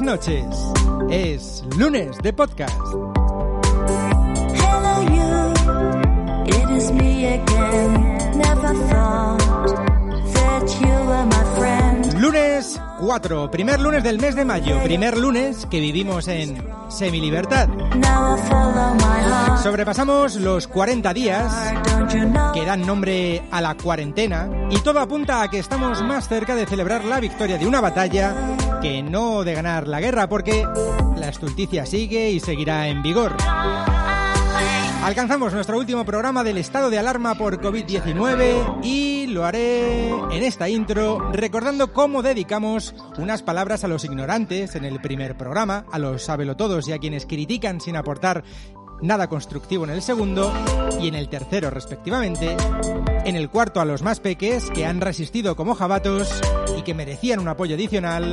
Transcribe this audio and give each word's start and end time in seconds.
buenas 0.00 0.26
noches. 0.26 0.44
Es 1.10 1.64
lunes 1.76 2.18
de 2.22 2.32
podcast. 2.32 2.76
Hello 4.54 5.02
you, 5.02 5.54
it 6.46 6.70
is 6.70 6.92
me 6.92 7.34
again. 7.34 8.18
Never 8.36 8.74
thought 8.88 9.38
that 10.34 10.68
you 10.80 10.88
were 10.88 11.26
my 11.26 11.44
friend. 11.58 12.20
Lunes 12.20 12.80
4, 13.00 13.50
primer 13.50 13.80
lunes 13.80 14.02
del 14.02 14.18
mes 14.18 14.34
de 14.34 14.44
mayo, 14.44 14.82
primer 14.82 15.16
lunes 15.16 15.66
que 15.66 15.80
vivimos 15.80 16.28
en 16.28 16.62
semilibertad. 16.88 17.68
Sobrepasamos 19.62 20.36
los 20.36 20.66
40 20.68 21.14
días 21.14 21.52
que 22.52 22.64
dan 22.64 22.86
nombre 22.86 23.42
a 23.50 23.60
la 23.60 23.74
cuarentena 23.76 24.48
y 24.70 24.78
todo 24.78 25.00
apunta 25.00 25.42
a 25.42 25.48
que 25.48 25.58
estamos 25.58 26.02
más 26.02 26.28
cerca 26.28 26.54
de 26.54 26.66
celebrar 26.66 27.04
la 27.04 27.20
victoria 27.20 27.58
de 27.58 27.66
una 27.66 27.80
batalla 27.80 28.55
que 28.86 29.02
no 29.02 29.42
de 29.42 29.52
ganar 29.52 29.88
la 29.88 30.00
guerra 30.00 30.28
porque 30.28 30.64
la 31.16 31.28
estulticia 31.28 31.84
sigue 31.86 32.30
y 32.30 32.38
seguirá 32.38 32.86
en 32.86 33.02
vigor. 33.02 33.36
Alcanzamos 35.02 35.52
nuestro 35.52 35.76
último 35.76 36.04
programa 36.04 36.44
del 36.44 36.58
estado 36.58 36.88
de 36.88 36.98
alarma 36.98 37.34
por 37.34 37.60
COVID-19 37.60 38.84
y 38.84 39.26
lo 39.26 39.44
haré 39.44 40.08
en 40.08 40.42
esta 40.42 40.68
intro 40.68 41.32
recordando 41.32 41.92
cómo 41.92 42.22
dedicamos 42.22 42.94
unas 43.18 43.42
palabras 43.42 43.82
a 43.82 43.88
los 43.88 44.04
ignorantes 44.04 44.76
en 44.76 44.84
el 44.84 45.00
primer 45.00 45.36
programa, 45.36 45.84
a 45.90 45.98
los 45.98 46.22
sabelotodos 46.22 46.86
y 46.86 46.92
a 46.92 46.98
quienes 46.98 47.26
critican 47.26 47.80
sin 47.80 47.96
aportar 47.96 48.44
nada 49.02 49.28
constructivo 49.28 49.84
en 49.84 49.90
el 49.90 50.02
segundo 50.02 50.52
y 51.00 51.08
en 51.08 51.14
el 51.14 51.28
tercero 51.28 51.70
respectivamente, 51.70 52.56
en 53.24 53.36
el 53.36 53.50
cuarto 53.50 53.80
a 53.80 53.84
los 53.84 54.02
más 54.02 54.20
peques 54.20 54.70
que 54.70 54.86
han 54.86 55.00
resistido 55.00 55.56
como 55.56 55.74
jabatos 55.74 56.28
y 56.78 56.82
que 56.82 56.94
merecían 56.94 57.40
un 57.40 57.48
apoyo 57.48 57.74
adicional 57.74 58.32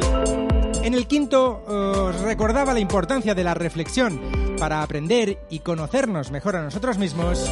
en 0.84 0.94
el 0.94 1.08
quinto 1.08 2.12
recordaba 2.24 2.74
la 2.74 2.82
importancia 2.82 3.34
de 3.34 3.44
la 3.46 3.54
reflexión 3.54 4.20
para 4.60 4.84
aprender 4.84 5.40
y 5.50 5.60
conocernos 5.60 6.30
mejor 6.30 6.58
a 6.58 6.62
nosotros 6.62 6.98
mismos. 6.98 7.50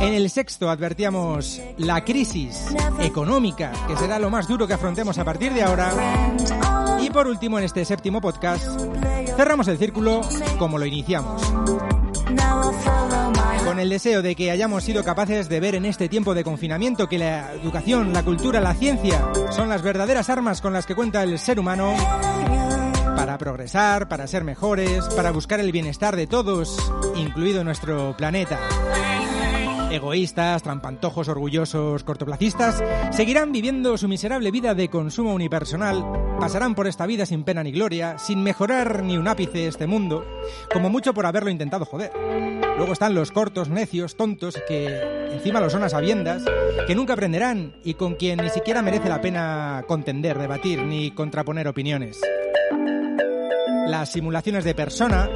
En 0.00 0.14
el 0.14 0.30
sexto 0.30 0.70
advertíamos 0.70 1.60
la 1.76 2.02
crisis 2.04 2.64
económica, 3.00 3.72
que 3.86 3.96
será 3.96 4.18
lo 4.18 4.30
más 4.30 4.48
duro 4.48 4.66
que 4.66 4.72
afrontemos 4.72 5.18
a 5.18 5.24
partir 5.24 5.52
de 5.52 5.62
ahora. 5.62 5.92
Y 7.08 7.10
por 7.10 7.26
último, 7.26 7.58
en 7.58 7.64
este 7.64 7.86
séptimo 7.86 8.20
podcast, 8.20 8.66
cerramos 9.34 9.66
el 9.68 9.78
círculo 9.78 10.20
como 10.58 10.76
lo 10.76 10.84
iniciamos, 10.84 11.40
con 13.64 13.80
el 13.80 13.88
deseo 13.88 14.20
de 14.20 14.36
que 14.36 14.50
hayamos 14.50 14.84
sido 14.84 15.02
capaces 15.02 15.48
de 15.48 15.58
ver 15.58 15.74
en 15.74 15.86
este 15.86 16.10
tiempo 16.10 16.34
de 16.34 16.44
confinamiento 16.44 17.08
que 17.08 17.16
la 17.16 17.54
educación, 17.54 18.12
la 18.12 18.22
cultura, 18.22 18.60
la 18.60 18.74
ciencia 18.74 19.26
son 19.52 19.70
las 19.70 19.80
verdaderas 19.80 20.28
armas 20.28 20.60
con 20.60 20.74
las 20.74 20.84
que 20.84 20.94
cuenta 20.94 21.22
el 21.22 21.38
ser 21.38 21.58
humano 21.58 21.94
para 23.16 23.38
progresar, 23.38 24.06
para 24.06 24.26
ser 24.26 24.44
mejores, 24.44 25.06
para 25.16 25.30
buscar 25.30 25.60
el 25.60 25.72
bienestar 25.72 26.14
de 26.14 26.26
todos, 26.26 26.76
incluido 27.16 27.64
nuestro 27.64 28.14
planeta. 28.18 28.58
Egoístas, 29.90 30.62
trampantojos, 30.62 31.28
orgullosos, 31.28 32.04
cortoplacistas, 32.04 32.82
seguirán 33.10 33.52
viviendo 33.52 33.96
su 33.96 34.06
miserable 34.06 34.50
vida 34.50 34.74
de 34.74 34.88
consumo 34.88 35.32
unipersonal, 35.32 36.04
pasarán 36.38 36.74
por 36.74 36.86
esta 36.86 37.06
vida 37.06 37.24
sin 37.24 37.42
pena 37.42 37.62
ni 37.62 37.72
gloria, 37.72 38.18
sin 38.18 38.42
mejorar 38.42 39.02
ni 39.02 39.16
un 39.16 39.28
ápice 39.28 39.66
este 39.66 39.86
mundo, 39.86 40.26
como 40.72 40.90
mucho 40.90 41.14
por 41.14 41.24
haberlo 41.24 41.50
intentado 41.50 41.86
joder. 41.86 42.12
Luego 42.76 42.92
están 42.92 43.14
los 43.14 43.32
cortos, 43.32 43.70
necios, 43.70 44.16
tontos, 44.16 44.60
que 44.68 45.30
encima 45.32 45.60
lo 45.60 45.70
son 45.70 45.82
a 45.82 45.88
sabiendas, 45.88 46.44
que 46.86 46.94
nunca 46.94 47.14
aprenderán 47.14 47.74
y 47.82 47.94
con 47.94 48.14
quien 48.14 48.40
ni 48.40 48.50
siquiera 48.50 48.82
merece 48.82 49.08
la 49.08 49.22
pena 49.22 49.84
contender, 49.88 50.38
debatir 50.38 50.82
ni 50.82 51.12
contraponer 51.12 51.66
opiniones. 51.66 52.20
Las 53.86 54.12
simulaciones 54.12 54.64
de 54.64 54.74
persona 54.74 55.30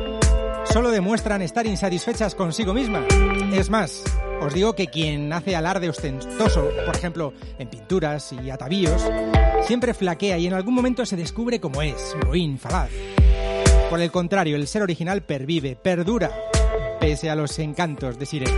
solo 0.65 0.91
demuestran 0.91 1.41
estar 1.41 1.67
insatisfechas 1.67 2.35
consigo 2.35 2.75
misma. 2.75 3.05
Es 3.53 3.71
más, 3.71 4.05
os 4.43 4.55
digo 4.55 4.75
que 4.75 4.89
quien 4.89 5.33
hace 5.33 5.55
alarde 5.55 5.89
ostentoso, 5.89 6.69
por 6.85 6.97
ejemplo, 6.97 7.33
en 7.59 7.69
pinturas 7.69 8.33
y 8.33 8.51
atavíos, 8.51 9.03
siempre 9.67 9.95
flaquea 9.95 10.39
y 10.39 10.47
en 10.47 10.55
algún 10.55 10.75
momento 10.75 11.07
se 11.07 11.17
descubre 11.17 11.61
como 11.61 11.81
es, 11.83 12.15
ruin, 12.21 12.59
falaz. 12.59 12.91
Por 13.89 14.01
el 14.01 14.11
contrario, 14.11 14.57
el 14.57 14.67
ser 14.67 14.83
original 14.83 15.23
pervive, 15.23 15.77
perdura, 15.77 16.31
pese 16.99 17.31
a 17.31 17.37
los 17.37 17.59
encantos 17.59 18.19
de 18.19 18.27
Sirena. 18.27 18.53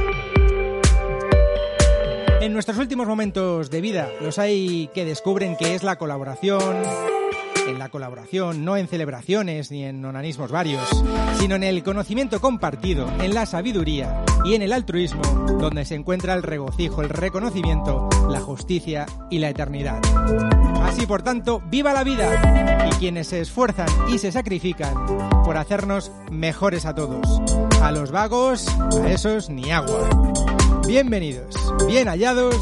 En 2.40 2.52
nuestros 2.52 2.78
últimos 2.78 3.06
momentos 3.06 3.70
de 3.70 3.80
vida 3.80 4.10
los 4.20 4.38
hay 4.38 4.88
que 4.94 5.04
descubren 5.04 5.56
que 5.56 5.74
es 5.74 5.82
la 5.82 5.96
colaboración, 5.96 6.82
en 7.66 7.78
la 7.78 7.88
colaboración, 7.88 8.64
no 8.64 8.76
en 8.76 8.88
celebraciones 8.88 9.70
ni 9.70 9.84
en 9.84 10.04
onanismos 10.04 10.50
varios, 10.50 10.86
sino 11.38 11.56
en 11.56 11.62
el 11.62 11.82
conocimiento 11.82 12.40
compartido, 12.40 13.10
en 13.20 13.34
la 13.34 13.46
sabiduría 13.46 14.24
y 14.44 14.54
en 14.54 14.62
el 14.62 14.72
altruismo, 14.72 15.22
donde 15.58 15.84
se 15.84 15.94
encuentra 15.94 16.34
el 16.34 16.42
regocijo, 16.42 17.02
el 17.02 17.08
reconocimiento, 17.08 18.08
la 18.28 18.40
justicia 18.40 19.06
y 19.30 19.38
la 19.38 19.48
eternidad. 19.48 20.00
Así, 20.82 21.06
por 21.06 21.22
tanto, 21.22 21.62
viva 21.70 21.92
la 21.92 22.04
vida 22.04 22.88
y 22.88 22.94
quienes 22.96 23.28
se 23.28 23.40
esfuerzan 23.40 23.88
y 24.08 24.18
se 24.18 24.30
sacrifican 24.32 24.94
por 25.44 25.56
hacernos 25.56 26.12
mejores 26.30 26.84
a 26.84 26.94
todos. 26.94 27.40
A 27.82 27.90
los 27.90 28.10
vagos, 28.10 28.68
a 29.02 29.10
esos 29.10 29.48
ni 29.48 29.70
agua. 29.70 30.08
Bienvenidos, 30.86 31.56
bien 31.86 32.08
hallados, 32.08 32.56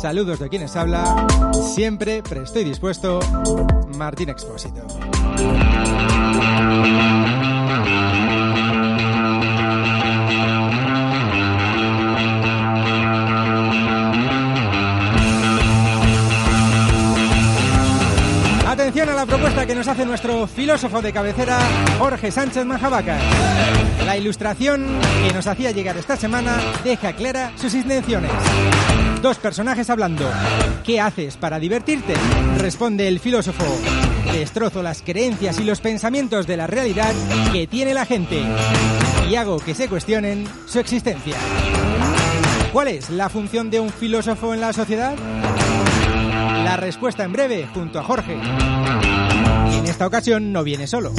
saludos 0.00 0.40
de 0.40 0.48
quienes 0.48 0.74
habla, 0.74 1.26
siempre 1.74 2.20
presto 2.22 2.58
y 2.58 2.64
dispuesto, 2.64 3.20
Martín 3.96 4.28
Expósito. 4.28 4.84
A 19.00 19.14
la 19.14 19.24
propuesta 19.24 19.64
que 19.64 19.74
nos 19.74 19.88
hace 19.88 20.04
nuestro 20.04 20.46
filósofo 20.46 21.00
de 21.00 21.10
cabecera, 21.10 21.58
Jorge 21.98 22.30
Sánchez 22.30 22.66
Majabacas. 22.66 23.22
La 24.04 24.14
ilustración 24.18 24.86
que 25.26 25.32
nos 25.32 25.46
hacía 25.46 25.70
llegar 25.70 25.96
esta 25.96 26.16
semana 26.16 26.58
deja 26.84 27.14
clara 27.14 27.50
sus 27.56 27.72
intenciones. 27.72 28.30
Dos 29.22 29.38
personajes 29.38 29.88
hablando. 29.88 30.30
¿Qué 30.84 31.00
haces 31.00 31.38
para 31.38 31.58
divertirte? 31.58 32.12
Responde 32.58 33.08
el 33.08 33.20
filósofo. 33.20 33.64
Destrozo 34.32 34.82
las 34.82 35.00
creencias 35.00 35.58
y 35.60 35.64
los 35.64 35.80
pensamientos 35.80 36.46
de 36.46 36.58
la 36.58 36.66
realidad 36.66 37.14
que 37.52 37.66
tiene 37.66 37.94
la 37.94 38.04
gente 38.04 38.42
y 39.30 39.34
hago 39.34 39.60
que 39.60 39.74
se 39.74 39.88
cuestionen 39.88 40.46
su 40.66 40.78
existencia. 40.78 41.36
¿Cuál 42.70 42.88
es 42.88 43.08
la 43.08 43.30
función 43.30 43.70
de 43.70 43.80
un 43.80 43.88
filósofo 43.88 44.52
en 44.52 44.60
la 44.60 44.74
sociedad? 44.74 45.14
La 46.64 46.76
respuesta 46.76 47.24
en 47.24 47.32
breve, 47.32 47.66
junto 47.74 47.98
a 47.98 48.04
Jorge. 48.04 48.38
Esta 49.90 50.06
ocasión 50.06 50.52
no 50.52 50.62
viene 50.62 50.86
solo. 50.86 51.12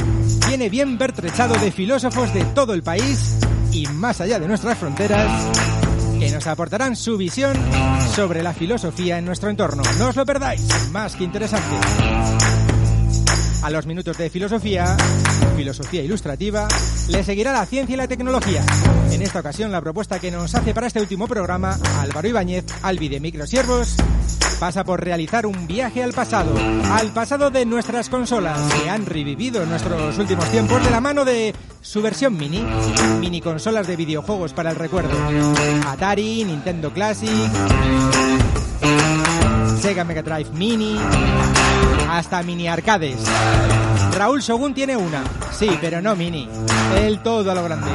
Viene 0.48 0.70
bien 0.70 0.96
pertrechado 0.96 1.54
de 1.56 1.70
filósofos 1.70 2.32
de 2.32 2.42
todo 2.46 2.72
el 2.72 2.82
país 2.82 3.36
y 3.70 3.86
más 3.86 4.22
allá 4.22 4.40
de 4.40 4.48
nuestras 4.48 4.78
fronteras 4.78 5.30
que 6.18 6.30
nos 6.30 6.46
aportarán 6.46 6.96
su 6.96 7.18
visión 7.18 7.54
sobre 8.16 8.42
la 8.42 8.54
filosofía 8.54 9.18
en 9.18 9.26
nuestro 9.26 9.50
entorno. 9.50 9.82
No 9.98 10.08
os 10.08 10.16
lo 10.16 10.24
perdáis, 10.24 10.66
más 10.90 11.14
que 11.14 11.24
interesante. 11.24 11.76
A 13.62 13.70
los 13.70 13.86
minutos 13.86 14.16
de 14.16 14.30
filosofía, 14.30 14.96
filosofía 15.54 16.02
ilustrativa, 16.02 16.66
le 17.08 17.22
seguirá 17.22 17.52
la 17.52 17.66
ciencia 17.66 17.92
y 17.92 17.96
la 17.98 18.08
tecnología. 18.08 18.64
En 19.10 19.20
esta 19.20 19.40
ocasión, 19.40 19.70
la 19.70 19.82
propuesta 19.82 20.18
que 20.18 20.30
nos 20.30 20.54
hace 20.54 20.72
para 20.72 20.86
este 20.86 21.00
último 21.00 21.28
programa, 21.28 21.78
Álvaro 22.00 22.26
Ibáñez, 22.26 22.64
Albi 22.82 23.08
de 23.08 23.20
Microsiervos, 23.20 23.96
pasa 24.62 24.84
por 24.84 25.02
realizar 25.02 25.44
un 25.44 25.66
viaje 25.66 26.04
al 26.04 26.12
pasado, 26.12 26.54
al 26.92 27.08
pasado 27.08 27.50
de 27.50 27.66
nuestras 27.66 28.08
consolas, 28.08 28.60
que 28.72 28.88
han 28.88 29.04
revivido 29.06 29.60
en 29.60 29.68
nuestros 29.68 30.16
últimos 30.18 30.48
tiempos 30.52 30.84
de 30.84 30.88
la 30.88 31.00
mano 31.00 31.24
de 31.24 31.52
su 31.80 32.00
versión 32.00 32.36
mini, 32.36 32.64
mini 33.18 33.40
consolas 33.40 33.88
de 33.88 33.96
videojuegos 33.96 34.52
para 34.52 34.70
el 34.70 34.76
recuerdo. 34.76 35.18
Atari, 35.88 36.44
Nintendo 36.44 36.92
Classic, 36.92 37.28
Sega 39.80 40.04
Mega 40.04 40.22
Drive 40.22 40.50
Mini, 40.52 40.96
hasta 42.08 42.40
mini 42.44 42.68
arcades. 42.68 43.18
Raúl 44.16 44.42
Shogun 44.42 44.74
tiene 44.74 44.96
una, 44.96 45.24
sí, 45.50 45.76
pero 45.80 46.00
no 46.00 46.14
mini. 46.14 46.48
El 46.96 47.18
todo 47.18 47.50
a 47.50 47.54
lo 47.56 47.64
grande. 47.64 47.88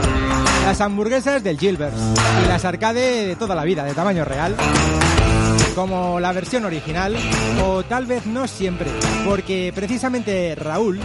Las 0.65 0.81
hamburguesas 0.81 1.41
del 1.41 1.57
Gilbert 1.57 1.95
y 2.43 2.47
las 2.49 2.65
arcade 2.65 3.25
de 3.25 3.37
toda 3.37 3.55
la 3.55 3.63
vida, 3.63 3.85
de 3.85 3.93
tamaño 3.93 4.25
real. 4.25 4.53
Como 5.77 6.19
la 6.19 6.33
versión 6.33 6.65
original, 6.65 7.15
o 7.63 7.83
tal 7.83 8.07
vez 8.07 8.25
no 8.25 8.47
siempre, 8.47 8.89
porque 9.23 9.71
precisamente 9.75 10.55
Raúl 10.55 10.99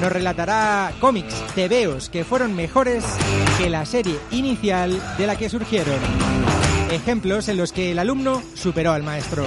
nos 0.00 0.10
relatará 0.10 0.90
cómics, 0.98 1.32
tebeos 1.54 2.10
que 2.10 2.24
fueron 2.24 2.56
mejores 2.56 3.04
que 3.56 3.70
la 3.70 3.86
serie 3.86 4.18
inicial 4.32 5.00
de 5.16 5.26
la 5.28 5.36
que 5.36 5.48
surgieron. 5.48 6.00
Ejemplos 6.90 7.48
en 7.48 7.56
los 7.56 7.70
que 7.70 7.92
el 7.92 8.00
alumno 8.00 8.42
superó 8.54 8.90
al 8.90 9.04
maestro. 9.04 9.44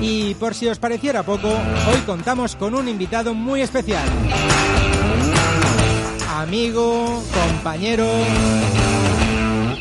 Y 0.00 0.34
por 0.34 0.54
si 0.54 0.68
os 0.68 0.78
pareciera 0.78 1.24
poco, 1.24 1.48
hoy 1.48 2.00
contamos 2.06 2.54
con 2.54 2.76
un 2.76 2.86
invitado 2.86 3.34
muy 3.34 3.62
especial. 3.62 4.08
Amigo, 6.36 7.20
compañero, 7.34 8.06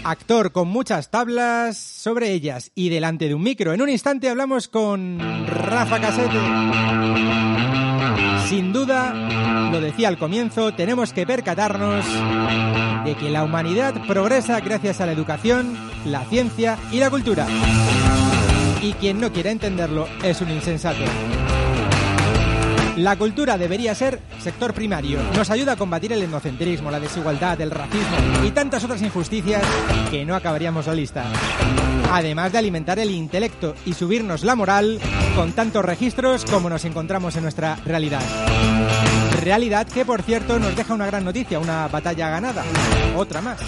actor 0.10 0.54
con 0.54 0.70
muchas 0.70 1.12
tablas 1.12 1.78
sobre 1.78 2.32
ellas 2.32 2.72
y 2.76 2.90
delante 2.90 3.28
de 3.28 3.36
un 3.36 3.44
micro. 3.44 3.74
En 3.74 3.82
un 3.82 3.90
instante 3.90 4.30
hablamos 4.30 4.68
con 4.70 5.20
Rafa 5.48 6.00
Casete. 6.00 6.40
Sin 8.48 8.72
duda, 8.72 9.14
lo 9.72 9.82
decía 9.82 10.08
al 10.08 10.18
comienzo, 10.18 10.74
tenemos 10.74 11.12
que 11.12 11.26
percatarnos 11.26 12.06
de 13.04 13.16
que 13.16 13.30
la 13.30 13.44
humanidad 13.44 13.94
progresa 14.08 14.62
gracias 14.62 15.02
a 15.02 15.06
la 15.06 15.12
educación, 15.12 15.78
la 16.06 16.24
ciencia 16.26 16.78
y 16.92 17.00
la 17.00 17.10
cultura. 17.10 17.46
Y 18.82 18.94
quien 18.94 19.20
no 19.20 19.34
quiera 19.34 19.52
entenderlo 19.52 20.08
es 20.24 20.40
un 20.40 20.50
insensato. 20.52 21.04
La 22.98 23.16
cultura 23.16 23.60
debería 23.60 23.94
ser 23.94 24.20
sector 24.40 24.74
primario. 24.74 25.20
Nos 25.36 25.52
ayuda 25.52 25.74
a 25.74 25.76
combatir 25.76 26.14
el 26.14 26.24
etnocentrismo, 26.24 26.90
la 26.90 27.00
desigualdad, 27.00 27.62
el 27.62 27.70
racismo 27.70 28.18
y 28.44 28.50
tantas 28.50 28.84
otras 28.84 29.04
injusticias 29.04 29.64
que 30.10 30.26
no 30.26 30.36
acabaríamos 30.36 30.88
la 30.88 30.96
lista. 30.96 31.26
Además 32.12 32.52
de 32.52 32.58
alimentar 32.58 32.98
el 32.98 33.12
intelecto 33.12 33.76
y 33.86 33.94
subirnos 33.94 34.44
la 34.44 34.56
moral 34.56 35.00
con 35.36 35.52
tantos 35.52 35.86
registros 35.86 36.44
como 36.46 36.70
nos 36.70 36.86
encontramos 36.86 37.36
en 37.36 37.44
nuestra 37.44 37.76
realidad. 37.86 38.24
Realidad 39.44 39.88
que, 39.88 40.04
por 40.04 40.24
cierto, 40.24 40.58
nos 40.58 40.76
deja 40.76 40.96
una 40.96 41.06
gran 41.06 41.24
noticia, 41.24 41.60
una 41.60 41.88
batalla 41.88 42.30
ganada. 42.32 42.64
Otra 43.16 43.42
más. 43.42 43.60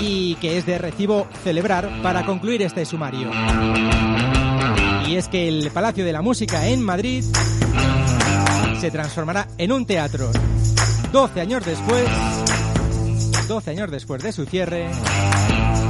Y 0.00 0.36
que 0.36 0.56
es 0.56 0.64
de 0.64 0.78
recibo 0.78 1.28
celebrar 1.44 1.90
para 2.02 2.24
concluir 2.24 2.62
este 2.62 2.86
sumario. 2.86 3.30
Y 5.06 5.16
es 5.16 5.28
que 5.28 5.46
el 5.46 5.70
Palacio 5.72 6.06
de 6.06 6.12
la 6.12 6.22
Música 6.22 6.66
en 6.68 6.82
Madrid 6.82 7.24
se 8.80 8.90
transformará 8.90 9.46
en 9.58 9.72
un 9.72 9.84
teatro. 9.84 10.30
12 11.12 11.40
años 11.42 11.62
después, 11.66 12.08
12 13.46 13.70
años 13.72 13.90
después 13.90 14.22
de 14.22 14.32
su 14.32 14.46
cierre, 14.46 14.88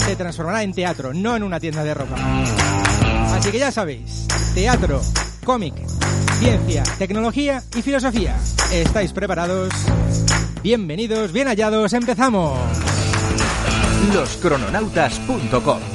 se 0.05 0.17
transformará 0.17 0.65
en 0.65 0.73
teatro, 0.73 1.15
no 1.15 1.37
en 1.37 1.45
una 1.45 1.61
tienda 1.61 1.85
de 1.85 1.95
ropa. 1.95 2.17
Así 3.33 3.53
que 3.53 3.61
ya 3.61 3.71
sabéis, 3.71 4.27
teatro, 4.55 5.01
cómic, 5.45 5.75
ciencia, 6.41 6.83
tecnología 6.99 7.63
y 7.77 7.83
filosofía. 7.83 8.37
¿Estáis 8.73 9.13
preparados? 9.13 9.73
Bienvenidos, 10.61 11.31
bien 11.31 11.47
hallados, 11.47 11.93
empezamos. 11.93 12.59
Loscrononautas.com 14.13 15.90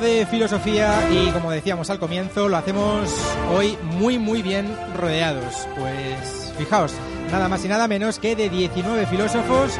De 0.00 0.26
filosofía 0.26 1.08
y 1.10 1.30
como 1.30 1.50
decíamos 1.50 1.88
al 1.88 1.98
comienzo, 1.98 2.48
lo 2.48 2.58
hacemos 2.58 3.10
hoy 3.50 3.78
muy 3.82 4.18
muy 4.18 4.42
bien 4.42 4.76
rodeados. 4.94 5.66
Pues 5.74 6.52
fijaos, 6.58 6.92
nada 7.32 7.48
más 7.48 7.64
y 7.64 7.68
nada 7.68 7.88
menos 7.88 8.18
que 8.18 8.36
de 8.36 8.50
19 8.50 9.06
filósofos, 9.06 9.78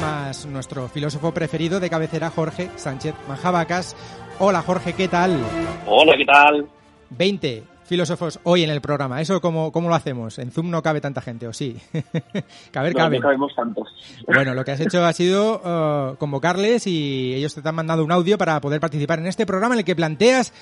más 0.00 0.46
nuestro 0.46 0.86
filósofo 0.86 1.34
preferido 1.34 1.80
de 1.80 1.90
cabecera, 1.90 2.30
Jorge 2.30 2.70
Sánchez 2.76 3.16
Manjabacas. 3.26 3.96
Hola 4.38 4.62
Jorge, 4.62 4.92
¿qué 4.92 5.08
tal? 5.08 5.36
Hola, 5.84 6.16
¿qué 6.16 6.24
tal? 6.24 6.68
20 7.10 7.64
filósofos 7.86 8.40
hoy 8.44 8.62
en 8.64 8.70
el 8.70 8.80
programa. 8.80 9.20
¿Eso 9.20 9.40
cómo, 9.40 9.72
cómo 9.72 9.88
lo 9.88 9.94
hacemos? 9.94 10.38
En 10.38 10.50
Zoom 10.50 10.70
no 10.70 10.82
cabe 10.82 11.00
tanta 11.00 11.20
gente, 11.20 11.46
¿o 11.46 11.52
sí? 11.52 11.76
caber, 12.70 12.92
No, 12.92 12.98
cabe. 12.98 13.16
no 13.16 13.22
cabemos 13.22 13.54
tantos. 13.54 13.88
Bueno, 14.26 14.54
lo 14.54 14.64
que 14.64 14.72
has 14.72 14.80
hecho 14.80 15.04
ha 15.04 15.12
sido 15.12 15.62
eh, 15.64 16.16
convocarles 16.18 16.86
y 16.86 17.34
ellos 17.34 17.54
te 17.54 17.66
han 17.68 17.74
mandado 17.74 18.04
un 18.04 18.12
audio 18.12 18.36
para 18.38 18.60
poder 18.60 18.80
participar 18.80 19.18
en 19.18 19.26
este 19.26 19.46
programa 19.46 19.74
en 19.74 19.80
el 19.80 19.84
que 19.84 19.96
planteas 19.96 20.52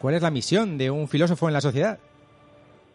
cuál 0.00 0.14
es 0.14 0.22
la 0.22 0.30
misión 0.30 0.78
de 0.78 0.90
un 0.90 1.08
filósofo 1.08 1.48
en 1.48 1.54
la 1.54 1.60
sociedad. 1.60 1.98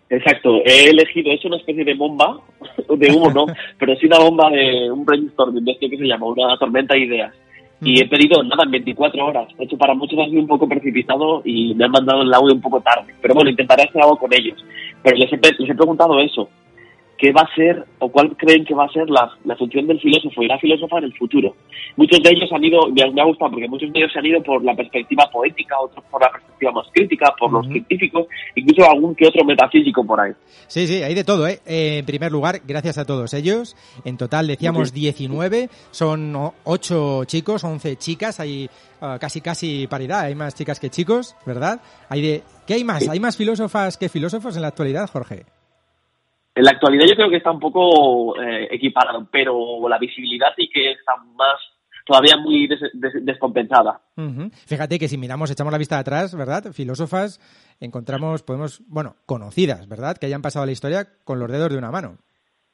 Exacto, 0.10 0.58
he 0.66 0.90
elegido, 0.90 1.32
es 1.32 1.44
una 1.46 1.58
especie 1.58 1.84
de 1.84 1.96
bomba, 1.96 2.40
de 2.98 3.12
humo 3.12 3.32
no, 3.32 3.46
pero 3.80 3.96
sí 3.96 4.06
una 4.06 4.20
bomba 4.20 4.50
de 4.52 4.92
un 4.92 5.04
brainstorming, 5.06 5.66
de 5.66 5.72
esto 5.72 5.88
que 5.90 5.98
se 5.98 6.06
llama, 6.06 6.28
una 6.28 6.58
tormenta 6.58 6.94
de 6.94 7.00
ideas. 7.02 7.34
Y 7.82 8.02
he 8.02 8.08
pedido 8.08 8.42
nada 8.44 8.64
en 8.64 8.72
24 8.72 9.26
horas. 9.26 9.48
De 9.58 9.66
hecho, 9.66 9.78
para 9.78 9.94
muchos 9.94 10.18
ha 10.20 10.26
sido 10.26 10.40
un 10.40 10.48
poco 10.48 10.68
precipitado 10.68 11.42
y 11.44 11.74
me 11.76 11.86
han 11.86 11.92
mandado 11.92 12.22
el 12.22 12.34
audio 12.34 12.54
un 12.54 12.62
poco 12.62 12.80
tarde. 12.82 13.14
Pero 13.22 13.34
bueno, 13.34 13.50
intentaré 13.50 13.84
hacer 13.84 14.02
algo 14.02 14.18
con 14.18 14.34
ellos. 14.34 14.64
Pero 15.02 15.18
les 15.18 15.32
he, 15.32 15.38
les 15.38 15.70
he 15.70 15.76
preguntado 15.76 16.20
eso. 16.20 16.50
¿Qué 17.24 17.32
va 17.32 17.44
a 17.44 17.56
ser 17.56 17.86
o 18.00 18.10
cuál 18.12 18.36
creen 18.36 18.66
que 18.66 18.74
va 18.76 18.84
a 18.84 18.90
ser 18.90 19.10
la, 19.10 19.32
la 19.46 19.56
función 19.56 19.88
del 19.88 19.98
filósofo 19.98 20.44
y 20.44 20.48
la 20.48 20.60
filósofa 20.60 20.98
en 20.98 21.06
el 21.06 21.14
futuro? 21.14 21.56
Muchos 21.96 22.22
de 22.22 22.32
ellos 22.32 22.52
han 22.52 22.62
ido, 22.66 22.82
me 22.90 23.02
ha, 23.02 23.10
me 23.12 23.22
ha 23.22 23.24
gustado 23.24 23.52
porque 23.52 23.70
muchos 23.70 23.94
de 23.94 24.00
ellos 24.00 24.12
se 24.12 24.20
han 24.20 24.26
ido 24.26 24.44
por 24.44 24.62
la 24.62 24.76
perspectiva 24.76 25.30
poética, 25.32 25.80
otros 25.80 26.04
por 26.12 26.22
la 26.22 26.30
perspectiva 26.30 26.74
más 26.74 26.88
crítica, 26.92 27.34
por 27.40 27.50
los 27.54 27.64
Ujú. 27.64 27.72
científicos, 27.76 28.28
incluso 28.56 28.92
algún 28.92 29.16
que 29.16 29.26
otro 29.26 29.46
metafísico 29.46 30.06
por 30.06 30.20
ahí. 30.20 30.34
Sí, 30.68 30.86
sí, 30.86 31.02
hay 31.02 31.14
de 31.16 31.24
todo, 31.24 31.48
¿eh? 31.48 31.62
Eh, 31.66 32.00
En 32.00 32.06
primer 32.06 32.30
lugar, 32.30 32.60
gracias 32.68 32.98
a 32.98 33.06
todos 33.06 33.34
ellos. 33.34 33.78
En 34.04 34.18
total 34.18 34.46
decíamos 34.48 34.90
Ujú. 34.90 35.00
19, 35.00 35.70
son 35.92 36.36
8 36.66 37.24
chicos, 37.24 37.64
11 37.64 37.96
chicas, 37.96 38.42
hay 38.42 38.70
ah, 39.00 39.16
casi 39.18 39.40
casi 39.40 39.88
paridad, 39.88 40.26
hay 40.26 40.36
más 40.36 40.56
chicas 40.56 40.78
que 40.78 40.90
chicos, 40.90 41.38
¿verdad? 41.46 41.80
Hay 42.10 42.22
de 42.22 42.44
¿Qué 42.68 42.74
hay 42.74 42.84
más? 42.84 43.08
¿Hay 43.08 43.22
más 43.22 43.38
filósofas 43.38 43.96
que 43.96 44.10
filósofos 44.10 44.58
en 44.58 44.64
la 44.64 44.68
actualidad, 44.68 45.10
Jorge? 45.10 45.46
En 46.56 46.64
la 46.64 46.72
actualidad 46.72 47.06
yo 47.08 47.16
creo 47.16 47.30
que 47.30 47.38
está 47.38 47.52
un 47.52 47.60
poco 47.60 48.40
eh, 48.42 48.68
equiparado, 48.72 49.28
pero 49.32 49.88
la 49.90 49.98
visibilidad 49.98 50.50
sí 50.56 50.70
que 50.72 50.92
está 50.92 51.16
más, 51.36 51.56
todavía 52.06 52.38
muy 52.38 52.68
des- 52.68 52.92
des- 52.94 53.26
descompensada. 53.26 54.02
Fíjate 54.68 55.00
que 55.00 55.08
si 55.08 55.18
miramos, 55.18 55.50
echamos 55.50 55.72
la 55.72 55.80
vista 55.80 55.98
atrás, 55.98 56.36
¿verdad? 56.36 56.72
Filósofas, 56.74 57.40
encontramos, 57.80 58.44
podemos, 58.44 58.82
bueno, 58.88 59.16
conocidas, 59.26 59.88
¿verdad? 59.88 60.16
Que 60.18 60.28
hayan 60.28 60.42
pasado 60.44 60.64
a 60.64 60.66
la 60.68 60.72
historia 60.74 61.08
con 61.24 61.40
los 61.40 61.52
dedos 61.52 61.72
de 61.72 61.78
una 61.78 61.90
mano. 61.92 62.18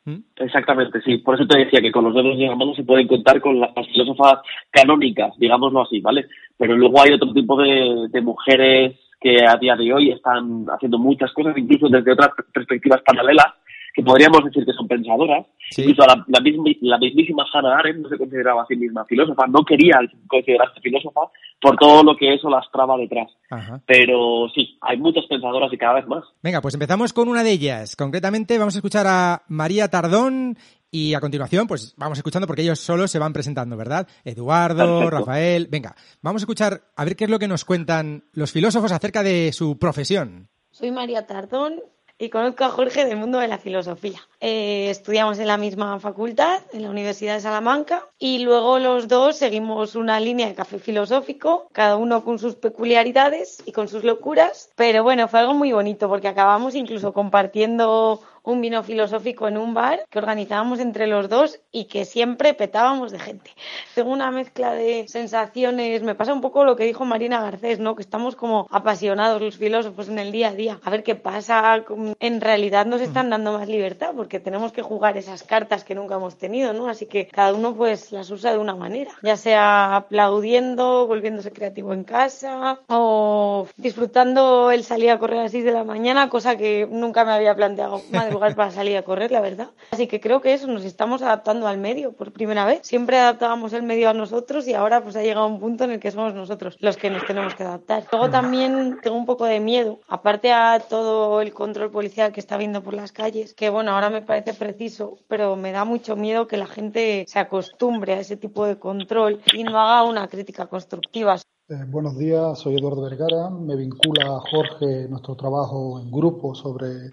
¿Mm? 0.05 0.17
Exactamente, 0.37 1.01
sí. 1.01 1.17
Por 1.19 1.35
eso 1.35 1.45
te 1.47 1.59
decía 1.59 1.81
que 1.81 1.91
con 1.91 2.03
los 2.03 2.13
dedos 2.13 2.37
de 2.37 2.47
la 2.47 2.55
mano 2.55 2.73
se 2.73 2.83
pueden 2.83 3.07
contar 3.07 3.39
con 3.39 3.59
las 3.59 3.71
filósofas 3.93 4.39
canónicas, 4.71 5.33
digámoslo 5.37 5.83
así, 5.83 6.01
¿vale? 6.01 6.27
Pero 6.57 6.75
luego 6.75 7.01
hay 7.01 7.13
otro 7.13 7.31
tipo 7.33 7.61
de, 7.61 8.07
de 8.09 8.21
mujeres 8.21 8.99
que 9.21 9.45
a 9.45 9.55
día 9.57 9.75
de 9.75 9.93
hoy 9.93 10.11
están 10.11 10.65
haciendo 10.73 10.97
muchas 10.97 11.31
cosas, 11.33 11.57
incluso 11.57 11.87
desde 11.89 12.13
otras 12.13 12.29
perspectivas 12.53 13.01
paralelas, 13.05 13.47
que 13.93 14.03
podríamos 14.03 14.43
decir 14.45 14.65
que 14.65 14.73
son 14.73 14.87
pensadoras. 14.87 15.45
Sí. 15.71 15.81
Incluso 15.83 16.07
la, 16.07 16.25
la, 16.27 16.39
mismi- 16.39 16.77
la 16.81 16.97
mismísima 16.97 17.45
Hannah 17.53 17.77
Arendt 17.77 18.01
no 18.03 18.09
se 18.09 18.17
consideraba 18.17 18.63
a 18.63 18.65
sí 18.67 18.75
misma 18.75 19.05
filósofa, 19.05 19.45
no 19.47 19.63
quería 19.63 19.99
considerarse 20.27 20.79
filósofa 20.81 21.21
por 21.61 21.75
todo 21.77 22.03
lo 22.03 22.15
que 22.17 22.33
eso 22.33 22.49
lastraba 22.49 22.97
detrás. 22.97 23.29
Ajá. 23.49 23.81
Pero 23.85 24.47
sí, 24.55 24.77
hay 24.81 24.97
muchas 24.97 25.25
pensadoras 25.27 25.71
y 25.73 25.77
cada 25.77 25.95
vez 25.95 26.07
más. 26.07 26.23
Venga, 26.41 26.61
pues 26.61 26.73
empezamos 26.73 27.13
con 27.13 27.27
una 27.27 27.43
de 27.43 27.51
ellas. 27.51 27.95
Concretamente 27.95 28.57
vamos 28.57 28.75
a 28.75 28.79
escuchar 28.79 29.05
a 29.07 29.43
María 29.47 29.87
Tardón 29.89 30.57
y 30.91 31.13
a 31.13 31.19
continuación 31.19 31.67
pues 31.67 31.93
vamos 31.97 32.17
escuchando 32.17 32.47
porque 32.47 32.63
ellos 32.63 32.79
solos 32.79 33.11
se 33.11 33.19
van 33.19 33.31
presentando, 33.33 33.77
¿verdad? 33.77 34.07
Eduardo, 34.25 34.99
Perfecto. 35.01 35.17
Rafael. 35.19 35.67
Venga, 35.69 35.95
vamos 36.23 36.41
a 36.41 36.45
escuchar 36.45 36.81
a 36.95 37.05
ver 37.05 37.15
qué 37.15 37.25
es 37.25 37.29
lo 37.29 37.37
que 37.37 37.47
nos 37.47 37.63
cuentan 37.65 38.23
los 38.33 38.51
filósofos 38.51 38.91
acerca 38.91 39.21
de 39.21 39.51
su 39.53 39.77
profesión. 39.77 40.47
Soy 40.71 40.89
María 40.91 41.27
Tardón 41.27 41.75
y 42.21 42.29
conozco 42.29 42.65
a 42.65 42.69
Jorge 42.69 43.05
del 43.05 43.17
mundo 43.17 43.39
de 43.39 43.47
la 43.47 43.57
filosofía. 43.57 44.19
Eh, 44.41 44.89
estudiamos 44.89 45.39
en 45.39 45.47
la 45.47 45.57
misma 45.57 45.99
facultad, 46.01 46.61
en 46.73 46.83
la 46.83 46.89
Universidad 46.89 47.35
de 47.35 47.39
Salamanca, 47.39 48.05
y 48.19 48.39
luego 48.39 48.77
los 48.77 49.07
dos 49.07 49.37
seguimos 49.37 49.95
una 49.95 50.19
línea 50.19 50.47
de 50.47 50.53
café 50.53 50.79
filosófico, 50.79 51.69
cada 51.71 51.95
uno 51.95 52.25
con 52.25 52.37
sus 52.37 52.55
peculiaridades 52.55 53.63
y 53.65 53.71
con 53.71 53.87
sus 53.87 54.03
locuras. 54.03 54.69
Pero 54.75 55.01
bueno, 55.01 55.29
fue 55.29 55.39
algo 55.39 55.53
muy 55.53 55.71
bonito 55.71 56.09
porque 56.09 56.27
acabamos 56.27 56.75
incluso 56.75 57.13
compartiendo 57.13 58.21
un 58.51 58.61
vino 58.61 58.83
filosófico 58.83 59.47
en 59.47 59.57
un 59.57 59.73
bar 59.73 60.05
que 60.09 60.19
organizábamos 60.19 60.79
entre 60.79 61.07
los 61.07 61.29
dos 61.29 61.59
y 61.71 61.85
que 61.85 62.05
siempre 62.05 62.53
petábamos 62.53 63.11
de 63.11 63.19
gente. 63.19 63.51
Tengo 63.95 64.11
una 64.11 64.31
mezcla 64.31 64.73
de 64.73 65.05
sensaciones, 65.07 66.03
me 66.03 66.15
pasa 66.15 66.33
un 66.33 66.41
poco 66.41 66.63
lo 66.63 66.75
que 66.75 66.85
dijo 66.85 67.05
Marina 67.05 67.41
Garcés, 67.41 67.79
¿no? 67.79 67.95
Que 67.95 68.01
estamos 68.01 68.35
como 68.35 68.67
apasionados 68.71 69.41
los 69.41 69.57
filósofos 69.57 70.09
en 70.09 70.19
el 70.19 70.31
día 70.31 70.49
a 70.49 70.53
día. 70.53 70.79
A 70.83 70.89
ver 70.89 71.03
qué 71.03 71.15
pasa, 71.15 71.83
en 72.19 72.41
realidad 72.41 72.85
nos 72.85 73.01
están 73.01 73.29
dando 73.29 73.57
más 73.57 73.67
libertad 73.67 74.11
porque 74.15 74.39
tenemos 74.39 74.71
que 74.71 74.81
jugar 74.81 75.17
esas 75.17 75.43
cartas 75.43 75.83
que 75.83 75.95
nunca 75.95 76.15
hemos 76.15 76.37
tenido, 76.37 76.73
¿no? 76.73 76.87
Así 76.87 77.05
que 77.05 77.27
cada 77.27 77.53
uno 77.53 77.75
pues 77.75 78.11
las 78.11 78.29
usa 78.31 78.51
de 78.51 78.57
una 78.57 78.75
manera, 78.75 79.11
ya 79.21 79.35
sea 79.35 79.95
aplaudiendo, 79.95 81.07
volviéndose 81.07 81.51
creativo 81.51 81.93
en 81.93 82.03
casa 82.03 82.79
o 82.87 83.67
disfrutando 83.77 84.71
el 84.71 84.83
salir 84.83 85.11
a 85.11 85.19
correr 85.19 85.39
a 85.39 85.43
las 85.43 85.51
6 85.51 85.65
de 85.65 85.71
la 85.71 85.83
mañana, 85.83 86.29
cosa 86.29 86.57
que 86.57 86.87
nunca 86.89 87.25
me 87.25 87.31
había 87.31 87.55
planteado 87.55 88.01
madrugar 88.11 88.38
lugar 88.39 88.55
para 88.55 88.71
salir 88.71 88.95
a 88.95 89.03
correr, 89.03 89.31
la 89.31 89.41
verdad. 89.41 89.71
Así 89.91 90.07
que 90.07 90.21
creo 90.21 90.41
que 90.41 90.53
eso, 90.53 90.65
nos 90.67 90.85
estamos 90.85 91.21
adaptando 91.21 91.67
al 91.67 91.77
medio 91.77 92.13
por 92.13 92.31
primera 92.31 92.65
vez. 92.65 92.79
Siempre 92.83 93.17
adaptábamos 93.17 93.73
el 93.73 93.83
medio 93.83 94.09
a 94.09 94.13
nosotros 94.13 94.65
y 94.65 94.73
ahora 94.73 95.03
pues 95.03 95.17
ha 95.17 95.21
llegado 95.21 95.45
un 95.47 95.59
punto 95.59 95.83
en 95.83 95.91
el 95.91 95.99
que 95.99 96.11
somos 96.11 96.33
nosotros 96.33 96.77
los 96.79 96.95
que 96.95 97.09
nos 97.09 97.25
tenemos 97.25 97.53
que 97.53 97.63
adaptar. 97.63 98.05
Luego 98.11 98.29
también 98.29 98.99
tengo 99.03 99.17
un 99.17 99.25
poco 99.25 99.43
de 99.43 99.59
miedo, 99.59 99.99
aparte 100.07 100.53
a 100.53 100.79
todo 100.79 101.41
el 101.41 101.53
control 101.53 101.91
policial 101.91 102.31
que 102.31 102.39
está 102.39 102.55
viendo 102.55 102.81
por 102.81 102.93
las 102.93 103.11
calles, 103.11 103.53
que 103.53 103.69
bueno, 103.69 103.91
ahora 103.91 104.09
me 104.09 104.21
parece 104.21 104.53
preciso, 104.53 105.17
pero 105.27 105.57
me 105.57 105.73
da 105.73 105.83
mucho 105.83 106.15
miedo 106.15 106.47
que 106.47 106.55
la 106.55 106.67
gente 106.67 107.25
se 107.27 107.39
acostumbre 107.39 108.13
a 108.13 108.19
ese 108.21 108.37
tipo 108.37 108.65
de 108.65 108.79
control 108.79 109.41
y 109.53 109.65
no 109.65 109.77
haga 109.77 110.03
una 110.03 110.29
crítica 110.29 110.67
constructiva. 110.67 111.35
Eh, 111.67 111.75
buenos 111.87 112.17
días, 112.17 112.57
soy 112.57 112.77
Eduardo 112.77 113.01
Vergara. 113.01 113.49
Me 113.49 113.75
vincula 113.75 114.37
a 114.37 114.39
Jorge 114.39 115.07
nuestro 115.09 115.35
trabajo 115.35 115.99
en 115.99 116.09
grupo 116.09 116.55
sobre 116.55 117.11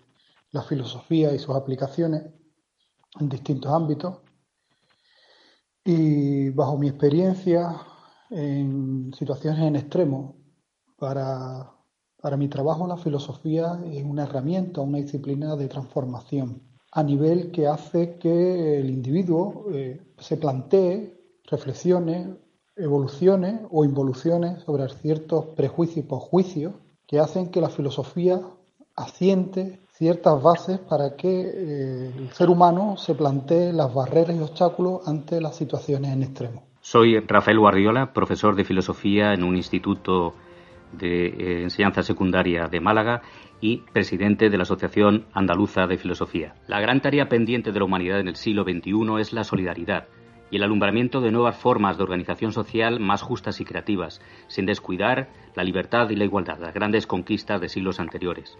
la 0.56 0.62
filosofía 0.62 1.34
y 1.34 1.38
sus 1.38 1.54
aplicaciones 1.54 2.22
en 3.20 3.28
distintos 3.28 3.70
ámbitos. 3.72 4.18
Y 5.84 6.50
bajo 6.50 6.76
mi 6.78 6.88
experiencia 6.88 7.76
en 8.30 9.12
situaciones 9.14 9.60
en 9.60 9.76
extremo, 9.76 10.36
para, 10.96 11.70
para 12.20 12.36
mi 12.36 12.48
trabajo 12.48 12.86
la 12.86 12.96
filosofía 12.96 13.80
es 13.84 14.02
una 14.02 14.24
herramienta, 14.24 14.80
una 14.80 14.98
disciplina 14.98 15.54
de 15.56 15.68
transformación 15.68 16.62
a 16.92 17.02
nivel 17.02 17.50
que 17.52 17.66
hace 17.66 18.16
que 18.18 18.80
el 18.80 18.88
individuo 18.88 19.66
eh, 19.70 20.00
se 20.18 20.38
plantee, 20.38 21.14
reflexione, 21.44 22.38
evoluciones 22.74 23.60
o 23.70 23.84
involuciones 23.84 24.62
sobre 24.62 24.88
ciertos 24.88 25.46
prejuicios 25.56 25.98
y 25.98 26.08
posjuicios 26.08 26.72
que 27.06 27.18
hacen 27.18 27.50
que 27.50 27.60
la 27.60 27.68
filosofía 27.68 28.40
asiente 28.96 29.85
ciertas 29.96 30.42
bases 30.42 30.78
para 30.78 31.16
que 31.16 31.28
eh, 31.28 32.12
el 32.18 32.30
ser 32.32 32.50
humano 32.50 32.96
se 32.98 33.14
plantee 33.14 33.72
las 33.72 33.92
barreras 33.94 34.36
y 34.36 34.40
obstáculos 34.40 35.08
ante 35.08 35.40
las 35.40 35.56
situaciones 35.56 36.12
en 36.12 36.22
extremo. 36.22 36.64
Soy 36.82 37.18
Rafael 37.20 37.58
Guardiola, 37.58 38.12
profesor 38.12 38.54
de 38.56 38.64
filosofía 38.64 39.32
en 39.32 39.42
un 39.42 39.56
instituto 39.56 40.34
de 40.92 41.26
eh, 41.26 41.62
enseñanza 41.62 42.02
secundaria 42.02 42.68
de 42.68 42.80
Málaga 42.80 43.22
y 43.60 43.78
presidente 43.92 44.50
de 44.50 44.56
la 44.56 44.64
Asociación 44.64 45.24
Andaluza 45.32 45.86
de 45.86 45.96
Filosofía. 45.96 46.54
La 46.68 46.80
gran 46.80 47.00
tarea 47.00 47.28
pendiente 47.28 47.72
de 47.72 47.78
la 47.78 47.86
humanidad 47.86 48.20
en 48.20 48.28
el 48.28 48.36
siglo 48.36 48.64
XXI 48.64 49.20
es 49.20 49.32
la 49.32 49.44
solidaridad 49.44 50.08
y 50.50 50.56
el 50.56 50.62
alumbramiento 50.62 51.20
de 51.20 51.32
nuevas 51.32 51.56
formas 51.56 51.96
de 51.96 52.04
organización 52.04 52.52
social 52.52 53.00
más 53.00 53.22
justas 53.22 53.60
y 53.60 53.64
creativas, 53.64 54.20
sin 54.46 54.66
descuidar 54.66 55.28
la 55.54 55.64
libertad 55.64 56.10
y 56.10 56.16
la 56.16 56.24
igualdad, 56.24 56.58
las 56.60 56.74
grandes 56.74 57.06
conquistas 57.06 57.60
de 57.60 57.68
siglos 57.68 57.98
anteriores. 57.98 58.56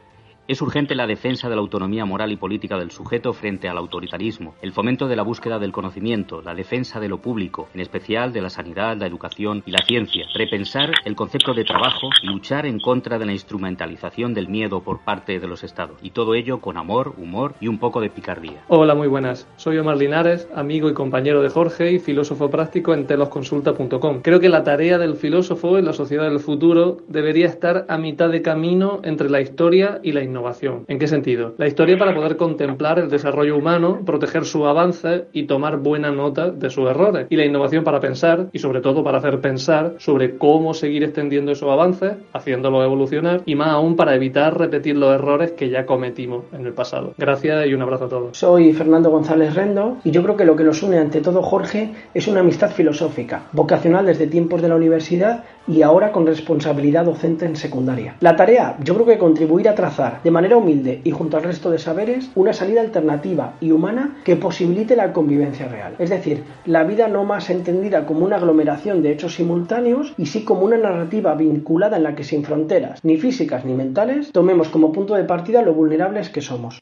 Es 0.48 0.62
urgente 0.62 0.94
la 0.94 1.08
defensa 1.08 1.48
de 1.48 1.56
la 1.56 1.60
autonomía 1.60 2.04
moral 2.04 2.30
y 2.30 2.36
política 2.36 2.78
del 2.78 2.92
sujeto 2.92 3.32
frente 3.32 3.68
al 3.68 3.78
autoritarismo, 3.78 4.54
el 4.62 4.70
fomento 4.70 5.08
de 5.08 5.16
la 5.16 5.24
búsqueda 5.24 5.58
del 5.58 5.72
conocimiento, 5.72 6.40
la 6.40 6.54
defensa 6.54 7.00
de 7.00 7.08
lo 7.08 7.20
público, 7.20 7.68
en 7.74 7.80
especial 7.80 8.32
de 8.32 8.42
la 8.42 8.48
sanidad, 8.48 8.96
la 8.96 9.08
educación 9.08 9.64
y 9.66 9.72
la 9.72 9.84
ciencia, 9.84 10.24
repensar 10.36 10.92
el 11.04 11.16
concepto 11.16 11.52
de 11.52 11.64
trabajo 11.64 12.10
y 12.22 12.28
luchar 12.28 12.64
en 12.64 12.78
contra 12.78 13.18
de 13.18 13.26
la 13.26 13.32
instrumentalización 13.32 14.34
del 14.34 14.46
miedo 14.46 14.84
por 14.84 15.00
parte 15.00 15.40
de 15.40 15.48
los 15.48 15.64
estados. 15.64 15.98
Y 16.00 16.10
todo 16.10 16.36
ello 16.36 16.60
con 16.60 16.76
amor, 16.76 17.14
humor 17.18 17.56
y 17.60 17.66
un 17.66 17.80
poco 17.80 18.00
de 18.00 18.10
picardía. 18.10 18.62
Hola, 18.68 18.94
muy 18.94 19.08
buenas. 19.08 19.48
Soy 19.56 19.78
Omar 19.78 19.96
Linares, 19.96 20.48
amigo 20.54 20.88
y 20.88 20.94
compañero 20.94 21.42
de 21.42 21.48
Jorge 21.48 21.90
y 21.90 21.98
filósofo 21.98 22.50
práctico 22.50 22.94
en 22.94 23.08
telosconsulta.com. 23.08 24.20
Creo 24.22 24.38
que 24.38 24.48
la 24.48 24.62
tarea 24.62 24.96
del 24.98 25.16
filósofo 25.16 25.76
en 25.76 25.86
la 25.86 25.92
sociedad 25.92 26.30
del 26.30 26.38
futuro 26.38 26.98
debería 27.08 27.46
estar 27.46 27.84
a 27.88 27.98
mitad 27.98 28.28
de 28.28 28.42
camino 28.42 29.00
entre 29.02 29.28
la 29.28 29.40
historia 29.40 29.98
y 30.04 30.12
la 30.12 30.22
innovación. 30.37 30.85
¿En 30.88 30.99
qué 30.99 31.07
sentido? 31.07 31.55
La 31.57 31.66
historia 31.66 31.97
para 31.97 32.14
poder 32.14 32.37
contemplar 32.37 32.99
el 32.99 33.09
desarrollo 33.09 33.57
humano, 33.57 34.00
proteger 34.05 34.45
su 34.45 34.66
avance 34.66 35.25
y 35.33 35.45
tomar 35.47 35.78
buena 35.78 36.11
nota 36.11 36.50
de 36.50 36.69
sus 36.69 36.88
errores. 36.90 37.26
Y 37.31 37.37
la 37.37 37.45
innovación 37.45 37.85
para 37.85 38.00
pensar 38.00 38.49
y 38.52 38.59
sobre 38.59 38.81
todo 38.81 39.02
para 39.02 39.19
hacer 39.19 39.40
pensar 39.40 39.95
sobre 39.99 40.37
cómo 40.37 40.75
seguir 40.75 41.05
extendiendo 41.05 41.52
esos 41.52 41.71
avances, 41.71 42.16
haciéndolos 42.35 42.85
evolucionar 42.85 43.43
y 43.47 43.55
más 43.55 43.69
aún 43.69 43.97
para 43.97 44.14
evitar 44.14 44.59
repetir 44.59 44.97
los 44.97 45.14
errores 45.14 45.52
que 45.52 45.71
ya 45.71 45.87
cometimos 45.87 46.45
en 46.52 46.66
el 46.66 46.75
pasado. 46.75 47.14
Gracias 47.16 47.66
y 47.66 47.75
un 47.75 47.83
abrazo 47.83 48.05
a 48.05 48.09
todos. 48.09 48.37
Soy 48.37 48.73
Fernando 48.75 49.11
González 49.11 49.55
Rendo 49.55 49.97
y 50.05 50.11
yo 50.11 50.23
creo 50.23 50.37
que 50.37 50.45
lo 50.45 50.55
que 50.55 50.64
nos 50.64 50.83
une 50.83 50.99
ante 50.99 51.23
todo 51.23 51.43
Jorge 51.43 51.93
es 52.12 52.28
una 52.28 52.40
amistad 52.40 52.71
filosófica, 52.71 53.47
vocacional 53.52 54.05
desde 54.05 54.26
tiempos 54.26 54.61
de 54.61 54.69
la 54.69 54.76
universidad 54.76 55.45
y 55.66 55.82
ahora 55.82 56.12
con 56.12 56.26
responsabilidad 56.26 57.04
docente 57.04 57.46
en 57.46 57.56
secundaria. 57.56 58.16
La 58.20 58.37
tarea, 58.37 58.76
yo 58.82 58.94
creo 58.94 59.06
que 59.06 59.18
contribuir 59.18 59.68
a 59.68 59.75
trazar 59.75 60.23
de 60.23 60.30
manera 60.30 60.56
humilde 60.56 61.00
y 61.04 61.11
junto 61.11 61.37
al 61.37 61.42
resto 61.42 61.70
de 61.70 61.78
saberes 61.78 62.30
una 62.35 62.52
salida 62.52 62.80
alternativa 62.80 63.54
y 63.61 63.73
humana 63.73 64.18
que 64.25 64.37
posibilite 64.37 64.96
la 64.96 65.12
convivencia 65.12 65.68
real. 65.68 65.94
Es 65.99 66.11
decir, 66.11 66.44
la 66.64 66.85
vida 66.85 67.08
no 67.08 67.25
más 67.25 67.50
entendida 67.50 68.06
como 68.06 68.25
una 68.25 68.37
aglomeración 68.37 69.02
de 69.02 69.12
hechos 69.12 69.35
simultáneos 69.35 70.14
y 70.16 70.26
sí 70.26 70.44
como 70.44 70.62
una 70.62 70.78
narrativa 70.78 71.35
vinculada 71.35 71.96
en 71.96 72.02
la 72.02 72.14
que 72.14 72.25
sin 72.25 72.44
fronteras, 72.44 73.00
ni 73.02 73.16
físicas 73.16 73.64
ni 73.64 73.75
mentales, 73.75 74.32
tomemos 74.32 74.68
como 74.68 74.92
punto 74.92 75.14
de 75.14 75.25
partida 75.25 75.62
lo 75.62 75.75
vulnerables 75.75 76.30
que 76.30 76.40
somos. 76.40 76.78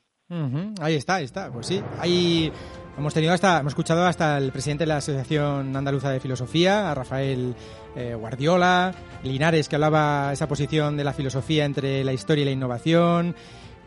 Ahí 0.80 0.94
está, 0.94 1.16
ahí 1.16 1.24
está. 1.24 1.50
Pues 1.50 1.66
sí, 1.66 1.80
ahí 2.00 2.50
hemos 2.98 3.14
tenido 3.14 3.32
hasta, 3.32 3.60
hemos 3.60 3.72
escuchado 3.72 4.04
hasta 4.06 4.38
el 4.38 4.52
presidente 4.52 4.84
de 4.84 4.88
la 4.88 4.96
Asociación 4.98 5.76
Andaluza 5.76 6.10
de 6.10 6.20
Filosofía, 6.20 6.90
a 6.90 6.94
Rafael 6.94 7.54
eh, 7.96 8.14
Guardiola, 8.14 8.92
Linares 9.22 9.68
que 9.68 9.76
hablaba 9.76 10.32
esa 10.32 10.48
posición 10.48 10.96
de 10.96 11.04
la 11.04 11.12
filosofía 11.12 11.64
entre 11.64 12.04
la 12.04 12.12
historia 12.12 12.42
y 12.42 12.44
la 12.46 12.50
innovación. 12.52 13.34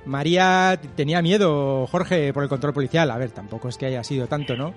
María 0.05 0.79
tenía 0.95 1.21
miedo, 1.21 1.85
Jorge, 1.87 2.31
por 2.33 2.43
el 2.43 2.49
control 2.49 2.73
policial. 2.73 3.11
A 3.11 3.17
ver, 3.17 3.31
tampoco 3.31 3.67
es 3.67 3.77
que 3.77 3.87
haya 3.87 4.03
sido 4.03 4.27
tanto, 4.27 4.55
¿no? 4.55 4.73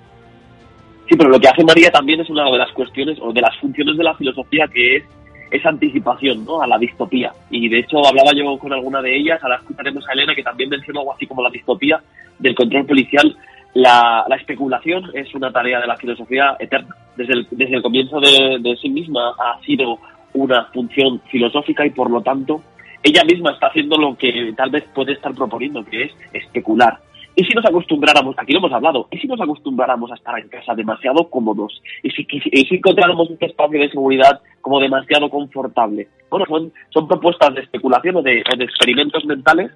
Sí, 1.09 1.17
pero 1.17 1.31
lo 1.31 1.41
que 1.41 1.49
hace 1.49 1.65
María 1.65 1.91
también 1.91 2.21
es 2.21 2.31
una 2.31 2.51
de 2.51 2.59
las 2.59 2.73
cuestiones 2.73 3.19
o 3.21 3.33
de 3.33 3.41
las 3.41 3.57
funciones 3.59 3.97
de 3.97 4.05
la 4.05 4.15
filosofía 4.15 4.67
que 4.73 4.97
es 4.97 5.05
esa 5.51 5.71
anticipación 5.71 6.45
¿no? 6.45 6.63
a 6.63 6.67
la 6.67 6.79
distopía. 6.79 7.33
Y 7.51 7.69
de 7.69 7.81
hecho 7.81 7.99
hablaba 8.07 8.33
yo 8.33 8.57
con 8.59 8.73
alguna 8.73 9.03
de 9.03 9.17
ellas, 9.17 9.41
ahora 9.43 9.57
escucharemos 9.57 10.09
a 10.09 10.13
Elena 10.13 10.35
que 10.35 10.43
también 10.43 10.71
mencionó 10.71 11.01
algo 11.01 11.15
así 11.15 11.27
como 11.27 11.43
la 11.43 11.51
distopía 11.51 12.01
del 12.39 12.55
control 12.55 12.87
policial. 12.87 13.37
La, 13.75 14.25
la 14.29 14.37
especulación 14.37 15.11
es 15.15 15.33
una 15.35 15.53
tarea 15.53 15.81
de 15.81 15.87
la 15.87 15.97
filosofía 15.97 16.57
eterna. 16.59 16.95
Desde 17.17 17.35
el, 17.35 17.47
desde 17.51 17.77
el 17.77 17.83
comienzo 17.83 18.21
de, 18.21 18.59
de 18.61 18.77
sí 18.77 18.89
misma 18.89 19.35
ha 19.39 19.61
sido 19.65 19.99
una 20.35 20.65
función 20.67 21.21
filosófica 21.31 21.85
y 21.85 21.91
por 21.91 22.11
lo 22.11 22.23
tanto 22.23 22.63
ella 23.03 23.25
misma 23.25 23.53
está 23.53 23.69
haciendo 23.69 23.97
lo 23.97 24.17
que 24.17 24.53
tal 24.57 24.71
vez 24.71 24.85
puede 24.95 25.13
estar 25.13 25.33
proponiendo, 25.35 25.85
que 25.85 26.05
es 26.05 26.13
especular. 26.33 26.99
¿Y 27.35 27.45
si 27.45 27.55
nos 27.55 27.65
acostumbráramos, 27.65 28.35
aquí 28.39 28.53
lo 28.53 28.59
hemos 28.59 28.73
hablado, 28.73 29.09
y 29.11 29.19
si 29.19 29.27
nos 29.27 29.41
acostumbráramos 29.41 30.11
a 30.11 30.17
estar 30.17 30.39
en 30.39 30.49
casa 30.49 30.75
demasiado 30.75 31.31
cómodos? 31.31 31.81
¿Y 32.03 32.11
si, 32.11 32.27
y 32.31 32.67
si 32.67 32.75
encontráramos 32.75 33.31
un 33.31 33.39
espacio 33.41 33.81
de 33.81 33.89
seguridad 33.89 34.41
como 34.61 34.81
demasiado 34.81 35.31
confortable? 35.31 36.09
Bueno, 36.29 36.45
son, 36.47 36.73
son 36.91 37.09
propuestas 37.09 37.55
de 37.55 37.63
especulación 37.63 38.17
o 38.17 38.23
de, 38.23 38.43
o 38.53 38.57
de 38.57 38.65
experimentos 38.65 39.25
mentales 39.25 39.71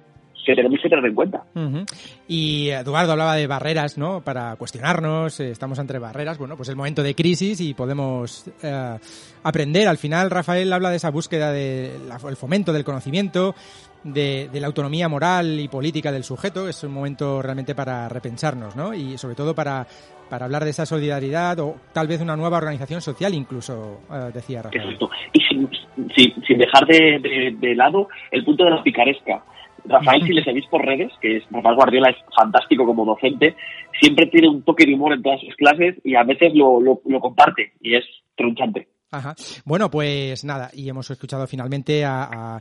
que 0.45 0.55
tenemos 0.55 0.79
que 0.81 0.89
tener 0.89 1.05
en 1.05 1.15
cuenta. 1.15 1.43
Y 2.27 2.69
Eduardo 2.69 3.13
hablaba 3.13 3.35
de 3.35 3.47
barreras, 3.47 3.97
¿no? 3.97 4.21
Para 4.21 4.55
cuestionarnos, 4.55 5.39
eh, 5.39 5.51
estamos 5.51 5.79
entre 5.79 5.99
barreras. 5.99 6.37
Bueno, 6.37 6.55
pues 6.55 6.69
el 6.69 6.75
momento 6.75 7.03
de 7.03 7.15
crisis 7.15 7.59
y 7.61 7.73
podemos 7.73 8.49
eh, 8.61 8.97
aprender. 9.43 9.87
Al 9.87 9.97
final, 9.97 10.29
Rafael 10.29 10.71
habla 10.71 10.91
de 10.91 10.97
esa 10.97 11.09
búsqueda 11.09 11.51
del 11.51 12.09
fomento 12.37 12.71
del 12.71 12.83
conocimiento, 12.83 13.55
de, 14.03 14.49
de, 14.51 14.59
la 14.59 14.67
autonomía 14.67 15.09
moral 15.09 15.59
y 15.59 15.67
política 15.67 16.11
del 16.11 16.23
sujeto. 16.23 16.69
Es 16.69 16.83
un 16.83 16.93
momento 16.93 17.41
realmente 17.41 17.73
para 17.73 18.07
repensarnos, 18.07 18.75
¿no? 18.75 18.93
Y 18.93 19.17
sobre 19.17 19.35
todo 19.35 19.55
para, 19.55 19.87
para 20.29 20.45
hablar 20.45 20.63
de 20.63 20.69
esa 20.69 20.85
solidaridad 20.85 21.59
o 21.59 21.75
tal 21.93 22.07
vez 22.07 22.21
una 22.21 22.35
nueva 22.35 22.57
organización 22.57 23.01
social, 23.01 23.33
incluso, 23.33 24.01
eh, 24.11 24.31
decía 24.33 24.61
Rafael. 24.63 24.83
Exacto. 24.83 25.09
Y 25.33 25.41
sin, 25.41 25.69
sin, 26.15 26.43
sin 26.43 26.57
dejar 26.57 26.85
de, 26.85 27.19
de, 27.19 27.55
de 27.59 27.75
lado 27.75 28.07
el 28.31 28.43
punto 28.45 28.63
de 28.63 28.71
la 28.71 28.83
picaresca. 28.83 29.43
Rafael, 29.87 30.23
si 30.25 30.33
le 30.33 30.43
seguís 30.43 30.65
por 30.67 30.85
redes, 30.85 31.11
que 31.21 31.37
es, 31.37 31.43
Rafael 31.51 31.75
Guardiola 31.75 32.09
es 32.09 32.17
fantástico 32.35 32.85
como 32.85 33.05
docente, 33.05 33.55
siempre 33.99 34.27
tiene 34.27 34.49
un 34.49 34.63
toque 34.63 34.85
de 34.85 34.93
humor 34.93 35.13
en 35.13 35.21
todas 35.21 35.41
sus 35.41 35.55
clases 35.55 35.95
y 36.03 36.15
a 36.15 36.23
veces 36.23 36.53
lo, 36.53 36.79
lo, 36.81 37.19
comparte 37.19 37.73
y 37.81 37.95
es 37.95 38.03
tronchante. 38.35 38.87
Ajá. 39.11 39.33
Bueno, 39.63 39.89
pues 39.89 40.43
nada, 40.43 40.69
y 40.73 40.89
hemos 40.89 41.09
escuchado 41.09 41.47
finalmente 41.47 42.03
a, 42.03 42.59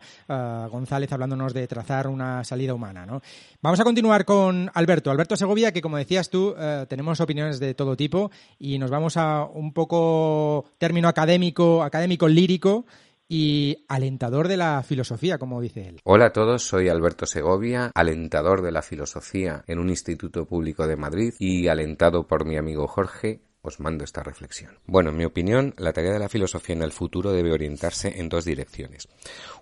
González 0.71 1.11
hablándonos 1.12 1.52
de 1.52 1.66
trazar 1.66 2.07
una 2.07 2.45
salida 2.45 2.75
humana, 2.75 3.04
¿no? 3.04 3.23
Vamos 3.61 3.81
a 3.81 3.85
continuar 3.85 4.25
con 4.25 4.71
Alberto. 4.75 5.11
Alberto 5.11 5.37
Segovia, 5.37 5.73
que 5.73 5.81
como 5.81 5.97
decías 5.97 6.31
tú, 6.31 6.54
eh, 6.57 6.87
tenemos 6.88 7.21
opiniones 7.21 7.59
de 7.59 7.75
todo 7.75 7.97
tipo 7.97 8.31
y 8.59 8.78
nos 8.78 8.90
vamos 8.90 9.16
a 9.16 9.45
un 9.45 9.73
poco 9.73 10.66
término 10.78 11.09
académico, 11.09 11.83
académico 11.83 12.28
lírico 12.28 12.85
y 13.28 13.85
alentador 13.88 14.49
de 14.49 14.57
la 14.57 14.83
filosofía, 14.83 15.38
como 15.38 15.61
dice 15.61 15.88
él. 15.88 16.00
Hola 16.04 16.26
a 16.26 16.33
todos, 16.33 16.62
soy 16.62 16.88
Alberto 16.88 17.26
Segovia, 17.26 17.90
alentador 17.95 18.62
de 18.62 18.73
la 18.73 18.83
filosofía 18.83 19.64
en 19.66 19.78
un 19.78 19.88
instituto 19.88 20.47
público 20.47 20.87
de 20.87 20.97
Madrid 20.97 21.35
y 21.38 21.69
alentado 21.69 22.26
por 22.26 22.45
mi 22.45 22.57
amigo 22.57 22.87
Jorge 22.87 23.40
os 23.64 23.80
mando 23.80 24.04
esta 24.04 24.23
reflexión. 24.23 24.78
Bueno, 24.87 25.11
en 25.11 25.16
mi 25.16 25.25
opinión, 25.25 25.75
la 25.78 25.94
tarea 25.94 26.12
de 26.12 26.18
la 26.18 26.28
filosofía 26.28 26.76
en 26.76 26.83
el 26.83 26.92
futuro 26.92 27.33
debe 27.33 27.50
orientarse 27.50 28.21
en 28.21 28.28
dos 28.28 28.44
direcciones. 28.44 29.09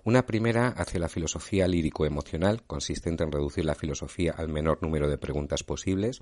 Una 0.03 0.25
primera 0.25 0.67
hacia 0.67 0.99
la 0.99 1.07
filosofía 1.07 1.69
lírico-emocional, 1.69 2.63
consistente 2.67 3.23
en 3.23 3.31
reducir 3.31 3.63
la 3.63 3.75
filosofía 3.75 4.33
al 4.37 4.49
menor 4.49 4.79
número 4.81 5.09
de 5.09 5.17
preguntas 5.17 5.63
posibles. 5.63 6.21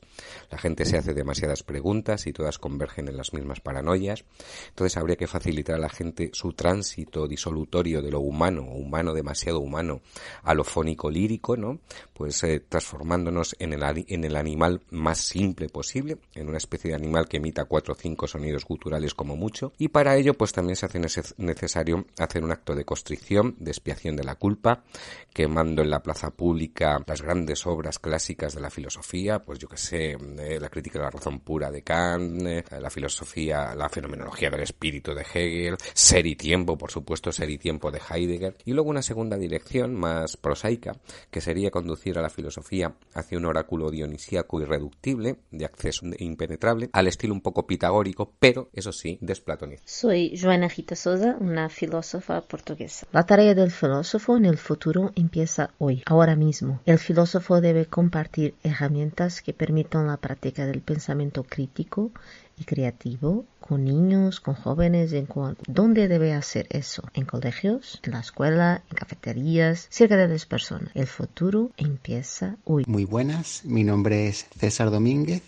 La 0.52 0.60
gente 0.60 0.86
se 0.86 0.98
hace 0.98 1.16
demasiadas 1.16 1.64
preguntas 1.64 2.28
y 2.28 2.34
todas 2.34 2.60
convergen 2.60 3.08
en 3.08 3.18
las 3.18 3.34
mismas 3.34 3.62
paranoias. 3.62 4.26
Entonces 4.70 4.98
habría 4.98 5.16
que 5.16 5.26
facilitar 5.26 5.76
a 5.76 5.80
la 5.80 5.90
gente 5.90 6.30
su 6.34 6.54
tránsito 6.54 7.28
disolutorio 7.28 8.04
de 8.04 8.12
lo 8.12 8.20
humano, 8.20 8.62
humano 8.62 9.14
demasiado 9.14 9.60
humano, 9.60 10.02
a 10.44 10.54
lo 10.54 10.64
fónico 10.64 11.10
lírico, 11.10 11.58
¿no? 11.58 11.80
Pues 12.14 12.44
eh, 12.44 12.60
transformándonos 12.60 13.56
en 13.58 13.74
el, 13.74 13.82
en 14.08 14.24
el 14.24 14.36
animal 14.36 14.82
más 14.92 15.18
simple 15.18 15.68
posible, 15.70 16.20
en 16.36 16.48
una 16.48 16.58
especie 16.60 16.92
de 16.92 16.96
animal 16.96 17.28
que 17.28 17.38
emita 17.38 17.66
cuatro 17.72 17.94
o 17.94 17.96
cinco 17.96 18.28
sonidos 18.28 18.66
guturales 18.66 19.14
como 19.14 19.38
mucho. 19.38 19.72
Y 19.78 19.88
para 19.88 20.18
ello, 20.18 20.34
pues 20.34 20.52
también 20.52 20.76
se 20.76 20.88
hace 20.88 21.00
necesario 21.38 22.06
hacer 22.20 22.44
un 22.44 22.52
acto 22.52 22.76
de 22.76 22.84
constricción, 22.84 23.56
de 23.60 23.72
expiación 23.72 24.18
de 24.18 24.26
la 24.26 24.36
culpa, 24.36 24.84
quemando 25.32 25.82
en 25.82 25.90
la 25.90 26.04
plaza 26.04 26.32
pública 26.32 27.02
las 27.08 27.22
grandes 27.22 27.66
obras 27.66 27.98
clásicas 27.98 28.56
de 28.56 28.60
la 28.60 28.70
filosofía, 28.70 29.40
pues 29.40 29.58
yo 29.58 29.70
que 29.70 29.78
sé, 29.78 30.12
eh, 30.12 30.60
la 30.60 30.68
crítica 30.68 31.00
de 31.00 31.06
la 31.06 31.12
razón 31.12 31.40
pura 31.40 31.72
de 31.72 31.82
Kant, 31.82 32.46
eh, 32.46 32.66
la 32.78 32.90
filosofía, 32.90 33.74
la 33.74 33.88
fenomenología 33.88 34.50
del 34.50 34.64
espíritu 34.64 35.14
de 35.14 35.22
Hegel, 35.22 35.78
Ser 35.94 36.28
y 36.28 36.36
tiempo, 36.36 36.78
por 36.78 36.92
supuesto, 36.92 37.32
Ser 37.32 37.50
y 37.50 37.58
tiempo 37.58 37.90
de 37.90 38.02
Heidegger, 38.02 38.58
y 38.66 38.74
luego 38.74 38.90
una 38.90 39.02
segunda 39.02 39.38
dirección 39.38 39.96
más 39.96 40.36
prosaica, 40.36 40.98
que 41.30 41.40
sería 41.40 41.72
conducir 41.72 42.20
a 42.20 42.22
la 42.22 42.30
filosofía 42.30 42.98
hacia 43.14 43.38
un 43.38 43.46
oráculo 43.46 43.90
dionisíaco 43.90 44.60
irreductible, 44.60 45.38
de 45.52 45.64
acceso 45.64 46.06
impenetrable, 46.20 46.90
al 46.92 47.08
estilo 47.08 47.34
un 47.34 47.40
poco 47.40 47.61
pitagórico, 47.66 48.34
pero, 48.40 48.70
eso 48.74 48.92
sí, 48.92 49.18
desplatonizado. 49.22 49.88
Soy 49.88 50.38
Joana 50.40 50.68
Rita 50.68 50.96
Souza, 50.96 51.36
una 51.40 51.70
filósofa 51.70 52.42
portuguesa. 52.42 53.08
La 53.12 53.26
tarea 53.26 53.56
del 53.56 53.72
filósofo 53.72 54.38
en 54.38 54.46
el 54.46 54.58
futuro 54.58 55.12
empieza 55.16 55.72
hoy, 55.78 56.04
ahora 56.06 56.36
mismo. 56.36 56.80
El 56.86 57.00
filósofo 57.00 57.62
debe 57.62 57.86
compartir 57.86 58.56
herramientas 58.64 59.42
que 59.42 59.54
permitan 59.54 60.08
la 60.08 60.18
práctica 60.18 60.66
del 60.66 60.82
pensamiento 60.82 61.44
crítico 61.44 62.12
y 62.58 62.64
creativo 62.64 63.46
con 63.60 63.86
niños, 63.86 64.40
con 64.40 64.56
jóvenes, 64.56 65.14
en 65.14 65.28
¿dónde 65.68 66.08
debe 66.08 66.34
hacer 66.34 66.68
eso? 66.70 67.04
¿En 67.14 67.26
colegios? 67.26 68.00
¿En 68.04 68.12
la 68.12 68.20
escuela? 68.20 68.84
¿En 68.90 68.96
cafeterías? 68.96 69.88
Cerca 69.90 70.18
de 70.18 70.28
las 70.28 70.46
personas. 70.46 70.92
El 70.94 71.08
futuro 71.08 71.72
empieza 71.78 72.58
hoy. 72.66 72.84
Muy 72.88 73.06
buenas, 73.06 73.64
mi 73.66 73.84
nombre 73.84 74.28
es 74.28 74.48
César 74.60 74.92
Domínguez 74.92 75.42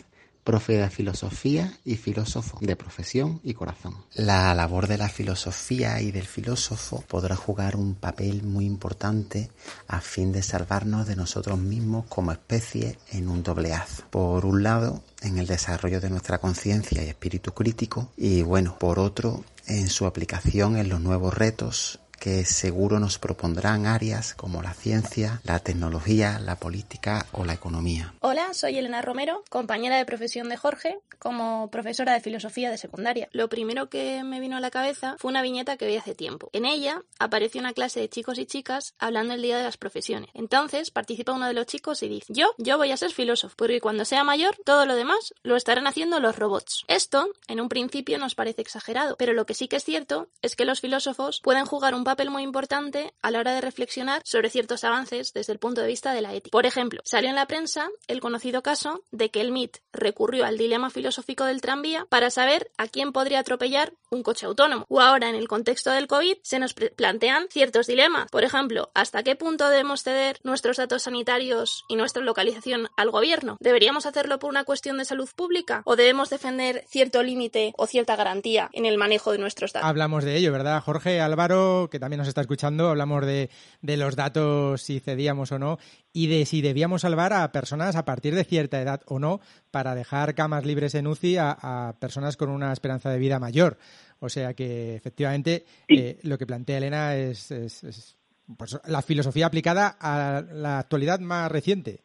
profe 0.43 0.77
de 0.77 0.89
filosofía 0.89 1.77
y 1.85 1.95
filósofo 1.95 2.57
de 2.61 2.75
profesión 2.75 3.39
y 3.43 3.53
corazón. 3.53 3.95
La 4.13 4.53
labor 4.53 4.87
de 4.87 4.97
la 4.97 5.09
filosofía 5.09 6.01
y 6.01 6.11
del 6.11 6.25
filósofo 6.25 7.03
podrá 7.07 7.35
jugar 7.35 7.75
un 7.75 7.95
papel 7.95 8.43
muy 8.43 8.65
importante 8.65 9.49
a 9.87 10.01
fin 10.01 10.31
de 10.31 10.43
salvarnos 10.43 11.07
de 11.07 11.15
nosotros 11.15 11.59
mismos 11.59 12.05
como 12.09 12.31
especie 12.31 12.97
en 13.11 13.29
un 13.29 13.43
dobleazo. 13.43 14.03
Por 14.09 14.45
un 14.45 14.63
lado, 14.63 15.03
en 15.21 15.37
el 15.37 15.47
desarrollo 15.47 16.01
de 16.01 16.09
nuestra 16.09 16.37
conciencia 16.39 17.03
y 17.03 17.07
espíritu 17.07 17.53
crítico 17.53 18.11
y 18.17 18.41
bueno, 18.41 18.77
por 18.77 18.99
otro, 18.99 19.43
en 19.65 19.89
su 19.89 20.05
aplicación 20.05 20.77
en 20.77 20.89
los 20.89 20.99
nuevos 20.99 21.33
retos 21.33 21.99
que 22.23 22.45
seguro 22.45 23.01
nos 23.01 23.19
propondrán 23.19 23.85
áreas 23.85 24.33
como 24.33 24.61
la 24.61 24.73
ciencia, 24.73 25.41
la 25.43 25.59
tecnología, 25.59 26.39
la 26.39 26.55
política 26.55 27.25
o 27.33 27.43
la 27.43 27.51
economía. 27.51 28.13
Hola, 28.21 28.53
soy 28.53 28.77
Elena 28.77 29.01
Romero, 29.01 29.43
compañera 29.49 29.97
de 29.97 30.05
profesión 30.05 30.47
de 30.47 30.55
Jorge, 30.55 30.99
como 31.19 31.69
profesora 31.69 32.13
de 32.13 32.21
filosofía 32.21 32.71
de 32.71 32.77
secundaria. 32.77 33.27
Lo 33.33 33.49
primero 33.49 33.89
que 33.89 34.23
me 34.23 34.39
vino 34.39 34.55
a 34.55 34.61
la 34.61 34.71
cabeza 34.71 35.17
fue 35.19 35.31
una 35.31 35.41
viñeta 35.41 35.75
que 35.75 35.85
vi 35.85 35.97
hace 35.97 36.15
tiempo. 36.15 36.49
En 36.53 36.63
ella 36.63 37.03
apareció 37.19 37.59
una 37.59 37.73
clase 37.73 37.99
de 37.99 38.07
chicos 38.07 38.39
y 38.39 38.45
chicas 38.45 38.95
hablando 38.99 39.33
el 39.33 39.41
día 39.41 39.57
de 39.57 39.63
las 39.63 39.75
profesiones. 39.75 40.29
Entonces 40.33 40.91
participa 40.91 41.33
uno 41.33 41.47
de 41.47 41.53
los 41.53 41.65
chicos 41.65 42.03
y 42.03 42.07
dice, 42.07 42.27
yo, 42.29 42.53
yo 42.57 42.77
voy 42.77 42.91
a 42.91 42.97
ser 42.97 43.11
filósofo, 43.11 43.53
porque 43.57 43.81
cuando 43.81 44.05
sea 44.05 44.23
mayor 44.23 44.55
todo 44.63 44.85
lo 44.85 44.95
demás 44.95 45.33
lo 45.43 45.57
estarán 45.57 45.87
haciendo 45.87 46.21
los 46.21 46.37
robots. 46.37 46.85
Esto, 46.87 47.27
en 47.49 47.59
un 47.59 47.67
principio, 47.67 48.17
nos 48.17 48.33
parece 48.33 48.61
exagerado, 48.61 49.17
pero 49.17 49.33
lo 49.33 49.45
que 49.45 49.55
sí 49.55 49.67
que 49.67 49.75
es 49.75 49.83
cierto 49.83 50.29
es 50.41 50.55
que 50.55 50.63
los 50.63 50.79
filósofos 50.79 51.41
pueden 51.43 51.65
jugar 51.65 51.93
un 51.93 52.05
papel 52.05 52.12
papel 52.13 52.29
muy 52.29 52.43
importante 52.43 53.11
a 53.23 53.31
la 53.31 53.39
hora 53.39 53.55
de 53.55 53.61
reflexionar 53.61 54.21
sobre 54.23 54.51
ciertos 54.51 54.83
avances 54.83 55.33
desde 55.33 55.51
el 55.51 55.57
punto 55.57 55.81
de 55.81 55.87
vista 55.87 56.13
de 56.13 56.21
la 56.21 56.31
ética. 56.35 56.51
Por 56.51 56.67
ejemplo, 56.67 57.01
salió 57.03 57.29
en 57.29 57.35
la 57.35 57.47
prensa 57.47 57.89
el 58.07 58.21
conocido 58.21 58.61
caso 58.61 59.03
de 59.09 59.31
que 59.31 59.41
el 59.41 59.51
MIT 59.51 59.77
recurrió 59.91 60.45
al 60.45 60.59
dilema 60.59 60.91
filosófico 60.91 61.45
del 61.45 61.59
tranvía 61.59 62.05
para 62.09 62.29
saber 62.29 62.69
a 62.77 62.87
quién 62.87 63.13
podría 63.13 63.39
atropellar 63.39 63.93
un 64.11 64.21
coche 64.21 64.45
autónomo. 64.45 64.85
O 64.89 65.01
ahora, 65.01 65.27
en 65.27 65.33
el 65.33 65.47
contexto 65.47 65.89
del 65.89 66.05
COVID, 66.05 66.37
se 66.43 66.59
nos 66.59 66.75
plantean 66.75 67.47
ciertos 67.49 67.87
dilemas. 67.87 68.29
Por 68.29 68.43
ejemplo, 68.43 68.91
¿hasta 68.93 69.23
qué 69.23 69.35
punto 69.35 69.67
debemos 69.69 70.03
ceder 70.03 70.39
nuestros 70.43 70.77
datos 70.77 71.01
sanitarios 71.01 71.83
y 71.89 71.95
nuestra 71.95 72.21
localización 72.21 72.89
al 72.95 73.09
gobierno? 73.09 73.57
¿Deberíamos 73.59 74.05
hacerlo 74.05 74.37
por 74.37 74.51
una 74.51 74.65
cuestión 74.65 74.99
de 74.99 75.05
salud 75.05 75.29
pública? 75.35 75.81
¿O 75.85 75.95
debemos 75.95 76.29
defender 76.29 76.85
cierto 76.87 77.23
límite 77.23 77.73
o 77.75 77.87
cierta 77.87 78.15
garantía 78.15 78.69
en 78.73 78.85
el 78.85 78.99
manejo 78.99 79.31
de 79.31 79.39
nuestros 79.39 79.73
datos? 79.73 79.89
Hablamos 79.89 80.23
de 80.23 80.37
ello, 80.37 80.51
¿verdad, 80.51 80.79
Jorge 80.83 81.19
Álvaro? 81.19 81.89
También 82.03 82.17
nos 82.17 82.27
está 82.27 82.41
escuchando, 82.41 82.89
hablamos 82.89 83.25
de, 83.25 83.49
de 83.81 83.95
los 83.95 84.17
datos, 84.17 84.81
si 84.81 84.99
cedíamos 84.99 85.53
o 85.53 85.57
no, 85.57 85.77
y 86.11 86.27
de 86.27 86.45
si 86.45 86.61
debíamos 86.61 87.03
salvar 87.03 87.31
a 87.31 87.49
personas 87.53 87.95
a 87.95 88.03
partir 88.03 88.35
de 88.35 88.43
cierta 88.43 88.81
edad 88.81 89.01
o 89.05 89.19
no 89.19 89.39
para 89.71 89.95
dejar 89.95 90.35
camas 90.35 90.65
libres 90.65 90.95
en 90.95 91.07
UCI 91.07 91.37
a, 91.37 91.95
personas 92.01 92.35
con 92.35 92.49
una 92.49 92.73
esperanza 92.73 93.09
de 93.09 93.19
vida 93.19 93.39
mayor. 93.39 93.77
O 94.19 94.27
sea 94.27 94.53
que 94.53 94.97
efectivamente 94.97 95.63
eh, 95.87 96.19
lo 96.23 96.37
que 96.37 96.45
plantea 96.45 96.79
Elena 96.79 97.15
es, 97.15 97.51
es, 97.51 98.17
pues, 98.57 98.77
la 98.85 99.01
filosofía 99.01 99.45
aplicada 99.45 99.95
a 99.97 100.43
la 100.51 100.79
actualidad 100.79 101.21
más 101.21 101.49
reciente. 101.49 102.01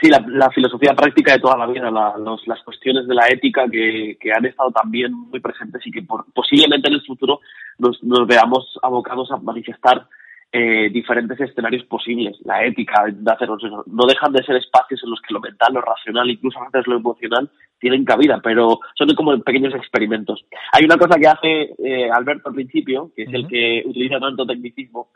Sí, 0.00 0.08
la, 0.08 0.50
filosofía 0.50 0.94
práctica 0.94 1.34
de 1.34 1.38
toda 1.38 1.56
la 1.56 1.66
vida, 1.66 1.90
las 1.90 2.62
cuestiones 2.64 3.06
de 3.06 3.14
la 3.14 3.28
ética 3.28 3.66
que, 3.70 4.16
han 4.34 4.46
estado 4.46 4.70
también 4.70 5.12
muy 5.12 5.38
presentes 5.38 5.86
y 5.86 5.90
que 5.90 6.02
posiblemente 6.34 6.88
en 6.88 6.94
el 6.94 7.02
futuro 7.02 7.40
nos, 7.78 7.98
veamos 8.26 8.78
abocados 8.82 9.30
a 9.30 9.36
manifestar 9.38 10.06
eh, 10.52 10.90
diferentes 10.90 11.40
escenarios 11.40 11.84
posibles. 11.86 12.36
La 12.44 12.64
ética 12.64 13.04
de 13.08 13.32
hacernos 13.32 13.62
eso. 13.64 13.84
No 13.86 14.04
dejan 14.06 14.32
de 14.32 14.44
ser 14.44 14.56
espacios 14.56 15.02
en 15.02 15.10
los 15.10 15.20
que 15.20 15.32
lo 15.32 15.40
mental, 15.40 15.72
lo 15.72 15.80
racional, 15.80 16.28
incluso 16.30 16.58
a 16.58 16.66
veces 16.66 16.86
lo 16.86 16.96
emocional, 16.96 17.50
tienen 17.78 18.04
cabida, 18.04 18.40
pero 18.42 18.78
son 18.94 19.14
como 19.14 19.38
pequeños 19.40 19.74
experimentos. 19.74 20.44
Hay 20.72 20.84
una 20.84 20.98
cosa 20.98 21.18
que 21.18 21.28
hace 21.28 21.74
eh, 21.78 22.10
Alberto 22.10 22.50
al 22.50 22.54
principio, 22.54 23.10
que 23.16 23.22
es 23.22 23.32
el 23.32 23.48
que 23.48 23.82
utiliza 23.86 24.20
tanto 24.20 24.46
tecnicismo, 24.46 25.08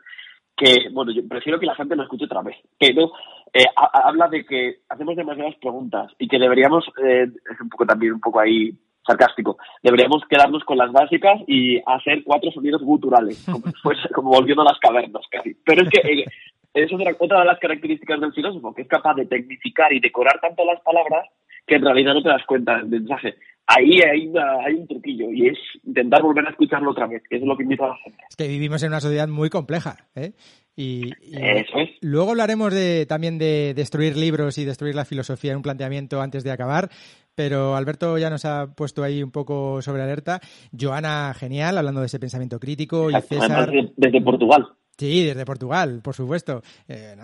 que, 0.57 0.89
bueno, 0.91 1.11
yo 1.11 1.25
prefiero 1.27 1.59
que 1.59 1.67
la 1.67 1.75
gente 1.75 1.95
lo 1.95 2.03
escuche 2.03 2.25
otra 2.25 2.41
vez, 2.41 2.57
pero 2.79 3.11
eh, 3.53 3.65
habla 3.75 4.27
de 4.27 4.43
que 4.43 4.79
hacemos 4.89 5.15
demasiadas 5.15 5.55
preguntas 5.61 6.11
y 6.17 6.27
que 6.27 6.39
deberíamos, 6.39 6.83
eh, 7.05 7.27
es 7.27 7.61
un 7.61 7.69
poco 7.69 7.85
también 7.85 8.13
un 8.13 8.19
poco 8.19 8.39
ahí 8.39 8.73
sarcástico, 9.07 9.57
deberíamos 9.81 10.23
quedarnos 10.29 10.63
con 10.65 10.77
las 10.77 10.91
básicas 10.91 11.41
y 11.47 11.81
hacer 11.85 12.23
cuatro 12.23 12.51
sonidos 12.51 12.83
guturales, 12.83 13.43
como, 13.45 13.63
pues, 13.81 13.97
como 14.13 14.31
volviendo 14.31 14.61
a 14.61 14.65
las 14.65 14.79
cavernas 14.79 15.23
casi. 15.31 15.55
Pero 15.65 15.83
es 15.83 15.89
que 15.89 15.99
eh, 15.99 16.25
eso 16.73 16.99
es 16.99 17.15
otra 17.19 17.39
de 17.39 17.45
las 17.45 17.59
características 17.59 18.19
del 18.19 18.33
filósofo, 18.33 18.73
que 18.75 18.83
es 18.83 18.87
capaz 18.87 19.15
de 19.15 19.25
tecnificar 19.25 19.91
y 19.93 19.99
decorar 19.99 20.39
tanto 20.39 20.63
las 20.65 20.81
palabras 20.81 21.25
que 21.65 21.75
en 21.75 21.83
realidad 21.83 22.13
no 22.13 22.21
te 22.21 22.29
das 22.29 22.45
cuenta 22.45 22.77
del 22.77 22.87
mensaje. 22.87 23.35
Ahí 23.65 23.99
hay, 24.01 24.31
hay 24.65 24.73
un 24.75 24.87
truquillo 24.87 25.29
y 25.29 25.47
es 25.47 25.57
intentar 25.83 26.21
volver 26.21 26.47
a 26.47 26.51
escucharlo 26.51 26.91
otra 26.91 27.07
vez, 27.07 27.21
que 27.29 27.35
es 27.35 27.41
lo 27.41 27.57
que 27.57 27.63
invito 27.63 27.83
a 27.83 27.89
la 27.89 27.97
gente. 27.97 28.23
Es 28.29 28.35
que 28.35 28.47
vivimos 28.47 28.81
en 28.83 28.89
una 28.89 29.01
sociedad 29.01 29.27
muy 29.27 29.49
compleja, 29.49 29.97
¿eh? 30.15 30.31
Y, 30.79 31.11
Eso 31.33 31.79
es. 31.79 31.89
luego 32.01 32.29
hablaremos 32.29 32.71
de, 32.71 33.07
también 33.07 33.39
de 33.39 33.73
destruir 33.75 34.15
libros 34.15 34.59
y 34.59 34.63
destruir 34.63 34.93
la 34.93 35.05
filosofía 35.05 35.51
en 35.51 35.57
un 35.57 35.63
planteamiento 35.63 36.21
antes 36.21 36.43
de 36.43 36.51
acabar, 36.51 36.89
pero 37.37 37.75
Alberto 37.75 38.17
ya 38.17 38.31
nos 38.31 38.45
ha 38.45 38.73
puesto 38.73 39.03
ahí 39.03 39.21
un 39.21 39.29
poco 39.29 39.79
sobre 39.83 40.01
alerta. 40.01 40.41
Joana, 40.75 41.35
genial, 41.37 41.77
hablando 41.77 41.99
de 41.99 42.07
ese 42.07 42.19
pensamiento 42.19 42.59
crítico. 42.59 43.11
y 43.11 43.21
César... 43.21 43.71
desde 43.95 44.21
Portugal. 44.21 44.69
Sí, 44.97 45.25
desde 45.25 45.45
Portugal, 45.45 46.01
por 46.03 46.15
supuesto. 46.15 46.61
Eh, 46.87 47.15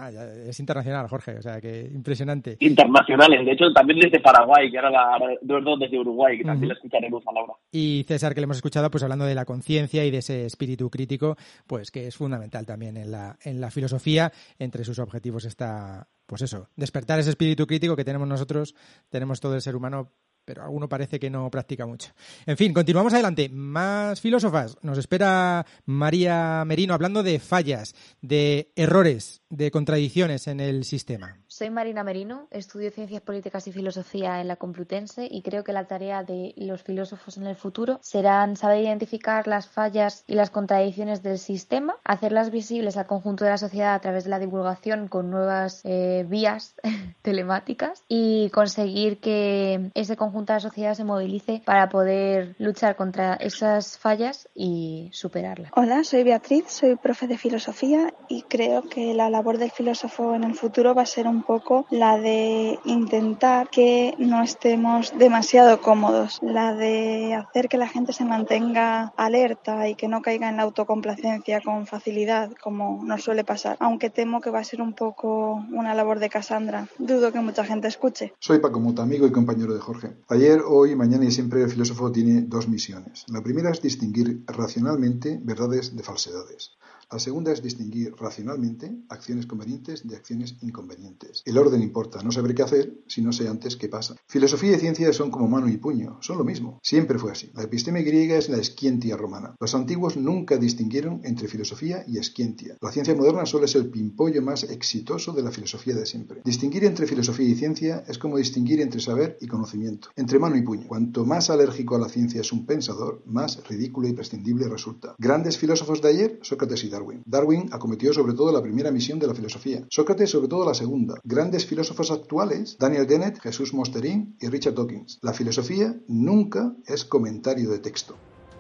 es 0.48 0.60
internacional, 0.60 1.08
Jorge, 1.08 1.38
o 1.38 1.42
sea 1.42 1.60
que 1.60 1.90
impresionante. 1.92 2.58
Internacionales, 2.60 3.46
de 3.46 3.52
hecho 3.52 3.72
también 3.74 4.00
desde 4.00 4.20
Paraguay, 4.20 4.70
que 4.70 4.78
ahora 4.78 4.92
la, 4.92 5.78
desde 5.80 6.00
Uruguay, 6.00 6.38
que 6.38 6.44
también 6.44 6.70
la 6.70 6.76
escucharemos 6.76 7.24
a 7.26 7.34
Laura. 7.34 7.54
Y 7.72 8.06
César, 8.08 8.36
que 8.36 8.42
le 8.42 8.46
hemos 8.46 8.58
escuchado, 8.58 8.92
pues 8.92 9.04
hablando 9.04 9.26
de 9.26 9.34
la 9.34 9.46
conciencia 9.46 10.06
y 10.06 10.12
de 10.12 10.20
ese 10.20 10.46
espíritu 10.46 10.90
crítico, 10.92 11.36
pues 11.66 11.90
que 11.90 12.08
es 12.08 12.16
fundamental 12.16 12.66
también 12.66 12.96
en 12.98 13.12
la, 13.12 13.38
en 13.44 13.60
la 13.60 13.72
filosofía. 13.72 14.32
Entre 14.60 14.84
sus 14.84 15.00
objetivos 15.00 15.46
está, 15.46 16.08
pues 16.28 16.44
eso, 16.44 16.70
despertar 16.76 17.20
ese 17.20 17.32
espíritu 17.32 17.66
crítico 17.66 17.96
que 17.96 18.06
tenemos 18.06 18.28
nosotros, 18.28 18.76
tenemos 19.10 19.40
todo 19.40 19.56
el 19.56 19.62
ser 19.62 19.76
humano 19.76 20.12
pero 20.46 20.64
alguno 20.64 20.90
parece 20.90 21.20
que 21.20 21.30
no 21.30 21.50
practica 21.50 21.86
mucho. 21.86 22.12
En 22.46 22.58
fin, 22.58 22.74
continuamos 22.74 23.14
adelante. 23.14 23.50
Más 23.50 24.22
filósofas. 24.22 24.78
Nos 24.82 24.98
espera 24.98 25.66
María 25.86 26.64
Merino 26.66 26.94
hablando 26.94 27.24
de 27.24 27.40
fallas, 27.40 27.96
de 28.22 28.72
errores, 28.76 29.42
de 29.50 29.72
contradicciones 29.72 30.48
en 30.48 30.60
el 30.60 30.84
sistema. 30.84 31.43
Soy 31.56 31.70
Marina 31.70 32.04
Merino, 32.04 32.48
estudio 32.50 32.90
Ciencias 32.90 33.22
Políticas 33.22 33.68
y 33.68 33.72
Filosofía 33.72 34.42
en 34.42 34.48
la 34.48 34.56
Complutense 34.56 35.28
y 35.30 35.44
creo 35.44 35.64
que 35.64 35.72
la 35.72 35.86
tarea 35.86 36.24
de 36.24 36.56
los 36.58 36.82
filósofos 36.82 37.38
en 37.38 37.46
el 37.46 37.56
futuro 37.56 38.00
serán 38.02 38.58
saber 38.58 38.84
identificar 38.84 39.46
las 39.46 39.68
fallas 39.68 40.24
y 40.26 40.34
las 40.34 40.50
contradicciones 40.50 41.22
del 41.22 41.38
sistema, 41.38 41.96
hacerlas 42.06 42.50
visibles 42.50 42.98
al 42.98 43.06
conjunto 43.06 43.44
de 43.44 43.52
la 43.52 43.60
sociedad 43.60 43.94
a 43.94 44.00
través 44.00 44.24
de 44.24 44.32
la 44.32 44.40
divulgación 44.40 45.08
con 45.08 45.30
nuevas 45.30 45.82
eh, 45.84 46.26
vías 46.28 46.74
telemáticas 47.22 48.02
y 48.08 48.50
conseguir 48.50 49.20
que 49.20 49.92
ese 49.94 50.18
conjunto 50.18 50.54
de 50.54 50.58
la 50.58 50.62
sociedad 50.62 50.96
se 50.96 51.04
movilice 51.04 51.62
para 51.66 51.88
poder 51.88 52.56
luchar 52.58 52.96
contra 52.96 53.36
esas 53.36 54.00
fallas 54.00 54.50
y 54.56 55.12
superarlas. 55.14 55.72
Hola, 55.76 56.04
soy 56.04 56.24
Beatriz, 56.24 56.66
soy 56.70 56.96
profe 56.96 57.28
de 57.28 57.38
filosofía 57.38 58.12
y 58.28 58.42
creo 58.42 58.90
que 58.90 59.14
la 59.14 59.30
labor 59.30 59.60
del 59.60 59.70
filósofo 59.70 60.34
en 60.34 60.46
el 60.46 60.56
futuro 60.56 60.96
va 60.96 61.04
a 61.04 61.06
ser 61.06 61.28
un 61.28 61.43
poco 61.46 61.86
la 61.90 62.18
de 62.20 62.80
intentar 62.86 63.70
que 63.70 64.16
no 64.18 64.44
estemos 64.44 65.14
demasiado 65.18 65.82
cómodos, 65.82 66.40
la 66.42 66.74
de 66.74 67.36
hacer 67.36 67.70
que 67.70 67.78
la 67.78 67.88
gente 67.88 68.14
se 68.14 68.26
mantenga 68.26 69.14
alerta 69.18 69.88
y 69.88 69.96
que 69.96 70.08
no 70.08 70.22
caiga 70.22 70.50
en 70.50 70.58
la 70.58 70.64
autocomplacencia 70.64 71.62
con 71.62 71.88
facilidad, 71.88 72.52
como 72.62 73.02
nos 73.04 73.24
suele 73.24 73.44
pasar, 73.44 73.78
aunque 73.80 74.10
temo 74.10 74.42
que 74.42 74.50
va 74.50 74.60
a 74.60 74.64
ser 74.64 74.82
un 74.82 74.94
poco 74.94 75.64
una 75.72 75.94
labor 75.94 76.20
de 76.20 76.30
Cassandra. 76.30 76.88
Dudo 76.98 77.32
que 77.32 77.40
mucha 77.40 77.66
gente 77.66 77.88
escuche. 77.88 78.34
Soy 78.40 78.60
Paco 78.60 78.80
Muta, 78.80 79.04
amigo 79.04 79.28
y 79.28 79.32
compañero 79.32 79.74
de 79.74 79.80
Jorge. 79.80 80.16
Ayer, 80.30 80.62
hoy, 80.66 80.96
mañana 80.96 81.26
y 81.26 81.32
siempre 81.32 81.62
el 81.62 81.70
filósofo 81.70 82.12
tiene 82.12 82.42
dos 82.42 82.68
misiones. 82.68 83.26
La 83.28 83.42
primera 83.42 83.72
es 83.72 83.82
distinguir 83.82 84.44
racionalmente 84.48 85.40
verdades 85.42 85.96
de 85.96 86.04
falsedades. 86.04 86.72
La 87.12 87.20
segunda 87.20 87.52
es 87.52 87.62
distinguir 87.62 88.14
racionalmente 88.16 88.92
acciones 89.10 89.46
convenientes 89.46 90.08
de 90.08 90.16
acciones 90.16 90.56
inconvenientes. 90.62 91.42
El 91.46 91.58
orden 91.58 91.82
importa, 91.82 92.22
no 92.24 92.32
saber 92.32 92.56
qué 92.56 92.64
hacer 92.64 93.04
si 93.08 93.22
no 93.22 93.32
sé 93.32 93.48
antes 93.48 93.76
qué 93.76 93.90
pasa. 93.90 94.16
Filosofía 94.28 94.76
y 94.76 94.80
ciencia 94.80 95.14
son 95.14 95.32
como 95.32 95.48
mano 95.48 95.70
y 95.70 95.78
puño, 95.78 96.18
son 96.22 96.38
lo 96.38 96.44
mismo. 96.44 96.80
Siempre 96.82 97.20
fue 97.20 97.32
así. 97.32 97.52
La 97.54 97.64
episteme 97.64 98.04
griega 98.04 98.38
es 98.38 98.50
la 98.50 98.58
esquientia 98.58 99.18
romana. 99.18 99.56
Los 99.60 99.76
antiguos 99.76 100.18
nunca 100.18 100.58
distinguieron 100.58 101.22
entre 101.24 101.48
filosofía 101.48 102.04
y 102.08 102.18
esquientia. 102.18 102.78
La 102.82 102.92
ciencia 102.92 103.16
moderna 103.16 103.46
solo 103.46 103.66
es 103.66 103.76
el 103.76 103.90
pimpollo 103.90 104.42
más 104.42 104.64
exitoso 104.64 105.34
de 105.34 105.44
la 105.44 105.52
filosofía 105.52 105.96
de 105.96 106.06
siempre. 106.06 106.42
Distinguir 106.44 106.86
entre 106.86 107.08
filosofía 107.08 107.48
y 107.48 107.56
ciencia 107.56 108.04
es 108.08 108.18
como 108.18 108.38
distinguir 108.38 108.82
entre 108.82 109.02
saber 109.02 109.38
y 109.42 109.48
conocimiento, 109.48 110.10
entre 110.16 110.40
mano 110.40 110.56
y 110.56 110.62
puño. 110.62 110.88
Cuanto 110.88 111.26
más 111.26 111.50
alérgico 111.50 111.96
a 111.96 112.00
la 112.00 112.10
ciencia 112.10 112.42
es 112.42 112.52
un 112.52 112.66
pensador, 112.66 113.22
más 113.26 113.66
ridículo 113.68 114.08
y 114.08 114.14
prescindible 114.14 114.68
resulta. 114.68 115.16
Grandes 115.18 115.58
filósofos 115.58 116.02
de 116.02 116.10
ayer, 116.10 116.40
Sócrates 116.42 116.84
y 116.84 116.90
Darwin. 116.90 117.03
Darwin 117.26 117.70
acometió 117.72 118.14
sobre 118.14 118.34
todo 118.34 118.52
la 118.52 118.62
primera 118.62 118.92
misión 118.92 119.20
de 119.20 119.28
la 119.28 119.34
filosofía, 119.34 119.82
Sócrates 119.90 120.30
sobre 120.30 120.48
todo 120.48 120.66
la 120.66 120.74
segunda. 120.74 121.16
Grandes 121.24 121.66
filósofos 121.66 122.12
actuales, 122.12 122.78
Daniel 122.80 123.08
Dennett, 123.08 123.40
Jesús 123.40 123.74
Mosterín 123.74 124.36
y 124.40 124.48
Richard 124.48 124.74
Dawkins. 124.76 125.20
La 125.22 125.34
filosofía 125.34 125.94
nunca 126.08 126.74
es 126.88 127.06
comentario 127.06 127.70
de 127.70 127.80
texto. 127.80 128.16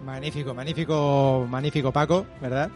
Magnífico, 0.05 0.53
magnífico, 0.53 1.47
magnífico 1.49 1.91
Paco, 1.91 2.25
¿verdad? 2.41 2.69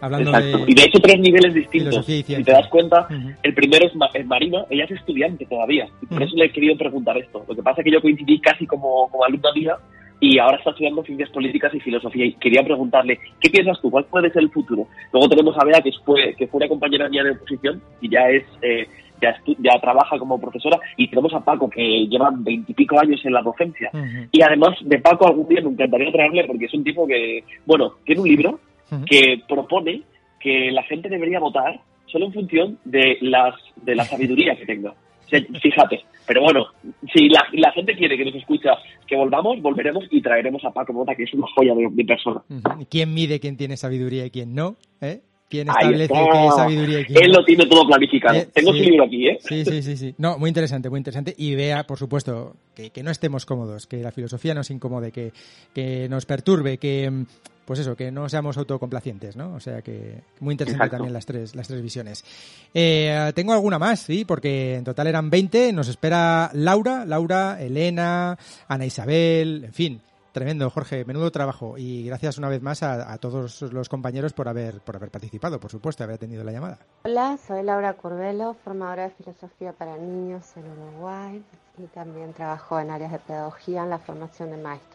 Hablando 0.00 0.30
Exacto. 0.30 0.58
de... 0.66 0.72
Y 0.72 0.74
de 0.74 0.82
hecho 0.82 0.98
tres 1.00 1.20
niveles 1.20 1.54
distintos. 1.54 1.90
Filosofía 1.94 2.16
y 2.18 2.22
Si 2.24 2.44
te 2.44 2.52
das 2.52 2.68
cuenta, 2.68 3.06
el 3.42 3.54
primero 3.54 3.86
es, 3.86 3.94
Ma- 3.94 4.10
es 4.12 4.26
Marina, 4.26 4.66
ella 4.68 4.84
es 4.84 4.90
estudiante 4.90 5.46
todavía. 5.46 5.86
Y 6.02 6.06
por 6.06 6.16
Ujú. 6.18 6.24
eso 6.26 6.36
le 6.36 6.46
he 6.46 6.52
querido 6.52 6.76
preguntar 6.76 7.16
esto. 7.16 7.44
Lo 7.48 7.54
que 7.54 7.62
pasa 7.62 7.80
es 7.80 7.84
que 7.84 7.92
yo 7.92 8.02
coincidí 8.02 8.40
casi 8.40 8.66
como, 8.66 9.08
como 9.10 9.24
alumna 9.24 9.50
mía 9.54 9.76
y 10.24 10.38
ahora 10.38 10.56
está 10.56 10.70
estudiando 10.70 11.04
ciencias 11.04 11.30
políticas 11.30 11.74
y 11.74 11.80
filosofía. 11.80 12.24
Y 12.24 12.32
quería 12.34 12.62
preguntarle, 12.62 13.18
¿qué 13.40 13.50
piensas 13.50 13.80
tú? 13.80 13.90
¿Cuál 13.90 14.06
puede 14.06 14.30
ser 14.30 14.42
el 14.42 14.50
futuro? 14.50 14.86
Luego 15.12 15.28
tenemos 15.28 15.54
a 15.58 15.64
Bea, 15.64 15.82
que 15.82 15.90
fue, 16.04 16.34
que 16.36 16.46
fue 16.46 16.58
una 16.58 16.68
compañera 16.68 17.08
mía 17.08 17.24
de 17.24 17.32
oposición 17.32 17.82
y 18.00 18.08
ya 18.08 18.28
es... 18.30 18.44
eh, 18.62 18.86
ya, 19.22 19.32
ya 19.46 19.80
trabaja 19.80 20.18
como 20.18 20.40
profesora 20.40 20.78
y 20.96 21.08
tenemos 21.08 21.32
a 21.32 21.40
Paco 21.40 21.70
que 21.70 22.06
lleva 22.08 22.30
veintipico 22.34 22.98
años 22.98 23.24
en 23.24 23.32
la 23.32 23.42
docencia 23.42 23.88
y 24.32 24.42
además 24.42 24.76
de 24.82 24.98
Paco 24.98 25.28
algún 25.28 25.48
día 25.48 25.62
me 25.62 25.70
encantaría 25.70 26.10
traerle 26.10 26.44
porque 26.44 26.64
es 26.64 26.74
un 26.74 26.82
tipo 26.82 27.06
que, 27.06 27.44
bueno, 27.64 27.92
tiene 28.04 28.20
un 28.20 28.28
libro 28.28 28.60
que 29.06 29.40
propone 29.48 30.02
que 30.40 30.72
la 30.72 30.82
gente 30.82 31.08
debería 31.08 31.38
votar 31.38 31.80
solo 32.06 32.26
en 32.26 32.32
función 32.32 32.78
de 32.84 33.16
las 33.20 33.54
de 33.76 33.94
la 33.94 34.04
sabiduría 34.04 34.56
que 34.56 34.66
tenga. 34.66 34.92
Fíjate. 35.28 36.04
Pero 36.26 36.42
bueno, 36.42 36.66
si 37.12 37.28
la, 37.28 37.44
la 37.52 37.70
gente 37.72 37.94
quiere 37.94 38.16
que 38.16 38.24
nos 38.24 38.34
escucha 38.34 38.70
que 39.06 39.16
volvamos, 39.16 39.60
volveremos 39.60 40.04
y 40.10 40.22
traeremos 40.22 40.64
a 40.64 40.70
Paco 40.70 40.92
Mota, 40.92 41.14
que 41.14 41.24
es 41.24 41.34
una 41.34 41.46
joya 41.54 41.74
de, 41.74 41.88
de 41.90 42.04
persona. 42.04 42.42
¿Quién 42.88 43.12
mide 43.12 43.40
quién 43.40 43.56
tiene 43.56 43.76
sabiduría 43.76 44.24
y 44.24 44.30
quién 44.30 44.54
no? 44.54 44.76
¿Eh? 45.00 45.20
¿Quién 45.50 45.68
establece 45.68 46.12
qué 46.12 46.46
es 46.46 46.54
sabiduría 46.54 47.00
y 47.00 47.04
quién 47.04 47.24
Él 47.24 47.30
no? 47.30 47.38
lo 47.38 47.44
tiene 47.44 47.66
todo 47.66 47.86
planificado. 47.86 48.38
Eh, 48.38 48.48
Tengo 48.52 48.72
sí. 48.72 48.78
su 48.78 48.84
libro 48.84 49.04
aquí, 49.04 49.28
¿eh? 49.28 49.36
Sí, 49.40 49.64
sí, 49.64 49.82
sí, 49.82 49.96
sí. 49.96 50.14
No, 50.16 50.38
muy 50.38 50.48
interesante, 50.48 50.88
muy 50.88 50.98
interesante. 50.98 51.34
Y 51.36 51.54
vea, 51.54 51.84
por 51.84 51.98
supuesto, 51.98 52.56
que, 52.74 52.90
que 52.90 53.02
no 53.02 53.10
estemos 53.10 53.44
cómodos, 53.44 53.86
que 53.86 53.98
la 53.98 54.10
filosofía 54.10 54.54
nos 54.54 54.70
incomode, 54.70 55.12
que, 55.12 55.32
que 55.74 56.08
nos 56.08 56.24
perturbe, 56.24 56.78
que 56.78 57.26
pues 57.64 57.78
eso, 57.80 57.96
que 57.96 58.10
no 58.10 58.28
seamos 58.28 58.56
autocomplacientes, 58.56 59.36
¿no? 59.36 59.54
O 59.54 59.60
sea 59.60 59.82
que 59.82 60.22
muy 60.40 60.52
interesante 60.52 60.84
Exacto. 60.84 60.96
también 60.96 61.12
las 61.12 61.26
tres, 61.26 61.54
las 61.54 61.68
tres 61.68 61.82
visiones. 61.82 62.24
Eh, 62.72 63.32
tengo 63.34 63.52
alguna 63.52 63.78
más, 63.78 64.00
sí, 64.00 64.24
porque 64.24 64.76
en 64.76 64.84
total 64.84 65.06
eran 65.06 65.30
20. 65.30 65.72
Nos 65.72 65.88
espera 65.88 66.50
Laura, 66.52 67.04
Laura, 67.04 67.60
Elena, 67.60 68.38
Ana 68.68 68.86
Isabel, 68.86 69.64
en 69.64 69.72
fin. 69.72 70.00
Tremendo, 70.32 70.68
Jorge, 70.68 71.04
menudo 71.04 71.30
trabajo 71.30 71.78
y 71.78 72.06
gracias 72.06 72.38
una 72.38 72.48
vez 72.48 72.60
más 72.60 72.82
a, 72.82 73.12
a 73.12 73.18
todos 73.18 73.62
los 73.62 73.88
compañeros 73.88 74.32
por 74.32 74.48
haber 74.48 74.80
por 74.80 74.96
haber 74.96 75.12
participado, 75.12 75.60
por 75.60 75.70
supuesto, 75.70 76.02
haber 76.02 76.18
tenido 76.18 76.42
la 76.42 76.50
llamada. 76.50 76.78
Hola, 77.04 77.38
soy 77.46 77.62
Laura 77.62 77.92
Curvelo, 77.92 78.56
formadora 78.64 79.04
de 79.04 79.10
filosofía 79.10 79.72
para 79.72 79.96
niños 79.96 80.44
en 80.56 80.64
Uruguay 80.68 81.40
y 81.78 81.86
también 81.86 82.32
trabajo 82.32 82.80
en 82.80 82.90
áreas 82.90 83.12
de 83.12 83.20
pedagogía 83.20 83.84
en 83.84 83.90
la 83.90 83.98
formación 83.98 84.50
de 84.50 84.56
maestros. 84.56 84.93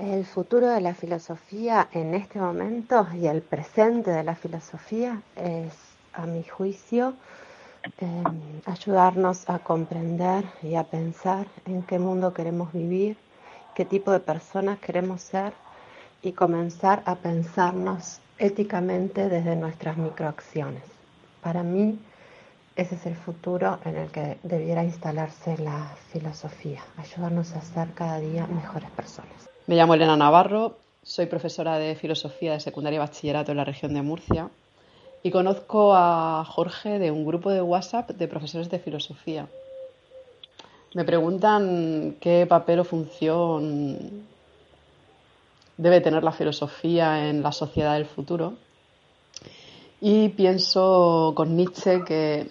El 0.00 0.24
futuro 0.24 0.66
de 0.66 0.80
la 0.80 0.94
filosofía 0.94 1.88
en 1.92 2.14
este 2.14 2.38
momento 2.38 3.06
y 3.12 3.26
el 3.26 3.42
presente 3.42 4.10
de 4.10 4.24
la 4.24 4.34
filosofía 4.34 5.20
es, 5.36 5.74
a 6.14 6.24
mi 6.24 6.42
juicio, 6.42 7.12
eh, 8.00 8.22
ayudarnos 8.64 9.50
a 9.50 9.58
comprender 9.58 10.46
y 10.62 10.76
a 10.76 10.84
pensar 10.84 11.46
en 11.66 11.82
qué 11.82 11.98
mundo 11.98 12.32
queremos 12.32 12.72
vivir, 12.72 13.18
qué 13.74 13.84
tipo 13.84 14.10
de 14.10 14.20
personas 14.20 14.78
queremos 14.78 15.20
ser 15.20 15.52
y 16.22 16.32
comenzar 16.32 17.02
a 17.04 17.16
pensarnos 17.16 18.20
éticamente 18.38 19.28
desde 19.28 19.54
nuestras 19.54 19.98
microacciones. 19.98 20.84
Para 21.42 21.62
mí, 21.62 21.98
ese 22.74 22.94
es 22.94 23.04
el 23.04 23.16
futuro 23.16 23.78
en 23.84 23.96
el 23.96 24.10
que 24.10 24.38
debiera 24.44 24.82
instalarse 24.82 25.58
la 25.58 25.94
filosofía, 26.10 26.80
ayudarnos 26.96 27.52
a 27.52 27.60
ser 27.60 27.92
cada 27.92 28.18
día 28.18 28.46
mejores 28.46 28.90
personas. 28.92 29.50
Me 29.70 29.76
llamo 29.76 29.94
Elena 29.94 30.16
Navarro, 30.16 30.78
soy 31.00 31.26
profesora 31.26 31.78
de 31.78 31.94
filosofía 31.94 32.54
de 32.54 32.58
secundaria 32.58 32.96
y 32.96 32.98
bachillerato 32.98 33.52
en 33.52 33.56
la 33.56 33.64
región 33.64 33.94
de 33.94 34.02
Murcia 34.02 34.50
y 35.22 35.30
conozco 35.30 35.94
a 35.94 36.44
Jorge 36.44 36.98
de 36.98 37.12
un 37.12 37.24
grupo 37.24 37.50
de 37.52 37.62
WhatsApp 37.62 38.10
de 38.10 38.26
profesores 38.26 38.68
de 38.68 38.80
filosofía. 38.80 39.46
Me 40.94 41.04
preguntan 41.04 42.16
qué 42.20 42.48
papel 42.48 42.80
o 42.80 42.84
función 42.84 44.26
debe 45.76 46.00
tener 46.00 46.24
la 46.24 46.32
filosofía 46.32 47.28
en 47.28 47.40
la 47.40 47.52
sociedad 47.52 47.94
del 47.94 48.06
futuro 48.06 48.54
y 50.00 50.30
pienso 50.30 51.32
con 51.36 51.54
Nietzsche 51.54 52.02
que 52.04 52.50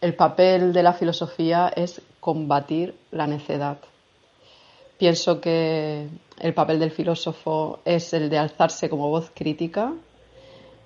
el 0.00 0.14
papel 0.14 0.72
de 0.72 0.82
la 0.82 0.94
filosofía 0.94 1.70
es 1.76 2.00
combatir 2.20 2.94
la 3.10 3.26
necedad. 3.26 3.76
Pienso 4.96 5.42
que 5.42 6.08
el 6.40 6.54
papel 6.54 6.78
del 6.78 6.90
filósofo 6.90 7.80
es 7.84 8.12
el 8.12 8.30
de 8.30 8.38
alzarse 8.38 8.88
como 8.88 9.08
voz 9.08 9.30
crítica 9.34 9.92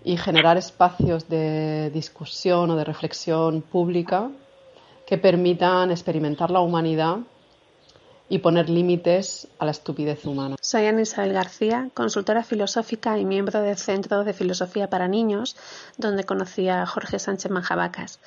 y 0.04 0.16
generar 0.16 0.56
espacios 0.56 1.28
de 1.28 1.90
discusión 1.90 2.70
o 2.70 2.76
de 2.76 2.84
reflexión 2.84 3.62
pública 3.62 4.30
que 5.06 5.18
permitan 5.18 5.90
experimentar 5.90 6.50
la 6.50 6.60
humanidad 6.60 7.18
y 8.28 8.38
poner 8.38 8.70
límites 8.70 9.46
a 9.58 9.66
la 9.66 9.72
estupidez 9.72 10.24
humana. 10.24 10.56
Soy 10.60 10.86
Ana 10.86 11.02
Isabel 11.02 11.34
García, 11.34 11.90
consultora 11.92 12.42
filosófica 12.42 13.18
y 13.18 13.26
miembro 13.26 13.60
del 13.60 13.76
Centro 13.76 14.24
de 14.24 14.32
Filosofía 14.32 14.88
para 14.88 15.06
Niños, 15.06 15.54
donde 15.98 16.24
conocí 16.24 16.68
a 16.68 16.86
Jorge 16.86 17.18
Sánchez 17.18 17.50
Manjabacas. 17.50 18.20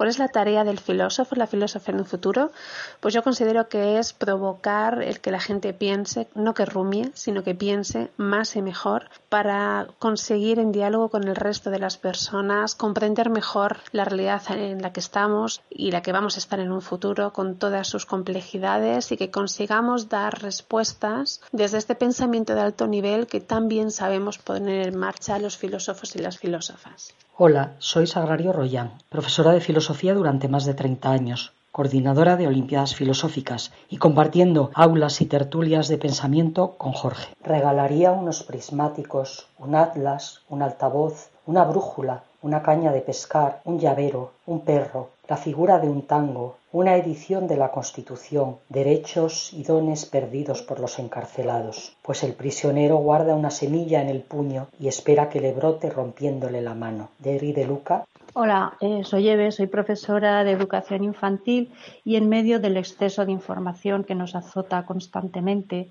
¿Cuál 0.00 0.08
es 0.08 0.18
la 0.18 0.28
tarea 0.28 0.64
del 0.64 0.80
filósofo, 0.80 1.36
la 1.36 1.46
filósofa 1.46 1.92
en 1.92 1.98
un 1.98 2.06
futuro? 2.06 2.52
Pues 3.00 3.12
yo 3.12 3.22
considero 3.22 3.68
que 3.68 3.98
es 3.98 4.14
provocar 4.14 5.02
el 5.02 5.20
que 5.20 5.30
la 5.30 5.40
gente 5.40 5.74
piense, 5.74 6.26
no 6.34 6.54
que 6.54 6.64
rumie, 6.64 7.10
sino 7.12 7.42
que 7.42 7.54
piense 7.54 8.10
más 8.16 8.56
y 8.56 8.62
mejor 8.62 9.10
para 9.28 9.88
conseguir 9.98 10.58
en 10.58 10.72
diálogo 10.72 11.10
con 11.10 11.24
el 11.28 11.36
resto 11.36 11.68
de 11.68 11.80
las 11.80 11.98
personas 11.98 12.74
comprender 12.74 13.28
mejor 13.28 13.80
la 13.92 14.06
realidad 14.06 14.40
en 14.52 14.80
la 14.80 14.94
que 14.94 15.00
estamos 15.00 15.60
y 15.68 15.90
la 15.90 16.00
que 16.00 16.12
vamos 16.12 16.36
a 16.36 16.38
estar 16.38 16.60
en 16.60 16.72
un 16.72 16.80
futuro 16.80 17.34
con 17.34 17.56
todas 17.56 17.86
sus 17.86 18.06
complejidades 18.06 19.12
y 19.12 19.18
que 19.18 19.30
consigamos 19.30 20.08
dar 20.08 20.40
respuestas 20.40 21.42
desde 21.52 21.76
este 21.76 21.94
pensamiento 21.94 22.54
de 22.54 22.62
alto 22.62 22.86
nivel 22.86 23.26
que 23.26 23.42
tan 23.42 23.68
bien 23.68 23.90
sabemos 23.90 24.38
poner 24.38 24.88
en 24.88 24.98
marcha 24.98 25.38
los 25.38 25.58
filósofos 25.58 26.16
y 26.16 26.20
las 26.20 26.38
filósofas. 26.38 27.12
Hola, 27.42 27.72
soy 27.78 28.06
Sagrario 28.06 28.52
Royán, 28.52 28.98
profesora 29.08 29.52
de 29.52 29.62
filosofía 29.62 30.12
durante 30.12 30.46
más 30.46 30.66
de 30.66 30.74
30 30.74 31.10
años, 31.10 31.54
coordinadora 31.72 32.36
de 32.36 32.46
Olimpiadas 32.46 32.94
Filosóficas 32.94 33.72
y 33.88 33.96
compartiendo 33.96 34.70
aulas 34.74 35.22
y 35.22 35.24
tertulias 35.24 35.88
de 35.88 35.96
pensamiento 35.96 36.72
con 36.76 36.92
Jorge. 36.92 37.32
Regalaría 37.42 38.12
unos 38.12 38.42
prismáticos, 38.42 39.46
un 39.58 39.74
atlas, 39.74 40.42
un 40.50 40.60
altavoz, 40.60 41.30
una 41.46 41.64
brújula, 41.64 42.24
una 42.42 42.62
caña 42.62 42.92
de 42.92 43.00
pescar, 43.00 43.62
un 43.64 43.78
llavero, 43.78 44.32
un 44.44 44.60
perro, 44.60 45.08
la 45.26 45.38
figura 45.38 45.78
de 45.78 45.88
un 45.88 46.02
tango, 46.02 46.56
una 46.72 46.96
edición 46.96 47.48
de 47.48 47.56
la 47.56 47.72
Constitución, 47.72 48.56
derechos 48.68 49.52
y 49.52 49.64
dones 49.64 50.06
perdidos 50.06 50.62
por 50.62 50.78
los 50.78 50.98
encarcelados, 50.98 51.96
pues 52.02 52.22
el 52.22 52.34
prisionero 52.34 52.96
guarda 52.96 53.34
una 53.34 53.50
semilla 53.50 54.00
en 54.00 54.08
el 54.08 54.20
puño 54.20 54.68
y 54.78 54.86
espera 54.86 55.28
que 55.28 55.40
le 55.40 55.52
brote 55.52 55.90
rompiéndole 55.90 56.60
la 56.62 56.74
mano. 56.74 57.08
Derry 57.18 57.52
de 57.52 57.66
Luca. 57.66 58.04
Hola, 58.32 58.74
eh, 58.80 59.02
soy 59.02 59.28
Eve, 59.28 59.50
soy 59.50 59.66
profesora 59.66 60.44
de 60.44 60.52
educación 60.52 61.02
infantil 61.02 61.72
y 62.04 62.14
en 62.14 62.28
medio 62.28 62.60
del 62.60 62.76
exceso 62.76 63.26
de 63.26 63.32
información 63.32 64.04
que 64.04 64.14
nos 64.14 64.36
azota 64.36 64.86
constantemente, 64.86 65.88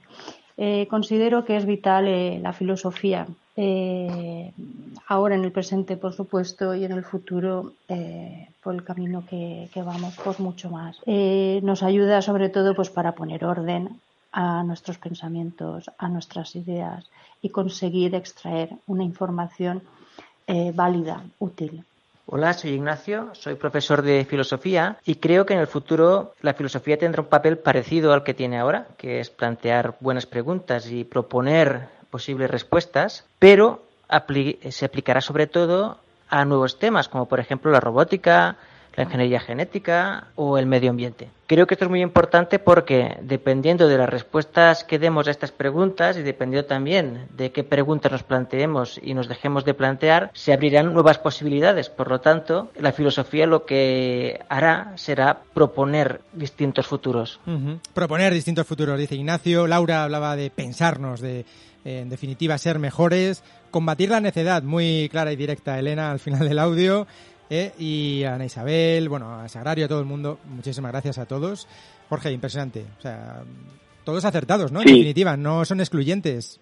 eh, 0.61 0.87
considero 0.89 1.45
que 1.45 1.55
es 1.55 1.65
vital 1.65 2.05
eh, 2.09 2.37
la 2.43 2.51
filosofía, 2.51 3.25
eh, 3.55 4.51
ahora 5.07 5.35
en 5.35 5.45
el 5.45 5.53
presente, 5.53 5.95
por 5.95 6.13
supuesto, 6.13 6.75
y 6.75 6.83
en 6.83 6.91
el 6.91 7.05
futuro, 7.05 7.71
por 8.61 8.75
el 8.75 8.83
camino 8.83 9.23
que, 9.25 9.69
vamos, 9.77 10.19
pues 10.21 10.37
mucho 10.41 10.69
más. 10.69 10.99
Nos 11.63 11.81
ayuda 11.81 12.21
sobre 12.21 12.49
todo 12.49 12.75
pues 12.75 12.89
para 12.89 13.13
poner 13.13 13.45
orden 13.45 14.01
a 14.33 14.63
nuestros 14.63 14.97
pensamientos, 14.97 15.89
a 15.97 16.09
nuestras 16.09 16.53
ideas 16.57 17.09
y 17.41 17.49
conseguir 17.49 18.13
extraer 18.13 18.69
una 18.85 19.03
información 19.03 19.81
válida, 20.73 21.23
útil. 21.39 21.85
Hola, 22.31 22.53
soy 22.53 22.73
Ignacio, 22.73 23.31
soy 23.33 23.55
profesor 23.55 24.03
de 24.03 24.23
filosofía 24.23 24.97
y 25.03 25.15
creo 25.15 25.47
que 25.47 25.55
en 25.55 25.61
el 25.61 25.65
futuro 25.65 26.35
la 26.41 26.53
filosofía 26.53 26.95
tendrá 26.95 27.23
un 27.23 27.27
papel 27.27 27.57
parecido 27.57 28.13
al 28.13 28.23
que 28.23 28.35
tiene 28.35 28.59
ahora, 28.59 28.85
que 28.97 29.19
es 29.19 29.31
plantear 29.31 29.95
buenas 29.99 30.27
preguntas 30.27 30.91
y 30.91 31.05
proponer 31.05 31.87
posibles 32.11 32.51
respuestas, 32.51 33.25
pero 33.39 33.81
apli 34.07 34.59
se 34.69 34.85
aplicará 34.85 35.21
sobre 35.21 35.47
todo 35.47 35.97
a 36.29 36.45
nuevos 36.45 36.77
temas, 36.77 37.09
como 37.09 37.25
por 37.27 37.39
ejemplo 37.39 37.71
la 37.71 37.79
robótica, 37.79 38.57
la 38.95 39.03
ingeniería 39.03 39.39
genética 39.39 40.27
o 40.35 40.57
el 40.57 40.65
medio 40.65 40.89
ambiente. 40.89 41.29
Creo 41.47 41.65
que 41.65 41.73
esto 41.73 41.85
es 41.85 41.89
muy 41.89 42.01
importante 42.01 42.59
porque 42.59 43.17
dependiendo 43.21 43.87
de 43.87 43.97
las 43.97 44.09
respuestas 44.09 44.83
que 44.83 44.99
demos 44.99 45.27
a 45.27 45.31
estas 45.31 45.51
preguntas 45.51 46.15
y 46.17 46.21
dependiendo 46.21 46.67
también 46.67 47.27
de 47.35 47.51
qué 47.51 47.63
preguntas 47.63 48.11
nos 48.11 48.23
planteemos 48.23 48.99
y 49.01 49.15
nos 49.15 49.27
dejemos 49.27 49.65
de 49.65 49.73
plantear, 49.73 50.29
se 50.33 50.53
abrirán 50.53 50.93
nuevas 50.93 51.17
posibilidades. 51.17 51.89
Por 51.89 52.09
lo 52.09 52.19
tanto, 52.21 52.71
la 52.79 52.91
filosofía 52.91 53.47
lo 53.47 53.65
que 53.65 54.41
hará 54.47 54.93
será 54.95 55.39
proponer 55.53 56.21
distintos 56.33 56.85
futuros. 56.85 57.39
Proponer 57.93 58.33
distintos 58.33 58.67
futuros, 58.67 58.99
dice 58.99 59.15
Ignacio. 59.15 59.65
Laura 59.65 60.03
hablaba 60.03 60.35
de 60.35 60.51
pensarnos, 60.51 61.19
de 61.19 61.45
en 61.85 62.09
definitiva 62.09 62.57
ser 62.57 62.77
mejores, 62.77 63.43
combatir 63.71 64.09
la 64.09 64.19
necedad, 64.19 64.63
muy 64.63 65.09
clara 65.09 65.31
y 65.31 65.35
directa 65.35 65.79
Elena 65.79 66.11
al 66.11 66.19
final 66.19 66.47
del 66.47 66.59
audio, 66.59 67.07
eh, 67.49 67.71
y 67.79 68.23
a 68.23 68.35
Ana 68.35 68.45
Isabel, 68.45 69.09
bueno, 69.09 69.33
a 69.33 69.47
Sagrario, 69.47 69.85
a 69.85 69.87
todo 69.87 69.99
el 69.99 70.05
mundo, 70.05 70.39
muchísimas 70.45 70.91
gracias 70.91 71.17
a 71.17 71.25
todos. 71.25 71.67
Jorge, 72.09 72.31
impresionante, 72.31 72.85
o 72.97 73.01
sea, 73.01 73.43
todos 74.03 74.25
acertados, 74.25 74.71
¿no? 74.71 74.81
Sí. 74.81 74.89
En 74.89 74.95
definitiva, 74.95 75.37
no 75.37 75.65
son 75.65 75.79
excluyentes. 75.79 76.59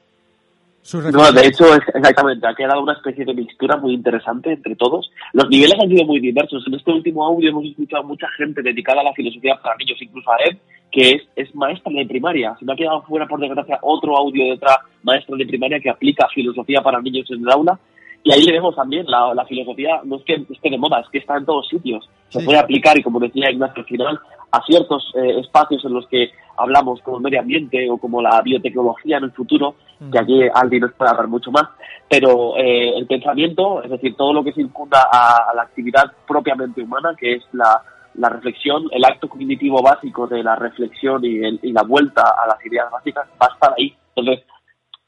Sus 0.88 1.04
no, 1.12 1.32
de 1.34 1.48
hecho, 1.48 1.66
exactamente, 1.76 2.48
ha 2.48 2.56
quedado 2.56 2.82
una 2.82 2.94
especie 2.94 3.26
de 3.26 3.34
mixtura 3.34 3.76
muy 3.76 3.94
interesante 3.94 4.54
entre 4.54 4.74
todos. 4.78 5.12
Los 5.34 5.50
niveles 5.50 5.76
han 5.82 5.90
sido 5.90 6.06
muy 6.06 6.22
diversos. 6.22 6.64
En 6.66 6.76
este 6.76 6.92
último 6.92 7.26
audio 7.26 7.50
hemos 7.50 7.66
escuchado 7.66 8.06
mucha 8.06 8.28
gente 8.38 8.62
dedicada 8.62 9.02
a 9.02 9.04
la 9.04 9.14
filosofía 9.14 9.60
para 9.62 9.76
niños, 9.76 10.02
incluso 10.02 10.32
a 10.32 10.38
Ed, 10.46 10.58
que 10.90 11.12
es, 11.12 11.24
es 11.36 11.54
maestra 11.54 11.92
de 11.92 12.06
primaria. 12.06 12.56
Se 12.58 12.64
me 12.64 12.72
ha 12.72 12.78
quedado 12.78 13.02
fuera, 13.02 13.28
por 13.28 13.42
desgracia, 13.42 13.80
otro 13.82 14.16
audio 14.16 14.46
de 14.46 14.54
otra 14.54 14.80
maestra 15.04 15.36
de 15.36 15.46
primaria 15.46 15.82
que 15.82 15.90
aplica 15.90 16.26
filosofía 16.34 16.80
para 16.82 17.02
niños 17.02 17.30
en 17.32 17.42
el 17.42 17.52
aula. 17.52 17.78
Y 18.24 18.34
ahí 18.34 18.44
le 18.44 18.54
vemos 18.54 18.76
también 18.76 19.06
la, 19.08 19.34
la 19.34 19.46
filosofía, 19.46 20.02
no 20.04 20.18
es 20.18 20.24
que 20.24 20.46
esté 20.50 20.70
de 20.70 20.78
moda, 20.78 21.00
es 21.00 21.08
que 21.10 21.20
está 21.20 21.38
en 21.38 21.46
todos 21.46 21.68
sitios. 21.68 22.10
Se 22.30 22.40
Sí. 22.40 22.46
puede 22.46 22.60
aplicar, 22.60 22.98
y 22.98 23.04
como 23.04 23.20
decía 23.20 23.50
Ignacio 23.50 23.82
al 23.84 23.86
final, 23.88 24.20
a 24.52 24.62
ciertos 24.64 25.14
eh, 25.16 25.40
espacios 25.40 25.84
en 25.86 25.94
los 25.94 26.08
que 26.08 26.32
hablamos 26.58 27.02
como 27.02 27.18
el 27.18 27.24
medio 27.24 27.40
ambiente 27.40 27.90
o 27.90 27.98
como 27.98 28.22
la 28.22 28.42
biotecnología 28.42 29.18
en 29.18 29.26
el 29.26 29.32
futuro, 29.32 29.76
que 30.12 30.20
aquí 30.20 30.42
Aldi 30.54 30.80
nos 30.80 30.94
puede 30.94 31.12
hablar 31.12 31.28
mucho 31.28 31.52
más. 31.52 31.70
Pero 32.10 32.58
eh, 32.58 32.98
el 32.98 33.06
pensamiento, 33.08 33.82
es 33.84 33.90
decir, 33.92 34.16
todo 34.18 34.34
lo 34.34 34.44
que 34.44 34.52
circunda 34.54 35.08
a, 35.12 35.50
a 35.52 35.56
la 35.56 35.62
actividad 35.64 36.12
propiamente 36.28 36.82
humana, 36.82 37.16
que 37.18 37.34
es 37.36 37.44
la, 37.54 37.82
la 38.16 38.30
reflexión, 38.30 38.88
el 38.92 39.06
acto 39.06 39.30
cognitivo 39.30 39.82
básico 39.82 40.28
de 40.28 40.44
la 40.44 40.56
reflexión 40.56 41.24
y, 41.24 41.38
el- 41.46 41.60
y 41.62 41.72
la 41.72 41.84
vuelta 41.84 42.22
a 42.24 42.48
las 42.48 42.66
ideas 42.66 42.90
básicas, 42.92 43.28
va 43.42 43.48
a 43.48 43.54
estar 43.54 43.74
ahí. 43.78 43.96
Entonces, 44.16 44.46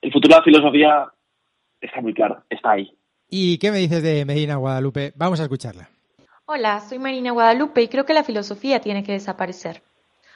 el 0.01 0.11
futuro 0.13 0.35
de 0.35 0.39
la 0.39 0.43
filosofía 0.43 1.05
está 1.81 2.01
muy 2.01 2.13
claro, 2.13 2.43
está 2.49 2.71
ahí. 2.71 2.91
¿Y 3.31 3.59
qué 3.59 3.71
me 3.71 3.77
dices 3.77 4.01
de 4.01 4.25
Medina 4.25 4.55
Guadalupe? 4.55 5.13
Vamos 5.15 5.39
a 5.39 5.43
escucharla. 5.43 5.87
Hola, 6.45 6.81
soy 6.81 6.97
Marina 6.97 7.31
Guadalupe 7.31 7.83
y 7.83 7.87
creo 7.87 8.03
que 8.03 8.15
la 8.15 8.23
filosofía 8.23 8.81
tiene 8.81 9.03
que 9.03 9.11
desaparecer. 9.11 9.83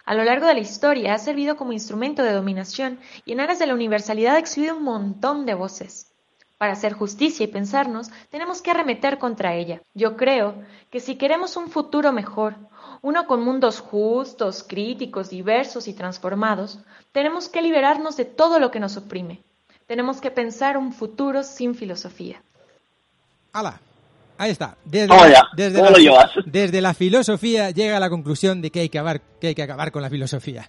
A 0.06 0.14
lo 0.14 0.24
largo 0.24 0.46
de 0.46 0.54
la 0.54 0.60
historia 0.60 1.16
ha 1.16 1.18
servido 1.18 1.56
como 1.56 1.74
instrumento 1.74 2.22
de 2.22 2.34
dominación 2.34 3.00
y 3.26 3.32
en 3.32 3.40
aras 3.40 3.58
de 3.58 3.66
la 3.66 3.74
universalidad 3.74 4.36
ha 4.36 4.40
excluido 4.40 4.78
un 4.78 4.84
montón 4.84 5.48
de 5.48 5.56
voces. 5.56 6.14
Para 6.60 6.74
hacer 6.74 6.94
justicia 6.94 7.46
y 7.46 7.48
pensarnos, 7.48 8.12
tenemos 8.30 8.62
que 8.62 8.70
arremeter 8.70 9.18
contra 9.18 9.56
ella. 9.56 9.82
Yo 9.96 10.16
creo 10.16 10.62
que 10.92 11.00
si 11.00 11.16
queremos 11.16 11.58
un 11.58 11.72
futuro 11.72 12.12
mejor, 12.12 12.58
uno 13.02 13.26
con 13.26 13.44
mundos 13.44 13.80
justos, 13.80 14.64
críticos, 14.64 15.32
diversos 15.32 15.88
y 15.88 15.94
transformados, 15.96 16.80
tenemos 17.12 17.50
que 17.50 17.64
liberarnos 17.64 18.18
de 18.18 18.26
todo 18.26 18.60
lo 18.60 18.70
que 18.70 18.80
nos 18.80 18.98
oprime. 18.98 19.42
Tenemos 19.88 20.22
que 20.22 20.30
pensar 20.30 20.78
un 20.78 20.94
futuro 20.94 21.42
sin 21.42 21.74
filosofía. 21.74 22.44
¡Hala! 23.54 23.80
Ahí 24.38 24.52
está. 24.52 24.76
Desde, 24.84 25.08
¿cómo 25.08 25.24
la, 25.26 25.92
lo 25.92 25.98
llevas? 25.98 26.32
desde 26.46 26.82
la 26.82 26.94
filosofía 26.94 27.70
llega 27.72 27.98
a 27.98 28.00
la 28.00 28.10
conclusión 28.10 28.62
de 28.62 28.72
que 28.72 28.80
hay 28.82 28.90
que 28.90 28.98
acabar, 29.00 29.22
que 29.40 29.48
hay 29.48 29.56
que 29.56 29.62
acabar 29.64 29.92
con 29.92 30.02
la 30.02 30.10
filosofía. 30.10 30.68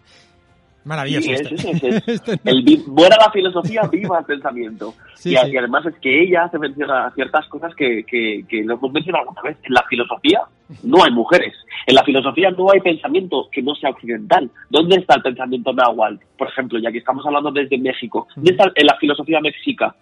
Maravilloso. 0.85 1.27
Sí, 1.27 1.33
es, 1.33 1.41
esto. 1.41 1.55
es, 1.55 1.83
es, 1.83 1.95
es. 1.95 2.09
Esto 2.09 2.33
no- 2.45 2.51
El 2.51 2.63
vi- 2.63 2.85
muera 2.87 3.17
la 3.19 3.31
filosofía, 3.33 3.83
viva 3.91 4.19
el 4.19 4.25
pensamiento. 4.27 4.95
Sí, 5.25 5.31
y, 5.33 5.37
sí. 5.39 5.53
y 5.53 5.57
además 5.57 5.87
es 5.87 5.95
que 6.03 6.23
ella 6.23 6.45
hace 6.45 6.59
mención 6.59 6.91
a 6.91 7.11
ciertas 7.15 7.49
cosas 7.49 7.75
que, 7.75 8.05
que, 8.05 8.45
que 8.47 8.63
lo 8.63 8.75
hemos 8.75 8.93
mencionado 8.93 9.23
alguna 9.23 9.41
vez. 9.41 9.57
En 9.63 9.73
la 9.73 9.83
filosofía 9.89 10.41
no 10.83 11.03
hay 11.03 11.11
mujeres. 11.13 11.55
En 11.87 11.95
la 11.95 12.05
filosofía 12.05 12.51
no 12.51 12.71
hay 12.71 12.81
pensamiento 12.81 13.49
que 13.51 13.63
no 13.63 13.75
sea 13.75 13.89
occidental. 13.89 14.51
¿Dónde 14.69 14.97
está 14.97 15.15
el 15.15 15.23
pensamiento 15.23 15.73
náhuatl? 15.73 16.17
Por 16.37 16.49
ejemplo, 16.49 16.79
ya 16.79 16.93
que 16.93 16.99
estamos 16.99 17.25
hablando 17.25 17.51
desde 17.51 17.79
México. 17.79 18.29
¿Dónde 18.37 18.51
está 18.51 18.65
en 18.75 18.87
la 18.87 18.99
filosofía 18.99 19.41
mexica? 19.41 19.97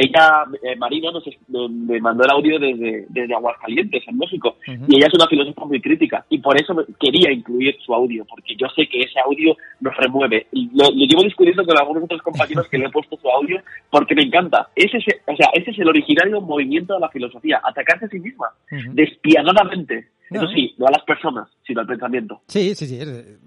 Ella, 0.00 0.44
eh, 0.62 0.76
Marina, 0.76 1.10
nos, 1.10 1.24
me 1.48 2.00
mandó 2.00 2.22
el 2.24 2.30
audio 2.30 2.58
desde, 2.60 3.06
desde 3.08 3.34
Aguascalientes, 3.34 4.06
en 4.06 4.16
México. 4.16 4.56
Y 4.66 4.96
ella 4.96 5.08
es 5.08 5.14
una 5.14 5.26
filósofa 5.26 5.64
muy 5.64 5.80
crítica. 5.80 6.24
Y 6.28 6.38
por 6.38 6.56
eso 6.60 6.76
quería 7.00 7.32
incluir 7.32 7.76
su 7.84 7.92
audio, 7.92 8.24
porque 8.24 8.54
yo 8.54 8.68
sé 8.76 8.86
que 8.86 9.00
ese 9.00 9.18
audio 9.18 9.56
nos 9.80 9.96
remueve. 9.96 10.46
Y 10.52 10.70
lo, 10.72 10.84
lo 10.84 11.04
llevo 11.04 11.24
discutiendo 11.24 11.64
con 11.64 11.76
algunos 11.76 12.04
otros 12.04 12.22
compañeros 12.22 12.68
que 12.68 12.78
le 12.78 12.86
he 12.86 12.90
puesto 12.90 13.16
su 13.16 13.28
audio, 13.28 13.60
porque 13.90 14.14
me 14.14 14.22
encanta. 14.22 14.68
Ese 14.76 14.98
es, 14.98 15.04
o 15.26 15.34
sea, 15.34 15.50
ese 15.54 15.72
es 15.72 15.78
el 15.80 15.88
originario 15.88 16.40
movimiento 16.40 16.94
de 16.94 17.00
la 17.00 17.08
filosofía, 17.08 17.60
atacarse 17.64 18.04
a 18.04 18.08
sí 18.08 18.20
misma, 18.20 18.46
despiadadamente. 18.92 20.06
No, 20.30 20.42
Eso 20.42 20.50
¿eh? 20.50 20.54
sí, 20.54 20.74
no 20.78 20.86
a 20.86 20.90
las 20.90 21.04
personas, 21.04 21.48
sino 21.66 21.80
al 21.80 21.86
pensamiento. 21.86 22.42
Sí, 22.48 22.74
sí, 22.74 22.86
sí. 22.86 23.00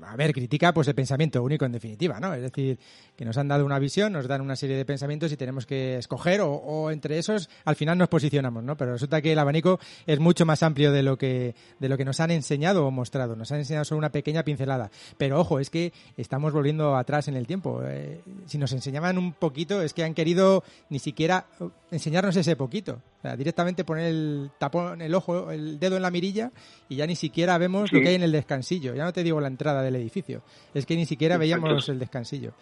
A 0.04 0.16
ver, 0.16 0.34
critica 0.34 0.74
pues 0.74 0.88
el 0.88 0.96
pensamiento 0.96 1.44
único 1.44 1.66
en 1.66 1.72
definitiva, 1.72 2.20
¿no? 2.20 2.34
Es 2.34 2.42
decir, 2.42 2.78
que 3.16 3.26
nos 3.26 3.38
han 3.38 3.48
dado 3.48 3.66
una 3.66 3.80
visión, 3.80 4.14
nos 4.14 4.28
dan 4.28 4.42
una 4.42 4.56
serie 4.56 4.76
de 4.76 4.86
pensamientos 4.86 5.32
y 5.32 5.38
tenemos 5.38 5.66
que 5.66 5.98
escoger 5.98 6.42
o, 6.42 6.52
o 6.52 6.92
entre 6.92 7.18
esos 7.18 7.50
al 7.66 7.76
final 7.76 7.98
nos 7.98 8.08
posicionamos, 8.10 8.64
¿no? 8.64 8.76
Pero 8.76 8.94
resulta 8.94 9.22
que 9.22 9.32
el 9.32 9.40
abanico 9.40 9.80
es 10.06 10.20
mucho 10.20 10.46
más 10.46 10.64
amplio 10.64 10.92
de 10.92 11.04
lo 11.04 11.18
que 11.18 11.56
de 11.80 11.90
lo 11.90 11.98
que 11.98 12.06
nos 12.06 12.20
han 12.20 12.32
enseñado 12.32 12.86
o 12.86 12.92
mostrado. 12.92 13.36
Nos 13.36 13.52
han 13.52 13.60
enseñado 13.60 13.86
solo 13.86 14.00
una 14.00 14.12
pequeña 14.12 14.44
pincelada. 14.44 14.92
Pero 15.18 15.40
ojo, 15.40 15.60
es 15.60 15.70
que 15.70 15.94
estamos 16.18 16.54
volviendo 16.54 16.96
atrás 16.96 17.28
en 17.28 17.36
el 17.36 17.48
tiempo. 17.48 17.82
Eh, 17.86 18.22
si 18.46 18.58
nos 18.58 18.72
enseñaban 18.74 19.18
un 19.18 19.34
poquito, 19.34 19.82
es 19.82 19.94
que 19.94 20.04
han 20.04 20.14
querido 20.14 20.64
ni 20.90 21.00
siquiera 21.00 21.46
eh, 21.60 21.68
enseñarnos 21.92 22.36
ese 22.36 22.56
poquito. 22.56 23.02
O 23.20 23.22
sea, 23.22 23.36
directamente 23.36 23.84
poner 23.84 24.06
el 24.06 24.52
tapón, 24.58 25.02
el 25.02 25.14
ojo, 25.14 25.52
el 25.52 25.80
dedo 25.80 25.96
en 25.96 26.02
la 26.02 26.12
mirilla 26.12 26.52
y 26.90 26.96
ya 26.98 27.08
ni 27.08 27.16
siquiera 27.16 27.58
vemos 27.58 27.90
Sí. 27.90 27.96
lo 27.96 28.02
que 28.02 28.10
hay 28.10 28.16
en 28.16 28.24
el 28.24 28.32
descansillo. 28.32 28.94
Ya 28.96 29.04
no 29.06 29.14
te 29.14 29.24
digo 29.24 29.40
la 29.42 29.48
entrada 29.48 29.82
del 29.82 29.96
edificio. 29.96 30.42
Es 30.74 30.86
que 30.86 30.96
ni 30.96 31.06
siquiera 31.06 31.38
veíamos 31.38 31.88
el 31.90 32.00
descansillo. 32.00 32.54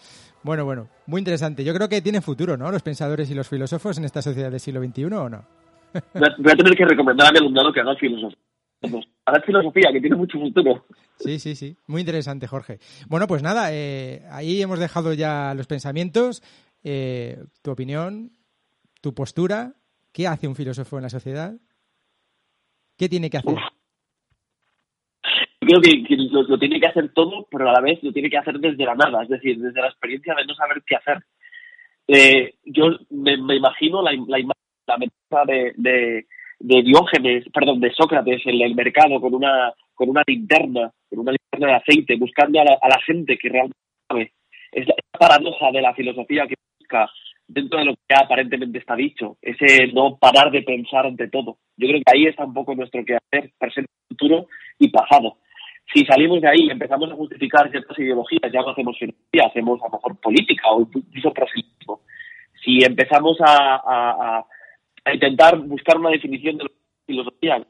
Bueno, 0.43 0.65
bueno, 0.65 0.87
muy 1.07 1.19
interesante. 1.19 1.63
Yo 1.63 1.73
creo 1.73 1.89
que 1.89 2.01
tienen 2.01 2.21
futuro, 2.21 2.55
¿no? 2.57 2.71
Los 2.71 2.83
pensadores 2.83 3.29
y 3.29 3.33
los 3.33 3.47
filósofos 3.47 3.97
en 3.97 4.05
esta 4.05 4.21
sociedad 4.21 4.51
del 4.51 4.59
siglo 4.59 4.83
XXI 4.83 5.03
o 5.05 5.29
no. 5.29 5.45
Voy 5.93 6.23
a, 6.23 6.35
voy 6.37 6.51
a 6.51 6.55
tener 6.55 6.75
que 6.75 6.85
recomendar 6.85 7.27
a 7.27 7.31
mi 7.31 7.39
alumnado 7.39 7.73
que 7.73 7.79
haga 7.79 7.95
filosofía. 7.95 8.37
Haga 9.25 9.41
filosofía, 9.45 9.89
que 9.91 9.99
tiene 9.99 10.15
mucho 10.15 10.39
futuro. 10.39 10.85
Sí, 11.19 11.37
sí, 11.39 11.55
sí. 11.55 11.75
Muy 11.87 12.01
interesante, 12.01 12.47
Jorge. 12.47 12.79
Bueno, 13.07 13.27
pues 13.27 13.43
nada, 13.43 13.73
eh, 13.73 14.23
ahí 14.31 14.61
hemos 14.61 14.79
dejado 14.79 15.13
ya 15.13 15.53
los 15.55 15.67
pensamientos, 15.67 16.41
eh, 16.83 17.43
tu 17.61 17.71
opinión, 17.71 18.31
tu 19.01 19.13
postura. 19.13 19.73
¿Qué 20.13 20.27
hace 20.27 20.47
un 20.47 20.55
filósofo 20.55 20.97
en 20.97 21.03
la 21.03 21.09
sociedad? 21.09 21.55
¿Qué 22.97 23.09
tiene 23.09 23.29
que 23.29 23.37
hacer? 23.37 23.55
Creo 25.69 25.81
que, 25.81 26.15
lo, 26.31 26.57
tiene 26.57 26.79
que 26.79 26.87
hacer 26.87 27.09
todo, 27.13 27.47
pero 27.51 27.69
a 27.69 27.73
la 27.73 27.81
vez 27.81 28.01
lo 28.01 28.11
tiene 28.11 28.29
que 28.29 28.37
hacer 28.37 28.59
desde 28.59 28.85
la 28.85 28.95
nada, 28.95 29.23
es 29.23 29.29
decir, 29.29 29.59
desde 29.59 29.81
la 29.81 29.87
experiencia 29.87 30.33
de 30.35 30.45
no 30.45 30.55
saber 30.55 30.81
qué 30.85 30.95
hacer. 30.95 31.23
Eh, 32.07 32.55
yo 32.65 32.85
me, 33.11 33.33
imagino 33.55 34.01
la, 34.01 34.11
la 34.27 34.39
la 34.87 34.97
metáfora 34.97 35.45
de, 35.45 35.73
de, 35.77 36.25
de, 36.59 36.81
Diógenes, 36.81 37.45
perdón, 37.53 37.79
de 37.79 37.93
Sócrates 37.93 38.41
en 38.45 38.61
el 38.61 38.73
mercado 38.73 39.21
con 39.21 39.35
una 39.35 39.71
con 39.93 40.09
una 40.09 40.23
linterna, 40.25 40.91
con 41.09 41.19
una 41.19 41.33
linterna 41.33 41.73
de 41.73 41.79
aceite, 41.83 42.15
buscando 42.15 42.59
a 42.61 42.63
la, 42.63 42.77
a 42.81 42.89
la 42.89 42.99
gente 43.05 43.37
que 43.37 43.49
realmente 43.49 43.77
sabe. 44.07 44.31
Es 44.71 44.87
la 44.87 44.95
paradoja 45.11 45.71
de 45.71 45.81
la 45.81 45.93
filosofía 45.93 46.47
que 46.47 46.55
busca 46.79 47.07
dentro 47.47 47.79
de 47.79 47.85
lo 47.85 47.95
que 47.95 48.15
aparentemente 48.15 48.79
está 48.79 48.95
dicho, 48.95 49.37
ese 49.41 49.87
no 49.87 50.17
parar 50.17 50.51
de 50.51 50.61
pensar 50.61 51.05
ante 51.05 51.27
todo. 51.27 51.57
Yo 51.77 51.87
creo 51.87 52.01
que 52.05 52.13
ahí 52.15 52.25
está 52.27 52.45
un 52.45 52.53
poco 52.53 52.75
nuestro 52.75 53.03
quehacer, 53.03 53.51
presente, 53.59 53.91
futuro 54.07 54.47
y 54.79 54.89
pasado. 54.89 55.37
Si 55.93 56.05
salimos 56.05 56.41
de 56.41 56.47
ahí 56.47 56.67
y 56.67 56.71
empezamos 56.71 57.11
a 57.11 57.15
justificar 57.15 57.69
ciertas 57.71 57.97
ideologías, 57.97 58.51
ya 58.51 58.61
no 58.61 58.69
hacemos 58.69 58.97
filosofía, 58.97 59.47
hacemos 59.47 59.81
a 59.81 59.85
lo 59.85 59.91
mejor 59.91 60.19
política 60.19 60.69
o 60.71 60.81
incluso 60.81 61.33
proselitismo. 61.33 62.01
Si 62.63 62.83
empezamos 62.83 63.37
a, 63.45 64.45
intentar 65.11 65.57
buscar 65.57 65.97
una 65.97 66.11
definición 66.11 66.57
de 66.57 66.65
la 66.65 66.69
filosofía, 67.07 67.65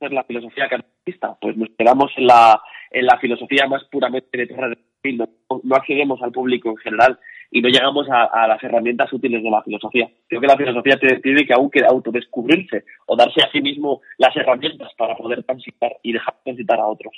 la 0.00 0.24
filosofía 0.24 0.68
catequista, 0.68 1.36
pues 1.40 1.56
nos 1.56 1.68
quedamos 1.76 2.10
en 2.16 2.26
la, 2.26 2.62
en 2.90 3.04
la 3.04 3.18
filosofía 3.18 3.66
más 3.66 3.84
puramente 3.84 4.38
de 4.38 4.46
tierra 4.46 4.68
de 4.68 4.78
no, 5.12 5.28
no 5.62 5.76
accedemos 5.76 6.20
al 6.22 6.32
público 6.32 6.70
en 6.70 6.76
general 6.78 7.18
y 7.50 7.60
no 7.62 7.68
llegamos 7.68 8.06
a, 8.10 8.46
las 8.46 8.62
herramientas 8.62 9.12
útiles 9.12 9.42
de 9.42 9.50
la 9.50 9.62
filosofía. 9.62 10.10
Creo 10.26 10.40
que 10.40 10.46
la 10.46 10.56
filosofía 10.56 10.98
tiene 11.22 11.46
que 11.46 11.54
aún 11.54 11.70
que 11.70 11.84
autodescubrirse 11.84 12.84
o 13.06 13.16
darse 13.16 13.42
a 13.42 13.50
sí 13.50 13.60
mismo 13.60 14.00
las 14.18 14.36
herramientas 14.36 14.90
para 14.96 15.16
poder 15.16 15.42
transitar 15.44 15.92
y 16.02 16.12
dejar 16.12 16.36
transitar 16.44 16.78
a 16.78 16.86
otros. 16.86 17.14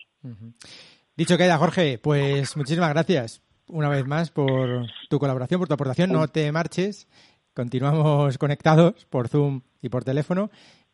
Dicho 1.17 1.37
que 1.37 1.45
haya, 1.45 1.59
Jorge, 1.59 1.99
pues 1.99 2.57
muchísimas 2.57 2.91
gracias 2.91 3.43
una 3.69 3.89
vez 3.89 4.07
más 4.07 4.31
por 4.31 4.87
tu 5.09 5.19
colaboración, 5.19 5.61
por 5.61 5.69
tu 5.69 5.75
aportación. 5.75 6.13
No 6.13 6.29
te 6.29 6.51
marches. 6.53 7.09
Continuamos 7.55 8.39
conectados 8.39 9.05
por 9.07 9.29
Zoom 9.29 9.63
y 9.83 9.89
por 9.89 10.05
teléfono 10.05 10.51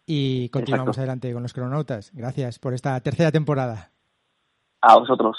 y 0.06 0.48
continuamos 0.48 0.96
adelante 0.96 1.32
con 1.32 1.42
los 1.42 1.52
cronautas. 1.52 2.10
Gracias 2.14 2.58
por 2.58 2.72
esta 2.72 2.98
tercera 3.00 3.30
temporada. 3.30 3.90
A 4.80 4.98
vosotros 4.98 5.36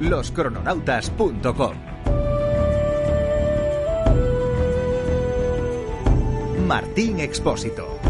loscrononautas.com. 0.00 1.90
Martín 6.66 7.20
Expósito. 7.20 8.09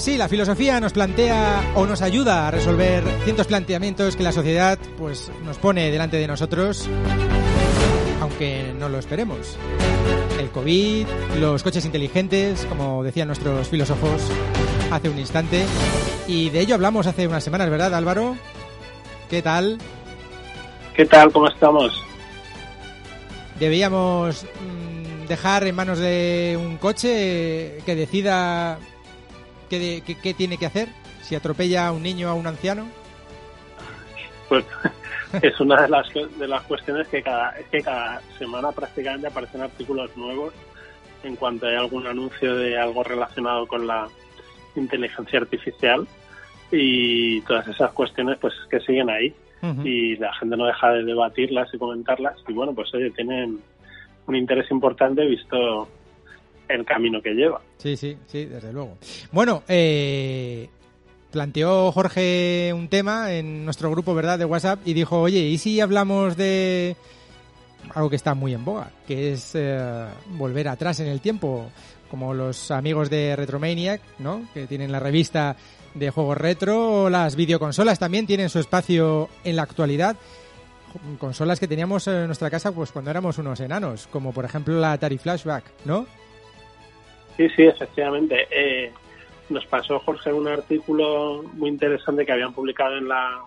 Pues 0.00 0.06
sí, 0.06 0.16
la 0.16 0.30
filosofía 0.30 0.80
nos 0.80 0.94
plantea 0.94 1.72
o 1.74 1.84
nos 1.84 2.00
ayuda 2.00 2.48
a 2.48 2.50
resolver 2.50 3.04
cientos 3.24 3.46
planteamientos 3.46 4.16
que 4.16 4.22
la 4.22 4.32
sociedad 4.32 4.78
pues 4.96 5.30
nos 5.44 5.58
pone 5.58 5.90
delante 5.90 6.16
de 6.16 6.26
nosotros, 6.26 6.88
aunque 8.22 8.72
no 8.78 8.88
lo 8.88 8.98
esperemos. 8.98 9.58
El 10.38 10.48
COVID, 10.48 11.06
los 11.38 11.62
coches 11.62 11.84
inteligentes, 11.84 12.64
como 12.64 13.04
decían 13.04 13.26
nuestros 13.26 13.68
filósofos 13.68 14.22
hace 14.90 15.10
un 15.10 15.18
instante, 15.18 15.66
y 16.26 16.48
de 16.48 16.60
ello 16.60 16.76
hablamos 16.76 17.06
hace 17.06 17.28
unas 17.28 17.44
semanas, 17.44 17.68
¿verdad, 17.68 17.92
Álvaro? 17.92 18.36
¿Qué 19.28 19.42
tal? 19.42 19.76
¿Qué 20.96 21.04
tal? 21.04 21.30
¿Cómo 21.30 21.46
estamos? 21.48 21.92
Deberíamos 23.58 24.44
mm, 24.44 25.26
dejar 25.26 25.66
en 25.66 25.74
manos 25.74 25.98
de 25.98 26.58
un 26.58 26.78
coche 26.78 27.82
que 27.84 27.94
decida 27.94 28.78
¿qué, 29.70 30.34
tiene 30.36 30.58
que 30.58 30.66
hacer 30.66 30.88
si 31.22 31.34
atropella 31.34 31.86
a 31.86 31.92
un 31.92 32.02
niño 32.02 32.28
o 32.28 32.30
a 32.32 32.34
un 32.34 32.46
anciano? 32.46 32.88
Pues 34.48 34.64
es 35.42 35.58
una 35.60 35.82
de 35.82 35.88
las, 35.88 36.06
de 36.12 36.48
las 36.48 36.62
cuestiones 36.62 37.06
que 37.08 37.22
cada, 37.22 37.50
es 37.58 37.66
que 37.66 37.82
cada 37.82 38.20
semana 38.38 38.72
prácticamente 38.72 39.28
aparecen 39.28 39.62
artículos 39.62 40.14
nuevos 40.16 40.52
en 41.22 41.36
cuanto 41.36 41.66
hay 41.66 41.76
algún 41.76 42.06
anuncio 42.06 42.56
de 42.56 42.78
algo 42.78 43.04
relacionado 43.04 43.66
con 43.66 43.86
la 43.86 44.08
inteligencia 44.74 45.38
artificial 45.38 46.06
y 46.72 47.40
todas 47.42 47.68
esas 47.68 47.92
cuestiones 47.92 48.38
pues 48.38 48.54
que 48.70 48.80
siguen 48.80 49.10
ahí. 49.10 49.34
Y 49.84 50.16
la 50.16 50.32
gente 50.36 50.56
no 50.56 50.64
deja 50.64 50.90
de 50.90 51.04
debatirlas 51.04 51.68
y 51.74 51.78
comentarlas. 51.78 52.34
Y 52.48 52.52
bueno 52.54 52.72
pues 52.72 52.92
oye 52.94 53.10
tienen 53.10 53.60
un 54.26 54.34
interés 54.34 54.70
importante 54.70 55.26
visto 55.26 55.86
el 56.70 56.84
camino 56.84 57.20
que 57.20 57.30
lleva. 57.30 57.60
Sí, 57.78 57.96
sí, 57.96 58.16
sí, 58.26 58.44
desde 58.44 58.72
luego. 58.72 58.98
Bueno, 59.32 59.62
eh, 59.68 60.68
planteó 61.30 61.92
Jorge 61.92 62.72
un 62.74 62.88
tema 62.88 63.32
en 63.32 63.64
nuestro 63.64 63.90
grupo, 63.90 64.14
¿verdad?, 64.14 64.38
de 64.38 64.44
WhatsApp 64.44 64.80
y 64.84 64.94
dijo, 64.94 65.20
oye, 65.20 65.40
¿y 65.40 65.58
si 65.58 65.80
hablamos 65.80 66.36
de 66.36 66.96
algo 67.94 68.10
que 68.10 68.16
está 68.16 68.34
muy 68.34 68.54
en 68.54 68.64
boga, 68.64 68.90
que 69.06 69.32
es 69.32 69.52
eh, 69.54 70.06
volver 70.32 70.68
atrás 70.68 71.00
en 71.00 71.06
el 71.06 71.20
tiempo, 71.20 71.70
como 72.10 72.34
los 72.34 72.70
amigos 72.70 73.10
de 73.10 73.36
Retromaniac, 73.36 74.00
¿no?, 74.18 74.42
que 74.52 74.66
tienen 74.66 74.92
la 74.92 75.00
revista 75.00 75.56
de 75.94 76.10
juegos 76.10 76.38
retro, 76.38 77.04
o 77.04 77.10
las 77.10 77.36
videoconsolas 77.36 77.98
también 77.98 78.26
tienen 78.26 78.48
su 78.48 78.58
espacio 78.58 79.28
en 79.44 79.56
la 79.56 79.62
actualidad 79.62 80.16
consolas 81.18 81.60
que 81.60 81.68
teníamos 81.68 82.06
en 82.08 82.26
nuestra 82.26 82.50
casa 82.50 82.72
pues 82.72 82.92
cuando 82.92 83.10
éramos 83.10 83.38
unos 83.38 83.60
enanos, 83.60 84.06
como 84.08 84.32
por 84.32 84.44
ejemplo 84.44 84.78
la 84.78 84.92
Atari 84.92 85.18
Flashback, 85.18 85.64
¿no? 85.84 86.06
Sí, 87.40 87.48
sí, 87.56 87.62
efectivamente. 87.62 88.46
Eh, 88.50 88.92
nos 89.48 89.64
pasó 89.64 89.98
Jorge 90.00 90.30
un 90.30 90.46
artículo 90.46 91.42
muy 91.54 91.70
interesante 91.70 92.26
que 92.26 92.32
habían 92.32 92.52
publicado 92.52 92.98
en 92.98 93.08
la 93.08 93.44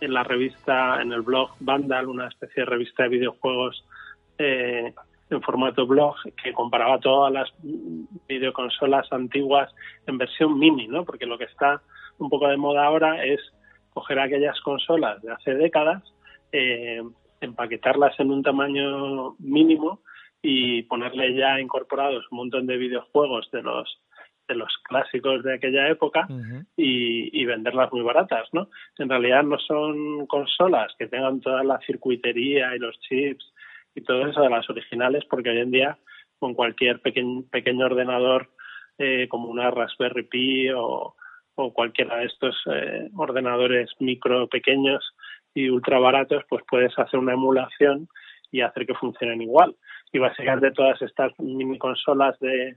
en 0.00 0.12
la 0.12 0.24
revista, 0.24 1.00
en 1.00 1.12
el 1.12 1.22
blog 1.22 1.50
Vandal, 1.60 2.08
una 2.08 2.26
especie 2.26 2.64
de 2.64 2.70
revista 2.70 3.04
de 3.04 3.10
videojuegos 3.10 3.84
eh, 4.36 4.92
en 5.30 5.42
formato 5.42 5.86
blog 5.86 6.16
que 6.42 6.52
comparaba 6.52 6.98
todas 6.98 7.32
las 7.32 7.52
videoconsolas 8.28 9.06
antiguas 9.12 9.72
en 10.08 10.18
versión 10.18 10.58
mini, 10.58 10.88
¿no? 10.88 11.04
Porque 11.04 11.24
lo 11.24 11.38
que 11.38 11.44
está 11.44 11.82
un 12.18 12.28
poco 12.28 12.48
de 12.48 12.56
moda 12.56 12.84
ahora 12.84 13.24
es 13.24 13.40
coger 13.92 14.18
aquellas 14.18 14.60
consolas 14.62 15.22
de 15.22 15.30
hace 15.30 15.54
décadas, 15.54 16.02
eh, 16.50 17.00
empaquetarlas 17.40 18.18
en 18.18 18.32
un 18.32 18.42
tamaño 18.42 19.36
mínimo 19.38 20.00
y 20.46 20.82
ponerle 20.82 21.34
ya 21.34 21.58
incorporados 21.58 22.26
un 22.30 22.36
montón 22.36 22.66
de 22.66 22.76
videojuegos 22.76 23.50
de 23.50 23.62
los 23.62 24.00
de 24.46 24.54
los 24.54 24.70
clásicos 24.82 25.42
de 25.42 25.54
aquella 25.54 25.88
época 25.88 26.28
y, 26.76 27.40
y, 27.40 27.46
venderlas 27.46 27.90
muy 27.90 28.02
baratas, 28.02 28.46
¿no? 28.52 28.68
En 28.98 29.08
realidad 29.08 29.42
no 29.42 29.58
son 29.58 30.26
consolas 30.26 30.92
que 30.98 31.06
tengan 31.06 31.40
toda 31.40 31.64
la 31.64 31.80
circuitería 31.86 32.76
y 32.76 32.78
los 32.78 33.00
chips 33.00 33.54
y 33.94 34.02
todo 34.02 34.26
eso 34.26 34.42
de 34.42 34.50
las 34.50 34.68
originales, 34.68 35.24
porque 35.30 35.48
hoy 35.48 35.60
en 35.60 35.70
día 35.70 35.98
con 36.38 36.52
cualquier 36.52 37.00
pequeño, 37.00 37.44
pequeño 37.50 37.86
ordenador 37.86 38.50
eh, 38.98 39.28
como 39.30 39.48
una 39.48 39.70
Raspberry 39.70 40.24
Pi 40.24 40.68
o, 40.76 41.14
o 41.54 41.72
cualquiera 41.72 42.18
de 42.18 42.26
estos 42.26 42.54
eh, 42.70 43.08
ordenadores 43.16 43.92
micro 43.98 44.46
pequeños 44.48 45.02
y 45.54 45.70
ultra 45.70 45.98
baratos, 45.98 46.44
pues 46.50 46.62
puedes 46.68 46.92
hacer 46.98 47.18
una 47.18 47.32
emulación 47.32 48.08
y 48.54 48.60
hacer 48.60 48.86
que 48.86 48.94
funcionen 48.94 49.42
igual 49.42 49.74
y 50.12 50.20
básicamente 50.20 50.70
todas 50.70 51.02
estas 51.02 51.32
mini 51.40 51.76
consolas 51.76 52.38
de 52.38 52.76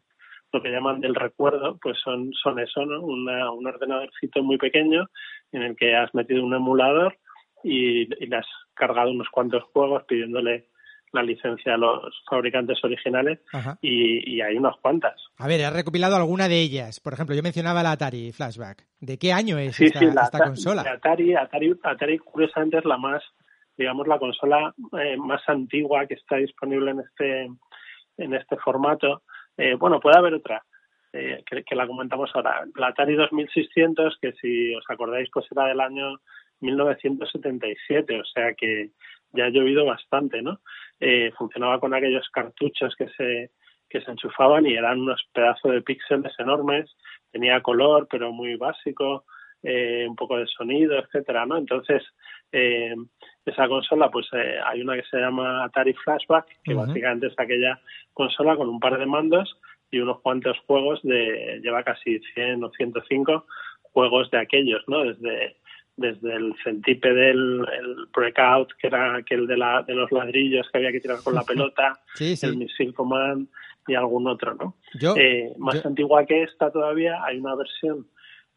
lo 0.52 0.62
que 0.64 0.72
llaman 0.72 1.02
del 1.02 1.14
recuerdo, 1.14 1.78
pues 1.80 2.00
son, 2.04 2.32
son 2.34 2.60
eso, 2.60 2.84
¿no? 2.84 3.02
un 3.02 3.68
ordenadorcito 3.68 4.42
muy 4.42 4.58
pequeño 4.58 5.06
en 5.52 5.62
el 5.62 5.76
que 5.76 5.96
has 5.96 6.12
metido 6.16 6.44
un 6.44 6.56
emulador 6.56 7.16
y, 7.64 8.08
le 8.08 8.36
has 8.36 8.48
cargado 8.74 9.12
unos 9.12 9.30
cuantos 9.30 9.64
juegos 9.72 10.04
pidiéndole 10.08 10.70
la 11.12 11.22
licencia 11.22 11.76
a 11.76 11.78
los 11.78 12.24
fabricantes 12.28 12.84
originales 12.84 13.40
y, 13.82 14.42
hay 14.42 14.58
unas 14.58 14.78
cuantas. 14.78 15.14
A 15.38 15.48
ver, 15.48 15.64
has 15.64 15.74
recopilado 15.74 16.16
alguna 16.16 16.48
de 16.48 16.60
ellas. 16.60 17.00
Por 17.00 17.14
ejemplo, 17.14 17.36
yo 17.36 17.44
mencionaba 17.44 17.84
la 17.84 17.92
Atari 17.92 18.32
Flashback. 18.32 18.84
¿De 19.00 19.20
qué 19.20 19.32
año 19.32 19.60
es 19.60 19.80
esta, 19.80 20.40
consola? 20.40 20.82
Atari, 20.82 21.36
Atari, 21.36 21.76
Atari, 21.84 22.18
curiosamente, 22.18 22.80
es 22.80 22.86
la 22.86 22.98
más 22.98 23.22
digamos, 23.78 24.08
la 24.08 24.20
consola 24.20 24.74
eh, 25.00 25.18
más 25.18 25.48
antigua 25.48 26.06
que 26.08 26.16
está 26.16 26.38
disponible 26.38 26.92
en 26.92 27.00
este, 27.00 27.50
en 28.18 28.34
este 28.34 28.58
formato. 28.58 29.24
Eh, 29.58 29.76
bueno, 29.76 30.00
puede 30.00 30.18
haber 30.18 30.34
otra, 30.34 30.64
eh, 31.14 31.44
que, 31.46 31.76
la 31.76 31.88
comentamos 31.88 32.30
ahora. 32.34 32.66
La 32.76 32.88
Atari 32.88 33.16
2600, 33.16 34.18
que 34.22 34.34
si 34.34 34.76
os 34.76 34.86
acordáis, 34.90 35.30
pues 35.32 35.46
era 35.52 35.66
del 35.66 35.80
año 35.80 36.20
1977, 36.60 38.20
o 38.20 38.26
sea 38.26 38.54
que 38.54 38.92
ya 39.32 39.46
ha 39.46 39.50
llovido 39.50 39.86
bastante, 39.86 40.42
¿no? 40.42 40.60
Eh, 41.00 41.32
funcionaba 41.38 41.80
con 41.80 41.94
aquellos 41.94 42.28
cartuchos 42.30 42.96
que 42.96 43.08
se 43.10 43.52
que 43.90 44.02
se 44.02 44.12
enchufaban 44.12 44.66
y 44.66 44.74
eran 44.74 45.00
unos 45.00 45.24
pedazos 45.32 45.72
de 45.72 45.82
píxeles 45.82 46.34
enormes, 46.40 46.94
tenía 47.32 47.62
color 47.62 48.06
pero 48.12 48.34
muy 48.34 48.58
básico, 48.58 49.24
eh, 49.64 50.06
un 50.08 50.16
poco 50.16 50.38
de 50.38 50.48
sonido, 50.48 50.98
etcétera, 50.98 51.46
¿no? 51.46 51.58
Entonces 51.58 52.04
eh, 52.52 52.96
esa 53.46 53.68
consola, 53.68 54.10
pues 54.10 54.28
eh, 54.34 54.58
hay 54.66 54.82
una 54.82 54.96
que 54.96 55.08
se 55.10 55.18
llama 55.18 55.64
Atari 55.64 55.94
Flashback, 55.94 56.46
que 56.64 56.74
básicamente 56.74 57.28
es 57.28 57.34
aquella 57.38 57.80
consola 58.14 58.56
con 58.56 58.70
un 58.70 58.80
par 58.80 58.98
de 58.98 59.06
mandos 59.06 59.60
y 59.90 60.00
unos 60.00 60.22
cuantos 60.22 60.58
juegos 60.68 61.02
de 61.04 61.60
lleva 61.64 61.84
casi 61.84 62.20
100 62.34 62.64
o 62.64 62.72
105 62.72 63.46
juegos 63.94 64.30
de 64.32 64.40
aquellos, 64.40 64.84
¿no? 64.88 65.04
Desde 65.04 65.56
desde 65.98 66.36
el 66.36 66.54
centípede, 66.64 67.32
el, 67.32 67.66
el 67.80 68.08
breakout, 68.16 68.72
que 68.80 68.88
era 68.88 69.16
aquel 69.16 69.48
de, 69.48 69.58
la, 69.58 69.82
de 69.82 69.96
los 69.96 70.12
ladrillos 70.12 70.70
que 70.72 70.78
había 70.78 70.92
que 70.92 71.00
tirar 71.00 71.18
con 71.24 71.34
la 71.34 71.42
pelota, 71.48 72.00
el 72.20 72.58
Missile 72.58 72.94
Command 72.94 73.48
y 73.88 73.96
algún 73.96 74.28
otro, 74.28 74.54
¿no? 74.54 74.76
eh, 75.18 75.52
más 75.58 75.84
antigua 75.86 76.26
que 76.26 76.44
esta 76.44 76.72
todavía, 76.72 77.24
hay 77.24 77.38
una 77.40 77.56
versión 77.56 78.06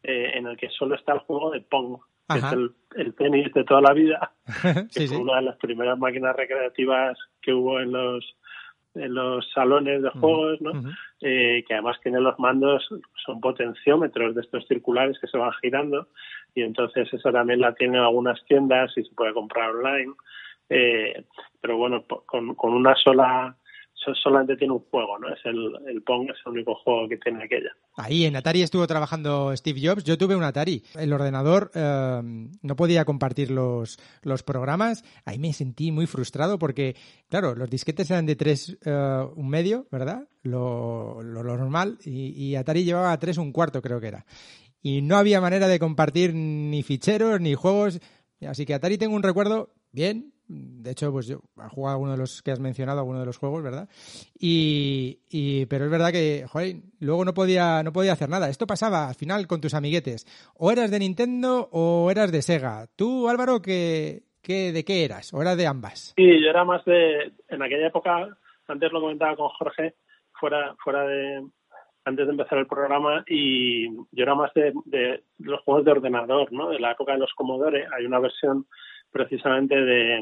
eh, 0.03 0.31
en 0.35 0.45
la 0.45 0.55
que 0.55 0.69
solo 0.69 0.95
está 0.95 1.13
el 1.13 1.19
juego 1.19 1.51
de 1.51 1.61
Pong, 1.61 1.97
que 2.29 2.37
es 2.39 2.51
el, 2.53 2.71
el, 2.95 3.13
tenis 3.15 3.53
de 3.53 3.63
toda 3.63 3.81
la 3.81 3.93
vida, 3.93 4.31
que 4.93 5.03
es 5.03 5.11
una 5.11 5.37
de 5.37 5.43
las 5.43 5.57
primeras 5.57 5.97
máquinas 5.97 6.35
recreativas 6.35 7.17
que 7.41 7.53
hubo 7.53 7.79
en 7.79 7.91
los 7.91 8.35
en 8.93 9.13
los 9.13 9.49
salones 9.53 10.01
de 10.01 10.09
juegos, 10.09 10.59
¿no? 10.59 10.71
eh, 11.21 11.63
que 11.65 11.73
además 11.73 11.97
tiene 12.03 12.19
los 12.19 12.37
mandos, 12.39 12.87
son 13.25 13.39
potenciómetros 13.39 14.35
de 14.35 14.41
estos 14.41 14.67
circulares 14.67 15.17
que 15.19 15.27
se 15.27 15.37
van 15.37 15.53
girando 15.61 16.09
y 16.53 16.61
entonces 16.61 17.11
esa 17.13 17.31
también 17.31 17.61
la 17.61 17.73
tienen 17.73 18.01
algunas 18.01 18.43
tiendas 18.45 18.91
y 18.97 19.03
se 19.03 19.15
puede 19.15 19.33
comprar 19.33 19.69
online. 19.69 20.13
Eh, 20.69 21.23
pero 21.61 21.77
bueno, 21.77 22.03
con, 22.25 22.55
con 22.55 22.73
una 22.73 22.95
sola 22.95 23.55
solamente 24.21 24.55
tiene 24.57 24.73
un 24.73 24.79
juego, 24.79 25.17
¿no? 25.19 25.29
Es 25.33 25.39
el, 25.45 25.71
el 25.87 26.01
Pong, 26.01 26.29
es 26.29 26.37
el 26.45 26.53
único 26.53 26.75
juego 26.75 27.07
que 27.07 27.17
tiene 27.17 27.43
aquella. 27.43 27.71
Ahí 27.95 28.25
en 28.25 28.35
Atari 28.35 28.61
estuvo 28.61 28.85
trabajando 28.87 29.55
Steve 29.55 29.79
Jobs. 29.83 30.03
Yo 30.03 30.17
tuve 30.17 30.35
un 30.35 30.43
Atari. 30.43 30.83
El 30.95 31.13
ordenador 31.13 31.71
eh, 31.73 32.21
no 32.61 32.75
podía 32.75 33.05
compartir 33.05 33.51
los, 33.51 33.99
los 34.23 34.43
programas. 34.43 35.03
Ahí 35.25 35.39
me 35.39 35.53
sentí 35.53 35.91
muy 35.91 36.07
frustrado 36.07 36.57
porque, 36.57 36.95
claro, 37.29 37.55
los 37.55 37.69
disquetes 37.69 38.09
eran 38.11 38.25
de 38.25 38.35
tres 38.35 38.77
eh, 38.85 39.25
un 39.35 39.49
medio, 39.49 39.87
¿verdad? 39.91 40.27
Lo, 40.43 41.21
lo, 41.21 41.43
normal. 41.43 41.97
Y, 42.03 42.29
y, 42.29 42.55
Atari 42.55 42.83
llevaba 42.83 43.17
tres 43.19 43.37
un 43.37 43.51
cuarto, 43.51 43.81
creo 43.81 43.99
que 43.99 44.07
era. 44.07 44.25
Y 44.81 45.01
no 45.01 45.17
había 45.17 45.41
manera 45.41 45.67
de 45.67 45.79
compartir 45.79 46.33
ni 46.33 46.81
ficheros 46.81 47.39
ni 47.39 47.53
juegos. 47.53 47.99
Así 48.47 48.65
que 48.65 48.73
Atari 48.73 48.97
tengo 48.97 49.15
un 49.15 49.23
recuerdo 49.23 49.73
bien, 49.91 50.30
de 50.51 50.91
hecho, 50.91 51.11
pues 51.11 51.27
yo 51.27 51.39
he 51.57 51.69
jugado 51.69 51.95
alguno 51.95 52.11
de 52.11 52.17
los 52.17 52.41
que 52.41 52.51
has 52.51 52.59
mencionado, 52.59 52.99
alguno 52.99 53.19
de 53.19 53.25
los 53.25 53.37
juegos, 53.37 53.63
¿verdad? 53.63 53.87
Y, 54.37 55.65
pero 55.67 55.85
es 55.85 55.91
verdad 55.91 56.11
que, 56.11 56.45
joder, 56.47 56.75
luego 56.99 57.23
no 57.23 57.33
podía, 57.33 57.83
no 57.83 57.93
podía 57.93 58.13
hacer 58.13 58.29
nada. 58.29 58.49
Esto 58.49 58.67
pasaba 58.67 59.07
al 59.07 59.15
final 59.15 59.47
con 59.47 59.61
tus 59.61 59.73
amiguetes. 59.73 60.25
O 60.55 60.71
eras 60.71 60.91
de 60.91 60.99
Nintendo 60.99 61.69
o 61.71 62.09
eras 62.11 62.31
de 62.31 62.41
Sega. 62.41 62.87
Tú, 62.95 63.29
Álvaro, 63.29 63.61
¿qué, 63.61 64.23
qué, 64.41 64.71
¿de 64.71 64.83
qué 64.83 65.05
eras? 65.05 65.33
¿O 65.33 65.41
eras 65.41 65.57
de 65.57 65.67
ambas? 65.67 66.13
Sí, 66.17 66.41
yo 66.41 66.49
era 66.49 66.65
más 66.65 66.83
de, 66.85 67.31
en 67.47 67.61
aquella 67.61 67.87
época, 67.87 68.27
antes 68.67 68.91
lo 68.91 69.01
comentaba 69.01 69.35
con 69.35 69.49
Jorge, 69.49 69.95
fuera, 70.33 70.75
fuera 70.83 71.03
de, 71.03 71.45
antes 72.05 72.25
de 72.25 72.31
empezar 72.31 72.57
el 72.57 72.67
programa 72.67 73.23
y 73.27 73.87
yo 73.95 74.23
era 74.23 74.35
más 74.35 74.53
de, 74.53 74.73
de, 74.85 75.23
los 75.39 75.61
juegos 75.61 75.85
de 75.85 75.91
ordenador, 75.91 76.51
¿no? 76.51 76.69
De 76.69 76.79
la 76.79 76.91
época 76.91 77.13
de 77.13 77.19
los 77.19 77.33
Commodore. 77.33 77.85
Hay 77.95 78.05
una 78.05 78.19
versión 78.19 78.65
precisamente 79.11 79.75
de, 79.75 80.21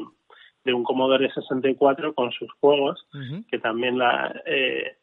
de 0.64 0.74
un 0.74 0.84
Commodore 0.84 1.30
64 1.32 2.14
con 2.14 2.32
sus 2.32 2.50
juegos, 2.60 3.06
que 3.50 3.58
también 3.58 3.98
la, 3.98 4.34
eh, 4.46 4.96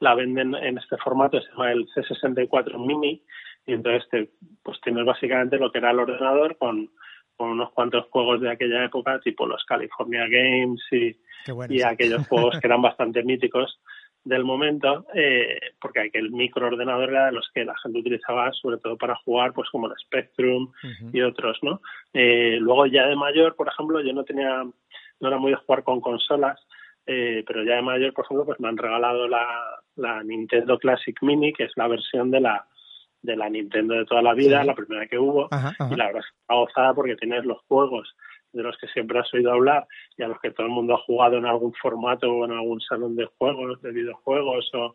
la 0.00 0.14
venden 0.14 0.54
en 0.54 0.78
este 0.78 0.96
formato, 0.98 1.40
se 1.40 1.50
llama 1.50 1.72
el 1.72 1.86
C64 1.88 2.78
Mini, 2.84 3.22
y 3.66 3.72
entonces 3.72 4.08
te, 4.10 4.30
pues 4.62 4.80
tienes 4.82 5.04
básicamente 5.04 5.58
lo 5.58 5.70
que 5.70 5.78
era 5.78 5.90
el 5.90 6.00
ordenador 6.00 6.56
con, 6.58 6.90
con 7.36 7.50
unos 7.50 7.72
cuantos 7.72 8.06
juegos 8.10 8.40
de 8.40 8.50
aquella 8.50 8.84
época, 8.84 9.20
tipo 9.20 9.46
los 9.46 9.64
California 9.64 10.26
Games 10.28 10.82
y, 10.90 11.16
y 11.68 11.82
aquellos 11.82 12.26
juegos 12.28 12.58
que 12.60 12.66
eran 12.66 12.82
bastante 12.82 13.22
míticos 13.22 13.80
del 14.24 14.42
momento, 14.42 15.06
eh, 15.14 15.58
porque 15.80 16.00
aquel 16.00 16.30
microordenador 16.30 17.10
era 17.10 17.26
de 17.26 17.32
los 17.32 17.48
que 17.54 17.64
la 17.64 17.76
gente 17.82 17.98
utilizaba 17.98 18.50
sobre 18.52 18.78
todo 18.78 18.96
para 18.96 19.16
jugar, 19.16 19.52
pues 19.52 19.68
como 19.68 19.86
el 19.86 19.92
Spectrum 19.98 20.72
y 21.12 21.20
otros, 21.20 21.58
¿no? 21.62 21.82
Eh, 22.14 22.56
luego 22.58 22.86
ya 22.86 23.06
de 23.06 23.16
mayor, 23.16 23.54
por 23.54 23.68
ejemplo, 23.68 24.00
yo 24.00 24.14
no 24.14 24.24
tenía 24.24 24.64
no 25.24 25.28
era 25.28 25.38
muy 25.38 25.52
de 25.52 25.56
jugar 25.56 25.82
con 25.82 26.00
consolas, 26.00 26.60
eh, 27.06 27.42
pero 27.46 27.64
ya 27.64 27.76
de 27.76 27.82
mayor, 27.82 28.12
por 28.12 28.26
ejemplo, 28.26 28.44
pues 28.44 28.60
me 28.60 28.68
han 28.68 28.76
regalado 28.76 29.26
la, 29.26 29.46
la 29.96 30.22
Nintendo 30.22 30.78
Classic 30.78 31.16
Mini, 31.22 31.52
que 31.52 31.64
es 31.64 31.72
la 31.76 31.88
versión 31.88 32.30
de 32.30 32.40
la 32.40 32.66
de 33.22 33.36
la 33.36 33.48
Nintendo 33.48 33.94
de 33.94 34.04
toda 34.04 34.20
la 34.20 34.34
vida, 34.34 34.62
la 34.64 34.74
primera 34.74 35.06
que 35.06 35.18
hubo, 35.18 35.48
y 35.90 35.96
la 35.96 36.08
verdad 36.08 36.20
es 36.20 36.26
que 36.26 36.54
gozada 36.54 36.92
porque 36.92 37.16
tienes 37.16 37.46
los 37.46 37.58
juegos 37.66 38.14
de 38.52 38.62
los 38.62 38.76
que 38.76 38.86
siempre 38.88 39.18
has 39.18 39.32
oído 39.32 39.50
hablar 39.50 39.86
y 40.18 40.22
a 40.22 40.28
los 40.28 40.38
que 40.40 40.50
todo 40.50 40.66
el 40.66 40.72
mundo 40.72 40.94
ha 40.94 40.98
jugado 40.98 41.38
en 41.38 41.46
algún 41.46 41.72
formato 41.72 42.30
o 42.30 42.44
en 42.44 42.52
algún 42.52 42.82
salón 42.82 43.16
de 43.16 43.24
juegos, 43.38 43.80
de 43.80 43.92
videojuegos 43.92 44.70
o, 44.74 44.94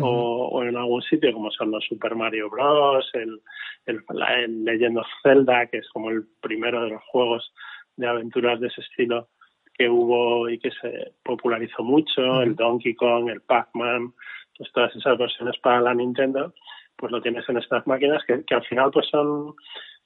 o, 0.00 0.62
en 0.64 0.74
algún 0.74 1.02
sitio 1.02 1.34
como 1.34 1.50
son 1.50 1.70
los 1.70 1.84
Super 1.84 2.14
Mario 2.14 2.48
Bros, 2.48 3.10
el, 3.12 3.42
el, 3.84 4.02
el 4.38 4.64
Legend 4.64 4.96
of 4.96 5.06
Zelda, 5.22 5.66
que 5.66 5.76
es 5.76 5.88
como 5.90 6.10
el 6.10 6.24
primero 6.40 6.82
de 6.82 6.90
los 6.90 7.02
juegos 7.04 7.52
de 7.96 8.08
aventuras 8.08 8.58
de 8.58 8.68
ese 8.68 8.80
estilo 8.80 9.28
que 9.76 9.88
hubo 9.88 10.48
y 10.48 10.58
que 10.58 10.70
se 10.70 11.12
popularizó 11.22 11.82
mucho, 11.82 12.42
el 12.42 12.56
Donkey 12.56 12.94
Kong, 12.94 13.28
el 13.28 13.40
Pac-Man, 13.42 14.12
pues 14.56 14.72
todas 14.72 14.94
esas 14.96 15.18
versiones 15.18 15.58
para 15.58 15.80
la 15.80 15.94
Nintendo, 15.94 16.54
pues 16.96 17.12
lo 17.12 17.20
tienes 17.20 17.46
en 17.48 17.58
estas 17.58 17.86
máquinas 17.86 18.22
que, 18.26 18.42
que 18.44 18.54
al 18.54 18.64
final 18.64 18.90
pues 18.90 19.06
son 19.08 19.54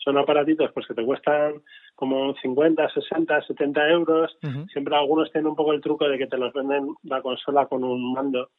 son 0.03 0.17
aparatitos 0.17 0.71
pues 0.73 0.87
que 0.87 0.95
te 0.95 1.05
cuestan 1.05 1.63
como 1.95 2.35
50, 2.35 2.89
60, 2.89 3.43
70 3.43 3.89
euros. 3.91 4.37
Siempre 4.73 4.97
algunos 4.97 5.31
tienen 5.31 5.49
un 5.49 5.57
poco 5.57 5.73
el 5.73 5.83
truco 5.83 6.09
de 6.09 6.17
que 6.17 6.27
te 6.27 6.39
los 6.39 6.53
venden 6.55 6.95
la 7.03 7.21
consola 7.21 7.67
con 7.67 7.85
un 7.85 8.15
mando, 8.15 8.51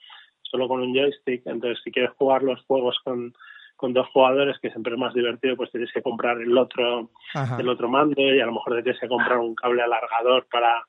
solo 0.44 0.68
con 0.68 0.82
un 0.82 0.94
joystick. 0.94 1.42
Entonces, 1.48 1.80
si 1.84 1.92
quieres 1.92 2.12
jugar 2.18 2.44
los 2.44 2.62
juegos 2.66 3.00
con, 3.04 3.34
con 3.76 3.94
dos 3.94 4.08
jugadores, 4.10 4.60
que 4.60 4.70
siempre 4.70 4.94
es 4.94 5.00
más 5.00 5.14
divertido, 5.16 5.58
pues 5.58 5.72
tienes 5.72 5.92
que 5.92 6.04
comprar 6.04 6.40
el 6.40 6.56
otro, 6.56 7.10
el 7.58 7.70
otro 7.70 7.90
mando 7.90 8.22
y 8.22 8.40
a 8.40 8.46
lo 8.46 8.54
mejor 8.54 8.84
tienes 8.84 9.02
que 9.02 9.08
comprar 9.08 9.40
un 9.40 9.56
cable 9.56 9.82
alargador 9.82 10.46
para 10.52 10.86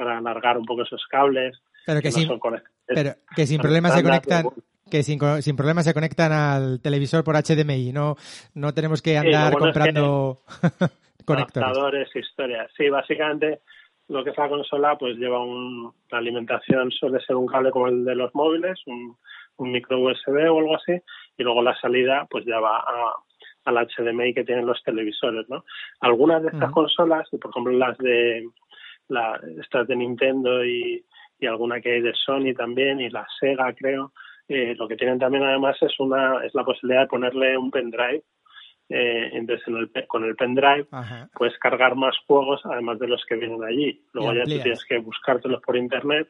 para 0.00 0.16
alargar 0.16 0.56
un 0.56 0.64
poco 0.64 0.82
esos 0.82 1.04
cables. 1.10 1.60
Pero 1.84 2.00
que, 2.00 2.10
sin, 2.10 2.26
pero 2.86 3.10
que 3.36 3.46
sin 3.46 3.60
problemas 3.60 3.94
se 3.94 4.02
conectan 4.02 4.46
que 4.90 5.02
sin, 5.02 5.20
sin 5.42 5.56
problemas 5.56 5.84
se 5.84 5.92
conectan 5.92 6.32
al 6.32 6.80
televisor 6.80 7.22
por 7.22 7.36
HDMI, 7.36 7.92
no 7.92 8.16
no 8.54 8.72
tenemos 8.72 9.02
que 9.02 9.18
andar 9.18 9.52
comprando 9.52 10.40
conectores. 11.26 12.08
historias. 12.16 12.70
Sí, 12.78 12.88
básicamente 12.88 13.60
lo 14.08 14.24
que 14.24 14.30
es 14.30 14.38
la 14.38 14.48
consola 14.48 14.96
pues 14.96 15.18
lleva 15.18 15.38
un, 15.38 15.92
la 16.10 16.18
alimentación 16.18 16.90
suele 16.90 17.20
ser 17.20 17.36
un 17.36 17.46
cable 17.46 17.70
como 17.70 17.88
el 17.88 18.02
de 18.06 18.14
los 18.14 18.34
móviles, 18.34 18.80
un, 18.86 19.16
un 19.58 19.70
micro 19.70 20.00
USB 20.00 20.50
o 20.50 20.60
algo 20.60 20.76
así, 20.76 20.92
y 21.36 21.42
luego 21.42 21.62
la 21.62 21.78
salida 21.78 22.26
pues 22.30 22.46
ya 22.46 22.58
va 22.58 22.78
a, 22.78 23.14
al 23.66 23.86
HDMI 23.86 24.32
que 24.32 24.44
tienen 24.44 24.66
los 24.66 24.82
televisores, 24.82 25.46
¿no? 25.50 25.64
Algunas 26.00 26.42
de 26.42 26.48
estas 26.48 26.72
consolas, 26.72 27.28
por 27.30 27.50
ejemplo 27.50 27.72
las 27.74 27.98
de 27.98 28.48
la, 29.10 29.40
estas 29.60 29.86
de 29.86 29.96
Nintendo 29.96 30.64
y, 30.64 31.04
y 31.38 31.46
alguna 31.46 31.80
que 31.80 31.92
hay 31.92 32.00
de 32.00 32.14
Sony 32.14 32.54
también 32.56 33.00
y 33.00 33.10
la 33.10 33.26
Sega 33.38 33.72
creo. 33.74 34.12
Eh, 34.48 34.74
lo 34.76 34.88
que 34.88 34.96
tienen 34.96 35.18
también 35.18 35.44
además 35.44 35.76
es 35.80 35.98
una 36.00 36.44
es 36.44 36.54
la 36.54 36.64
posibilidad 36.64 37.02
de 37.02 37.06
ponerle 37.06 37.56
un 37.56 37.70
pendrive 37.70 38.24
eh, 38.88 39.30
entonces 39.32 39.66
en 39.68 39.76
el, 39.76 40.06
con 40.08 40.24
el 40.24 40.34
pendrive 40.34 40.88
puedes 41.32 41.56
cargar 41.58 41.94
más 41.94 42.16
juegos 42.26 42.60
además 42.64 42.98
de 42.98 43.06
los 43.06 43.24
que 43.26 43.36
vienen 43.36 43.62
allí. 43.62 44.04
Luego 44.12 44.32
ya 44.32 44.42
tú 44.42 44.60
tienes 44.60 44.84
que 44.84 44.98
buscártelos 44.98 45.62
por 45.62 45.76
internet 45.76 46.28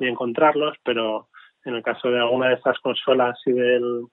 y 0.00 0.06
encontrarlos 0.06 0.76
pero 0.82 1.28
en 1.64 1.74
el 1.76 1.82
caso 1.82 2.10
de 2.10 2.18
alguna 2.18 2.48
de 2.48 2.54
estas 2.54 2.78
consolas 2.80 3.38
y 3.46 3.52
del 3.52 4.06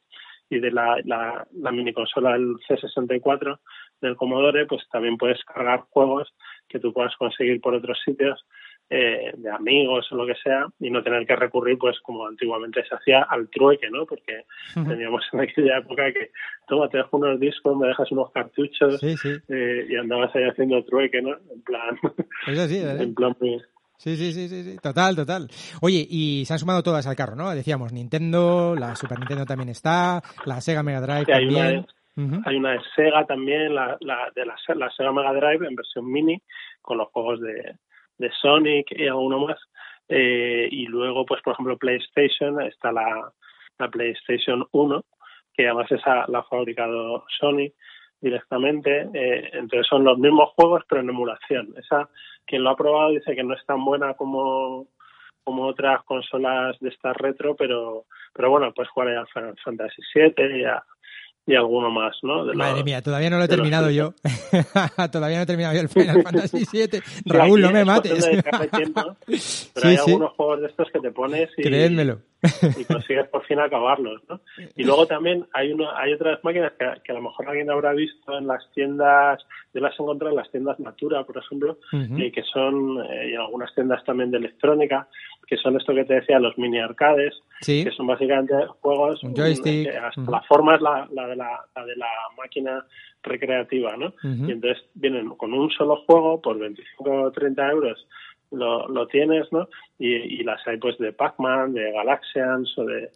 y 0.49 0.59
de 0.59 0.71
la, 0.71 0.97
la, 1.03 1.45
la 1.53 1.71
mini 1.71 1.91
consola 1.93 2.33
del 2.33 2.55
C64 2.69 3.59
del 4.01 4.15
Commodore, 4.15 4.65
pues 4.65 4.83
también 4.91 5.17
puedes 5.17 5.43
cargar 5.43 5.85
juegos 5.89 6.33
que 6.67 6.79
tú 6.79 6.93
puedas 6.93 7.15
conseguir 7.15 7.59
por 7.61 7.73
otros 7.73 7.99
sitios 8.03 8.45
eh, 8.89 9.33
de 9.35 9.49
amigos 9.51 10.07
o 10.11 10.15
lo 10.15 10.25
que 10.25 10.35
sea 10.41 10.65
y 10.79 10.89
no 10.89 11.03
tener 11.03 11.27
que 11.27 11.35
recurrir 11.35 11.77
pues 11.77 11.99
como 11.99 12.25
antiguamente 12.25 12.85
se 12.87 12.95
hacía 12.95 13.23
al 13.23 13.49
trueque 13.49 13.89
no 13.89 14.05
porque 14.05 14.45
teníamos 14.73 15.23
en 15.33 15.41
aquella 15.41 15.79
época 15.79 16.13
que 16.13 16.31
toma 16.65 16.87
te 16.87 16.99
dejo 16.99 17.17
unos 17.17 17.37
discos 17.37 17.77
me 17.77 17.87
dejas 17.89 18.09
unos 18.13 18.31
cartuchos 18.31 19.03
eh, 19.03 19.87
y 19.89 19.95
andabas 19.97 20.33
ahí 20.35 20.45
haciendo 20.45 20.85
trueque 20.85 21.21
no 21.21 21.31
en 21.33 21.61
plan 21.63 21.99
en 23.01 23.13
plan 23.13 23.35
Sí, 23.97 24.15
sí, 24.15 24.31
sí, 24.31 24.47
sí, 24.47 24.77
total, 24.79 25.15
total. 25.15 25.49
Oye, 25.81 26.05
y 26.07 26.45
se 26.45 26.53
han 26.53 26.59
sumado 26.59 26.83
todas 26.83 27.07
al 27.07 27.15
carro, 27.15 27.35
¿no? 27.35 27.49
Decíamos, 27.49 27.91
Nintendo, 27.91 28.75
la 28.75 28.95
Super 28.95 29.17
Nintendo 29.17 29.43
también 29.43 29.69
está, 29.69 30.21
la 30.45 30.61
Sega 30.61 30.83
Mega 30.83 31.01
Drive 31.01 31.25
también. 31.25 31.65
Hay 31.65 31.73
una 31.77 31.87
de 32.17 32.81
Sega 32.95 33.25
también, 33.25 33.75
la, 33.75 33.95
la 33.99 34.31
de 34.35 34.45
la, 34.45 34.55
la, 34.75 34.91
Sega 34.91 35.11
Mega 35.11 35.33
Drive 35.33 35.67
en 35.67 35.75
versión 35.75 36.11
mini, 36.11 36.41
con 36.81 36.97
los 36.97 37.09
juegos 37.09 37.39
de, 37.41 37.75
Sonic 38.41 38.91
y 38.91 39.07
alguno 39.07 39.45
más. 39.45 39.59
Eh, 40.09 40.67
y 40.71 40.87
luego, 40.87 41.25
pues 41.25 41.41
por 41.43 41.53
ejemplo, 41.53 41.77
PlayStation, 41.77 42.59
está 42.61 42.91
la, 42.91 43.31
la 43.77 43.89
PlayStation 43.89 44.65
1, 44.71 45.05
que 45.53 45.67
además 45.67 45.91
esa 45.91 46.25
la 46.27 46.39
ha 46.39 46.43
fabricado 46.43 47.23
Sony 47.39 47.71
directamente. 48.19 49.07
Eh, 49.13 49.51
entonces 49.53 49.85
son 49.87 50.03
los 50.03 50.17
mismos 50.17 50.49
juegos, 50.55 50.83
pero 50.89 51.01
en 51.01 51.09
emulación. 51.09 51.73
Esa, 51.77 52.09
quien 52.45 52.63
lo 52.63 52.71
ha 52.71 52.75
probado 52.75 53.11
dice 53.11 53.35
que 53.35 53.43
no 53.43 53.53
es 53.53 53.65
tan 53.65 53.83
buena 53.85 54.15
como 54.15 54.87
como 55.43 55.63
otras 55.63 56.03
consolas 56.03 56.77
de 56.81 56.89
estas 56.89 57.15
retro, 57.15 57.55
pero 57.55 58.03
pero 58.33 58.49
bueno, 58.49 58.73
pues 58.73 58.89
jugar 58.89 59.15
a 59.15 59.25
Final 59.27 59.55
Fantasy 59.63 60.01
VII 60.13 60.59
y 60.59 60.65
y 61.47 61.55
alguno 61.55 61.89
más, 61.89 62.17
¿no? 62.23 62.43
Madre 62.53 62.83
mía, 62.83 63.01
todavía 63.01 63.29
no 63.29 63.37
lo 63.37 63.45
he 63.45 63.47
terminado 63.47 63.89
yo. 63.89 64.13
todavía 65.11 65.37
no 65.37 65.43
he 65.43 65.45
terminado 65.45 65.75
yo 65.75 65.81
el 65.81 65.89
Final 65.89 66.21
Fantasy 66.21 66.65
VII. 66.71 67.01
Raúl, 67.25 67.61
no 67.61 67.71
me 67.71 67.85
mates. 67.85 68.27
pero 69.73 69.87
hay 69.87 69.95
algunos 69.95 70.33
juegos 70.33 70.59
de 70.59 70.67
estos 70.67 70.89
que 70.91 70.99
te 70.99 71.09
pones 71.11 71.49
y, 71.55 71.63
Creédmelo. 71.63 72.19
Y 72.77 72.85
consigues 72.85 73.27
por 73.29 73.43
fin 73.45 73.59
acabarlos, 73.59 74.21
¿no? 74.29 74.39
Y 74.75 74.83
luego 74.83 75.07
también 75.07 75.45
hay 75.53 75.71
uno, 75.71 75.89
hay 75.95 76.13
otras 76.13 76.43
máquinas 76.43 76.73
que, 76.73 76.85
que, 77.03 77.11
a 77.11 77.15
lo 77.15 77.21
mejor 77.21 77.49
alguien 77.49 77.69
habrá 77.71 77.93
visto 77.93 78.37
en 78.37 78.47
las 78.47 78.69
tiendas, 78.73 79.43
yo 79.73 79.81
las 79.81 79.97
he 79.99 80.03
encontrado 80.03 80.31
en 80.31 80.37
las 80.37 80.51
tiendas 80.51 80.79
Natura, 80.79 81.23
por 81.23 81.37
ejemplo, 81.37 81.79
y 81.91 82.31
que 82.31 82.43
son, 82.43 83.03
eh, 83.09 83.29
y 83.29 83.33
en 83.33 83.41
algunas 83.41 83.73
tiendas 83.73 84.03
también 84.03 84.31
de 84.31 84.37
electrónica, 84.37 85.07
que 85.47 85.57
son 85.57 85.77
esto 85.77 85.95
que 85.95 86.03
te 86.03 86.15
decía, 86.15 86.39
los 86.39 86.57
mini 86.57 86.79
arcades, 86.79 87.33
que 87.65 87.91
son 87.95 88.05
básicamente 88.05 88.53
juegos 88.81 89.23
Un 89.23 89.33
joystick. 89.35 89.87
hasta 89.95 90.29
la 90.29 90.41
forma 90.41 90.75
es 90.75 90.81
la, 90.81 91.07
la, 91.11 91.27
de 91.27 91.35
la, 91.35 91.65
la 91.75 91.85
de 91.85 91.95
la 91.95 92.09
máquina 92.37 92.85
recreativa, 93.23 93.97
¿no? 93.97 94.13
Y 94.23 94.51
entonces 94.51 94.83
vienen 94.93 95.29
con 95.29 95.53
un 95.53 95.69
solo 95.71 96.03
juego 96.05 96.41
por 96.41 96.59
25 96.59 97.09
o 97.09 97.31
30 97.31 97.69
euros 97.71 98.07
lo, 98.51 98.87
lo 98.87 99.07
tienes, 99.07 99.51
¿no? 99.51 99.67
Y, 99.99 100.13
y 100.13 100.43
las 100.43 100.65
hay 100.67 100.77
pues 100.77 100.97
de 100.97 101.13
Pac-Man, 101.13 101.73
de 101.73 101.91
Galaxians 101.91 102.77
o 102.77 102.85
de, 102.85 103.09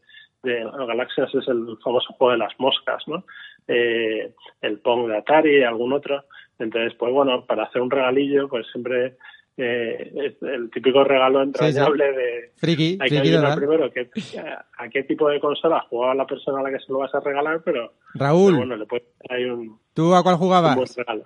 de 0.43 0.63
Galaxians 0.63 1.33
es 1.35 1.47
el 1.47 1.77
famoso 1.83 2.13
juego 2.13 2.31
de 2.31 2.39
las 2.39 2.53
moscas, 2.59 3.03
¿no? 3.07 3.25
Eh, 3.67 4.33
el 4.61 4.79
Pong 4.79 5.07
de 5.07 5.17
Atari, 5.17 5.63
algún 5.63 5.93
otro. 5.93 6.25
Entonces, 6.59 6.93
pues 6.97 7.11
bueno, 7.13 7.45
para 7.45 7.63
hacer 7.63 7.81
un 7.81 7.91
regalillo, 7.91 8.47
pues 8.47 8.65
siempre 8.71 9.17
eh, 9.57 10.35
el 10.41 10.71
típico 10.71 11.03
regalo 11.03 11.43
entrañable 11.43 12.05
sí, 12.05 12.11
sí. 12.11 12.17
de 12.17 12.51
friki, 12.55 12.97
hay 13.01 13.09
que 13.09 13.17
adivinar 13.19 13.57
primero 13.57 13.91
que, 13.91 14.09
a, 14.77 14.89
qué 14.89 15.03
tipo 15.03 15.29
de 15.29 15.39
consola 15.39 15.85
jugaba 15.89 16.15
la 16.15 16.25
persona 16.25 16.59
a 16.59 16.63
la 16.63 16.71
que 16.71 16.79
se 16.79 16.91
lo 16.91 16.99
vas 16.99 17.13
a 17.13 17.19
regalar, 17.19 17.61
pero, 17.63 17.93
Raúl, 18.13 18.53
pero 18.53 18.57
bueno, 18.57 18.75
le 18.77 18.85
puedes 18.85 19.07
hay 19.29 19.45
un, 19.45 19.77
¿tú 19.93 20.15
a 20.15 20.23
cuál 20.23 20.35
jugabas? 20.35 20.77
un 20.77 20.83
buen 20.83 20.95
regalo. 20.95 21.23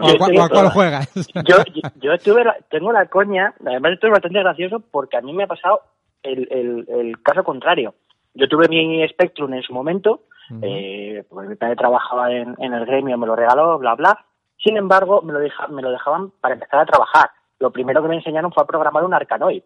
¿O 0.00 0.08
a, 0.08 0.18
cuál, 0.18 0.38
o 0.38 0.42
a 0.42 0.48
cuál 0.48 0.70
juegas? 0.70 1.12
Yo, 1.44 1.56
yo 1.96 2.18
tuve 2.18 2.44
la, 2.44 2.56
tengo 2.70 2.92
la 2.92 3.06
coña, 3.06 3.54
además 3.64 3.92
esto 3.92 4.06
es 4.06 4.12
bastante 4.12 4.40
gracioso 4.40 4.80
porque 4.90 5.16
a 5.16 5.20
mí 5.20 5.32
me 5.32 5.44
ha 5.44 5.46
pasado 5.46 5.80
el, 6.22 6.48
el, 6.50 6.86
el 6.88 7.22
caso 7.22 7.44
contrario. 7.44 7.94
Yo 8.34 8.48
tuve 8.48 8.68
mi 8.68 9.06
Spectrum 9.08 9.54
en 9.54 9.62
su 9.62 9.72
momento, 9.72 10.22
uh 10.50 10.54
-huh. 10.54 10.60
eh, 10.62 11.24
porque 11.28 11.48
mi 11.48 11.56
padre 11.56 11.76
trabajaba 11.76 12.30
en, 12.32 12.54
en 12.58 12.74
el 12.74 12.84
gremio, 12.84 13.16
me 13.16 13.26
lo 13.26 13.34
regaló, 13.34 13.78
bla, 13.78 13.94
bla. 13.94 14.24
Sin 14.58 14.76
embargo, 14.76 15.22
me 15.22 15.32
lo, 15.32 15.38
deja, 15.38 15.66
me 15.68 15.82
lo 15.82 15.90
dejaban 15.90 16.32
para 16.40 16.54
empezar 16.54 16.80
a 16.80 16.86
trabajar. 16.86 17.30
Lo 17.58 17.70
primero 17.70 18.02
que 18.02 18.08
me 18.08 18.16
enseñaron 18.16 18.52
fue 18.52 18.62
a 18.62 18.66
programar 18.66 19.04
un 19.04 19.14
Arcanoid. 19.14 19.62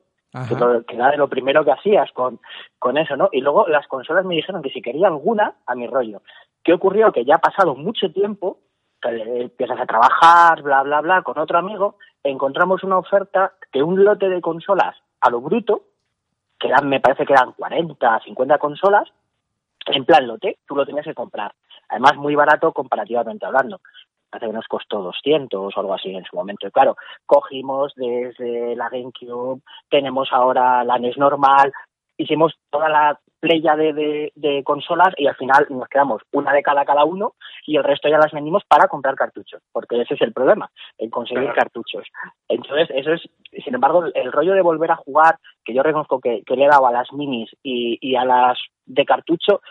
Que, 0.48 0.54
lo, 0.54 0.84
que, 0.84 0.94
era 0.94 1.10
de 1.10 1.16
lo 1.16 1.26
primero 1.26 1.64
que 1.64 1.72
hacías 1.72 2.08
con, 2.12 2.38
con 2.78 2.96
eso, 2.96 3.16
¿no? 3.16 3.30
Y 3.32 3.40
luego 3.40 3.66
las 3.66 3.88
consolas 3.88 4.24
me 4.24 4.36
dijeron 4.36 4.62
que 4.62 4.70
si 4.70 4.80
quería 4.80 5.08
alguna, 5.08 5.54
a 5.66 5.74
mi 5.74 5.88
rollo. 5.88 6.22
¿Qué 6.62 6.72
ocurrió? 6.72 7.10
Que 7.10 7.24
ya 7.24 7.34
ha 7.34 7.38
pasado 7.38 7.74
mucho 7.74 8.12
tiempo, 8.12 8.58
empiezas 9.02 9.80
a 9.80 9.86
trabajar, 9.86 10.62
bla, 10.62 10.82
bla, 10.82 11.00
bla, 11.00 11.22
con 11.22 11.38
otro 11.38 11.58
amigo, 11.58 11.96
encontramos 12.22 12.84
una 12.84 12.98
oferta 12.98 13.54
de 13.72 13.82
un 13.82 14.04
lote 14.04 14.28
de 14.28 14.40
consolas 14.40 14.96
a 15.20 15.30
lo 15.30 15.40
bruto, 15.40 15.82
que 16.58 16.68
eran, 16.68 16.88
me 16.88 17.00
parece 17.00 17.24
que 17.24 17.32
eran 17.32 17.52
40, 17.52 18.20
50 18.24 18.58
consolas, 18.58 19.08
en 19.86 20.04
plan 20.04 20.26
lote, 20.26 20.58
tú 20.66 20.76
lo 20.76 20.84
tenías 20.84 21.06
que 21.06 21.14
comprar. 21.14 21.52
Además, 21.88 22.16
muy 22.16 22.34
barato 22.34 22.72
comparativamente 22.72 23.46
hablando 23.46 23.80
hace 24.32 24.46
que 24.46 24.52
nos 24.52 24.68
costó 24.68 25.02
200 25.02 25.76
o 25.76 25.80
algo 25.80 25.94
así 25.94 26.14
en 26.14 26.24
su 26.24 26.36
momento. 26.36 26.66
Y 26.66 26.70
claro, 26.70 26.96
cogimos 27.26 27.92
desde 27.96 28.76
la 28.76 28.88
GameCube, 28.88 29.60
tenemos 29.88 30.28
ahora 30.32 30.84
la 30.84 30.98
NES 30.98 31.18
normal, 31.18 31.72
hicimos 32.16 32.54
toda 32.70 32.88
la 32.88 33.20
playa 33.40 33.74
de, 33.74 33.92
de, 33.92 34.32
de, 34.36 34.62
consolas 34.62 35.14
y 35.16 35.26
al 35.26 35.34
final 35.34 35.66
nos 35.70 35.88
quedamos 35.88 36.22
una 36.32 36.52
de 36.52 36.62
cada 36.62 36.84
cada 36.84 37.04
uno 37.04 37.34
y 37.66 37.76
el 37.76 37.84
resto 37.84 38.08
ya 38.08 38.18
las 38.18 38.32
vendimos 38.32 38.62
para 38.68 38.86
comprar 38.86 39.14
cartuchos, 39.14 39.62
porque 39.72 40.00
ese 40.00 40.14
es 40.14 40.20
el 40.20 40.32
problema, 40.32 40.70
el 40.98 41.10
conseguir 41.10 41.44
claro. 41.44 41.56
cartuchos. 41.56 42.04
Entonces, 42.48 42.88
eso 42.94 43.12
es, 43.12 43.22
sin 43.64 43.74
embargo, 43.74 44.04
el, 44.04 44.12
el, 44.14 44.30
rollo 44.30 44.52
de 44.52 44.62
volver 44.62 44.90
a 44.90 44.96
jugar, 44.96 45.38
que 45.64 45.74
yo 45.74 45.82
reconozco 45.82 46.20
que, 46.20 46.42
que 46.44 46.54
le 46.54 46.64
he 46.64 46.68
dado 46.68 46.86
a 46.86 46.92
las 46.92 47.12
minis 47.12 47.50
y, 47.62 47.98
y 48.00 48.14
a 48.16 48.24
las 48.24 48.58
de 48.84 49.04
cartucho, 49.04 49.62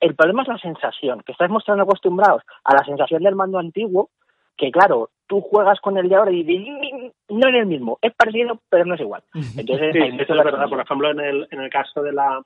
el 0.00 0.14
problema 0.14 0.42
es 0.42 0.48
la 0.48 0.58
sensación, 0.58 1.22
que 1.24 1.32
estás 1.32 1.50
mostrando 1.50 1.84
acostumbrados 1.84 2.42
a 2.64 2.74
la 2.74 2.84
sensación 2.84 3.22
del 3.22 3.36
mando 3.36 3.58
antiguo, 3.58 4.10
que 4.56 4.70
claro, 4.70 5.10
tú 5.26 5.40
juegas 5.40 5.80
con 5.80 5.96
el 5.96 6.08
de 6.08 6.16
ahora 6.16 6.30
y 6.32 7.12
no 7.28 7.48
es 7.48 7.54
el 7.54 7.66
mismo, 7.66 7.98
es 8.02 8.12
parecido, 8.14 8.60
pero 8.68 8.84
no 8.84 8.94
es 8.94 9.00
igual. 9.00 9.22
Entonces, 9.56 9.92
sí, 9.92 10.16
eso 10.18 10.34
es 10.34 10.44
verdad. 10.44 10.68
Por 10.68 10.80
ejemplo, 10.80 11.10
en 11.10 11.20
el, 11.20 11.48
en 11.50 11.60
el 11.60 11.70
caso 11.70 12.02
de 12.02 12.12
la, 12.12 12.42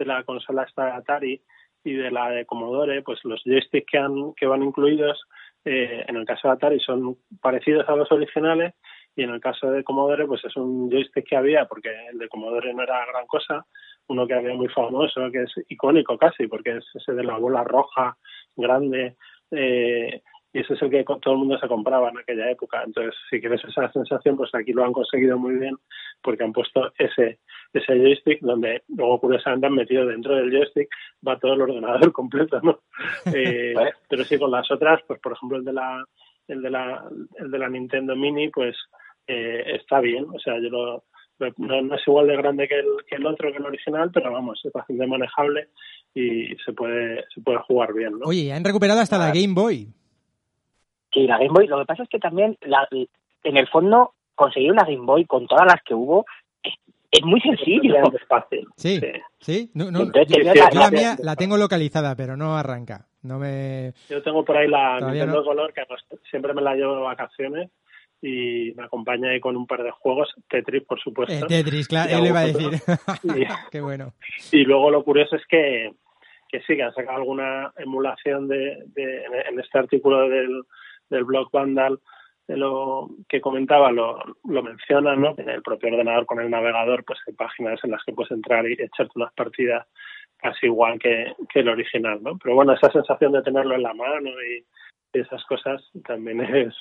de 0.00 0.06
la 0.06 0.24
consola 0.24 0.64
esta 0.64 0.86
de 0.86 0.92
Atari 0.92 1.42
y 1.84 1.92
de 1.92 2.10
la 2.10 2.30
de 2.30 2.46
Commodore, 2.46 3.02
pues 3.02 3.20
los 3.24 3.42
joysticks 3.44 3.86
que, 3.90 3.98
han, 3.98 4.34
que 4.34 4.46
van 4.46 4.62
incluidos, 4.62 5.22
eh, 5.64 6.04
en 6.08 6.16
el 6.16 6.24
caso 6.24 6.48
de 6.48 6.54
Atari 6.54 6.80
son 6.80 7.18
parecidos 7.40 7.86
a 7.88 7.96
los 7.96 8.10
originales 8.10 8.74
y 9.14 9.22
en 9.22 9.30
el 9.30 9.40
caso 9.40 9.70
de 9.70 9.84
Commodore, 9.84 10.26
pues 10.26 10.44
es 10.44 10.56
un 10.56 10.90
joystick 10.90 11.28
que 11.28 11.36
había, 11.36 11.66
porque 11.66 11.90
el 12.10 12.18
de 12.18 12.28
Commodore 12.28 12.72
no 12.72 12.82
era 12.82 13.04
gran 13.06 13.26
cosa, 13.26 13.66
uno 14.06 14.26
que 14.26 14.34
había 14.34 14.54
muy 14.54 14.68
famoso, 14.68 15.30
que 15.30 15.42
es 15.42 15.52
icónico 15.68 16.16
casi, 16.16 16.46
porque 16.46 16.78
es 16.78 16.86
ese 16.94 17.12
de 17.12 17.24
la 17.24 17.36
bola 17.36 17.62
roja, 17.64 18.16
grande, 18.56 19.16
eh, 19.50 20.22
y 20.52 20.58
ese 20.60 20.74
es 20.74 20.82
el 20.82 20.90
que 20.90 21.04
todo 21.04 21.34
el 21.34 21.38
mundo 21.38 21.58
se 21.58 21.68
compraba 21.68 22.08
en 22.10 22.18
aquella 22.18 22.50
época. 22.50 22.82
Entonces, 22.84 23.14
si 23.28 23.40
quieres 23.40 23.62
esa 23.64 23.90
sensación, 23.92 24.36
pues 24.36 24.54
aquí 24.54 24.72
lo 24.72 24.84
han 24.84 24.92
conseguido 24.92 25.38
muy 25.38 25.56
bien, 25.56 25.76
porque 26.22 26.42
han 26.42 26.52
puesto 26.52 26.92
ese 26.98 27.38
ese 27.72 27.96
joystick, 27.96 28.40
donde 28.40 28.82
luego 28.88 29.20
curiosamente 29.20 29.66
han 29.66 29.74
metido 29.74 30.06
dentro 30.06 30.34
del 30.34 30.50
joystick, 30.50 30.88
va 31.26 31.38
todo 31.38 31.54
el 31.54 31.62
ordenador 31.62 32.12
completo, 32.12 32.60
¿no? 32.62 32.80
Eh, 33.32 33.74
pero 34.08 34.24
sí, 34.24 34.38
con 34.38 34.50
las 34.50 34.70
otras, 34.70 35.00
pues 35.06 35.20
por 35.20 35.32
ejemplo 35.32 35.58
el 35.58 35.64
de 35.64 35.72
la 35.72 36.04
el 36.48 36.62
de 36.62 36.70
la, 36.70 37.04
el 37.38 37.50
de 37.50 37.58
la 37.58 37.68
Nintendo 37.68 38.16
Mini, 38.16 38.48
pues 38.48 38.76
eh, 39.26 39.62
está 39.80 40.00
bien, 40.00 40.26
o 40.34 40.38
sea, 40.40 40.54
yo 40.60 40.68
lo, 40.68 41.04
no, 41.56 41.82
no, 41.82 41.94
es 41.94 42.02
igual 42.06 42.26
de 42.26 42.36
grande 42.36 42.68
que 42.68 42.78
el, 42.78 42.86
que 43.08 43.16
el 43.16 43.26
otro, 43.26 43.50
que 43.50 43.58
el 43.58 43.66
original, 43.66 44.10
pero 44.12 44.32
vamos, 44.32 44.60
es 44.64 44.72
bastante 44.72 45.06
manejable 45.06 45.68
y 46.14 46.56
se 46.64 46.72
puede, 46.72 47.24
se 47.34 47.40
puede 47.40 47.58
jugar 47.58 47.94
bien, 47.94 48.18
¿no? 48.18 48.26
Oye, 48.26 48.52
han 48.52 48.64
recuperado 48.64 49.00
hasta 49.00 49.16
ah. 49.16 49.26
la 49.28 49.32
Game 49.32 49.54
Boy. 49.54 49.88
Sí, 51.12 51.26
la 51.26 51.38
Game 51.38 51.50
Boy, 51.50 51.66
lo 51.66 51.78
que 51.78 51.86
pasa 51.86 52.02
es 52.02 52.08
que 52.08 52.18
también, 52.18 52.56
la, 52.62 52.86
en 52.90 53.56
el 53.56 53.68
fondo, 53.68 54.14
conseguir 54.34 54.72
una 54.72 54.84
Game 54.84 55.06
Boy 55.06 55.24
con 55.24 55.46
todas 55.46 55.66
las 55.66 55.82
que 55.82 55.94
hubo 55.94 56.26
es, 57.10 57.22
muy 57.22 57.40
sencillo. 57.40 57.96
Es 58.14 58.26
fácil. 58.28 58.66
Sí, 58.76 59.00
sí. 59.00 59.12
sí. 59.40 59.70
No, 59.74 59.90
no, 59.90 60.02
Entonces, 60.02 60.36
yo, 60.36 60.42
yo 60.42 60.54
la, 60.54 60.70
la, 60.70 60.90
mía 60.90 61.16
la 61.22 61.36
tengo 61.36 61.56
localizada, 61.56 62.14
pero 62.16 62.36
no 62.36 62.56
arranca. 62.56 63.06
No 63.22 63.38
me... 63.38 63.92
Yo 64.08 64.22
tengo 64.22 64.44
por 64.44 64.56
ahí 64.56 64.68
la 64.68 64.96
Todavía 64.98 65.24
Nintendo 65.24 65.40
no. 65.40 65.44
Color, 65.44 65.72
que 65.72 65.82
siempre 66.30 66.54
me 66.54 66.62
la 66.62 66.74
llevo 66.74 66.96
de 66.96 67.02
vacaciones 67.02 67.70
y 68.22 68.72
me 68.76 68.84
acompaña 68.84 69.30
ahí 69.30 69.40
con 69.40 69.56
un 69.56 69.66
par 69.66 69.82
de 69.82 69.90
juegos, 69.90 70.28
Tetris 70.48 70.84
por 70.84 71.00
supuesto. 71.00 71.34
Eh, 71.34 71.48
Tetris, 71.48 71.88
claro, 71.88 72.16
él 72.16 72.22
le 72.22 72.28
iba 72.28 72.40
a 72.40 72.46
decir. 72.46 72.70
y, 73.24 73.46
Qué 73.70 73.80
bueno. 73.80 74.14
Y 74.52 74.64
luego 74.64 74.90
lo 74.90 75.04
curioso 75.04 75.36
es 75.36 75.42
que, 75.46 75.92
que 76.48 76.60
sí, 76.60 76.76
que 76.76 76.82
han 76.82 76.94
sacado 76.94 77.18
alguna 77.18 77.72
emulación 77.76 78.48
de, 78.48 78.84
de 78.94 79.24
en 79.48 79.58
este 79.60 79.78
artículo 79.78 80.28
del, 80.28 80.62
del 81.08 81.24
blog 81.24 81.50
Vandal 81.50 81.98
de 82.50 82.56
lo 82.56 83.08
que 83.28 83.40
comentaba 83.40 83.92
lo, 83.92 84.18
lo 84.42 84.62
menciona, 84.64 85.14
¿no? 85.14 85.34
En 85.38 85.48
el 85.48 85.62
propio 85.62 85.88
ordenador 85.92 86.26
con 86.26 86.40
el 86.40 86.50
navegador, 86.50 87.04
pues 87.04 87.20
hay 87.28 87.34
páginas 87.34 87.78
en 87.84 87.92
las 87.92 88.02
que 88.04 88.12
puedes 88.12 88.32
entrar 88.32 88.66
y 88.68 88.72
echarte 88.72 89.12
unas 89.14 89.32
partidas 89.34 89.86
casi 90.36 90.66
igual 90.66 90.98
que, 90.98 91.32
que 91.48 91.60
el 91.60 91.68
original, 91.68 92.20
¿no? 92.20 92.36
Pero 92.38 92.56
bueno, 92.56 92.72
esa 92.72 92.90
sensación 92.90 93.30
de 93.32 93.42
tenerlo 93.42 93.76
en 93.76 93.82
la 93.84 93.94
mano 93.94 94.30
y, 94.30 94.64
esas 95.12 95.44
cosas 95.46 95.82
también 96.06 96.40
es, 96.54 96.72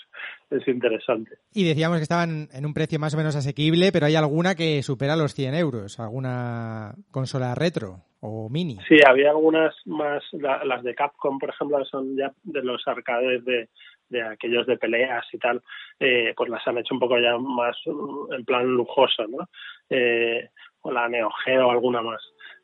es 0.51 0.67
interesante. 0.67 1.31
Y 1.51 1.67
decíamos 1.67 1.97
que 1.97 2.03
estaban 2.03 2.47
en 2.51 2.65
un 2.65 2.75
precio 2.75 2.99
más 2.99 3.15
o 3.15 3.17
menos 3.17 3.35
asequible, 3.35 3.91
pero 3.91 4.05
hay 4.05 4.15
alguna 4.15 4.53
que 4.53 4.83
supera 4.83 5.15
los 5.15 5.33
100 5.33 5.55
euros, 5.55 5.99
alguna 5.99 6.93
consola 7.09 7.55
retro 7.55 8.05
o 8.19 8.47
mini. 8.49 8.77
Sí, 8.87 8.97
había 9.03 9.31
algunas 9.31 9.73
más, 9.85 10.23
la, 10.33 10.63
las 10.63 10.83
de 10.83 10.93
Capcom, 10.93 11.39
por 11.39 11.49
ejemplo, 11.49 11.83
son 11.85 12.15
ya 12.15 12.31
de 12.43 12.61
los 12.61 12.87
arcades 12.87 13.43
de, 13.45 13.69
de 14.09 14.21
aquellos 14.23 14.65
de 14.67 14.77
peleas 14.77 15.25
y 15.31 15.37
tal, 15.37 15.61
eh, 15.99 16.33
pues 16.35 16.49
las 16.49 16.67
han 16.67 16.77
hecho 16.77 16.93
un 16.93 16.99
poco 16.99 17.19
ya 17.19 17.37
más 17.37 17.77
en 17.85 18.45
plan 18.45 18.65
lujoso, 18.65 19.27
¿no? 19.27 19.47
Eh, 19.89 20.49
o 20.81 20.91
la 20.91 21.07
Neo 21.09 21.29
Geo 21.43 21.71
alguna 21.71 22.01
más 22.01 22.21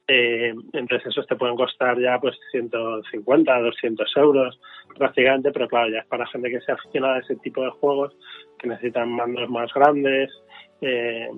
Eh, 0.08 0.54
entonces 0.74 1.08
esos 1.08 1.26
te 1.26 1.36
pueden 1.36 1.56
costar 1.56 2.00
ya 2.00 2.20
pues 2.20 2.38
150, 2.52 3.60
200 3.60 4.18
euros 4.18 4.60
prácticamente, 4.96 5.52
pero 5.52 5.68
claro, 5.68 5.90
ya 5.90 6.00
es 6.00 6.06
para 6.06 6.28
gente 6.28 6.52
que 6.52 6.62
se 6.62 6.72
aficionada 6.72 7.16
a 7.16 7.20
ese 7.20 7.36
tipo 7.38 7.64
de 7.64 7.72
juegos, 7.72 8.16
que 8.60 8.68
necesitan 8.68 9.10
mandos 9.10 9.50
más 9.50 9.74
grandes 9.74 10.30
eh, 10.82 11.30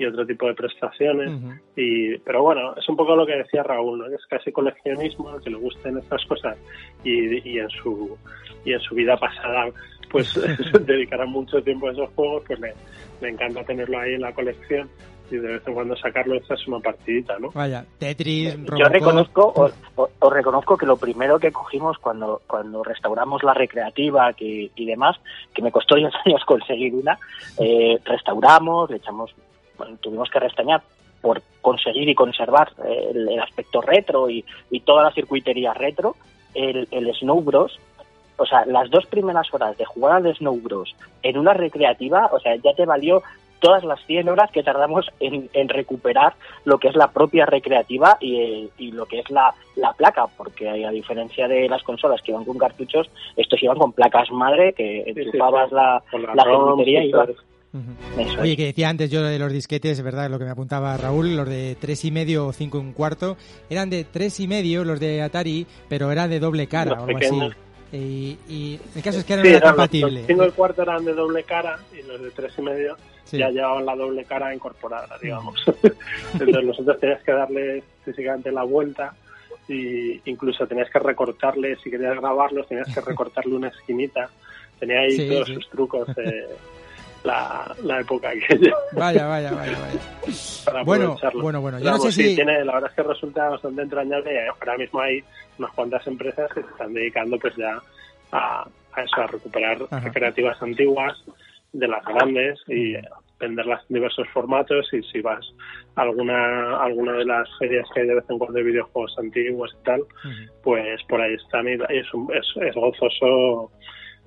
y 0.00 0.06
otro 0.06 0.26
tipo 0.26 0.46
de 0.46 0.54
prestaciones. 0.54 1.30
y 1.76 2.16
Pero 2.18 2.42
bueno, 2.42 2.74
es 2.76 2.88
un 2.88 2.96
poco 2.96 3.14
lo 3.14 3.26
que 3.26 3.36
decía 3.36 3.62
Raúl, 3.62 3.98
¿no? 3.98 4.06
es 4.06 4.26
casi 4.26 4.50
coleccionismo, 4.50 5.38
que 5.40 5.50
le 5.50 5.56
gusten 5.56 5.98
estas 5.98 6.24
cosas 6.24 6.56
y, 7.04 7.48
y 7.48 7.58
en 7.58 7.68
su 7.70 8.16
y 8.64 8.72
en 8.72 8.80
su 8.80 8.94
vida 8.94 9.16
pasada 9.16 9.70
pues 10.10 10.34
dedicará 10.86 11.26
mucho 11.26 11.62
tiempo 11.62 11.88
a 11.88 11.92
esos 11.92 12.10
juegos, 12.14 12.42
pues 12.46 12.58
me, 12.58 12.72
me 13.20 13.28
encanta 13.28 13.62
tenerlo 13.64 13.98
ahí 13.98 14.14
en 14.14 14.22
la 14.22 14.32
colección 14.32 14.88
y 15.30 15.36
de 15.36 15.46
vez 15.46 15.62
en 15.66 15.74
cuando 15.74 15.96
sacarlo 15.96 16.34
esta 16.34 16.54
es 16.54 16.66
una 16.66 16.80
partidita, 16.80 17.38
¿no? 17.38 17.50
Vaya, 17.50 17.84
Tetris, 17.98 18.54
Robocop... 18.54 18.78
Yo 18.78 18.84
reconozco, 18.86 19.52
os, 19.54 20.32
reconozco 20.32 20.76
que 20.76 20.86
lo 20.86 20.96
primero 20.96 21.38
que 21.38 21.52
cogimos 21.52 21.98
cuando, 21.98 22.42
cuando 22.46 22.82
restauramos 22.82 23.42
la 23.44 23.54
recreativa 23.54 24.32
que, 24.32 24.70
y 24.74 24.86
demás, 24.86 25.16
que 25.54 25.62
me 25.62 25.70
costó 25.70 25.94
10 25.96 26.12
años 26.26 26.44
conseguir 26.44 26.94
una, 26.94 27.18
eh, 27.58 27.98
restauramos, 28.04 28.90
le 28.90 28.96
echamos, 28.96 29.34
tuvimos 30.00 30.30
que 30.30 30.40
restañar 30.40 30.82
por 31.20 31.42
conseguir 31.60 32.08
y 32.08 32.14
conservar 32.14 32.72
eh, 32.86 33.10
el, 33.12 33.40
aspecto 33.40 33.80
retro 33.80 34.30
y, 34.30 34.44
y, 34.70 34.80
toda 34.80 35.02
la 35.02 35.12
circuitería 35.12 35.74
retro, 35.74 36.16
el, 36.54 36.88
el 36.90 37.14
Snow 37.14 37.42
Bros, 37.42 37.78
o 38.36 38.46
sea, 38.46 38.64
las 38.64 38.88
dos 38.90 39.04
primeras 39.06 39.52
horas 39.52 39.76
de 39.76 39.84
jugar 39.84 40.16
al 40.16 40.34
Snow 40.34 40.58
Bros 40.60 40.94
en 41.22 41.36
una 41.36 41.52
recreativa, 41.52 42.30
o 42.32 42.40
sea, 42.40 42.56
ya 42.56 42.72
te 42.74 42.86
valió 42.86 43.22
todas 43.60 43.84
las 43.84 44.04
100 44.06 44.28
horas 44.28 44.50
que 44.50 44.62
tardamos 44.62 45.06
en, 45.20 45.68
recuperar 45.68 46.34
lo 46.64 46.78
que 46.78 46.88
es 46.88 46.96
la 46.96 47.12
propia 47.12 47.46
recreativa 47.46 48.16
y, 48.20 48.90
lo 48.92 49.06
que 49.06 49.20
es 49.20 49.30
la, 49.30 49.54
placa, 49.96 50.26
porque 50.36 50.68
a 50.68 50.90
diferencia 50.90 51.46
de 51.46 51.68
las 51.68 51.82
consolas 51.82 52.20
que 52.22 52.32
iban 52.32 52.44
con 52.44 52.58
cartuchos, 52.58 53.08
estos 53.36 53.62
iban 53.62 53.78
con 53.78 53.92
placas 53.92 54.30
madre 54.30 54.72
que 54.72 55.04
enchufabas 55.06 55.70
la, 55.70 56.02
la, 56.34 56.44
y 56.84 57.08
iba. 57.08 57.26
Oye, 58.40 58.56
que 58.56 58.66
decía 58.66 58.88
antes 58.88 59.10
yo 59.10 59.22
de 59.22 59.38
los 59.38 59.52
disquetes, 59.52 60.02
¿verdad? 60.02 60.28
Lo 60.28 60.38
que 60.38 60.44
me 60.44 60.50
apuntaba 60.50 60.96
Raúl, 60.96 61.36
los 61.36 61.48
de 61.48 61.76
tres 61.80 62.04
y 62.04 62.10
medio 62.10 62.46
o 62.46 62.52
cinco 62.52 62.78
y 62.78 62.80
un 62.80 62.92
cuarto, 62.92 63.36
eran 63.68 63.90
de 63.90 64.04
tres 64.04 64.40
y 64.40 64.48
medio 64.48 64.84
los 64.84 64.98
de 64.98 65.22
Atari, 65.22 65.66
pero 65.88 66.10
era 66.10 66.26
de 66.26 66.40
doble 66.40 66.66
cara 66.66 67.00
o 67.00 67.04
algo 67.04 67.18
así. 67.18 67.50
Y, 67.92 68.78
el 68.94 69.02
caso 69.02 69.18
es 69.18 69.24
que 69.24 69.34
eran 69.34 69.46
sí, 69.46 69.60
compatibles. 69.60 70.22
Los 70.22 70.26
cinco 70.26 70.46
y 70.46 70.50
cuarto 70.50 70.82
eran 70.82 71.04
de 71.04 71.12
doble 71.12 71.42
cara 71.44 71.78
y 71.92 72.06
los 72.06 72.20
de 72.20 72.30
tres 72.30 72.52
y 72.58 72.62
medio 72.62 72.96
ya 73.30 73.50
llevaban 73.50 73.86
la 73.86 73.94
doble 73.94 74.24
cara 74.24 74.52
incorporada, 74.52 75.16
digamos. 75.22 75.62
Entonces 76.32 76.64
nosotros 76.64 76.98
tenías 76.98 77.22
que 77.22 77.32
darle 77.32 77.84
físicamente 78.04 78.50
la 78.50 78.64
vuelta 78.64 79.14
y 79.68 80.20
incluso 80.28 80.66
tenías 80.66 80.90
que 80.90 80.98
recortarle, 80.98 81.76
si 81.76 81.90
querías 81.90 82.16
grabarlos, 82.16 82.66
tenías 82.66 82.92
que 82.92 83.00
recortarle 83.00 83.54
una 83.54 83.68
esquinita. 83.68 84.28
Tenía 84.80 85.00
ahí 85.00 85.28
todos 85.28 85.48
sus 85.48 85.68
trucos. 85.68 86.08
la, 87.24 87.74
la 87.82 88.00
época 88.00 88.30
aquella. 88.30 88.74
Vaya, 88.92 89.26
vaya, 89.26 89.52
vaya, 89.52 89.78
vaya. 89.78 90.82
bueno, 90.84 91.16
bueno, 91.34 91.60
bueno, 91.60 91.78
yo 91.78 91.90
no 91.90 91.98
sé 91.98 92.12
si... 92.12 92.34
Tiene, 92.34 92.64
la 92.64 92.74
verdad 92.74 92.90
es 92.90 92.96
que 92.96 93.02
resulta 93.02 93.48
bastante 93.48 93.82
entrañable. 93.82 94.48
Ahora 94.48 94.76
mismo 94.76 95.00
hay 95.00 95.22
unas 95.58 95.70
cuantas 95.72 96.06
empresas 96.06 96.50
que 96.52 96.62
se 96.62 96.68
están 96.68 96.94
dedicando 96.94 97.38
pues 97.38 97.54
ya 97.56 97.80
a, 98.32 98.66
a 98.92 99.02
eso, 99.02 99.20
a 99.20 99.26
recuperar 99.26 99.78
recreativas 100.02 100.60
antiguas 100.62 101.16
de 101.72 101.88
las 101.88 102.04
grandes 102.04 102.58
y 102.68 102.94
venderlas 103.38 103.80
en 103.88 103.94
diversos 103.94 104.28
formatos 104.28 104.86
y 104.92 105.02
si 105.04 105.20
vas 105.20 105.44
a 105.96 106.02
alguna 106.02 106.76
alguna 106.82 107.12
de 107.14 107.24
las 107.24 107.48
ferias 107.58 107.88
que 107.92 108.00
hay 108.00 108.06
de 108.06 108.16
vez 108.16 108.24
en 108.28 108.38
cuando 108.38 108.58
de 108.58 108.64
videojuegos 108.64 109.16
antiguos 109.18 109.74
y 109.80 109.84
tal, 109.84 110.02
pues 110.62 111.02
por 111.08 111.20
ahí 111.20 111.34
están 111.34 111.66
y 111.66 111.72
es, 111.72 112.06
es, 112.34 112.62
es, 112.62 112.74
gozoso 112.74 113.72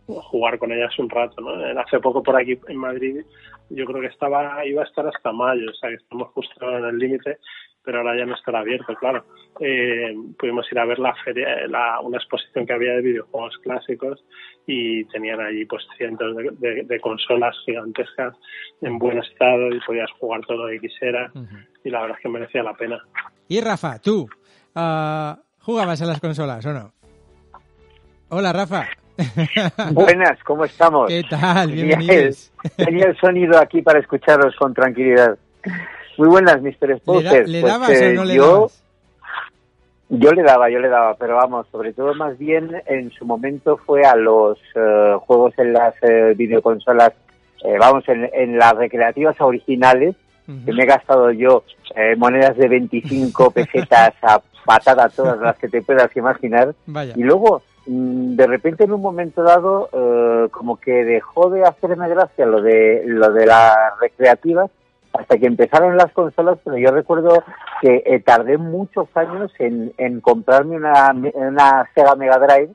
jugar 0.05 0.59
con 0.59 0.71
ellas 0.71 0.97
un 0.99 1.09
rato, 1.09 1.41
¿no? 1.41 1.51
Hace 1.79 1.99
poco 1.99 2.21
por 2.21 2.35
aquí 2.35 2.59
en 2.67 2.77
Madrid 2.77 3.21
yo 3.69 3.85
creo 3.85 4.01
que 4.01 4.07
estaba 4.07 4.65
iba 4.65 4.83
a 4.83 4.85
estar 4.85 5.07
hasta 5.07 5.31
mayo, 5.31 5.69
o 5.69 5.73
sea 5.73 5.89
que 5.89 5.95
estamos 5.95 6.29
justo 6.33 6.77
en 6.77 6.85
el 6.85 6.97
límite 6.97 7.37
pero 7.83 7.99
ahora 7.99 8.17
ya 8.17 8.25
no 8.25 8.35
estará 8.35 8.59
abierto, 8.59 8.95
claro. 8.95 9.25
Eh, 9.59 10.15
pudimos 10.39 10.65
ir 10.71 10.79
a 10.79 10.85
ver 10.85 10.99
la 10.99 11.13
feria, 11.23 11.67
la, 11.67 11.99
una 11.99 12.17
exposición 12.17 12.65
que 12.65 12.73
había 12.73 12.93
de 12.93 13.01
videojuegos 13.01 13.57
clásicos 13.61 14.23
y 14.65 15.03
tenían 15.05 15.41
allí 15.41 15.65
pues 15.65 15.83
cientos 15.97 16.35
de, 16.59 16.99
consolas 17.01 17.55
gigantescas 17.65 18.35
en 18.81 18.97
buen 18.97 19.17
estado 19.19 19.69
y 19.69 19.79
podías 19.85 20.09
jugar 20.19 20.41
todo 20.45 20.65
lo 20.65 20.69
que 20.69 20.87
quisieras 20.87 21.31
y 21.83 21.89
la 21.89 22.01
verdad 22.01 22.17
es 22.17 22.23
que 22.23 22.29
merecía 22.29 22.63
la 22.63 22.73
pena. 22.73 23.03
Y 23.49 23.59
Rafa, 23.59 23.99
tú, 23.99 24.29
uh, 24.75 25.35
¿jugabas 25.59 26.01
en 26.01 26.07
las 26.07 26.21
consolas 26.21 26.65
o 26.65 26.73
no? 26.73 26.93
Hola 28.29 28.53
Rafa. 28.53 29.02
Buenas, 29.91 30.43
¿cómo 30.43 30.65
estamos? 30.65 31.09
¿Qué 31.09 31.23
tal? 31.29 31.71
Bienvenidos. 31.71 32.51
Tenía 32.75 33.05
el 33.05 33.17
sonido 33.17 33.59
aquí 33.59 33.81
para 33.81 33.99
escucharos 33.99 34.55
con 34.55 34.73
tranquilidad. 34.73 35.37
Muy 36.17 36.27
buenas, 36.27 36.61
Mr. 36.61 36.97
Spouser. 36.99 37.47
¿Le, 37.47 37.61
dabas 37.61 37.89
pues, 37.89 38.01
o 38.01 38.13
no 38.13 38.25
le 38.25 38.35
yo, 38.35 38.67
Yo 40.09 40.31
le 40.31 40.43
daba, 40.43 40.69
yo 40.69 40.79
le 40.79 40.89
daba, 40.89 41.15
pero 41.15 41.35
vamos, 41.35 41.67
sobre 41.71 41.93
todo 41.93 42.13
más 42.13 42.37
bien 42.37 42.81
en 42.85 43.11
su 43.11 43.25
momento 43.25 43.77
fue 43.77 44.05
a 44.05 44.15
los 44.15 44.57
eh, 44.75 45.15
juegos 45.21 45.53
en 45.57 45.73
las 45.73 45.95
eh, 46.03 46.33
videoconsolas, 46.35 47.13
eh, 47.63 47.77
vamos, 47.79 48.03
en, 48.07 48.57
las 48.57 48.75
recreativas 48.75 49.39
originales, 49.39 50.15
que 50.65 50.73
me 50.73 50.83
he 50.83 50.85
gastado 50.85 51.31
yo 51.31 51.63
monedas 52.17 52.57
de 52.57 52.67
25 52.67 53.51
pesetas 53.51 54.13
a 54.21 54.41
patada 54.65 55.07
todas 55.09 55.39
las 55.39 55.57
que 55.57 55.69
te 55.69 55.81
puedas 55.81 56.15
imaginar. 56.17 56.75
Y 57.15 57.23
luego, 57.23 57.61
de 57.85 58.47
repente 58.47 58.85
en 58.85 58.93
un 58.93 59.01
momento 59.01 59.43
dado, 59.43 59.89
como 60.51 60.77
que 60.77 61.03
dejó 61.03 61.49
de 61.49 61.63
hacerme 61.63 62.07
gracia 62.09 62.45
lo 62.45 62.61
de, 62.61 63.03
lo 63.05 63.31
de 63.31 63.45
las 63.45 63.75
recreativas 63.99 64.71
hasta 65.13 65.37
que 65.37 65.45
empezaron 65.45 65.95
las 65.95 66.11
consolas, 66.11 66.57
pero 66.63 66.77
yo 66.77 66.91
recuerdo 66.91 67.43
que 67.81 68.01
eh, 68.05 68.19
tardé 68.19 68.57
muchos 68.57 69.07
años 69.15 69.51
en, 69.59 69.93
en 69.97 70.21
comprarme 70.21 70.75
una, 70.75 71.13
una, 71.33 71.87
Sega 71.93 72.15
Mega 72.15 72.39
Drive 72.39 72.71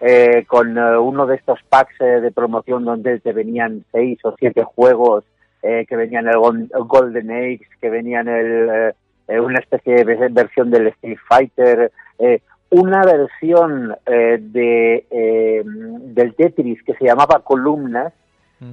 eh, 0.00 0.44
con 0.46 0.78
eh, 0.78 0.96
uno 0.98 1.26
de 1.26 1.36
estos 1.36 1.58
packs 1.68 1.98
de 1.98 2.30
promoción 2.30 2.84
donde 2.84 3.18
te 3.20 3.32
venían 3.32 3.84
seis 3.90 4.18
o 4.24 4.34
siete 4.38 4.62
juegos, 4.62 5.24
que 5.62 5.96
venían 5.96 6.28
el, 6.28 6.36
Golden 6.36 7.30
Age, 7.30 7.66
que 7.80 7.88
venían 7.88 8.28
el, 8.28 8.92
una 9.40 9.58
especie 9.58 10.04
de 10.04 10.28
versión 10.28 10.70
del 10.70 10.88
Street 10.88 11.16
Fighter, 11.26 11.90
una 12.70 13.04
versión 13.04 13.94
de, 14.06 15.64
del 15.64 16.34
Tetris 16.34 16.82
que 16.82 16.94
se 16.94 17.04
llamaba 17.04 17.40
Columnas, 17.44 18.12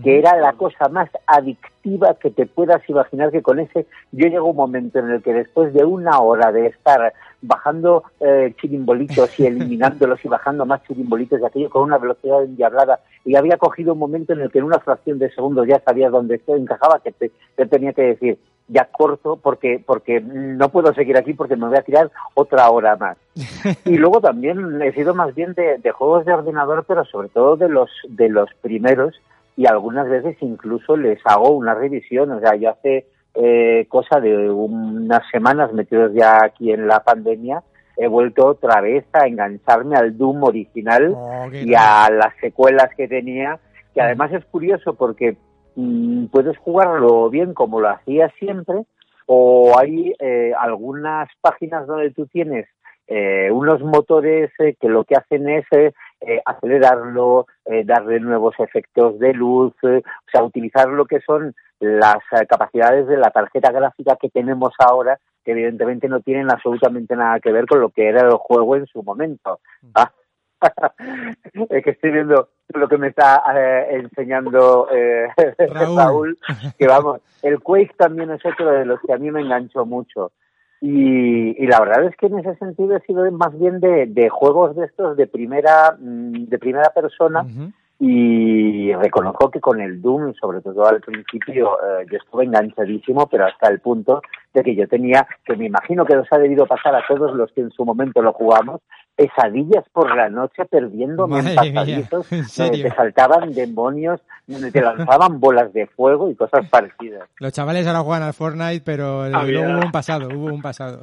que 0.04 0.20
era 0.20 0.38
la 0.38 0.54
cosa 0.54 0.88
más 0.90 1.10
adictiva 1.26 2.16
que 2.16 2.30
te 2.30 2.46
puedas 2.46 2.88
imaginar 2.88 3.32
que 3.32 3.42
con 3.42 3.60
ese 3.60 3.86
yo 4.12 4.28
llego 4.28 4.50
un 4.50 4.56
momento 4.56 5.00
en 5.00 5.10
el 5.10 5.22
que 5.22 5.34
después 5.34 5.74
de 5.74 5.84
una 5.84 6.20
hora 6.20 6.52
de 6.52 6.68
estar 6.68 7.14
bajando 7.42 8.04
eh, 8.20 8.54
chirimbolitos 8.62 9.40
y 9.40 9.46
eliminándolos 9.48 10.24
y 10.24 10.28
bajando 10.28 10.66
más 10.66 10.84
chirimbolitos 10.84 11.42
de 11.42 11.48
aquello 11.48 11.70
con 11.70 11.84
una 11.84 11.98
velocidad 11.98 12.44
endiablada 12.44 13.00
y 13.26 13.36
había 13.36 13.58
cogido 13.58 13.94
un 13.94 14.00
momento 14.00 14.34
en 14.34 14.42
el 14.42 14.52
que 14.52 14.60
en 14.60 14.66
una 14.66 14.80
fracción 14.80 15.20
de 15.20 15.32
segundo 15.32 15.66
ya 15.66 15.82
sabías 15.82 16.12
dónde 16.12 16.36
esto 16.36 16.56
encajaba 16.56 17.00
que 17.00 17.12
te, 17.12 17.32
tenía 17.66 17.94
que 17.94 18.04
decir 18.04 18.38
ya 18.68 18.86
corto 18.86 19.38
porque 19.38 19.82
porque 19.86 20.22
no 20.22 20.70
puedo 20.70 20.94
seguir 20.94 21.18
aquí 21.18 21.34
porque 21.34 21.56
me 21.56 21.68
voy 21.68 21.78
a 21.78 21.84
tirar 21.84 22.12
otra 22.34 22.70
hora 22.70 22.96
más. 22.96 23.18
Y 23.86 23.98
luego 23.98 24.22
también 24.22 24.82
he 24.82 24.94
sido 24.94 25.14
más 25.14 25.34
bien 25.36 25.54
de, 25.54 25.78
de 25.78 25.92
juegos 25.92 26.26
de 26.26 26.34
ordenador 26.34 26.86
pero 26.88 27.06
sobre 27.06 27.30
todo 27.30 27.58
de 27.58 27.70
los 27.70 27.90
de 28.08 28.30
los 28.30 28.50
primeros 28.62 29.16
y 29.58 29.66
algunas 29.66 30.10
veces 30.10 30.38
incluso 30.42 30.96
les 30.98 31.20
hago 31.26 31.52
una 31.52 31.74
revisión. 31.74 32.32
O 32.32 32.40
sea, 32.40 32.56
yo 32.56 32.72
hace 32.72 33.06
eh, 33.36 33.86
cosa 33.90 34.20
de 34.20 34.50
unas 34.50 35.22
semanas 35.32 35.72
metidos 35.74 36.12
ya 36.14 36.44
aquí 36.44 36.72
en 36.72 36.88
la 36.88 37.04
pandemia, 37.04 37.64
he 37.98 38.08
vuelto 38.08 38.48
otra 38.48 38.82
vez 38.82 39.06
a 39.14 39.28
engancharme 39.28 39.96
al 39.96 40.18
Doom 40.18 40.44
original 40.44 41.14
oh, 41.16 41.48
y 41.52 41.74
a 41.76 42.10
las 42.10 42.36
secuelas 42.42 42.90
que 42.96 43.08
tenía, 43.08 43.60
que 43.94 44.02
además 44.02 44.34
es 44.34 44.44
curioso 44.46 44.96
porque 44.96 45.34
mm, 45.34 45.36
puedes 46.32 46.58
jugarlo 46.58 47.30
bien 47.30 47.54
como 47.54 47.80
lo 47.80 47.90
hacía 47.90 48.30
siempre, 48.40 48.86
o 49.26 49.78
hay 49.78 50.14
eh, 50.20 50.54
algunas 50.60 51.30
páginas 51.42 51.88
donde 51.88 52.12
tú 52.12 52.28
tienes 52.28 52.68
eh, 53.14 53.52
unos 53.52 53.82
motores 53.82 54.52
eh, 54.60 54.76
que 54.80 54.88
lo 54.88 55.04
que 55.04 55.16
hacen 55.16 55.50
es 55.50 55.66
eh, 55.74 55.92
acelerarlo, 56.46 57.46
darle 57.84 58.22
nuevos 58.22 58.56
efectos 58.60 59.20
de 59.20 59.34
luz, 59.34 59.74
o 59.84 60.02
sea, 60.32 60.44
utilizar 60.44 60.88
lo 60.88 61.06
que 61.06 61.20
son 61.20 61.54
las 61.80 62.20
capacidades 62.48 63.08
de 63.08 63.18
la 63.18 63.32
tarjeta 63.32 63.70
gráfica 63.72 64.16
que 64.16 64.30
tenemos 64.30 64.74
ahora, 64.80 65.20
que 65.44 65.52
evidentemente 65.52 66.08
no 66.08 66.22
tienen 66.22 66.50
absolutamente 66.52 67.16
nada 67.18 67.42
que 67.42 67.52
ver 67.52 67.66
con 67.66 67.82
lo 67.82 67.90
que 67.90 68.08
era 68.08 68.22
el 68.22 68.34
juego 68.36 68.78
en 68.78 68.86
su 68.86 69.04
momento. 69.04 69.60
Mm. 69.82 69.88
Es 71.70 71.84
que 71.84 71.92
estoy 71.92 72.12
viendo 72.12 72.50
lo 72.74 72.88
que 72.88 72.98
me 72.98 73.08
está 73.08 73.44
enseñando 73.90 74.88
Raúl. 75.96 76.38
que 76.80 76.88
vamos, 76.88 77.22
el 77.42 77.60
Quake 77.60 77.94
también 77.98 78.32
es 78.32 78.46
otro 78.46 78.72
de 78.72 78.86
los 78.86 79.00
que 79.02 79.14
a 79.14 79.18
mí 79.18 79.32
me 79.32 79.42
enganchó 79.42 79.86
mucho 79.86 80.32
Y, 80.80 81.68
la 81.68 81.80
verdad 81.80 82.06
es 82.06 82.16
que 82.16 82.28
en 82.28 82.40
ese 82.40 82.56
sentido 82.56 82.96
he 82.96 83.02
sido 83.02 83.30
más 83.32 83.58
bien 83.60 83.80
de, 83.80 84.30
juegos 84.30 84.76
de 84.76 84.86
estos 84.86 85.18
de 85.18 85.28
primera 85.28 85.98
mm, 86.00 86.46
de 86.46 86.60
primera 86.60 86.90
persona 86.90 87.46
y 88.04 88.92
reconozco 88.96 89.52
que 89.52 89.60
con 89.60 89.80
el 89.80 90.02
Doom, 90.02 90.34
sobre 90.34 90.60
todo 90.62 90.88
al 90.88 91.02
principio, 91.02 91.78
eh, 91.78 92.08
yo 92.12 92.18
estuve 92.18 92.46
enganchadísimo, 92.46 93.28
pero 93.28 93.46
hasta 93.46 93.70
el 93.70 93.80
punto 93.80 94.24
de 94.56 94.64
que 94.64 94.76
yo 94.76 94.88
tenía, 94.88 95.28
que 95.46 95.56
me 95.56 95.68
imagino 95.68 96.04
que 96.04 96.16
nos 96.16 96.26
ha 96.32 96.40
debido 96.40 96.66
pasar 96.66 96.96
a 96.96 97.06
todos 97.08 97.36
los 97.36 97.52
que 97.52 97.62
en 97.62 97.70
su 97.70 97.86
momento 97.86 98.24
lo 98.24 98.34
jugamos, 98.34 98.82
pesadillas 99.16 99.88
por 99.94 100.16
la 100.16 100.32
noche 100.32 100.66
perdiéndome 100.66 101.42
en 101.42 101.56
pasadizos 101.56 102.28
donde 102.58 102.82
te 102.82 102.90
saltaban 102.90 103.54
demonios, 103.54 104.20
donde 104.48 104.72
te 104.72 104.82
lanzaban 104.82 105.40
bolas 105.40 105.72
de 105.72 105.86
fuego 105.86 106.32
y 106.32 106.36
cosas 106.36 106.68
parecidas. 106.72 107.30
Los 107.38 107.54
chavales 107.54 107.86
ahora 107.86 108.00
juegan 108.00 108.24
al 108.24 108.34
Fortnite, 108.34 108.82
pero 108.84 109.30
luego 109.30 109.74
hubo 109.74 109.86
un 109.86 109.92
pasado, 109.92 110.28
hubo 110.28 110.48
un 110.48 110.64
pasado. 110.64 111.02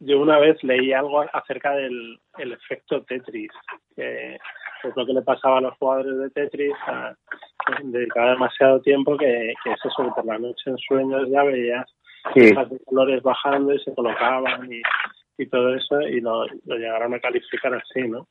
Yo 0.00 0.18
una 0.18 0.38
vez 0.38 0.56
leí 0.64 0.94
algo 0.94 1.24
acerca 1.30 1.72
del 1.72 2.18
efecto 2.38 3.02
Tetris, 3.02 3.50
que 3.94 4.38
es 4.84 4.96
lo 4.96 5.06
que 5.06 5.12
le 5.12 5.22
pasaba 5.22 5.58
a 5.58 5.60
los 5.60 5.74
jugadores 5.78 6.18
de 6.18 6.30
Tetris, 6.30 6.74
a, 6.86 7.14
dedicaba 7.82 8.30
demasiado 8.30 8.80
tiempo 8.80 9.16
que, 9.16 9.54
que 9.62 9.72
es 9.72 9.84
eso, 9.84 10.04
que 10.04 10.10
por 10.10 10.26
la 10.26 10.38
noche 10.38 10.70
en 10.70 10.78
sueños 10.78 11.28
ya 11.30 11.42
veías 11.42 11.86
sí. 12.34 12.40
de 12.40 12.80
colores 12.84 13.22
bajando 13.22 13.74
y 13.74 13.78
se 13.80 13.94
colocaban 13.94 14.72
y, 14.72 14.80
y 15.38 15.46
todo 15.46 15.74
eso 15.74 16.00
y 16.02 16.20
lo, 16.20 16.46
lo 16.46 16.76
llegaron 16.76 17.14
a 17.14 17.20
calificar 17.20 17.74
así, 17.74 18.08
¿no? 18.08 18.26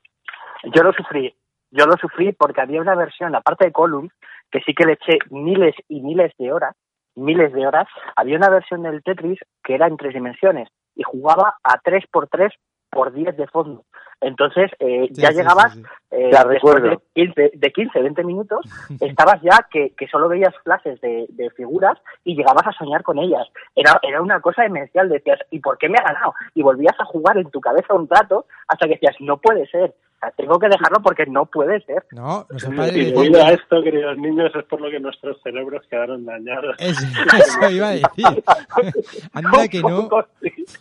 Yo 0.73 0.83
lo 0.83 0.91
sufrí, 0.93 1.33
yo 1.71 1.85
lo 1.85 1.95
sufrí 1.97 2.33
porque 2.33 2.61
había 2.61 2.81
una 2.81 2.95
versión, 2.95 3.35
aparte 3.35 3.65
de 3.65 3.71
Column, 3.71 4.09
que 4.51 4.61
sí 4.61 4.73
que 4.73 4.85
le 4.85 4.93
eché 4.93 5.19
miles 5.29 5.75
y 5.87 6.01
miles 6.01 6.33
de 6.37 6.51
horas, 6.51 6.75
miles 7.15 7.53
de 7.53 7.65
horas, 7.65 7.87
había 8.15 8.37
una 8.37 8.49
versión 8.49 8.83
del 8.83 9.03
Tetris 9.03 9.39
que 9.63 9.75
era 9.75 9.87
en 9.87 9.97
tres 9.97 10.13
dimensiones 10.13 10.69
y 10.95 11.03
jugaba 11.03 11.55
a 11.63 11.79
3x3 11.81 12.51
por 12.89 13.13
10 13.13 13.37
de 13.37 13.47
fondo. 13.47 13.83
Entonces, 14.21 14.71
eh, 14.79 15.07
ya 15.11 15.29
llegabas, 15.31 15.77
Eh, 16.09 16.31
de 16.31 16.97
15, 17.13 17.51
de 17.53 17.71
15, 17.71 17.99
20 18.01 18.23
minutos, 18.23 18.61
estabas 19.01 19.41
ya 19.41 19.67
que, 19.69 19.93
que 19.97 20.07
solo 20.07 20.29
veías 20.29 20.53
clases 20.63 20.99
de, 21.01 21.25
de, 21.29 21.49
figuras 21.51 21.99
y 22.23 22.33
llegabas 22.33 22.65
a 22.65 22.71
soñar 22.71 23.03
con 23.03 23.19
ellas. 23.19 23.45
Era, 23.75 23.99
era 24.01 24.21
una 24.21 24.39
cosa 24.39 24.63
demencial, 24.63 25.09
decías, 25.09 25.39
¿y 25.51 25.59
por 25.59 25.77
qué 25.77 25.89
me 25.89 25.97
ha 25.99 26.13
ganado? 26.13 26.33
Y 26.55 26.63
volvías 26.63 26.95
a 26.99 27.05
jugar 27.05 27.37
en 27.37 27.51
tu 27.51 27.59
cabeza 27.59 27.93
un 27.93 28.07
rato 28.09 28.45
hasta 28.69 28.87
que 28.87 28.93
decías, 28.93 29.17
no 29.19 29.37
puede 29.37 29.67
ser, 29.67 29.93
tengo 30.35 30.57
que 30.59 30.67
dejarlo 30.67 31.01
porque 31.03 31.25
no 31.27 31.45
puede 31.45 31.79
ser. 31.81 32.03
No, 32.11 32.45
no 32.49 32.59
se 32.59 32.69
puede. 32.71 32.97
Y 32.97 33.11
debido 33.11 33.43
a 33.43 33.51
esto, 33.51 33.83
queridos 33.83 34.17
niños, 34.17 34.51
es 34.55 34.65
por 34.65 34.81
lo 34.81 34.89
que 34.89 34.99
nuestros 34.99 35.39
cerebros 35.43 35.85
quedaron 35.89 36.25
dañados. 36.25 36.75
eso 36.79 37.69
iba 37.69 37.89
a 37.89 37.91
decir. 37.91 38.43
Anda 39.33 39.67
que 39.67 39.81
no, 39.81 40.09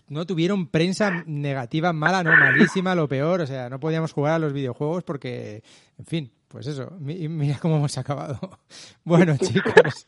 no 0.08 0.26
tuvieron 0.26 0.68
prensa 0.68 1.24
negativa, 1.26 1.92
mala, 1.92 2.22
no, 2.22 2.30
malísima, 2.30 2.94
lo 2.94 3.08
peor. 3.08 3.40
O 3.40 3.46
sea, 3.46 3.68
no 3.68 3.80
podíamos 3.80 4.12
jugar 4.12 4.34
a 4.34 4.38
los 4.38 4.52
videojuegos 4.52 5.04
porque, 5.04 5.62
en 5.98 6.06
fin, 6.06 6.32
pues 6.48 6.66
eso, 6.68 6.90
mira 7.00 7.58
cómo 7.60 7.76
hemos 7.76 7.98
acabado. 7.98 8.38
Bueno, 9.04 9.36
chicos, 9.40 10.06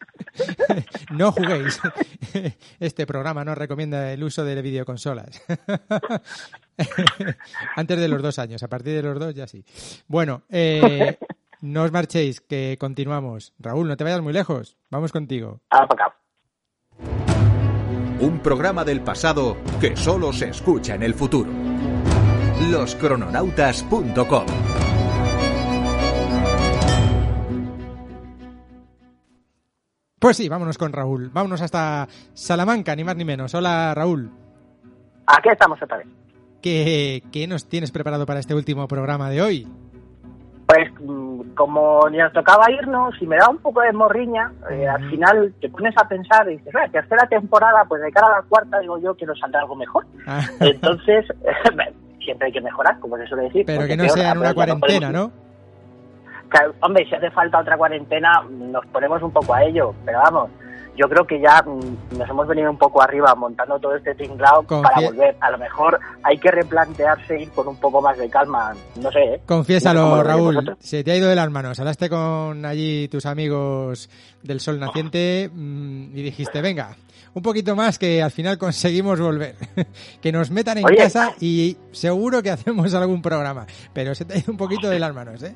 no 1.10 1.30
juguéis. 1.30 1.80
Este 2.80 3.06
programa 3.06 3.44
no 3.44 3.54
recomienda 3.54 4.12
el 4.12 4.24
uso 4.24 4.44
de 4.44 4.60
videoconsolas. 4.60 5.40
Antes 7.76 8.00
de 8.00 8.08
los 8.08 8.22
dos 8.22 8.38
años, 8.40 8.62
a 8.62 8.68
partir 8.68 8.94
de 8.94 9.02
los 9.02 9.18
dos 9.18 9.34
ya 9.34 9.46
sí. 9.46 9.64
Bueno, 10.08 10.42
eh, 10.48 11.16
no 11.60 11.84
os 11.84 11.92
marchéis, 11.92 12.40
que 12.40 12.76
continuamos. 12.78 13.54
Raúl, 13.58 13.86
no 13.86 13.96
te 13.96 14.04
vayas 14.04 14.20
muy 14.20 14.32
lejos. 14.32 14.76
Vamos 14.90 15.12
contigo. 15.12 15.60
Un 18.20 18.40
programa 18.40 18.84
del 18.84 19.00
pasado 19.00 19.56
que 19.80 19.96
solo 19.96 20.32
se 20.32 20.48
escucha 20.48 20.94
en 20.94 21.04
el 21.04 21.14
futuro. 21.14 21.50
Loscrononautas.com 22.70 24.46
Pues 30.18 30.36
sí, 30.36 30.48
vámonos 30.48 30.76
con 30.76 30.92
Raúl. 30.92 31.30
Vámonos 31.32 31.62
hasta 31.62 32.08
Salamanca, 32.34 32.96
ni 32.96 33.04
más 33.04 33.14
ni 33.14 33.24
menos. 33.24 33.54
Hola, 33.54 33.94
Raúl. 33.94 34.30
Aquí 35.26 35.48
estamos 35.50 35.80
otra 35.80 35.98
vez. 35.98 36.08
¿Qué, 36.60 37.22
¿Qué, 37.30 37.46
nos 37.46 37.68
tienes 37.68 37.92
preparado 37.92 38.26
para 38.26 38.40
este 38.40 38.54
último 38.54 38.88
programa 38.88 39.30
de 39.30 39.42
hoy? 39.42 39.68
Pues 40.66 40.90
como 41.54 42.08
nos 42.10 42.32
tocaba 42.32 42.70
irnos 42.70 43.14
y 43.20 43.26
me 43.26 43.36
da 43.36 43.48
un 43.48 43.58
poco 43.58 43.80
de 43.80 43.92
morriña, 43.92 44.52
eh, 44.70 44.86
al 44.86 45.08
final 45.10 45.54
te 45.60 45.68
pones 45.68 45.94
a 45.96 46.08
pensar 46.08 46.48
y 46.50 46.56
dices, 46.56 46.72
la 46.74 46.88
tercera 46.88 47.26
temporada, 47.28 47.84
pues 47.88 48.02
de 48.02 48.12
cara 48.12 48.26
a 48.26 48.40
la 48.40 48.42
cuarta 48.42 48.78
digo 48.80 48.98
yo 48.98 49.14
quiero 49.14 49.34
saldrá 49.36 49.60
algo 49.60 49.76
mejor. 49.76 50.06
Ah. 50.26 50.40
Entonces, 50.60 51.26
siempre 52.24 52.46
hay 52.46 52.52
que 52.52 52.60
mejorar, 52.60 52.98
como 53.00 53.16
se 53.16 53.26
suele 53.26 53.44
decir. 53.44 53.66
Pero 53.66 53.86
que 53.86 53.96
no 53.96 54.08
sea 54.08 54.32
en 54.32 54.38
una 54.38 54.54
cuarentena, 54.54 55.10
¿no? 55.10 55.32
hombre, 56.80 57.06
si 57.06 57.14
hace 57.14 57.30
falta 57.30 57.60
otra 57.60 57.76
cuarentena, 57.76 58.42
nos 58.50 58.84
ponemos 58.86 59.22
un 59.22 59.30
poco 59.30 59.54
a 59.54 59.62
ello, 59.64 59.94
pero 60.04 60.18
vamos, 60.18 60.50
yo 60.98 61.08
creo 61.08 61.24
que 61.26 61.40
ya 61.40 61.62
mm, 61.62 62.18
nos 62.18 62.28
hemos 62.28 62.48
venido 62.48 62.70
un 62.70 62.76
poco 62.76 63.00
arriba 63.00 63.34
montando 63.34 63.78
todo 63.78 63.94
este 63.94 64.14
tinglao 64.14 64.64
para 64.64 65.00
volver. 65.00 65.36
A 65.40 65.50
lo 65.50 65.58
mejor 65.58 65.98
hay 66.24 66.36
que 66.38 66.50
replantearse 66.50 67.40
ir 67.40 67.50
con 67.50 67.68
un 67.68 67.76
poco 67.76 68.02
más 68.02 68.18
de 68.18 68.28
calma, 68.28 68.74
no 68.96 69.10
sé. 69.12 69.20
¿eh? 69.20 69.40
Confiésalo, 69.46 70.22
Raúl, 70.22 70.76
se 70.80 71.04
te 71.04 71.12
ha 71.12 71.16
ido 71.16 71.28
de 71.28 71.36
las 71.36 71.50
manos. 71.50 71.78
Hablaste 71.78 72.10
con 72.10 72.64
allí 72.66 73.08
tus 73.08 73.26
amigos 73.26 74.10
del 74.42 74.58
Sol 74.60 74.80
Naciente 74.80 75.48
mm, 75.52 76.16
y 76.16 76.22
dijiste, 76.22 76.60
venga, 76.60 76.96
un 77.34 77.42
poquito 77.42 77.76
más 77.76 77.98
que 77.98 78.20
al 78.20 78.32
final 78.32 78.58
conseguimos 78.58 79.20
volver. 79.20 79.54
que 80.20 80.32
nos 80.32 80.50
metan 80.50 80.78
en 80.78 80.84
casa 80.96 81.34
y 81.40 81.76
seguro 81.92 82.42
que 82.42 82.50
hacemos 82.50 82.92
algún 82.94 83.22
programa. 83.22 83.66
Pero 83.92 84.14
se 84.16 84.24
te 84.24 84.34
ha 84.34 84.38
ido 84.38 84.50
un 84.50 84.58
poquito 84.58 84.88
de 84.88 84.98
las 84.98 85.14
manos, 85.14 85.42
¿eh? 85.44 85.54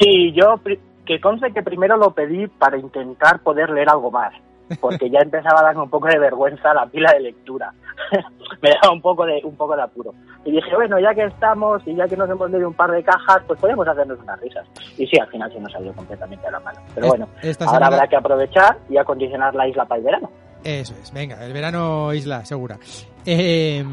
sí, 0.00 0.32
yo 0.32 0.58
que 1.04 1.20
conste 1.20 1.52
que 1.52 1.62
primero 1.62 1.96
lo 1.96 2.12
pedí 2.12 2.46
para 2.46 2.78
intentar 2.78 3.40
poder 3.40 3.70
leer 3.70 3.88
algo 3.88 4.10
más, 4.10 4.32
porque 4.80 5.10
ya 5.10 5.20
empezaba 5.20 5.60
a 5.60 5.64
darme 5.64 5.82
un 5.82 5.90
poco 5.90 6.08
de 6.08 6.18
vergüenza 6.18 6.74
la 6.74 6.86
pila 6.86 7.12
de 7.12 7.20
lectura. 7.20 7.72
Me 8.62 8.70
daba 8.70 8.92
un 8.92 9.00
poco 9.00 9.26
de 9.26 9.40
un 9.44 9.56
poco 9.56 9.76
de 9.76 9.82
apuro. 9.82 10.14
Y 10.44 10.52
dije, 10.52 10.74
bueno, 10.74 10.98
ya 10.98 11.14
que 11.14 11.24
estamos 11.24 11.82
y 11.86 11.94
ya 11.94 12.06
que 12.06 12.16
nos 12.16 12.28
hemos 12.28 12.50
leído 12.50 12.68
un 12.68 12.74
par 12.74 12.90
de 12.90 13.02
cajas, 13.02 13.42
pues 13.46 13.58
podemos 13.60 13.86
hacernos 13.86 14.18
unas 14.20 14.40
risas. 14.40 14.66
Y 14.98 15.06
sí, 15.06 15.18
al 15.18 15.28
final 15.28 15.52
se 15.52 15.60
nos 15.60 15.72
salió 15.72 15.92
completamente 15.92 16.46
a 16.46 16.50
la 16.50 16.60
mano. 16.60 16.80
Pero 16.94 17.08
bueno, 17.08 17.28
ahora 17.66 17.86
habrá 17.86 18.06
que 18.06 18.16
aprovechar 18.16 18.78
y 18.88 18.96
acondicionar 18.96 19.54
la 19.54 19.68
isla 19.68 19.84
para 19.84 19.98
el 19.98 20.04
verano. 20.04 20.30
Eso 20.64 20.94
es, 21.02 21.12
venga, 21.12 21.44
el 21.44 21.52
verano 21.52 22.12
isla, 22.14 22.44
segura. 22.46 22.78
Eh, 23.26 23.84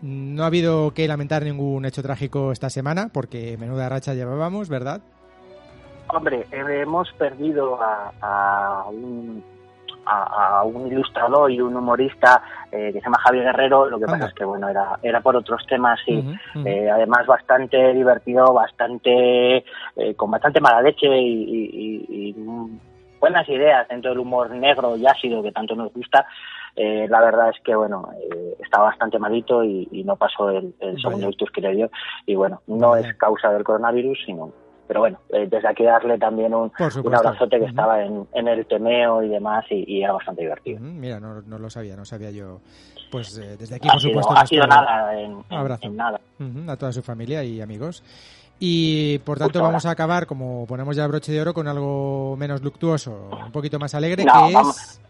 no 0.00 0.42
ha 0.42 0.46
habido 0.46 0.92
que 0.92 1.06
lamentar 1.06 1.42
ningún 1.42 1.84
hecho 1.84 2.02
trágico 2.02 2.50
esta 2.50 2.70
semana, 2.70 3.10
porque 3.12 3.58
menuda 3.58 3.90
racha 3.90 4.14
llevábamos, 4.14 4.70
¿verdad? 4.70 5.02
Hombre, 6.08 6.46
hemos 6.52 7.10
perdido 7.14 7.78
a, 7.80 8.84
un, 8.88 9.42
a, 10.04 10.62
un 10.64 10.86
ilustrador 10.86 11.50
y 11.50 11.60
un 11.60 11.76
humorista 11.76 12.42
eh, 12.70 12.90
que 12.92 13.00
se 13.00 13.04
llama 13.04 13.18
Javier 13.18 13.44
Guerrero, 13.44 13.86
lo 13.86 13.98
que 13.98 14.06
pasa 14.06 14.26
es 14.26 14.34
que 14.34 14.44
bueno, 14.44 14.68
era, 14.68 14.98
era 15.02 15.20
por 15.20 15.34
otros 15.36 15.64
temas 15.66 15.98
y 16.06 16.22
eh, 16.64 16.90
además 16.90 17.26
bastante 17.26 17.94
divertido, 17.94 18.52
bastante 18.52 19.64
eh, 19.96 20.14
con 20.14 20.30
bastante 20.30 20.60
mala 20.60 20.82
leche 20.82 21.08
y, 21.08 22.34
buenas 23.18 23.48
ideas 23.48 23.88
dentro 23.88 24.10
del 24.10 24.18
humor 24.18 24.50
negro 24.50 24.96
y 24.96 25.06
ácido 25.06 25.42
que 25.42 25.50
tanto 25.50 25.74
nos 25.74 25.90
gusta. 25.94 26.26
la 26.76 27.20
verdad 27.22 27.48
es 27.48 27.60
que 27.64 27.74
bueno 27.74 28.10
está 28.58 28.80
bastante 28.80 29.18
malito 29.18 29.64
y, 29.64 30.02
no 30.04 30.16
pasó 30.16 30.50
el, 30.50 30.74
segundo 31.00 31.30
ictus 31.30 31.50
que 31.50 31.62
le 31.62 31.74
dio. 31.74 31.90
Y 32.26 32.34
bueno 32.34 32.60
no 32.66 32.96
es 32.96 33.14
causa 33.14 33.50
del 33.50 33.64
coronavirus 33.64 34.18
sino 34.26 34.52
pero 34.94 35.00
bueno, 35.00 35.18
eh, 35.30 35.48
desde 35.50 35.68
aquí 35.68 35.82
darle 35.82 36.16
también 36.18 36.54
un, 36.54 36.70
un 37.02 37.14
abrazote 37.16 37.58
que 37.58 37.64
estaba 37.64 38.00
en, 38.00 38.28
en, 38.32 38.46
el 38.46 38.64
temeo 38.64 39.24
y 39.24 39.28
demás 39.28 39.64
y, 39.68 40.00
era 40.00 40.12
bastante 40.12 40.42
divertido. 40.42 40.78
Mira, 40.80 41.18
no, 41.18 41.42
no, 41.42 41.58
lo 41.58 41.68
sabía, 41.68 41.96
no 41.96 42.04
sabía 42.04 42.30
yo. 42.30 42.60
Pues 43.10 43.36
eh, 43.38 43.56
desde 43.58 43.74
aquí, 43.74 43.88
por 43.88 44.00
supuesto. 44.00 44.32
ha 44.36 44.46
sido 44.46 44.64
nada, 44.68 45.20
en, 45.20 45.42
abrazo. 45.50 45.88
nada. 45.90 46.20
a 46.68 46.76
toda 46.76 46.92
su 46.92 47.02
familia 47.02 47.42
y 47.42 47.60
amigos. 47.60 48.04
Y 48.60 49.18
por 49.18 49.36
tanto 49.36 49.60
vamos 49.60 49.84
a 49.84 49.90
acabar, 49.90 50.26
como 50.26 50.64
ponemos 50.64 50.94
ya 50.94 51.08
broche 51.08 51.32
de 51.32 51.40
oro, 51.40 51.54
con 51.54 51.66
algo 51.66 52.36
menos 52.36 52.62
luctuoso, 52.62 53.30
un 53.46 53.50
poquito 53.50 53.80
más 53.80 53.96
alegre, 53.96 54.24
que 54.24 54.52
es 54.52 55.00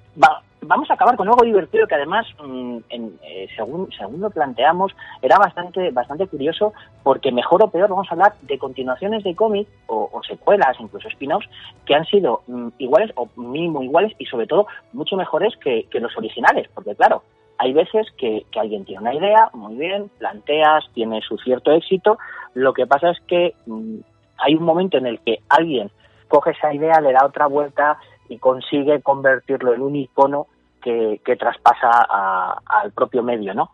vamos 0.66 0.90
a 0.90 0.94
acabar 0.94 1.16
con 1.16 1.28
algo 1.28 1.44
divertido 1.44 1.86
que 1.86 1.94
además, 1.94 2.26
mm, 2.42 2.78
eh, 2.90 3.48
según, 3.56 3.90
según 3.92 4.20
lo 4.20 4.30
planteamos, 4.30 4.92
era 5.22 5.38
bastante, 5.38 5.90
bastante 5.90 6.26
curioso 6.26 6.72
porque 7.02 7.32
mejor 7.32 7.62
o 7.62 7.70
peor 7.70 7.90
vamos 7.90 8.08
a 8.08 8.14
hablar 8.14 8.34
de 8.42 8.58
continuaciones 8.58 9.24
de 9.24 9.34
cómic 9.34 9.68
o, 9.86 10.20
secuelas, 10.26 10.76
incluso 10.80 11.08
spin-offs, 11.08 11.48
que 11.84 11.94
han 11.94 12.04
sido 12.06 12.42
mm, 12.46 12.68
iguales 12.78 13.12
o 13.16 13.28
mínimo 13.36 13.82
iguales 13.82 14.12
y 14.18 14.26
sobre 14.26 14.46
todo 14.46 14.66
mucho 14.92 15.16
mejores 15.16 15.54
que, 15.56 15.86
los 15.92 16.16
originales, 16.16 16.68
porque 16.74 16.94
claro, 16.94 17.22
hay 17.58 17.72
veces 17.72 18.06
que, 18.18 18.44
alguien 18.58 18.84
tiene 18.84 19.02
una 19.02 19.14
idea, 19.14 19.50
muy 19.52 19.76
bien, 19.76 20.10
planteas, 20.18 20.84
tiene 20.94 21.20
su 21.20 21.38
cierto 21.38 21.72
éxito, 21.72 22.18
lo 22.54 22.72
que 22.72 22.86
pasa 22.86 23.10
es 23.10 23.20
que 23.26 23.54
mm, 23.66 23.98
hay 24.38 24.54
un 24.54 24.64
momento 24.64 24.98
en 24.98 25.06
el 25.06 25.20
que 25.20 25.40
alguien 25.48 25.90
coge 26.28 26.50
esa 26.50 26.74
idea, 26.74 27.00
le 27.00 27.12
da 27.12 27.26
otra 27.26 27.46
vuelta 27.46 27.98
y 28.28 28.38
consigue 28.38 29.02
convertirlo 29.02 29.74
en 29.74 29.82
un 29.82 29.96
icono 29.96 30.46
que, 30.84 31.20
que 31.24 31.36
traspasa 31.36 31.90
a- 32.08 32.60
al 32.66 32.92
propio 32.92 33.22
medio, 33.22 33.54
¿no? 33.54 33.70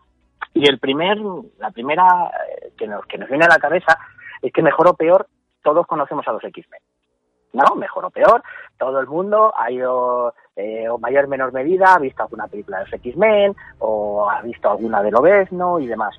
Y 0.55 0.69
el 0.69 0.79
primer, 0.79 1.19
la 1.59 1.71
primera 1.71 2.31
eh, 2.49 2.73
que 2.79 2.87
nos, 2.87 3.05
que 3.07 3.19
nos 3.19 3.29
viene 3.29 3.45
a 3.45 3.49
la 3.49 3.59
cabeza 3.59 3.99
es 4.41 4.53
que 4.53 4.63
mejor 4.63 4.89
o 4.89 4.95
peor 4.95 5.27
todos 5.63 5.87
conocemos 5.87 6.27
a 6.29 6.33
los 6.33 6.43
X-Men. 6.45 6.81
¿No? 7.53 7.75
Mejor 7.75 8.05
o 8.05 8.11
peor, 8.11 8.43
todo 8.79 9.01
el 9.01 9.09
mundo 9.09 9.53
ha 9.57 9.73
ido, 9.73 10.33
eh, 10.55 10.89
o 10.89 10.99
mayor 10.99 11.25
o 11.25 11.29
menor 11.29 11.53
medida, 11.53 11.95
ha 11.95 11.99
visto 11.99 12.23
alguna 12.23 12.47
película 12.47 12.79
de 12.79 12.85
los 12.85 12.93
X-Men, 12.93 13.57
o 13.81 14.31
ha 14.31 14.41
visto 14.43 14.71
alguna 14.71 15.03
de 15.03 15.11
Lobezno 15.11 15.81
y 15.81 15.89
demás. 15.89 16.15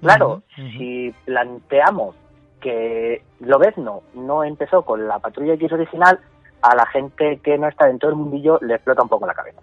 Claro, 0.00 0.42
si 0.56 1.14
planteamos 1.24 2.16
que 2.60 3.22
Lobezno 3.38 4.02
no 4.14 4.42
empezó 4.42 4.82
con 4.84 5.06
la 5.06 5.20
Patrulla 5.20 5.54
X 5.54 5.70
original, 5.72 6.18
a 6.62 6.74
la 6.74 6.86
gente 6.86 7.38
que 7.38 7.56
no 7.58 7.68
está 7.68 7.86
dentro 7.86 8.08
del 8.08 8.18
mundillo 8.18 8.58
le 8.60 8.74
explota 8.74 9.02
un 9.02 9.08
poco 9.08 9.24
la 9.26 9.34
cabeza. 9.34 9.60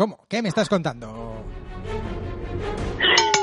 ¿Cómo? 0.00 0.16
¿Qué 0.30 0.40
me 0.40 0.48
estás 0.48 0.66
contando? 0.66 1.44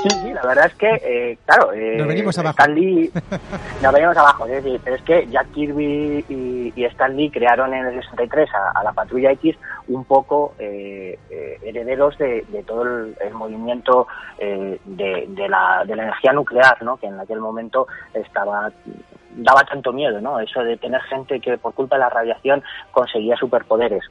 Sí, 0.02 0.08
sí, 0.10 0.32
la 0.32 0.42
verdad 0.42 0.66
es 0.66 0.74
que, 0.74 0.88
eh, 0.88 1.38
claro, 1.46 1.72
eh, 1.72 1.98
Nos 1.98 2.08
venimos 2.08 2.36
abajo. 2.36 2.56
Stan 2.58 2.74
Lee, 2.74 3.12
nos 3.80 3.92
venimos 3.92 4.16
abajo, 4.16 4.44
es 4.46 4.64
decir, 4.64 4.80
pero 4.82 4.96
es 4.96 5.02
que 5.02 5.28
Jack 5.28 5.52
Kirby 5.52 6.24
y, 6.28 6.72
y 6.74 6.84
Stan 6.86 7.16
Lee 7.16 7.30
crearon 7.30 7.72
en 7.74 7.86
el 7.86 8.02
63 8.02 8.48
a, 8.52 8.80
a 8.80 8.82
la 8.82 8.92
Patrulla 8.92 9.30
X 9.30 9.56
un 9.86 10.04
poco 10.04 10.56
eh, 10.58 11.16
eh, 11.30 11.58
herederos 11.62 12.18
de, 12.18 12.44
de 12.48 12.64
todo 12.64 12.82
el, 12.82 13.16
el 13.20 13.34
movimiento 13.34 14.08
eh, 14.40 14.80
de, 14.84 15.26
de 15.28 15.48
la, 15.48 15.84
de 15.86 15.94
la 15.94 16.02
energía 16.02 16.32
nuclear, 16.32 16.82
¿no? 16.82 16.96
Que 16.96 17.06
en 17.06 17.20
aquel 17.20 17.38
momento 17.38 17.86
estaba 18.14 18.72
daba 19.36 19.62
tanto 19.62 19.92
miedo, 19.92 20.20
¿no? 20.20 20.40
Eso 20.40 20.64
de 20.64 20.76
tener 20.76 21.02
gente 21.02 21.38
que 21.38 21.56
por 21.56 21.72
culpa 21.72 21.94
de 21.94 22.00
la 22.00 22.10
radiación 22.10 22.64
conseguía 22.90 23.36
superpoderes. 23.36 24.02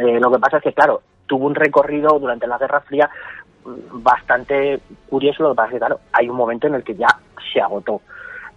Eh, 0.00 0.18
lo 0.18 0.32
que 0.32 0.38
pasa 0.38 0.56
es 0.56 0.62
que, 0.64 0.72
claro, 0.72 1.02
tuvo 1.32 1.46
un 1.46 1.54
recorrido 1.54 2.18
durante 2.18 2.46
la 2.46 2.58
Guerra 2.58 2.80
Fría 2.80 3.08
bastante 3.64 4.80
curioso. 5.08 5.42
Lo 5.42 5.50
que 5.52 5.56
pasa 5.56 5.68
es 5.68 5.72
que, 5.72 5.78
claro, 5.78 6.00
hay 6.12 6.28
un 6.28 6.36
momento 6.36 6.66
en 6.66 6.74
el 6.74 6.84
que 6.84 6.94
ya 6.94 7.08
se 7.50 7.58
agotó. 7.58 8.02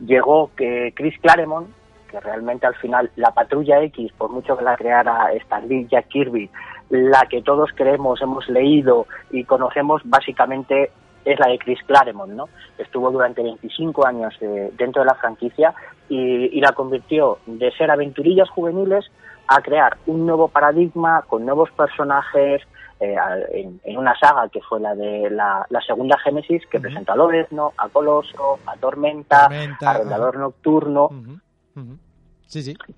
Llegó 0.05 0.51
que 0.57 0.91
Chris 0.93 1.17
Claremont, 1.21 1.69
que 2.11 2.19
realmente 2.19 2.67
al 2.67 2.75
final 2.75 3.09
la 3.15 3.31
Patrulla 3.31 3.81
X, 3.83 4.11
por 4.17 4.29
mucho 4.29 4.57
que 4.57 4.65
la 4.65 4.75
creara 4.75 5.31
Stan 5.35 5.65
Lee, 5.65 5.87
Jack 5.89 6.09
Kirby, 6.09 6.49
la 6.89 7.21
que 7.29 7.41
todos 7.41 7.69
creemos, 7.73 8.21
hemos 8.21 8.45
leído 8.49 9.07
y 9.31 9.45
conocemos 9.45 10.01
básicamente 10.03 10.91
es 11.23 11.39
la 11.39 11.47
de 11.47 11.57
Chris 11.57 11.79
Claremont, 11.87 12.33
¿no? 12.33 12.49
Estuvo 12.77 13.09
durante 13.09 13.41
25 13.41 14.05
años 14.05 14.35
eh, 14.41 14.69
dentro 14.77 15.01
de 15.01 15.07
la 15.07 15.15
franquicia 15.15 15.73
y 16.09 16.59
la 16.59 16.73
convirtió 16.73 17.39
de 17.45 17.71
ser 17.71 17.89
aventurillas 17.89 18.49
juveniles 18.49 19.09
a 19.47 19.61
crear 19.61 19.97
un 20.07 20.25
nuevo 20.25 20.47
paradigma 20.47 21.23
con 21.27 21.45
nuevos 21.45 21.69
personajes 21.71 22.61
eh, 22.99 23.15
en, 23.51 23.81
en 23.83 23.97
una 23.97 24.17
saga 24.17 24.47
que 24.49 24.61
fue 24.61 24.79
la 24.79 24.95
de 24.95 25.29
la, 25.29 25.65
la 25.69 25.81
segunda 25.81 26.17
Génesis 26.19 26.65
que 26.67 26.79
presentó 26.79 27.11
a 27.11 27.15
Lobezno, 27.15 27.73
a 27.77 27.89
Coloso, 27.89 28.59
a 28.65 28.77
Tormenta, 28.77 29.49
Tormenta, 29.49 29.87
a 29.87 29.91
Arrendador 29.91 30.37
Nocturno 30.37 31.09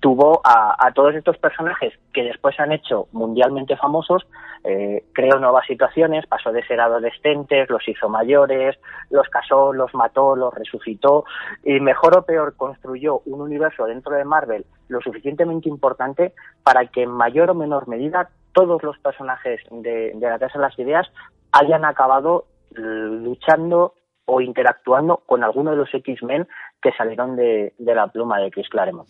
Tuvo 0.00 0.40
a, 0.44 0.90
todos 0.94 1.14
estos 1.14 1.36
personajes 1.38 1.92
que 2.12 2.22
después 2.22 2.54
se 2.56 2.62
han 2.62 2.72
hecho 2.72 3.08
mundialmente 3.12 3.76
famosos, 3.76 4.26
eh, 4.64 5.04
creó 5.12 5.38
nuevas 5.38 5.66
situaciones, 5.66 6.26
pasó 6.26 6.52
de 6.52 6.64
ser 6.66 6.80
adolescentes, 6.80 7.68
los 7.70 7.86
hizo 7.88 8.08
mayores, 8.08 8.78
los 9.10 9.28
casó, 9.28 9.72
los 9.72 9.94
mató, 9.94 10.36
los 10.36 10.54
resucitó 10.54 11.24
y 11.64 11.80
mejor 11.80 12.18
o 12.18 12.22
peor 12.22 12.56
construyó 12.56 13.20
un 13.26 13.40
universo 13.40 13.86
dentro 13.86 14.14
de 14.14 14.24
Marvel 14.24 14.66
lo 14.88 15.00
suficientemente 15.00 15.68
importante 15.68 16.34
para 16.62 16.86
que 16.86 17.02
en 17.02 17.10
mayor 17.10 17.50
o 17.50 17.54
menor 17.54 17.88
medida 17.88 18.30
todos 18.52 18.82
los 18.82 18.98
personajes 18.98 19.60
de, 19.70 20.12
de 20.14 20.28
la 20.28 20.38
Casa 20.38 20.58
de 20.58 20.64
las 20.64 20.78
Ideas 20.78 21.06
hayan 21.52 21.84
acabado 21.84 22.46
eh, 22.76 22.80
luchando 22.80 23.94
o 24.24 24.40
interactuando 24.42 25.22
con 25.24 25.42
alguno 25.42 25.70
de 25.70 25.78
los 25.78 25.92
X-Men 25.92 26.46
que 26.82 26.92
salieron 26.92 27.34
de 27.34 27.72
la 27.78 28.08
pluma 28.08 28.38
de 28.40 28.50
Chris 28.50 28.68
Claremont. 28.68 29.08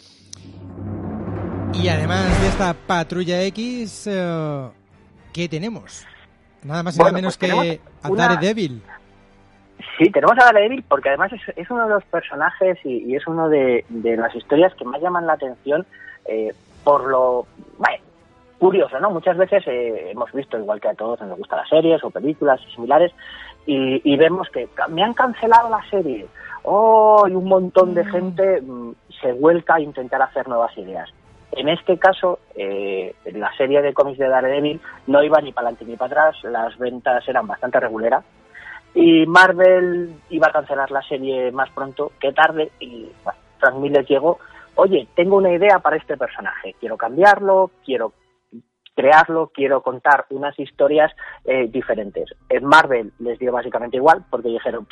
Y 1.74 1.88
además 1.88 2.40
de 2.40 2.48
esta 2.48 2.74
Patrulla 2.74 3.42
X, 3.44 4.06
eh, 4.10 4.68
¿qué 5.32 5.48
tenemos? 5.48 6.06
Nada 6.64 6.82
más 6.82 6.96
y 6.96 6.98
Bueno, 6.98 7.12
nada 7.12 7.18
menos 7.22 7.38
pues 7.38 7.52
que 7.52 7.80
a 8.02 8.08
una- 8.10 8.28
Daredevil. 8.28 8.82
Sí, 9.96 10.10
tenemos 10.10 10.36
a 10.40 10.46
Daredevil 10.46 10.82
porque 10.88 11.08
además 11.10 11.32
es, 11.32 11.40
es 11.56 11.70
uno 11.70 11.84
de 11.86 11.94
los 11.94 12.04
personajes 12.04 12.78
y, 12.84 13.04
y 13.12 13.16
es 13.16 13.26
uno 13.26 13.48
de, 13.48 13.84
de 13.88 14.16
las 14.16 14.34
historias 14.34 14.74
que 14.74 14.84
más 14.84 15.00
llaman 15.00 15.26
la 15.26 15.34
atención 15.34 15.86
eh, 16.24 16.52
por 16.84 17.08
lo 17.08 17.46
bueno, 17.78 18.02
curioso, 18.58 18.98
¿no? 18.98 19.10
Muchas 19.10 19.36
veces 19.36 19.62
eh, 19.66 20.10
hemos 20.10 20.32
visto, 20.32 20.58
igual 20.58 20.80
que 20.80 20.88
a 20.88 20.94
todos 20.94 21.20
nos 21.20 21.38
gustan 21.38 21.60
las 21.60 21.68
series 21.68 22.02
o 22.02 22.10
películas 22.10 22.60
similares, 22.74 23.12
y, 23.66 24.00
y 24.10 24.16
vemos 24.16 24.48
que 24.50 24.68
me 24.88 25.02
han 25.04 25.14
cancelado 25.14 25.68
la 25.70 25.82
serie. 25.90 26.26
Oh, 26.64 27.24
y 27.28 27.34
un 27.34 27.44
montón 27.44 27.94
de 27.94 28.04
gente 28.04 28.60
mm, 28.62 28.92
se 29.20 29.32
vuelca 29.32 29.76
a 29.76 29.80
intentar 29.80 30.20
hacer 30.22 30.48
nuevas 30.48 30.76
ideas. 30.76 31.08
En 31.52 31.68
este 31.68 31.98
caso, 31.98 32.40
eh, 32.54 33.14
la 33.32 33.50
serie 33.56 33.80
de 33.82 33.94
cómics 33.94 34.18
de 34.18 34.28
Daredevil 34.28 34.80
no 35.06 35.22
iba 35.22 35.40
ni 35.40 35.52
para 35.52 35.68
adelante 35.68 35.86
ni 35.86 35.96
para 35.96 36.28
atrás, 36.28 36.44
las 36.44 36.76
ventas 36.78 37.26
eran 37.28 37.46
bastante 37.46 37.80
regulares 37.80 38.24
y 38.94 39.26
Marvel 39.26 40.14
iba 40.30 40.48
a 40.48 40.52
cancelar 40.52 40.90
la 40.90 41.02
serie 41.02 41.52
más 41.52 41.70
pronto 41.70 42.12
que 42.20 42.32
tarde 42.32 42.72
y 42.80 43.10
bueno, 43.24 43.38
Frank 43.58 43.76
Miller 43.76 44.04
llegó, 44.06 44.38
oye, 44.74 45.08
tengo 45.14 45.36
una 45.36 45.52
idea 45.52 45.78
para 45.78 45.96
este 45.96 46.16
personaje, 46.16 46.74
quiero 46.80 46.96
cambiarlo, 46.96 47.70
quiero 47.84 48.12
crearlo, 48.94 49.52
quiero 49.54 49.82
contar 49.82 50.26
unas 50.30 50.58
historias 50.58 51.12
eh, 51.44 51.68
diferentes. 51.68 52.34
En 52.48 52.64
Marvel 52.64 53.12
les 53.20 53.38
dio 53.38 53.52
básicamente 53.52 53.96
igual 53.96 54.24
porque 54.28 54.48
dijeron, 54.48 54.88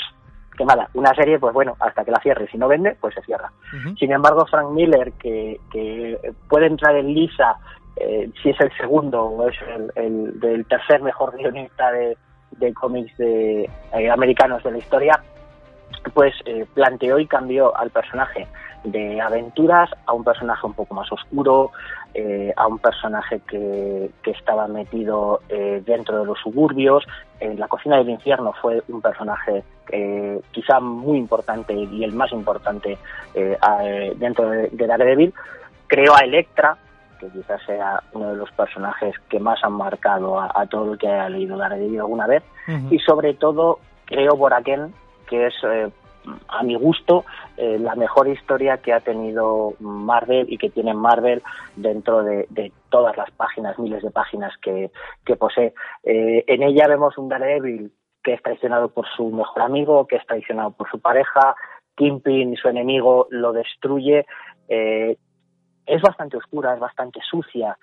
"Pff, 0.57 0.59
qué 0.59 0.65
mala, 0.65 0.89
una 0.95 1.15
serie, 1.15 1.39
pues 1.39 1.53
bueno, 1.53 1.77
hasta 1.81 2.05
que 2.05 2.11
la 2.11 2.21
cierre, 2.21 2.49
si 2.51 2.59
no 2.59 2.69
vende, 2.69 2.97
pues 3.01 3.15
se 3.15 3.23
cierra. 3.23 3.53
Sin 3.99 4.13
embargo, 4.13 4.47
Frank 4.47 4.71
Miller, 4.71 5.13
que, 5.13 5.61
que 5.71 6.19
puede 6.49 6.67
entrar 6.67 6.97
en 6.97 7.15
lisa 7.15 7.57
eh, 7.97 8.31
si 8.43 8.51
es 8.51 8.61
el 8.61 8.71
segundo 8.77 9.25
o 9.25 9.49
es 9.49 9.57
el, 9.63 9.93
el 9.95 10.41
del 10.41 10.67
tercer 10.67 11.01
mejor 11.01 11.37
guionista 11.37 11.91
de, 11.93 12.17
de 12.53 12.75
cómics 12.75 13.17
de, 13.17 13.71
eh, 13.93 14.11
americanos 14.11 14.63
de 14.63 14.73
la 14.73 14.79
historia, 14.79 15.23
pues 16.13 16.35
eh, 16.45 16.67
planteó 16.75 17.19
y 17.19 17.27
cambió 17.27 17.77
al 17.77 17.91
personaje 17.91 18.47
de 18.85 19.21
aventuras 19.21 19.91
a 20.07 20.13
un 20.13 20.25
personaje 20.25 20.67
un 20.67 20.75
poco 20.75 20.95
más 20.95 21.11
oscuro, 21.11 21.73
eh, 22.19 22.53
a 22.57 22.67
un 22.67 22.79
personaje 22.79 23.41
que, 23.47 24.11
que 24.23 24.31
estaba 24.31 24.67
metido 24.69 25.41
eh, 25.51 25.83
dentro 25.85 26.19
de 26.21 26.25
los 26.25 26.39
suburbios. 26.41 27.05
En 27.41 27.61
la 27.61 27.69
cocina 27.69 27.99
del 27.99 28.09
infierno 28.09 28.55
fue 28.63 28.83
un 28.89 29.03
personaje 29.03 29.63
eh, 29.93 30.41
quizá 30.51 30.81
muy 30.81 31.19
importante 31.19 31.75
y 31.75 32.03
el 32.05 32.13
más 32.15 32.33
importante 32.33 32.97
eh, 33.35 33.57
a- 33.61 33.85
eh, 33.87 34.15
dentro 34.17 34.49
de, 34.49 34.69
de 34.69 34.87
Daredevil. 34.87 35.35
Creó 35.89 36.15
a 36.17 36.21
Electra, 36.21 36.79
que 37.21 37.29
quizás 37.29 37.61
sea 37.67 38.03
uno 38.15 38.31
de 38.31 38.37
los 38.37 38.51
personajes 38.53 39.15
que 39.29 39.39
más 39.39 39.63
han 39.63 39.73
marcado 39.75 40.41
a, 40.41 40.51
a 40.55 40.67
todo 40.67 40.93
el 40.95 40.99
que 40.99 41.09
haya 41.09 41.29
leído 41.29 41.59
Daredevil 41.59 42.01
alguna 42.01 42.27
vez. 42.27 42.43
Y 42.91 42.99
sobre 43.01 43.35
todo 43.35 43.79
creó 44.07 44.37
Boraken, 44.37 44.93
que 45.29 45.47
es 45.49 45.55
eh, 45.65 45.89
a 46.49 46.63
mi 46.63 46.75
gusto 46.75 47.25
eh, 47.57 47.79
la 47.79 47.95
mejor 47.95 48.29
historia 48.29 48.79
que 48.79 48.93
ha 48.93 49.01
tenido 49.01 49.75
Marvel 49.81 50.47
y 50.53 50.59
que 50.59 50.71
tiene 50.71 50.95
Marvel 50.95 51.43
dentro 51.77 52.23
de, 52.23 52.73
todas 52.91 53.17
las 53.17 53.31
páginas, 53.33 53.79
miles 53.79 54.03
de 54.03 54.11
páginas 54.11 54.53
que, 54.61 54.91
posee. 55.37 55.75
Eh, 56.03 56.45
en 56.47 56.63
ella 56.63 56.89
vemos 56.89 57.19
un 57.19 57.29
Daredevil 57.29 57.93
que 58.23 58.35
es 58.35 58.43
traicionado 58.43 58.89
por 58.89 59.07
su 59.17 59.31
mejor 59.31 59.63
amigo, 59.63 60.07
que 60.07 60.17
es 60.17 60.27
traicionado 60.27 60.73
por 60.73 60.91
su 60.91 61.01
pareja, 61.01 61.55
Kingpin, 61.95 62.57
su 62.57 62.69
enemigo, 62.69 63.29
lo 63.31 63.53
destruye. 63.53 64.27
Eh, 64.69 65.17
es 65.87 66.03
bastante 66.03 66.37
oscura, 66.37 66.75
es 66.75 66.81
bastante 66.81 67.21
sucia, 67.31 67.79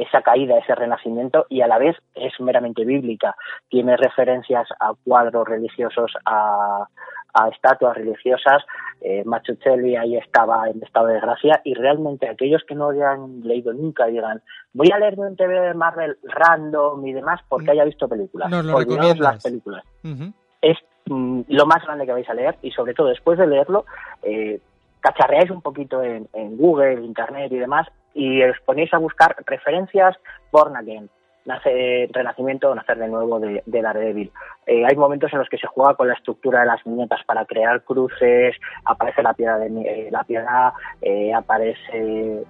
esa 0.00 0.22
caída, 0.22 0.58
ese 0.58 0.74
renacimiento, 0.74 1.46
y 1.48 1.60
a 1.60 1.66
la 1.66 1.78
vez 1.78 1.96
es 2.14 2.32
meramente 2.40 2.84
bíblica. 2.84 3.36
Tiene 3.68 3.96
referencias 3.96 4.68
a 4.80 4.92
cuadros 5.04 5.46
religiosos, 5.46 6.12
a, 6.24 6.86
a 7.34 7.48
estatuas 7.48 7.96
religiosas. 7.96 8.64
Eh, 9.00 9.22
Machucelli 9.24 9.96
ahí 9.96 10.16
estaba 10.16 10.68
en 10.68 10.82
estado 10.82 11.06
de 11.06 11.20
gracia, 11.20 11.60
y 11.64 11.74
realmente 11.74 12.28
aquellos 12.28 12.64
que 12.64 12.74
no 12.74 12.90
hayan 12.90 13.40
leído 13.42 13.72
nunca 13.72 14.06
digan, 14.06 14.42
voy 14.72 14.90
a 14.92 14.98
leerme 14.98 15.28
un 15.28 15.36
TV 15.36 15.60
de 15.60 15.74
Marvel 15.74 16.18
random 16.24 17.06
y 17.06 17.12
demás 17.12 17.40
porque 17.48 17.70
haya 17.70 17.84
visto 17.84 18.08
películas. 18.08 18.50
Lo 18.50 18.58
Olvidaos 18.58 18.80
recomiendas. 18.80 19.18
las 19.18 19.42
películas 19.42 19.84
es 20.62 20.78
mm, 21.06 21.42
lo 21.48 21.66
más 21.66 21.84
grande 21.84 22.06
que 22.06 22.12
vais 22.12 22.28
a 22.28 22.34
leer 22.34 22.56
y 22.62 22.70
sobre 22.72 22.94
todo 22.94 23.08
después 23.08 23.38
de 23.38 23.46
leerlo 23.46 23.84
eh, 24.22 24.60
cacharreáis 25.00 25.50
un 25.50 25.62
poquito 25.62 26.02
en, 26.02 26.28
en 26.32 26.56
Google, 26.56 27.04
Internet 27.04 27.52
y 27.52 27.58
demás 27.58 27.86
y 28.14 28.42
os 28.42 28.56
ponéis 28.64 28.92
a 28.92 28.98
buscar 28.98 29.36
referencias 29.46 30.16
Born 30.50 30.76
Again, 30.76 31.08
nace 31.48 32.08
Renacimiento 32.12 32.70
o 32.70 32.74
nacer 32.74 32.98
de 32.98 33.08
nuevo 33.08 33.40
de, 33.40 33.62
de 33.64 33.82
Daredevil. 33.82 34.30
Eh, 34.66 34.84
hay 34.86 34.96
momentos 34.96 35.32
en 35.32 35.38
los 35.40 35.48
que 35.48 35.58
se 35.58 35.66
juega 35.66 35.94
con 35.94 36.06
la 36.06 36.14
estructura 36.14 36.60
de 36.60 36.66
las 36.66 36.84
viñetas 36.84 37.24
para 37.24 37.44
crear 37.46 37.82
cruces, 37.82 38.54
aparece 38.84 39.22
la 39.22 39.32
piedra, 39.32 39.58
de, 39.58 39.66
eh, 39.66 40.08
la 40.10 40.24
piedra 40.24 40.74
eh, 41.00 41.32
aparece 41.32 42.44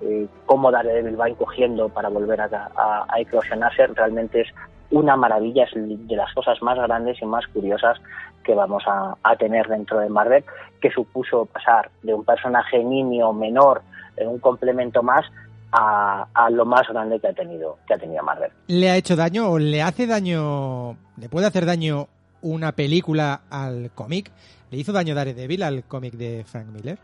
cómo 0.44 0.70
Daredevil 0.70 1.20
va 1.20 1.28
encogiendo 1.28 1.88
para 1.88 2.08
volver 2.08 2.40
a, 2.40 2.48
a, 2.76 3.06
a 3.08 3.20
eclosionarse. 3.20 3.86
Realmente 3.86 4.40
es 4.40 4.48
una 4.90 5.16
maravilla, 5.16 5.64
es 5.64 5.70
de 5.74 6.16
las 6.16 6.32
cosas 6.34 6.60
más 6.60 6.76
grandes 6.78 7.22
y 7.22 7.24
más 7.24 7.46
curiosas 7.48 8.00
que 8.42 8.54
vamos 8.54 8.82
a, 8.86 9.14
a 9.22 9.36
tener 9.36 9.68
dentro 9.68 10.00
de 10.00 10.08
Marvel, 10.08 10.44
que 10.80 10.90
supuso 10.90 11.46
pasar 11.46 11.90
de 12.02 12.14
un 12.14 12.24
personaje 12.24 12.82
niño 12.82 13.32
menor 13.32 13.82
en 14.16 14.28
un 14.28 14.38
complemento 14.40 15.02
más 15.02 15.24
a, 15.72 16.26
a, 16.32 16.50
lo 16.50 16.64
más 16.64 16.86
grande 16.88 17.20
que 17.20 17.28
ha 17.28 17.32
tenido 17.32 17.78
que 17.86 17.94
ha 17.94 17.98
tenido 17.98 18.22
Marvel. 18.22 18.50
¿Le 18.68 18.90
ha 18.90 18.96
hecho 18.96 19.16
daño 19.16 19.50
o 19.50 19.58
le 19.58 19.82
hace 19.82 20.06
daño, 20.06 20.96
le 21.16 21.28
puede 21.28 21.46
hacer 21.46 21.66
daño 21.66 22.08
una 22.42 22.72
película 22.72 23.42
al 23.50 23.90
cómic? 23.94 24.30
¿Le 24.70 24.78
hizo 24.78 24.92
daño 24.92 25.14
Daredevil 25.14 25.62
al 25.62 25.84
cómic 25.84 26.14
de 26.14 26.44
Frank 26.46 26.66
Miller? 26.66 26.98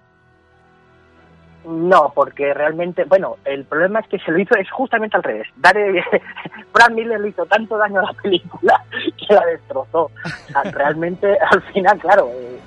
No, 1.65 2.13
porque 2.15 2.53
realmente, 2.53 3.05
bueno, 3.05 3.39
el 3.47 3.65
problema 3.65 4.01
es 4.01 4.09
que 4.09 4.19
se 4.19 4.31
lo 4.31 4.39
hizo 4.39 4.55
es 4.55 4.71
justamente 4.71 5.17
al 5.17 5.23
revés. 5.23 5.47
Daredevil, 5.57 6.05
Frank 6.73 6.91
Miller 6.93 7.21
le 7.21 7.31
hizo 7.31 7.47
tanto 7.47 7.79
daño 7.79 8.01
a 8.01 8.13
la 8.13 8.13
película 8.13 8.85
que 8.93 9.35
la 9.35 9.47
destrozó. 9.47 10.11
Realmente, 10.73 11.39
al 11.51 11.63
final, 11.73 11.99
claro, 11.99 12.29
eh, 12.35 12.59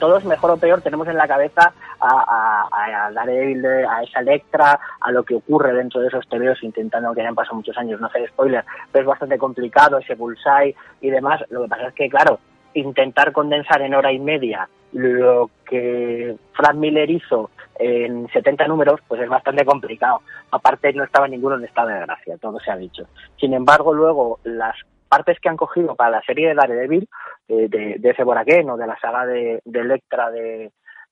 todos 0.00 0.24
mejor 0.24 0.50
o 0.50 0.56
peor 0.56 0.80
tenemos 0.80 1.06
en 1.06 1.16
la 1.16 1.28
cabeza 1.28 1.72
a, 2.00 2.68
a, 2.70 3.06
a 3.06 3.12
Daredevil, 3.12 3.64
a 3.66 4.02
esa 4.02 4.20
Electra, 4.20 4.78
a 5.00 5.10
lo 5.10 5.22
que 5.22 5.36
ocurre 5.36 5.72
dentro 5.72 6.00
de 6.00 6.08
esos 6.08 6.28
tebeos, 6.28 6.62
intentando 6.62 7.14
que 7.14 7.20
hayan 7.20 7.34
pasado 7.34 7.56
muchos 7.56 7.76
años, 7.76 8.00
no 8.00 8.06
hacer 8.06 8.28
spoiler, 8.28 8.64
pero 8.90 9.02
es 9.02 9.08
bastante 9.08 9.38
complicado 9.38 9.98
ese 9.98 10.14
bullseye 10.14 10.74
y 11.00 11.10
demás. 11.10 11.42
Lo 11.50 11.62
que 11.62 11.68
pasa 11.68 11.88
es 11.88 11.94
que, 11.94 12.08
claro, 12.08 12.38
intentar 12.74 13.32
condensar 13.32 13.82
en 13.82 13.94
hora 13.94 14.12
y 14.12 14.18
media 14.18 14.68
lo 14.92 15.50
que 15.64 16.36
Frank 16.52 16.74
Miller 16.74 17.08
hizo 17.10 17.50
en 17.78 18.28
70 18.28 18.66
números, 18.66 19.00
pues 19.06 19.20
es 19.20 19.28
bastante 19.28 19.64
complicado. 19.64 20.22
Aparte, 20.50 20.92
no 20.92 21.04
estaba 21.04 21.28
ninguno 21.28 21.56
en 21.56 21.64
estado 21.64 21.88
de 21.88 22.00
gracia, 22.00 22.36
todo 22.38 22.58
se 22.60 22.70
ha 22.70 22.76
dicho. 22.76 23.06
Sin 23.38 23.54
embargo, 23.54 23.94
luego, 23.94 24.38
las 24.44 24.76
partes 25.08 25.38
que 25.40 25.48
han 25.48 25.56
cogido 25.56 25.94
para 25.94 26.10
la 26.10 26.22
serie 26.22 26.48
de 26.48 26.54
Daredevil, 26.54 27.08
eh, 27.48 27.68
de, 27.68 27.96
de 27.98 28.10
ese 28.10 28.24
Boraquén 28.24 28.68
o 28.70 28.76
de 28.76 28.86
la 28.86 28.98
saga 29.00 29.26
de, 29.26 29.60
de 29.64 29.80
Electra 29.80 30.30
de, 30.30 30.70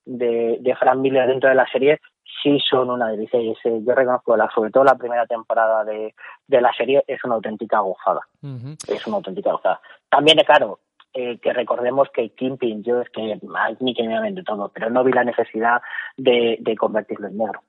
de, 0.08 0.56
de 0.60 0.76
Frank 0.76 0.98
Miller 0.98 1.26
dentro 1.28 1.50
de 1.50 1.54
la 1.56 1.66
serie, 1.66 2.00
sí 2.42 2.58
son 2.68 2.90
una 2.90 3.08
delicia. 3.08 3.40
Y 3.40 3.50
ese, 3.50 3.82
yo 3.84 3.94
reconozco, 3.94 4.36
la, 4.36 4.48
sobre 4.50 4.70
todo 4.70 4.84
la 4.84 4.96
primera 4.96 5.26
temporada 5.26 5.84
de, 5.84 6.14
de 6.46 6.60
la 6.60 6.72
serie, 6.72 7.04
es 7.06 7.22
una 7.24 7.34
auténtica 7.34 7.80
gozada. 7.80 8.20
Uh 8.42 8.48
-huh. 8.48 8.94
Es 8.94 9.06
una 9.06 9.16
auténtica 9.16 9.52
gozada. 9.52 9.80
También, 10.08 10.38
claro, 10.46 10.78
eh, 11.12 11.38
que 11.38 11.52
recordemos 11.52 12.08
que 12.10 12.30
Kingpin, 12.30 12.82
yo 12.82 13.00
es 13.00 13.10
que 13.10 13.38
ni 13.80 13.94
que 13.94 14.02
me 14.08 14.32
de 14.32 14.42
todo, 14.42 14.70
pero 14.72 14.90
no 14.90 15.04
vi 15.04 15.12
la 15.12 15.24
necesidad 15.24 15.80
de, 16.16 16.56
de 16.60 16.76
convertirlo 16.76 17.28
en 17.28 17.38
negro. 17.38 17.60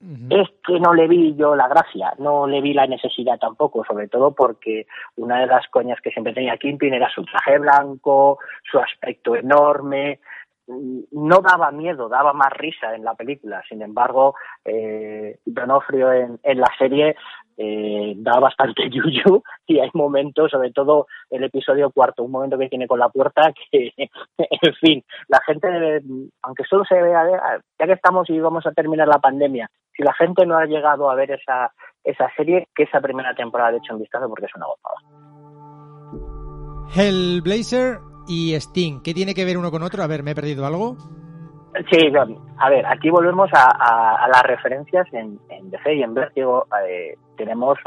Uh 0.00 0.06
-huh. 0.06 0.42
Es 0.42 0.48
que 0.66 0.80
no 0.80 0.92
le 0.94 1.06
vi 1.06 1.34
yo 1.36 1.54
la 1.54 1.68
gracia, 1.68 2.12
no 2.18 2.46
le 2.46 2.60
vi 2.60 2.74
la 2.74 2.86
necesidad 2.86 3.38
tampoco, 3.38 3.84
sobre 3.84 4.08
todo 4.08 4.32
porque 4.32 4.86
una 5.16 5.40
de 5.40 5.46
las 5.46 5.68
coñas 5.68 6.00
que 6.00 6.10
siempre 6.10 6.34
tenía 6.34 6.56
Kingpin 6.56 6.94
era 6.94 7.08
su 7.08 7.24
traje 7.24 7.58
blanco, 7.58 8.38
su 8.70 8.78
aspecto 8.78 9.36
enorme, 9.36 10.18
no 10.66 11.40
daba 11.40 11.70
miedo, 11.70 12.08
daba 12.08 12.32
más 12.32 12.52
risa 12.52 12.94
en 12.94 13.04
la 13.04 13.14
película. 13.14 13.62
Sin 13.68 13.82
embargo, 13.82 14.34
eh, 14.64 15.38
Donofrio 15.44 16.12
en, 16.12 16.38
en 16.42 16.60
la 16.60 16.70
serie 16.78 17.16
eh, 17.56 18.14
da 18.16 18.40
bastante 18.40 18.82
yuyu 18.90 19.42
y 19.66 19.78
hay 19.78 19.90
momentos, 19.94 20.50
sobre 20.50 20.72
todo 20.72 21.06
el 21.30 21.44
episodio 21.44 21.90
cuarto, 21.90 22.22
un 22.22 22.30
momento 22.30 22.58
que 22.58 22.68
tiene 22.68 22.86
con 22.86 22.98
la 22.98 23.08
puerta 23.08 23.52
que, 23.70 23.92
en 23.96 24.74
fin, 24.80 25.04
la 25.28 25.40
gente, 25.46 26.02
aunque 26.42 26.64
solo 26.64 26.84
se 26.84 27.00
vea, 27.00 27.60
ya 27.78 27.86
que 27.86 27.92
estamos 27.92 28.28
y 28.30 28.38
vamos 28.40 28.66
a 28.66 28.72
terminar 28.72 29.08
la 29.08 29.18
pandemia, 29.18 29.70
si 29.96 30.02
la 30.02 30.14
gente 30.14 30.46
no 30.46 30.56
ha 30.56 30.66
llegado 30.66 31.10
a 31.10 31.14
ver 31.14 31.32
esa, 31.32 31.72
esa 32.02 32.30
serie, 32.36 32.68
que 32.74 32.84
esa 32.84 33.00
primera 33.00 33.34
temporada 33.34 33.72
de 33.72 33.78
hecho 33.78 33.94
un 33.94 34.00
vistazo 34.00 34.28
porque 34.28 34.46
es 34.46 34.54
una 34.54 34.66
gozada. 34.66 34.96
Hellblazer 36.94 38.11
y 38.28 38.54
Sting, 38.54 39.00
¿qué 39.02 39.14
tiene 39.14 39.34
que 39.34 39.44
ver 39.44 39.58
uno 39.58 39.70
con 39.70 39.82
otro? 39.82 40.02
A 40.02 40.06
ver, 40.06 40.22
¿me 40.22 40.32
he 40.32 40.34
perdido 40.34 40.66
algo? 40.66 40.96
Sí, 41.90 42.12
a 42.58 42.68
ver, 42.68 42.84
aquí 42.84 43.08
volvemos 43.08 43.50
a, 43.54 43.64
a, 43.64 44.24
a 44.24 44.28
las 44.28 44.42
referencias 44.42 45.06
en, 45.12 45.38
en 45.48 45.70
DC 45.70 45.94
y 45.94 46.02
en 46.02 46.12
Vértigo. 46.12 46.66
Eh, 46.86 47.16
tenemos 47.36 47.78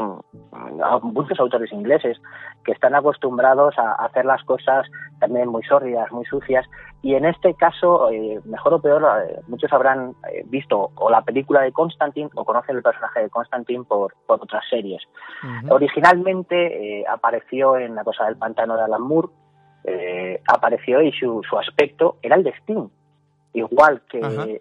muchos 1.02 1.38
autores 1.38 1.72
ingleses 1.72 2.20
que 2.64 2.72
están 2.72 2.94
acostumbrados 2.94 3.78
a 3.78 3.92
hacer 4.04 4.24
las 4.24 4.42
cosas 4.44 4.86
también 5.20 5.48
muy 5.48 5.62
sórdidas, 5.62 6.10
muy 6.12 6.24
sucias. 6.24 6.66
Y 7.00 7.14
en 7.14 7.24
este 7.24 7.54
caso, 7.54 8.10
eh, 8.10 8.40
mejor 8.44 8.74
o 8.74 8.82
peor, 8.82 9.02
eh, 9.22 9.40
muchos 9.46 9.72
habrán 9.72 10.14
eh, 10.32 10.42
visto 10.46 10.90
o 10.96 11.08
la 11.08 11.22
película 11.22 11.62
de 11.62 11.72
Constantine 11.72 12.28
o 12.34 12.44
conocen 12.44 12.76
el 12.76 12.82
personaje 12.82 13.20
de 13.20 13.30
Constantine 13.30 13.84
por, 13.84 14.14
por 14.26 14.42
otras 14.42 14.64
series. 14.68 15.02
Uh 15.42 15.46
-huh. 15.46 15.72
Originalmente 15.74 17.04
apareció 17.08 17.76
en 17.76 17.94
La 17.94 18.02
Cosa 18.02 18.24
del 18.24 18.36
Pantano 18.36 18.76
de 18.76 18.82
Alan 18.82 19.02
Moore, 19.02 19.28
apareció 20.48 21.02
y 21.02 21.12
su, 21.12 21.42
su 21.48 21.58
aspecto 21.58 22.16
era 22.22 22.36
el 22.36 22.44
de 22.44 22.50
Sting 22.60 22.88
igual 23.56 24.02
que 24.10 24.20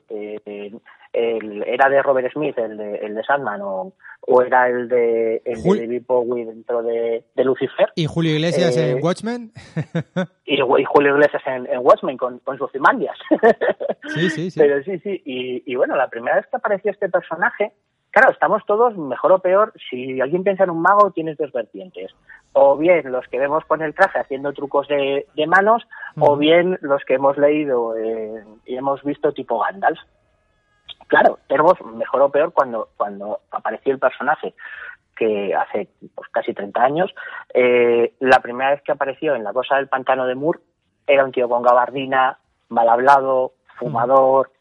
eh, 0.09 0.71
el, 1.13 1.63
era 1.63 1.89
de 1.89 2.01
Robert 2.01 2.32
Smith, 2.32 2.57
el 2.57 2.78
de, 2.78 2.95
el 2.97 3.15
de 3.15 3.23
Sandman, 3.23 3.61
o, 3.61 3.93
o 4.21 4.41
era 4.41 4.69
el 4.69 4.88
de, 4.88 5.41
el 5.45 5.61
de 5.63 5.80
David 5.82 6.03
Bowie 6.07 6.45
dentro 6.45 6.82
de, 6.82 7.23
de, 7.36 7.43
Lucifer. 7.43 7.89
¿Y 7.95 8.05
Julio 8.05 8.34
Iglesias 8.34 8.76
eh, 8.78 8.91
en 8.91 9.03
Watchmen? 9.03 9.51
y, 10.45 10.55
y, 10.55 10.84
Julio 10.86 11.15
Iglesias 11.15 11.43
en, 11.45 11.67
en 11.67 11.80
Watchmen 11.80 12.17
con, 12.17 12.39
con 12.39 12.57
sus 12.57 12.71
sí, 12.71 14.30
sí, 14.30 14.51
sí. 14.51 14.59
Pero 14.59 14.84
sí, 14.84 14.99
sí. 14.99 15.21
Y, 15.26 15.63
y 15.65 15.76
bueno, 15.76 15.95
la 15.95 16.09
primera 16.09 16.38
vez 16.38 16.45
que 16.47 16.57
apareció 16.57 16.91
este 16.91 17.09
personaje, 17.09 17.73
claro, 18.16 18.32
estamos 18.32 18.66
todos, 18.66 18.97
mejor 18.97 19.34
o 19.34 19.39
peor, 19.39 19.74
si 19.89 20.22
alguien 20.22 20.45
piensa 20.45 20.63
en 20.63 20.70
un 20.70 20.82
mago, 20.82 21.11
tienes 21.11 21.38
dos 21.38 21.51
vertientes. 21.51 22.16
O 22.53 22.78
bien 22.78 23.11
los 23.11 23.28
que 23.28 23.38
vemos 23.38 23.66
con 23.66 23.82
el 23.82 23.93
traje 23.93 24.20
haciendo 24.20 24.53
trucos 24.53 24.88
de, 24.88 25.28
de 25.36 25.47
manos, 25.47 25.86
o 26.18 26.38
bien 26.38 26.80
los 26.80 27.03
que 27.03 27.16
hemos 27.16 27.38
leído 27.38 27.97
eh, 27.97 28.41
y 28.66 28.78
hemos 28.78 29.03
visto 29.03 29.34
tipo 29.34 29.59
Gandalf. 29.59 29.99
Claro, 31.07 31.39
tenemos 31.49 31.74
mejor 31.86 32.22
o 32.22 32.30
peor 32.30 32.53
cuando, 32.53 32.88
cuando 32.95 33.41
apareció 33.51 33.91
el 33.91 33.99
personaje, 33.99 34.55
que 35.13 35.53
hace 35.53 35.89
pues, 36.16 36.30
casi 36.30 36.53
30 36.53 36.82
años, 36.82 37.13
eh, 37.53 38.13
la 38.22 38.39
primera 38.39 38.72
vez 38.72 38.82
que 38.82 38.93
apareció 38.93 39.36
en 39.36 39.43
La 39.43 39.51
Cosa 39.51 39.76
del 39.76 39.89
Pantano 39.89 40.26
de 40.26 40.36
Moore, 40.36 40.61
era 41.05 41.26
un 41.26 41.34
tío 41.34 41.49
con 41.49 41.63
gabardina, 41.63 42.39
mal 42.70 42.88
hablado, 42.88 43.51
fumador. 43.78 44.51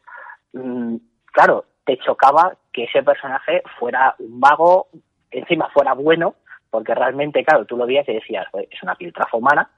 -huh. 0.53 1.01
claro, 1.33 1.65
te 1.85 1.99
chocaba 1.99 2.57
que 2.73 2.85
ese 2.85 3.03
personaje 3.03 3.63
fuera 3.79 4.15
un 4.19 4.41
mago, 4.41 4.89
encima 5.31 5.69
fuera 5.71 5.95
bueno, 5.95 6.35
porque 6.71 6.95
realmente, 6.95 7.45
claro, 7.45 7.67
tú 7.67 7.77
lo 7.77 7.87
veías 7.87 8.09
y 8.09 8.15
decías, 8.15 8.47
es 8.53 8.83
una 8.83 8.97
piltrafa 8.97 9.37
humana, 9.37 9.71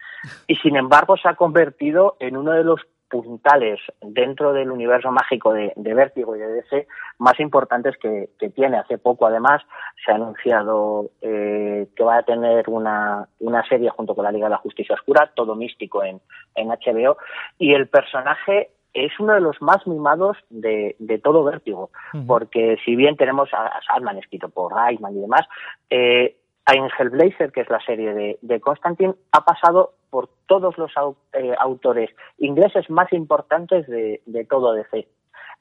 y 0.46 0.56
sin 0.56 0.76
embargo 0.76 1.16
se 1.16 1.28
ha 1.28 1.34
convertido 1.34 2.16
en 2.20 2.36
uno 2.36 2.52
de 2.52 2.64
los 2.64 2.80
puntales 3.08 3.78
dentro 4.00 4.52
del 4.52 4.70
universo 4.70 5.12
mágico 5.12 5.52
de, 5.52 5.72
Vértigo 5.76 6.34
y 6.34 6.40
de 6.40 6.52
DC 6.54 6.88
más 7.18 7.38
importantes 7.38 7.96
que, 7.98 8.28
tiene. 8.54 8.78
Hace 8.78 8.98
poco, 8.98 9.26
además, 9.26 9.62
se 10.04 10.10
ha 10.10 10.16
anunciado 10.16 11.10
eh, 11.20 11.86
que 11.94 12.02
va 12.02 12.18
a 12.18 12.22
tener 12.22 12.68
una, 12.68 13.28
una 13.40 13.62
serie 13.68 13.90
junto 13.90 14.14
con 14.14 14.24
la 14.24 14.32
Liga 14.32 14.46
de 14.46 14.52
la 14.52 14.58
Justicia 14.58 14.94
Oscura, 14.94 15.30
todo 15.34 15.54
místico 15.54 16.02
en 16.02 16.20
HBO, 16.56 17.18
y 17.58 17.74
el 17.74 17.88
personaje 17.88 18.70
es 19.04 19.12
uno 19.20 19.34
de 19.34 19.40
los 19.40 19.60
más 19.60 19.86
mimados 19.86 20.38
de, 20.48 20.96
de 20.98 21.18
todo 21.18 21.44
Vértigo, 21.44 21.90
uh 22.14 22.16
-huh. 22.16 22.26
porque 22.26 22.78
si 22.84 22.96
bien 22.96 23.16
tenemos 23.16 23.52
a, 23.52 23.66
a 23.66 23.80
Sandman 23.82 24.18
escrito 24.18 24.48
por 24.48 24.72
Reichman 24.74 25.16
y 25.16 25.20
demás, 25.20 25.46
eh, 25.90 26.36
en 26.66 26.88
Hellblazer, 26.98 27.52
que 27.52 27.60
es 27.60 27.70
la 27.70 27.80
serie 27.80 28.12
de, 28.12 28.38
de 28.42 28.60
Constantine, 28.60 29.14
ha 29.32 29.44
pasado 29.44 29.92
por 30.10 30.28
todos 30.46 30.76
los 30.78 30.96
au, 30.96 31.16
eh, 31.32 31.54
autores 31.58 32.10
ingleses 32.38 32.88
más 32.90 33.12
importantes 33.12 33.86
de, 33.86 34.20
de 34.26 34.44
todo 34.44 34.72
DC. 34.72 35.06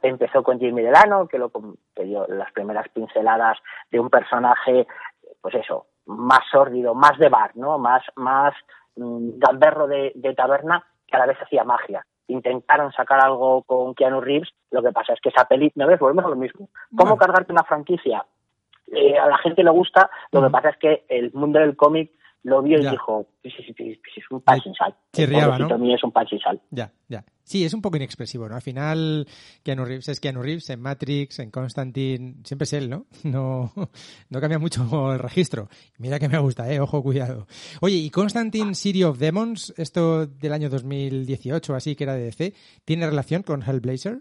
Empezó 0.02 0.44
con 0.44 0.60
Jimmy 0.60 0.82
Delano, 0.82 1.28
que 1.28 1.38
lo 1.38 1.52
que 1.96 2.04
dio 2.04 2.26
las 2.28 2.52
primeras 2.54 2.88
pinceladas 2.90 3.58
de 3.92 4.00
un 4.00 4.10
personaje, 4.10 4.88
pues 5.42 5.56
eso, 5.56 5.86
más 6.06 6.42
sórdido, 6.52 6.94
más 6.96 7.18
de 7.18 7.30
bar, 7.30 7.52
¿no? 7.56 7.78
Más, 7.78 8.04
más 8.16 8.54
mmm, 8.96 9.38
gamberro 9.38 9.88
de, 9.88 10.12
de 10.16 10.34
taberna, 10.34 10.84
que 11.08 11.16
a 11.16 11.20
la 11.20 11.28
vez 11.28 11.38
hacía 11.42 11.64
magia 11.64 12.06
intentaron 12.28 12.92
sacar 12.92 13.20
algo 13.24 13.64
con 13.64 13.94
Keanu 13.94 14.22
Reeves, 14.22 14.50
lo 14.72 14.82
que 14.82 14.92
pasa 14.92 15.14
es 15.14 15.20
que 15.22 15.30
esa 15.30 15.46
peli, 15.46 15.72
¿me 15.76 15.86
ves? 15.86 16.00
Volvemos 16.00 16.26
a 16.26 16.30
lo 16.30 16.36
mismo. 16.36 16.70
¿Cómo 16.90 17.12
bueno. 17.12 17.18
cargarte 17.18 17.52
una 17.52 17.64
franquicia? 17.64 18.26
Eh, 18.92 19.18
a 19.18 19.28
la 19.28 19.38
gente 19.40 19.64
le 19.64 19.72
gusta, 19.72 20.10
lo 20.32 20.44
que 20.44 20.50
pasa 20.50 20.70
es 20.70 20.78
que 20.78 21.06
el 21.10 21.32
mundo 21.34 21.60
del 21.60 21.76
cómic 21.76 22.12
lo 22.46 22.62
vio 22.62 22.80
y 22.80 22.88
dijo, 22.88 23.26
sí, 23.42 23.50
sí, 23.76 24.00
es 24.18 24.32
un 24.32 24.40
pan 24.40 24.62
sin 24.62 24.76
sal. 24.76 24.94
Chirriaba, 25.12 25.58
¿no? 25.58 25.80
mío 25.80 25.96
es 25.96 26.04
un 26.04 26.12
pan 26.12 26.28
sin 26.28 26.40
sal. 26.40 26.62
Ya, 26.70 26.92
ya. 27.10 27.26
Sí, 27.44 27.66
es 27.66 27.74
un 27.74 27.82
poco 27.82 27.98
inexpresivo, 27.98 28.48
¿no? 28.48 28.54
Al 28.54 28.62
final, 28.62 29.26
Keanu 29.64 29.84
Reeves 29.84 30.10
es 30.10 30.20
Keanu 30.20 30.44
Reeves 30.44 30.70
en 30.70 30.80
Matrix, 30.80 31.40
en 31.40 31.50
Constantine, 31.50 32.36
siempre 32.44 32.66
es 32.66 32.74
él, 32.74 32.90
¿no? 32.90 33.08
No, 33.24 33.72
no 34.30 34.40
cambia 34.40 34.60
mucho 34.60 34.84
el 35.12 35.20
registro. 35.20 35.70
Mira 35.98 36.20
que 36.20 36.30
me 36.30 36.38
gusta, 36.38 36.72
¿eh? 36.72 36.80
Ojo, 36.80 37.02
cuidado. 37.02 37.48
Oye, 37.82 37.96
¿y 37.96 38.12
Constantine 38.12 38.76
City 38.76 39.04
of 39.04 39.18
Demons, 39.18 39.74
esto 39.78 40.28
del 40.28 40.54
año 40.54 40.70
2018, 40.70 41.74
así 41.74 41.96
que 41.96 42.04
era 42.04 42.14
de 42.14 42.26
DC, 42.26 42.54
tiene 42.86 43.08
relación 43.08 43.42
con 43.42 43.64
Hellblazer? 43.64 44.20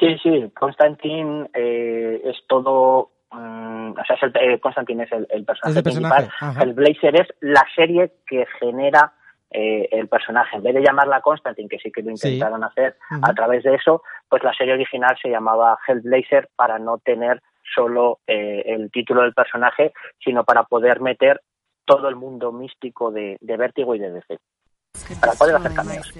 Sí, 0.00 0.08
sí, 0.24 0.50
Constantine 0.58 1.50
eh, 1.54 2.20
es 2.24 2.36
todo. 2.48 3.12
Mm, 3.36 3.90
o 3.98 4.04
sea, 4.04 4.16
es 4.16 4.22
el, 4.22 4.32
eh, 4.36 4.60
Constantine 4.60 5.04
es 5.04 5.12
el, 5.12 5.26
el 5.30 5.44
personaje, 5.44 5.78
Es 5.78 5.84
personaje, 5.84 6.28
principal. 6.28 6.62
El 6.62 6.74
Blazer 6.74 7.20
es 7.20 7.28
la 7.40 7.64
serie 7.74 8.12
que 8.26 8.46
genera 8.60 9.12
eh, 9.50 9.88
el 9.92 10.08
personaje. 10.08 10.56
En 10.56 10.62
vez 10.62 10.74
de 10.74 10.82
llamarla 10.82 11.20
Constantine, 11.20 11.68
que 11.68 11.78
sí 11.78 11.90
que 11.92 12.02
lo 12.02 12.16
Sí. 12.16 12.28
intentaron 12.28 12.64
hacer 12.64 12.96
Ujú. 13.10 13.20
a 13.22 13.32
través 13.34 13.62
de 13.62 13.74
eso, 13.74 14.02
pues 14.28 14.42
la 14.42 14.52
serie 14.54 14.74
original 14.74 15.16
se 15.22 15.28
llamaba 15.30 15.78
Hellblazer 15.86 16.48
para 16.56 16.78
no 16.78 16.98
tener 16.98 17.40
solo 17.74 18.18
eh, 18.26 18.62
el 18.66 18.90
título 18.90 19.22
del 19.22 19.34
personaje, 19.34 19.92
sino 20.22 20.44
para 20.44 20.64
poder 20.64 21.00
meter 21.00 21.40
todo 21.84 22.08
el 22.08 22.16
mundo 22.16 22.50
místico 22.52 23.10
de, 23.12 23.36
de 23.40 23.56
Vértigo 23.56 23.94
y 23.94 23.98
de 24.00 24.10
DC. 24.10 24.38
Para 25.20 25.32
poder 25.34 25.56
hacer 25.56 25.74
cameos. 25.74 26.12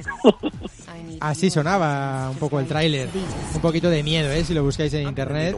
Así 1.21 1.51
sonaba 1.51 2.31
un 2.31 2.39
poco 2.39 2.61
el 2.61 2.67
tráiler. 2.69 3.09
Un 3.55 3.61
poquito 3.61 3.89
de 3.91 4.03
miedo, 4.03 4.31
¿eh? 4.31 4.45
Si 4.45 4.55
lo 4.55 4.63
buscáis 4.63 4.93
en 4.95 5.09
internet. 5.09 5.57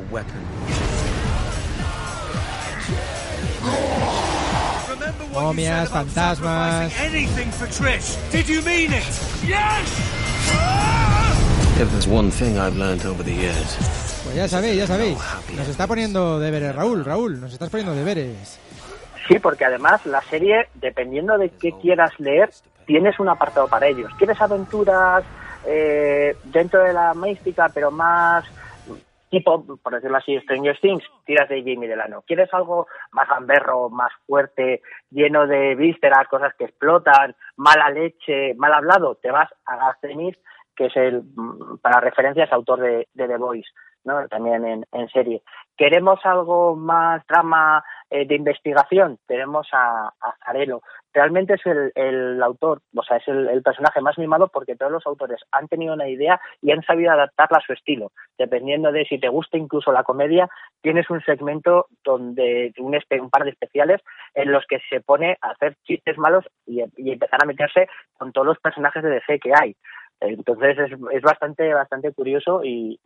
The 13.24 13.34
years, 13.34 13.76
Pues 14.24 14.34
ya 14.34 14.48
sabéis, 14.48 14.76
ya 14.76 14.86
sabéis. 14.86 15.18
Nos 15.56 15.68
está 15.68 15.86
poniendo 15.86 16.40
deberes, 16.40 16.74
Raúl, 16.74 17.04
Raúl, 17.04 17.40
nos 17.40 17.52
estás 17.52 17.70
poniendo 17.70 17.94
deberes. 17.94 18.59
Sí, 19.28 19.38
porque 19.38 19.64
además 19.64 20.04
la 20.06 20.22
serie, 20.22 20.68
dependiendo 20.74 21.38
de 21.38 21.50
qué 21.50 21.72
quieras 21.80 22.12
leer, 22.18 22.50
tienes 22.86 23.20
un 23.20 23.28
apartado 23.28 23.68
para 23.68 23.86
ellos. 23.86 24.11
¿Quieres 24.18 24.40
aventuras 24.40 25.24
eh, 25.66 26.36
dentro 26.44 26.82
de 26.82 26.92
la 26.92 27.14
mística, 27.14 27.68
pero 27.72 27.90
más 27.90 28.44
tipo, 29.31 29.64
por 29.76 29.95
decirlo 29.95 30.16
así, 30.16 30.39
Stranger 30.41 30.79
Things? 30.81 31.05
Tiras 31.24 31.49
de 31.49 31.61
Jamie 31.61 31.89
Delano. 31.89 32.22
¿Quieres 32.26 32.53
algo 32.53 32.87
más 33.12 33.29
gamberro, 33.29 33.91
más 33.91 34.12
fuerte, 34.26 34.83
lleno 35.11 35.47
de 35.47 35.74
vísceras, 35.74 36.29
cosas 36.29 36.55
que 36.57 36.64
explotan, 36.64 37.35
mala 37.57 37.91
leche, 37.91 38.55
mal 38.55 38.72
hablado? 38.72 39.16
Te 39.16 39.31
vas 39.31 39.51
a 39.66 39.76
Garcenis, 39.76 40.37
que 40.74 40.87
es 40.87 40.97
el, 40.97 41.22
mm, 41.22 41.79
para 41.83 42.01
referencias, 42.01 42.53
autor 42.53 42.81
de, 42.81 43.09
de 43.14 43.29
The 43.29 43.37
Voice. 43.37 43.68
También 44.28 44.64
en, 44.66 44.84
en 44.92 45.09
serie. 45.09 45.42
¿Queremos 45.76 46.18
algo 46.24 46.74
más 46.74 47.24
drama 47.28 47.84
eh, 48.11 48.26
de 48.26 48.34
investigación? 48.34 49.18
Tenemos 49.26 49.68
a, 49.72 50.09
a 50.09 50.34
Zarelo. 50.44 50.82
Realmente 51.14 51.54
es 51.54 51.64
el, 51.66 51.92
el 51.94 52.42
autor, 52.42 52.80
o 52.94 53.02
sea, 53.02 53.18
es 53.18 53.28
el, 53.28 53.62
personaje 53.62 54.00
más 54.00 54.18
mimado 54.18 54.48
porque 54.48 54.74
todos 54.76 54.90
los 54.90 55.06
autores 55.06 55.40
han 55.52 55.68
tenido 55.68 55.94
una 55.94 56.09
idea 56.09 56.40
y 56.61 56.72
han 56.72 56.82
sabido 56.82 57.12
adaptarla 57.12 57.59
a 57.59 57.66
su 57.66 57.72
estilo. 57.72 58.11
Dependiendo 58.36 58.92
de 58.92 59.04
si 59.04 59.18
te 59.18 59.28
gusta 59.28 59.56
incluso 59.56 59.92
la 59.92 60.02
comedia, 60.02 60.48
tienes 60.82 61.09
un 61.11 61.20
segmento 61.22 61.86
donde 62.04 62.72
un, 62.78 62.94
un 62.94 63.30
par 63.30 63.44
de 63.44 63.50
especiales 63.50 64.00
en 64.34 64.52
los 64.52 64.66
que 64.66 64.80
se 64.90 65.00
pone 65.00 65.38
a 65.40 65.50
hacer 65.50 65.76
chistes 65.84 66.18
malos 66.18 66.44
y, 66.66 66.80
empezar 66.80 67.42
a 67.42 67.46
meterse 67.46 67.88
con 68.18 68.32
todos 68.32 68.46
los 68.48 68.59
personajes 68.59 69.02
de 69.02 69.11
DC 69.11 69.38
que 69.38 69.52
hay. 69.54 69.76
Entonces 70.20 70.76
es, 70.78 70.92
es 71.12 71.22
bastante, 71.22 71.72
bastante 71.72 72.12
curioso 72.12 72.62
y 72.64 72.98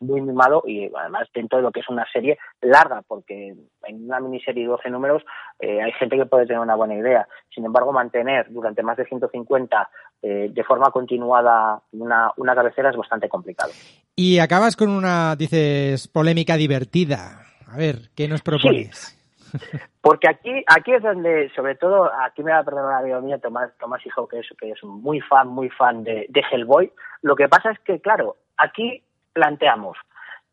muy 0.00 0.20
mimado 0.20 0.62
y 0.66 0.90
además 0.94 1.28
dentro 1.34 1.58
de 1.58 1.62
lo 1.62 1.72
que 1.72 1.80
es 1.80 1.88
una 1.88 2.06
serie 2.12 2.38
larga, 2.60 3.02
porque 3.06 3.54
en 3.84 4.04
una 4.04 4.20
miniserie 4.20 4.64
de 4.64 4.68
12 4.68 4.90
números 4.90 5.22
eh, 5.60 5.82
hay 5.82 5.92
gente 5.92 6.16
que 6.16 6.26
puede 6.26 6.46
tener 6.46 6.60
una 6.60 6.74
buena 6.74 6.94
idea. 6.94 7.26
Sin 7.54 7.64
embargo, 7.64 7.92
mantener 7.92 8.46
durante 8.50 8.82
más 8.82 8.96
de 8.96 9.06
150 9.06 9.88
eh, 10.22 10.48
de 10.50 10.64
forma 10.64 10.90
continuada 10.90 11.80
una, 11.92 12.30
una 12.36 12.54
cabecera 12.54 12.90
es 12.90 12.96
bastante 12.96 13.28
complicado. 13.28 13.72
Y 14.14 14.38
acabas 14.38 14.76
con 14.76 14.90
una, 14.90 15.36
dices, 15.36 16.08
polémica 16.08 16.56
divertida. 16.56 17.46
A 17.66 17.76
ver, 17.76 18.10
¿qué 18.14 18.28
nos 18.28 18.42
propones? 18.42 18.96
Sí. 18.96 19.16
Porque 20.00 20.28
aquí, 20.28 20.64
aquí 20.66 20.92
es 20.92 21.02
donde, 21.02 21.50
sobre 21.54 21.74
todo, 21.74 22.10
aquí 22.24 22.42
me 22.42 22.52
va 22.52 22.58
a 22.58 22.64
perdonar 22.64 23.02
un 23.02 23.04
amigo 23.04 23.20
mío, 23.22 23.40
Tomás, 23.40 23.70
Tomás 23.78 24.04
Hijo, 24.06 24.28
que 24.28 24.40
es, 24.40 24.46
que 24.58 24.70
es 24.70 24.84
muy 24.84 25.20
fan, 25.20 25.48
muy 25.48 25.68
fan 25.70 26.04
de, 26.04 26.26
de 26.28 26.42
Hellboy. 26.50 26.92
Lo 27.22 27.34
que 27.34 27.48
pasa 27.48 27.70
es 27.70 27.78
que, 27.80 28.00
claro, 28.00 28.36
aquí 28.56 29.02
planteamos, 29.36 29.98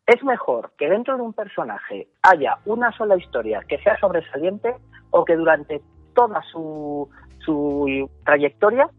¿es 0.05 0.21
mejor 0.25 0.71
que 0.77 0.89
dentro 0.89 1.15
de 1.15 1.23
un 1.23 1.31
personaje 1.31 2.09
haya 2.21 2.57
una 2.65 2.91
sola 2.91 3.15
historia 3.15 3.61
que 3.65 3.77
sea 3.77 3.97
sobresaliente 3.97 4.75
o 5.11 5.23
que 5.23 5.37
durante 5.37 5.81
toda 6.13 6.41
su, 6.51 7.09
su 7.45 8.09
trayectoria 8.25 8.89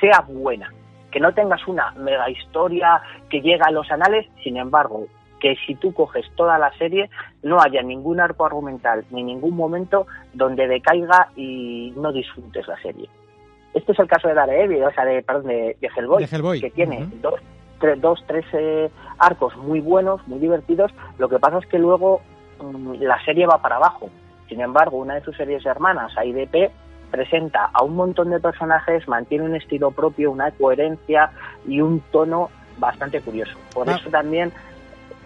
sea 0.00 0.24
buena? 0.26 0.72
Que 1.10 1.20
no 1.20 1.34
tengas 1.34 1.68
una 1.68 1.90
mega 1.92 2.30
historia 2.30 3.02
que 3.28 3.42
llega 3.42 3.66
a 3.66 3.72
los 3.72 3.90
anales, 3.90 4.26
sin 4.42 4.56
embargo, 4.56 5.06
que 5.38 5.54
si 5.66 5.74
tú 5.74 5.92
coges 5.92 6.24
toda 6.34 6.58
la 6.58 6.72
serie 6.78 7.10
no 7.42 7.60
haya 7.60 7.82
ningún 7.82 8.20
arco 8.20 8.46
argumental 8.46 9.04
ni 9.10 9.22
ningún 9.22 9.54
momento 9.54 10.06
donde 10.32 10.66
decaiga 10.66 11.28
y 11.36 11.92
no 11.94 12.10
disfrutes 12.10 12.66
la 12.66 12.80
serie. 12.80 13.06
Este 13.74 13.92
es 13.92 13.98
el 13.98 14.08
caso 14.08 14.28
de 14.28 14.34
Daredevil, 14.34 14.82
o 14.82 14.90
sea, 14.92 15.04
de, 15.04 15.22
perdón, 15.22 15.46
de, 15.46 15.76
de, 15.78 15.90
Hellboy, 15.94 16.24
de 16.24 16.34
Hellboy, 16.34 16.60
que 16.60 16.70
tiene 16.70 17.02
uh 17.02 17.06
-huh. 17.06 17.20
dos 17.20 17.40
tres, 17.80 18.00
dos, 18.00 18.22
tres 18.26 18.44
eh, 18.52 18.90
arcos 19.18 19.56
muy 19.56 19.80
buenos, 19.80 20.26
muy 20.28 20.38
divertidos. 20.38 20.92
Lo 21.18 21.28
que 21.28 21.38
pasa 21.38 21.58
es 21.58 21.66
que 21.66 21.78
luego 21.78 22.20
mmm, 22.60 22.94
la 23.00 23.22
serie 23.24 23.46
va 23.46 23.60
para 23.60 23.76
abajo. 23.76 24.10
Sin 24.48 24.60
embargo, 24.60 24.98
una 24.98 25.14
de 25.14 25.22
sus 25.22 25.36
series 25.36 25.64
hermanas, 25.64 26.12
IDP, 26.24 26.70
presenta 27.10 27.70
a 27.72 27.82
un 27.82 27.96
montón 27.96 28.30
de 28.30 28.40
personajes, 28.40 29.06
mantiene 29.08 29.44
un 29.44 29.56
estilo 29.56 29.90
propio, 29.90 30.30
una 30.30 30.50
coherencia 30.52 31.30
y 31.66 31.80
un 31.80 32.00
tono 32.12 32.50
bastante 32.78 33.20
curioso. 33.20 33.56
Por 33.72 33.88
ah, 33.88 33.96
eso 34.00 34.10
también 34.10 34.52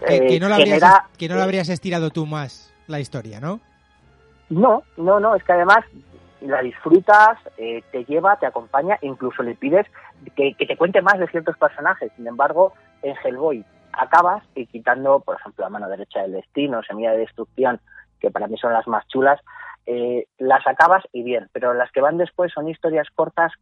que, 0.06 0.16
eh, 0.16 0.26
que, 0.26 0.40
no 0.40 0.54
genera, 0.56 1.06
que, 1.16 1.28
no 1.28 1.36
lo 1.36 1.42
habrías 1.42 1.68
estirado 1.68 2.10
tú 2.10 2.26
más 2.26 2.72
la 2.86 3.00
historia, 3.00 3.40
¿no? 3.40 3.60
No, 4.50 4.82
no, 4.96 5.20
no. 5.20 5.34
Es 5.34 5.44
que 5.44 5.52
además 5.52 5.84
la 6.46 6.62
disfrutas, 6.62 7.38
eh, 7.56 7.82
te 7.90 8.04
lleva, 8.04 8.36
te 8.36 8.46
acompaña, 8.46 8.98
incluso 9.02 9.42
le 9.42 9.54
pides 9.54 9.86
que, 10.36 10.54
que, 10.54 10.66
te 10.66 10.76
cuente 10.76 11.02
más 11.02 11.18
de 11.18 11.28
ciertos 11.28 11.56
personajes. 11.56 12.12
Sin 12.16 12.26
embargo, 12.26 12.72
en 13.02 13.14
Hellboy 13.22 13.64
acabas 13.92 14.44
y 14.54 14.66
quitando, 14.66 15.20
por 15.20 15.36
ejemplo, 15.36 15.64
la 15.64 15.70
mano 15.70 15.88
derecha 15.88 16.22
del 16.22 16.32
destino, 16.32 16.82
semilla 16.82 17.12
de 17.12 17.18
destrucción, 17.18 17.80
que 18.20 18.30
para 18.30 18.46
mí 18.46 18.56
son 18.58 18.72
las 18.72 18.86
más 18.86 19.06
chulas, 19.08 19.40
eh, 19.86 20.26
las 20.38 20.66
acabas 20.66 21.04
y 21.12 21.22
bien, 21.22 21.48
pero 21.52 21.74
las 21.74 21.90
que 21.92 22.00
van 22.00 22.16
después 22.16 22.52
son 22.52 22.68
historias 22.68 23.08
cortas 23.14 23.52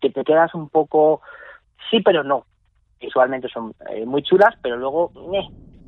que 0.00 0.10
te 0.10 0.24
quedas 0.24 0.54
un 0.54 0.68
poco 0.68 1.20
sí, 1.90 2.00
pero 2.00 2.24
no. 2.24 2.46
Visualmente 3.00 3.48
son 3.48 3.74
eh, 3.90 4.06
muy 4.06 4.22
chulas, 4.22 4.54
pero 4.62 4.76
luego, 4.76 5.12
eh. 5.34 5.46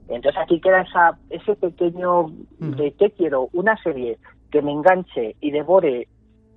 entonces 0.09 0.40
aquí 0.40 0.60
queda 0.60 0.82
esa, 0.82 1.18
ese 1.30 1.56
pequeño 1.56 2.26
de 2.59 2.93
qué 2.93 3.10
quiero, 3.12 3.48
una 3.52 3.76
serie 3.82 4.18
que 4.50 4.62
me 4.62 4.72
enganche 4.72 5.36
y 5.40 5.50
devore 5.50 6.08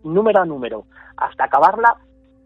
número 0.04 0.42
a 0.42 0.46
número 0.46 0.86
hasta 1.18 1.46
acabarla 1.46 1.98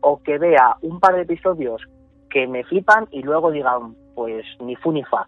o 0.02 0.22
que 0.22 0.38
vea 0.38 0.78
un 0.82 1.00
par 1.00 1.16
de 1.16 1.22
episodios 1.22 1.82
que 2.30 2.48
me 2.48 2.64
flipan 2.64 3.08
y 3.12 3.22
luego 3.22 3.52
digan 3.52 3.96
pues 4.14 4.46
ni 4.60 4.76
fu 4.76 4.92
ni 4.92 5.04
fa. 5.04 5.28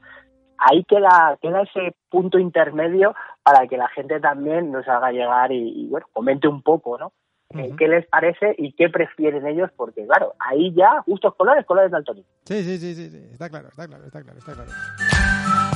Ahí 0.57 0.83
queda, 0.85 1.37
queda 1.41 1.61
ese 1.61 1.95
punto 2.09 2.39
intermedio 2.39 3.13
para 3.43 3.67
que 3.67 3.77
la 3.77 3.87
gente 3.89 4.19
también 4.19 4.71
nos 4.71 4.87
haga 4.87 5.11
llegar 5.11 5.51
y, 5.51 5.83
y 5.83 5.87
bueno, 5.87 6.07
comente 6.13 6.47
un 6.47 6.63
poco, 6.63 6.97
¿no? 6.97 7.13
Uh 7.53 7.57
-huh. 7.59 7.75
¿Qué 7.77 7.87
les 7.87 8.05
parece 8.07 8.55
y 8.57 8.73
qué 8.73 8.89
prefieren 8.89 9.47
ellos? 9.47 9.69
Porque 9.77 10.05
claro, 10.05 10.33
ahí 10.39 10.73
ya, 10.73 11.01
gustos 11.05 11.33
colores, 11.35 11.65
colores 11.65 11.91
del 11.91 12.03
Tony. 12.03 12.25
Sí, 12.43 12.63
sí, 12.63 12.77
sí, 12.77 12.95
sí, 12.95 13.09
sí, 13.09 13.29
está 13.31 13.49
claro, 13.49 13.69
está 13.69 13.87
claro, 13.87 14.03
está 14.05 14.21
claro, 14.21 14.39
está 14.39 14.53
claro. 14.53 14.71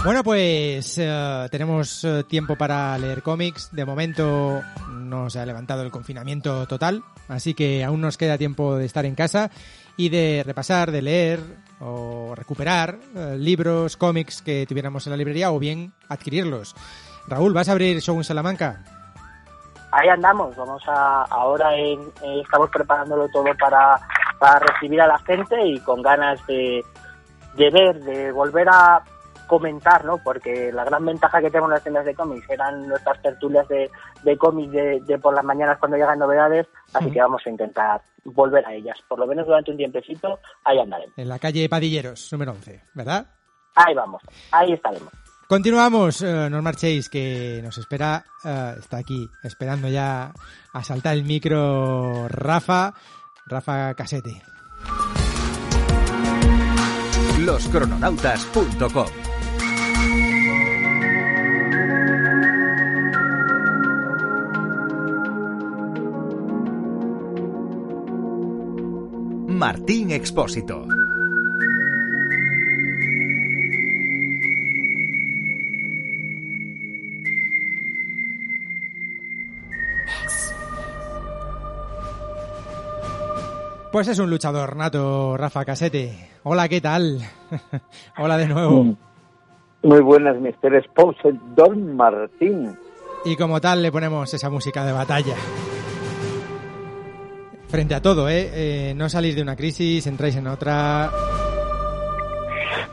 Bueno, 0.04 0.24
pues 0.24 0.98
uh, 0.98 1.48
tenemos 1.52 2.04
uh, 2.04 2.24
tiempo 2.24 2.56
para 2.56 2.98
leer 2.98 3.22
cómics. 3.22 3.70
De 3.72 3.86
momento 3.86 4.64
no 4.90 5.30
se 5.30 5.40
ha 5.40 5.46
levantado 5.46 5.84
el 5.84 5.92
confinamiento 5.92 6.66
total, 6.66 7.04
así 7.30 7.54
que 7.54 7.84
aún 7.84 8.02
nos 8.02 8.18
queda 8.18 8.40
tiempo 8.40 8.78
de 8.78 8.86
estar 8.86 9.06
en 9.06 9.14
casa 9.14 9.52
y 9.98 10.10
de 10.10 10.42
repasar, 10.44 10.90
de 10.90 11.04
leer 11.04 11.40
o 11.80 12.34
recuperar 12.36 12.98
uh, 13.14 13.36
libros, 13.38 13.96
cómics 13.96 14.42
que 14.42 14.66
tuviéramos 14.68 15.06
en 15.06 15.12
la 15.12 15.18
librería 15.18 15.52
o 15.52 15.60
bien 15.60 15.94
adquirirlos. 16.10 16.76
Raúl, 17.28 17.54
¿vas 17.54 17.70
a 17.70 17.74
abrir 17.74 18.02
Show 18.02 18.18
en 18.18 18.24
Salamanca? 18.24 18.84
Ahí 19.92 20.10
andamos, 20.10 20.56
vamos 20.56 20.82
a 20.88 21.26
ahora 21.26 21.76
en, 21.76 22.00
eh, 22.24 22.42
estamos 22.44 22.72
preparándolo 22.72 23.28
todo 23.30 23.46
para, 23.60 24.00
para 24.40 24.60
recibir 24.60 25.00
a 25.00 25.06
la 25.06 25.20
gente 25.20 25.64
y 25.64 25.80
con 25.82 26.02
ganas 26.02 26.44
de, 26.48 26.84
de 27.56 27.70
ver, 27.70 28.02
de 28.02 28.32
volver 28.32 28.68
a 28.68 29.04
comentar, 29.52 30.06
¿no? 30.06 30.18
Porque 30.24 30.72
la 30.72 30.86
gran 30.86 31.06
ventaja 31.06 31.42
que 31.42 31.50
tenemos 31.50 31.68
en 31.68 31.74
las 31.74 31.84
tiendas 31.84 32.06
de 32.06 32.16
cómics 32.16 32.50
eran 32.50 32.88
nuestras 32.88 33.22
tertulias 33.22 33.68
de, 33.68 33.92
de 34.24 34.38
cómics 34.38 34.72
de, 34.72 35.20
por 35.22 35.36
las 35.36 35.44
mañanas 35.44 35.78
cuando 35.78 35.98
llegan 35.98 36.20
novedades, 36.20 36.68
así 36.94 37.12
que 37.12 37.20
vamos 37.20 37.42
a 37.46 37.50
intentar 37.50 38.02
volver 38.24 38.66
a 38.66 38.74
ellas. 38.74 38.98
Por 39.10 39.20
lo 39.20 39.28
menos 39.28 39.46
durante 39.46 39.72
un 39.72 39.76
tiempecito, 39.76 40.40
ahí 40.64 40.80
andaremos. 40.80 41.18
En 41.18 41.28
la 41.28 41.38
calle 41.38 41.68
Padilleros, 41.68 42.32
número 42.32 42.54
11, 42.54 42.82
¿verdad? 42.94 43.26
Ahí 43.76 43.94
vamos, 43.94 44.22
ahí 44.54 44.72
estaremos. 44.72 45.12
Continuamos, 45.50 46.22
eh, 46.22 46.48
no 46.50 46.62
marchéis, 46.62 47.10
que 47.10 47.60
nos 47.62 47.78
espera, 47.78 48.24
eh, 48.46 48.76
está 48.80 49.00
aquí 49.00 49.28
esperando 49.44 49.90
ya 49.90 50.32
a 50.72 50.82
saltar 50.82 51.16
el 51.16 51.26
micro 51.26 52.30
Rafa, 52.30 52.94
Rafa 53.48 53.94
Casete. 53.96 54.42
Loscrononautas.com 57.40 59.31
Martín 69.62 70.10
Expósito. 70.10 70.88
Pues 83.92 84.08
es 84.08 84.18
un 84.18 84.32
luchador 84.32 84.76
nato, 84.76 85.38
Rafa 85.38 85.64
Casete. 85.64 86.12
Hola, 86.42 86.68
¿qué 86.68 86.82
tal? 86.82 87.20
Hola 88.18 88.38
de 88.38 88.48
nuevo. 88.48 88.98
Muy 89.84 90.02
buenas, 90.02 90.38
Mr. 90.42 90.84
Spouse, 90.86 91.18
Don 91.56 91.96
Martín. 91.96 92.76
Y 93.26 93.36
como 93.36 93.62
tal 93.62 93.84
le 93.84 93.92
ponemos 93.92 94.34
esa 94.34 94.50
música 94.50 94.84
de 94.84 94.92
batalla. 94.92 95.36
Frente 97.72 97.96
a 97.96 98.02
todo, 98.02 98.28
¿eh? 98.28 98.50
eh 98.54 98.94
no 98.98 99.08
salís 99.08 99.34
de 99.34 99.42
una 99.42 99.56
crisis, 99.56 100.06
entráis 100.06 100.36
en 100.36 100.48
otra. 100.48 101.10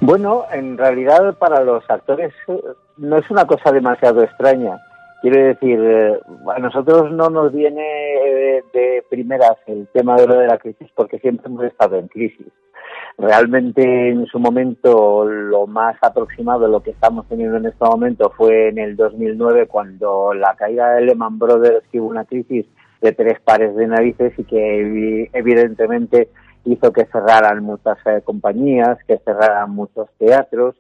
Bueno, 0.01 0.45
en 0.53 0.79
realidad 0.79 1.37
para 1.37 1.65
los 1.65 1.83
actores 1.91 2.33
eh, 2.47 2.63
no 2.97 3.19
es 3.19 3.29
una 3.29 3.45
cosa 3.45 3.73
demasiado 3.73 4.23
extraña. 4.23 4.79
Quiero 5.21 5.49
decir, 5.49 5.81
eh, 5.83 6.21
a 6.55 6.61
nosotros 6.61 7.11
no 7.11 7.29
nos 7.29 7.53
viene 7.53 7.83
de 8.73 9.03
primeras 9.11 9.57
el 9.67 9.89
tema 9.89 10.15
de 10.15 10.29
lo 10.29 10.39
de 10.39 10.47
la 10.47 10.59
crisis 10.59 10.89
porque 10.95 11.19
siempre 11.19 11.49
hemos 11.49 11.65
estado 11.65 11.97
en 11.97 12.07
crisis. 12.07 12.47
Realmente 13.17 14.11
en 14.11 14.27
su 14.27 14.39
momento 14.39 15.25
lo 15.25 15.67
más 15.67 15.97
aproximado 16.03 16.61
de 16.61 16.69
lo 16.69 16.85
que 16.85 16.93
estamos 16.93 17.27
teniendo 17.27 17.57
en 17.57 17.67
este 17.67 17.85
momento 17.85 18.33
fue 18.37 18.69
en 18.69 18.79
el 18.79 18.95
2009 18.95 19.67
cuando 19.67 20.33
la 20.35 20.55
caída 20.55 20.93
de 20.93 21.01
Lehman 21.01 21.37
Brothers 21.37 21.83
hubo 21.95 22.07
una 22.07 22.25
crisis 22.25 22.65
de 23.01 23.13
tres 23.13 23.41
pares 23.41 23.75
de 23.77 23.87
narices 23.87 24.33
y 24.39 24.45
que 24.45 25.31
evidentemente 25.33 26.29
hizo 26.65 26.93
que 26.93 27.07
cerraran 27.07 27.63
muchas 27.63 27.99
eh, 28.07 28.21
compañías, 28.23 28.99
que 29.07 29.19
cerraran 29.19 29.71
muchos 29.71 30.09
teatros, 30.19 30.77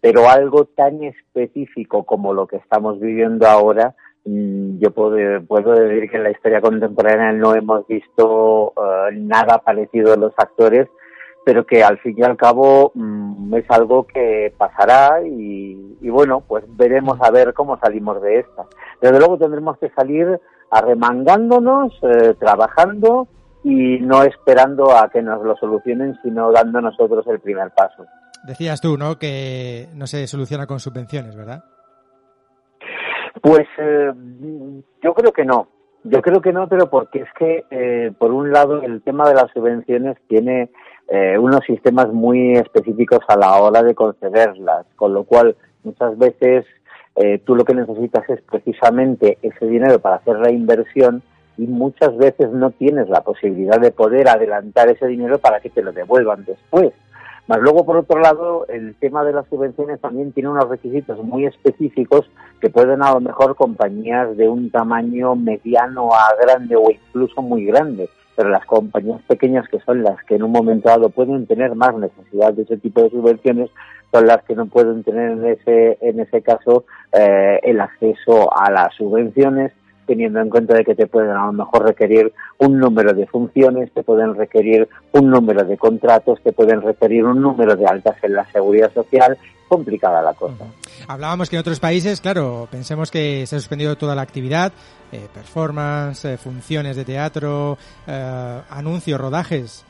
pero 0.00 0.28
algo 0.28 0.66
tan 0.66 1.02
específico 1.02 2.04
como 2.04 2.32
lo 2.32 2.46
que 2.46 2.56
estamos 2.56 3.00
viviendo 3.00 3.46
ahora, 3.46 3.94
mm, 4.24 4.78
yo 4.78 4.90
puedo, 4.92 5.42
puedo, 5.44 5.72
decir 5.72 6.10
que 6.10 6.16
en 6.18 6.24
la 6.24 6.30
historia 6.30 6.60
contemporánea 6.60 7.32
no 7.32 7.54
hemos 7.54 7.86
visto 7.86 8.72
eh, 8.76 9.16
nada 9.16 9.58
parecido 9.58 10.12
a 10.12 10.16
los 10.16 10.32
actores, 10.36 10.88
pero 11.44 11.66
que 11.66 11.84
al 11.84 11.98
fin 11.98 12.14
y 12.16 12.22
al 12.22 12.36
cabo 12.36 12.92
mm, 12.94 13.54
es 13.54 13.70
algo 13.70 14.06
que 14.06 14.52
pasará 14.56 15.20
y, 15.26 15.98
y, 16.00 16.08
bueno, 16.08 16.42
pues 16.46 16.64
veremos 16.68 17.18
a 17.20 17.30
ver 17.30 17.52
cómo 17.52 17.78
salimos 17.78 18.20
de 18.22 18.40
esta. 18.40 18.64
Desde 19.00 19.18
luego 19.18 19.38
tendremos 19.38 19.78
que 19.78 19.90
salir 19.90 20.40
arremangándonos, 20.70 21.92
eh, 22.02 22.34
trabajando 22.38 23.28
y 23.62 23.98
no 24.00 24.22
esperando 24.24 24.96
a 24.96 25.08
que 25.08 25.22
nos 25.22 25.42
lo 25.42 25.56
solucionen, 25.56 26.18
sino 26.22 26.50
dando 26.52 26.80
nosotros 26.80 27.26
el 27.28 27.40
primer 27.40 27.70
paso. 27.70 28.04
Decías 28.46 28.80
tú, 28.80 28.98
¿no? 28.98 29.18
Que 29.18 29.88
no 29.94 30.06
se 30.06 30.26
soluciona 30.26 30.66
con 30.66 30.80
subvenciones, 30.80 31.36
¿verdad? 31.36 31.64
Pues 33.40 33.66
eh, 33.78 34.12
yo 35.02 35.14
creo 35.14 35.32
que 35.32 35.44
no. 35.44 35.68
Yo 36.04 36.22
creo 36.22 36.40
que 36.40 36.52
no, 36.52 36.68
pero 36.68 36.88
porque 36.90 37.20
es 37.20 37.28
que, 37.38 37.64
eh, 37.70 38.12
por 38.18 38.32
un 38.32 38.52
lado, 38.52 38.82
el 38.82 39.02
tema 39.02 39.28
de 39.28 39.34
las 39.34 39.50
subvenciones 39.52 40.16
tiene 40.28 40.70
eh, 41.08 41.38
unos 41.38 41.60
sistemas 41.66 42.12
muy 42.12 42.52
específicos 42.56 43.20
a 43.28 43.36
la 43.36 43.56
hora 43.56 43.82
de 43.82 43.94
concederlas, 43.94 44.86
con 44.96 45.14
lo 45.14 45.24
cual 45.24 45.56
muchas 45.82 46.16
veces 46.18 46.66
tú 47.44 47.54
lo 47.54 47.64
que 47.64 47.74
necesitas 47.74 48.28
es 48.28 48.42
precisamente 48.42 49.38
ese 49.40 49.66
dinero 49.66 50.00
para 50.00 50.16
hacer 50.16 50.36
la 50.40 50.50
inversión 50.50 51.22
y 51.56 51.66
muchas 51.66 52.16
veces 52.16 52.50
no 52.50 52.70
tienes 52.70 53.08
la 53.08 53.20
posibilidad 53.20 53.80
de 53.80 53.92
poder 53.92 54.28
adelantar 54.28 54.88
ese 54.88 55.06
dinero 55.06 55.38
para 55.38 55.60
que 55.60 55.70
te 55.70 55.82
lo 55.82 55.92
devuelvan 55.92 56.44
después. 56.44 56.92
Más 57.46 57.60
luego, 57.60 57.84
por 57.84 57.98
otro 57.98 58.20
lado, 58.20 58.66
el 58.68 58.94
tema 58.94 59.22
de 59.22 59.34
las 59.34 59.46
subvenciones 59.48 60.00
también 60.00 60.32
tiene 60.32 60.48
unos 60.48 60.68
requisitos 60.68 61.22
muy 61.22 61.44
específicos 61.44 62.30
que 62.60 62.70
pueden 62.70 63.02
a 63.02 63.12
lo 63.12 63.20
mejor 63.20 63.54
compañías 63.54 64.34
de 64.36 64.48
un 64.48 64.70
tamaño 64.70 65.36
mediano 65.36 66.08
a 66.14 66.34
grande 66.40 66.74
o 66.74 66.90
incluso 66.90 67.42
muy 67.42 67.66
grande, 67.66 68.08
pero 68.34 68.48
las 68.48 68.64
compañías 68.64 69.20
pequeñas 69.28 69.68
que 69.68 69.78
son 69.80 70.02
las 70.02 70.22
que 70.24 70.36
en 70.36 70.42
un 70.42 70.52
momento 70.52 70.88
dado 70.88 71.10
pueden 71.10 71.46
tener 71.46 71.74
más 71.74 71.94
necesidad 71.94 72.54
de 72.54 72.62
ese 72.62 72.78
tipo 72.78 73.02
de 73.02 73.10
subvenciones 73.10 73.70
son 74.10 74.26
las 74.26 74.42
que 74.44 74.54
no 74.54 74.64
pueden 74.66 75.04
tener 75.04 75.32
en 75.32 75.44
ese 75.44 75.98
en 76.00 76.20
ese 76.20 76.40
caso 76.40 76.84
eh, 77.12 77.60
el 77.62 77.80
acceso 77.80 78.48
a 78.56 78.70
las 78.70 78.94
subvenciones 78.94 79.72
teniendo 80.06 80.40
en 80.40 80.50
cuenta 80.50 80.74
de 80.74 80.84
que 80.84 80.94
te 80.94 81.06
pueden 81.06 81.30
a 81.30 81.46
lo 81.46 81.52
mejor 81.52 81.86
requerir 81.86 82.32
un 82.58 82.78
número 82.78 83.12
de 83.12 83.26
funciones, 83.26 83.92
te 83.92 84.02
pueden 84.02 84.34
requerir 84.34 84.88
un 85.12 85.30
número 85.30 85.64
de 85.64 85.76
contratos, 85.76 86.40
te 86.42 86.52
pueden 86.52 86.82
requerir 86.82 87.24
un 87.24 87.40
número 87.40 87.76
de 87.76 87.86
altas 87.86 88.16
en 88.22 88.34
la 88.34 88.44
seguridad 88.52 88.92
social, 88.92 89.36
complicada 89.68 90.22
la 90.22 90.34
cosa. 90.34 90.64
Hablábamos 91.08 91.50
que 91.50 91.56
en 91.56 91.60
otros 91.60 91.80
países, 91.80 92.20
claro, 92.20 92.68
pensemos 92.70 93.10
que 93.10 93.46
se 93.46 93.56
ha 93.56 93.58
suspendido 93.58 93.96
toda 93.96 94.14
la 94.14 94.22
actividad, 94.22 94.72
eh, 95.12 95.26
performance, 95.32 96.24
eh, 96.24 96.36
funciones 96.36 96.96
de 96.96 97.04
teatro, 97.04 97.78
eh, 98.06 98.60
anuncios, 98.70 99.20
rodajes. 99.20 99.84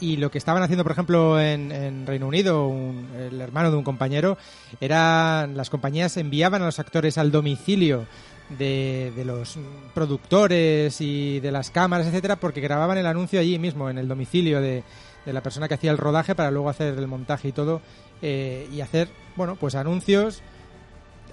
Y 0.00 0.16
lo 0.16 0.30
que 0.30 0.38
estaban 0.38 0.62
haciendo, 0.62 0.82
por 0.82 0.92
ejemplo, 0.92 1.40
en, 1.40 2.06
Reino 2.06 2.26
Unido, 2.26 2.72
el 3.18 3.40
hermano 3.40 3.70
de 3.70 3.76
un 3.76 3.84
compañero, 3.84 4.36
era 4.80 5.46
las 5.46 5.70
compañías 5.70 6.16
enviaban 6.16 6.62
a 6.62 6.66
los 6.66 6.78
actores 6.78 7.18
al 7.18 7.30
domicilio 7.30 8.06
de, 8.58 9.12
de, 9.14 9.24
los 9.24 9.58
productores 9.94 11.00
y 11.00 11.40
de 11.40 11.52
las 11.52 11.70
cámaras, 11.70 12.06
etcétera, 12.06 12.36
porque 12.36 12.60
grababan 12.60 12.98
el 12.98 13.06
anuncio 13.06 13.40
allí 13.40 13.58
mismo, 13.58 13.88
en 13.88 13.98
el 13.98 14.08
domicilio 14.08 14.60
de, 14.60 14.82
de 15.24 15.32
la 15.32 15.42
persona 15.42 15.68
que 15.68 15.74
hacía 15.74 15.90
el 15.90 15.98
rodaje, 15.98 16.34
para 16.34 16.50
luego 16.50 16.68
hacer 16.68 16.98
el 16.98 17.06
montaje 17.06 17.48
y 17.48 17.52
todo, 17.52 17.80
eh, 18.20 18.68
y 18.72 18.80
hacer, 18.80 19.08
bueno, 19.36 19.56
pues 19.56 19.74
anuncios 19.74 20.42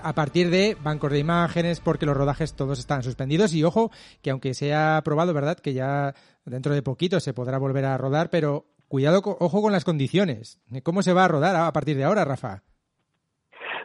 a 0.01 0.13
partir 0.13 0.49
de 0.49 0.75
bancos 0.83 1.11
de 1.11 1.19
imágenes, 1.19 1.79
porque 1.79 2.05
los 2.05 2.17
rodajes 2.17 2.55
todos 2.55 2.79
están 2.79 3.03
suspendidos. 3.03 3.53
Y 3.53 3.63
ojo, 3.63 3.91
que 4.21 4.31
aunque 4.31 4.53
se 4.53 4.73
ha 4.73 4.97
aprobado, 4.97 5.33
¿verdad?, 5.33 5.57
que 5.57 5.73
ya 5.73 6.13
dentro 6.45 6.73
de 6.73 6.81
poquito 6.81 7.19
se 7.19 7.33
podrá 7.33 7.57
volver 7.57 7.85
a 7.85 7.97
rodar, 7.97 8.29
pero 8.29 8.65
cuidado, 8.87 9.21
ojo 9.23 9.61
con 9.61 9.71
las 9.71 9.85
condiciones. 9.85 10.59
¿Cómo 10.83 11.01
se 11.01 11.13
va 11.13 11.25
a 11.25 11.27
rodar 11.27 11.55
a 11.55 11.71
partir 11.71 11.97
de 11.97 12.03
ahora, 12.03 12.25
Rafa? 12.25 12.63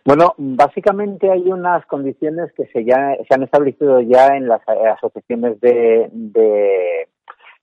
Bueno, 0.04 0.34
básicamente 0.36 1.30
hay 1.30 1.50
unas 1.50 1.86
condiciones 1.86 2.52
que 2.52 2.66
se, 2.66 2.84
ya, 2.84 3.16
se 3.26 3.34
han 3.34 3.42
establecido 3.42 4.00
ya 4.02 4.36
en 4.36 4.48
las 4.48 4.60
asociaciones 4.68 5.58
de, 5.60 6.10
de 6.12 7.08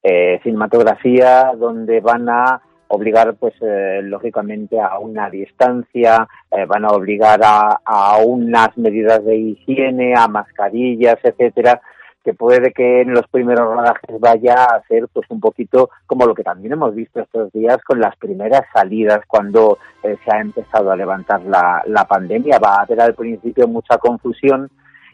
eh, 0.02 0.40
cinematografía, 0.42 1.52
donde 1.56 2.00
van 2.00 2.28
a 2.30 2.62
obligar, 2.92 3.36
pues, 3.36 3.54
eh, 3.62 4.02
lógicamente, 4.04 4.80
a 4.80 5.00
una 5.00 5.30
distancia, 5.30 6.28
eh, 6.52 6.66
van 6.66 6.86
a 6.86 6.90
obligar 6.90 7.40
a, 7.44 7.80
a 7.84 8.18
unas 8.18 8.78
medidas 8.78 9.24
de 9.26 9.36
higiene, 9.38 10.14
a 10.16 10.28
mascarillas, 10.28 11.18
etcétera, 11.24 11.82
que 12.24 12.34
puede 12.34 12.72
que 12.72 13.02
en 13.02 13.14
los 13.14 13.28
primeros 13.28 13.66
rodajes 13.66 14.20
vaya 14.20 14.66
a 14.66 14.82
ser 14.88 15.08
pues 15.12 15.26
un 15.30 15.40
poquito 15.40 15.90
como 16.06 16.26
lo 16.26 16.36
que 16.36 16.44
también 16.44 16.74
hemos 16.74 16.94
visto 16.94 17.20
estos 17.20 17.52
días 17.52 17.80
con 17.84 18.00
las 18.00 18.16
primeras 18.18 18.62
salidas 18.74 19.22
cuando 19.28 19.80
eh, 20.04 20.18
se 20.24 20.36
ha 20.36 20.40
empezado 20.40 20.92
a 20.92 20.96
levantar 20.96 21.42
la, 21.44 21.82
la 21.88 22.06
pandemia. 22.06 22.60
Va 22.60 22.76
a 22.76 22.82
haber 22.84 23.02
al 23.02 23.16
principio 23.16 23.68
mucha 23.68 23.98
confusión 23.98 24.70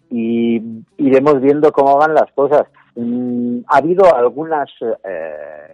y 0.10 0.62
iremos 0.98 1.42
viendo 1.42 1.72
cómo 1.72 1.98
van 1.98 2.14
las 2.14 2.32
cosas. 2.34 2.68
Mm, 2.96 3.60
ha 3.68 3.78
habido 3.78 4.14
algunas 4.14 4.70
eh, 5.04 5.74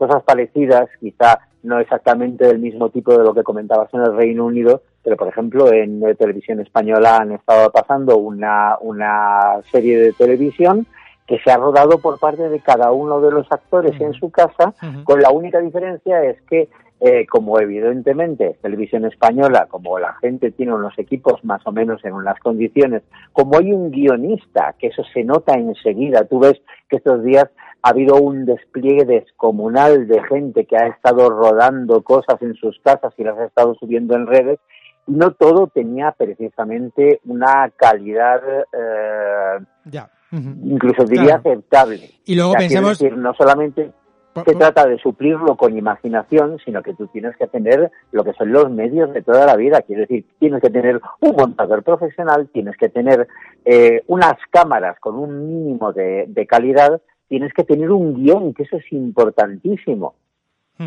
cosas 0.00 0.22
parecidas, 0.22 0.88
quizá 0.98 1.40
no 1.62 1.78
exactamente 1.78 2.46
del 2.46 2.58
mismo 2.58 2.88
tipo 2.88 3.12
de 3.12 3.22
lo 3.22 3.34
que 3.34 3.42
comentabas 3.42 3.92
en 3.92 4.00
el 4.00 4.16
Reino 4.16 4.46
Unido, 4.46 4.80
pero 5.04 5.14
por 5.18 5.28
ejemplo 5.28 5.70
en 5.70 6.00
televisión 6.16 6.58
española 6.58 7.18
han 7.18 7.32
estado 7.32 7.70
pasando 7.70 8.16
una, 8.16 8.78
una 8.80 9.60
serie 9.70 9.98
de 9.98 10.14
televisión 10.14 10.86
que 11.26 11.38
se 11.40 11.50
ha 11.50 11.58
rodado 11.58 11.98
por 11.98 12.18
parte 12.18 12.48
de 12.48 12.60
cada 12.60 12.92
uno 12.92 13.20
de 13.20 13.30
los 13.30 13.46
actores 13.52 14.00
en 14.00 14.14
su 14.14 14.30
casa, 14.30 14.72
con 15.04 15.20
la 15.20 15.30
única 15.30 15.60
diferencia 15.60 16.24
es 16.24 16.40
que 16.48 16.70
eh, 17.00 17.26
como 17.26 17.58
evidentemente 17.58 18.58
Televisión 18.60 19.06
Española, 19.06 19.66
como 19.70 19.98
la 19.98 20.14
gente 20.14 20.50
tiene 20.50 20.74
unos 20.74 20.98
equipos 20.98 21.42
más 21.44 21.66
o 21.66 21.72
menos 21.72 22.04
en 22.04 22.12
unas 22.12 22.38
condiciones, 22.40 23.02
como 23.32 23.58
hay 23.58 23.72
un 23.72 23.90
guionista, 23.90 24.74
que 24.78 24.88
eso 24.88 25.02
se 25.14 25.24
nota 25.24 25.54
enseguida, 25.54 26.24
tú 26.26 26.40
ves 26.40 26.60
que 26.88 26.96
estos 26.96 27.22
días 27.24 27.46
ha 27.82 27.88
habido 27.90 28.16
un 28.16 28.44
despliegue 28.44 29.06
descomunal 29.06 30.06
de 30.06 30.22
gente 30.24 30.66
que 30.66 30.76
ha 30.76 30.88
estado 30.88 31.30
rodando 31.30 32.02
cosas 32.02 32.40
en 32.42 32.54
sus 32.54 32.78
casas 32.80 33.14
y 33.16 33.24
las 33.24 33.38
ha 33.38 33.46
estado 33.46 33.74
subiendo 33.76 34.14
en 34.16 34.26
redes, 34.26 34.58
y 35.06 35.12
no 35.12 35.30
todo 35.32 35.68
tenía 35.68 36.12
precisamente 36.12 37.20
una 37.24 37.70
calidad, 37.74 38.42
eh, 38.72 39.64
ya. 39.86 40.10
incluso 40.32 41.04
diría 41.04 41.36
aceptable. 41.36 42.10
Y 42.26 42.34
luego 42.36 42.50
O 42.50 42.52
sea, 42.58 42.68
quiero 42.68 42.86
pensemos- 42.88 42.98
decir, 42.98 43.16
no 43.16 43.32
solamente 43.34 43.90
se 44.34 44.54
trata 44.54 44.86
de 44.86 44.98
suplirlo 44.98 45.56
con 45.56 45.76
imaginación, 45.76 46.58
sino 46.64 46.82
que 46.82 46.94
tú 46.94 47.08
tienes 47.08 47.36
que 47.36 47.46
tener 47.48 47.90
lo 48.12 48.24
que 48.24 48.32
son 48.34 48.52
los 48.52 48.70
medios 48.70 49.12
de 49.12 49.22
toda 49.22 49.44
la 49.46 49.56
vida. 49.56 49.82
Quiero 49.82 50.02
decir, 50.02 50.24
tienes 50.38 50.62
que 50.62 50.70
tener 50.70 51.00
un 51.20 51.36
montador 51.36 51.82
profesional, 51.82 52.48
tienes 52.52 52.76
que 52.76 52.88
tener 52.88 53.26
eh, 53.64 54.02
unas 54.06 54.34
cámaras 54.50 54.98
con 55.00 55.16
un 55.16 55.48
mínimo 55.48 55.92
de, 55.92 56.26
de 56.28 56.46
calidad, 56.46 57.00
tienes 57.28 57.52
que 57.52 57.64
tener 57.64 57.90
un 57.90 58.14
guion, 58.14 58.54
que 58.54 58.62
eso 58.62 58.76
es 58.76 58.92
importantísimo. 58.92 60.14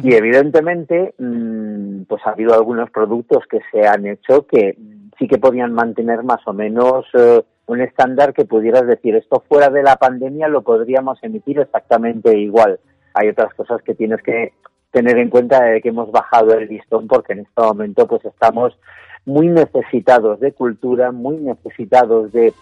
Y 0.02 0.15
evidentemente, 0.15 1.14
mm, 1.20 2.06
pues 2.07 2.26
ha 2.26 2.32
habido 2.32 2.56
algunos 2.56 2.90
productos 2.90 3.44
que 3.48 3.60
se 3.72 3.86
han 3.88 4.07
hecho 4.07 4.48
que 4.48 4.76
sí 5.20 5.28
que 5.28 5.38
podían 5.38 5.72
mantener 5.72 6.24
más 6.24 6.40
o 6.48 6.53
menos 6.53 7.06
eh, 7.14 7.44
un 7.68 7.80
estándar 7.80 8.34
que 8.34 8.45
pudieras 8.45 8.88
decir, 8.88 9.15
esto 9.15 9.44
fuera 9.48 9.70
de 9.70 9.84
la 9.84 9.98
pandemia 9.98 10.48
lo 10.48 10.64
podríamos 10.64 11.20
emitir 11.22 11.60
exactamente 11.60 12.36
igual. 12.36 12.80
Hay 13.14 13.30
otras 13.30 13.53
cosas 13.53 13.81
que 13.84 13.94
tienes 13.95 14.22
que 14.22 14.53
tener 14.91 15.18
en 15.18 15.30
cuenta 15.30 15.64
de 15.64 15.81
que 15.81 15.90
hemos 15.90 16.11
bajado 16.11 16.53
el 16.53 16.68
listón 16.68 17.07
porque 17.07 17.34
en 17.34 17.40
este 17.40 17.61
momento 17.61 18.07
pues 18.07 18.23
estamos 18.26 18.77
muy 19.26 19.48
necesitados 19.48 20.40
de 20.40 20.52
cultura, 20.52 21.11
muy 21.11 21.38
necesitados 21.38 22.31
de, 22.31 22.53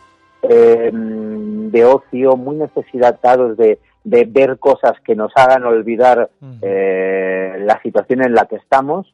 eh, 0.44 0.92
de 0.94 1.86
ocio, 1.86 2.38
muy 2.38 2.56
necesitados 2.58 3.58
de, 3.58 3.80
de 4.04 4.26
ver 4.26 4.60
cosas 4.60 4.94
que 5.06 5.16
nos 5.16 5.32
hagan 5.36 5.64
olvidar 5.66 6.30
eh, 6.62 7.56
la 7.66 7.82
situación 7.82 8.24
en 8.26 8.34
la 8.34 8.46
que 8.46 8.56
estamos 8.58 9.14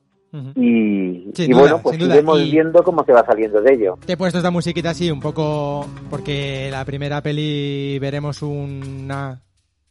y, 0.56 1.32
Sin 1.34 1.50
y 1.50 1.54
duda, 1.54 1.62
bueno, 1.62 1.80
pues 1.82 2.00
iremos 2.00 2.42
Y- 2.42 2.52
viendo 2.52 2.84
cómo 2.84 3.04
se 3.06 3.14
va 3.14 3.26
saliendo 3.26 3.62
de 3.62 3.74
ello. 3.74 3.98
Te 4.06 4.14
he 4.14 4.18
puesto 4.18 4.38
esta 4.38 4.52
musiquita 4.52 4.92
así 4.92 5.10
un 5.10 5.20
poco 5.22 5.88
porque 6.12 6.68
la 6.70 6.86
primera 6.86 7.22
peli 7.22 7.98
veremos 8.00 8.44
una 8.44 9.42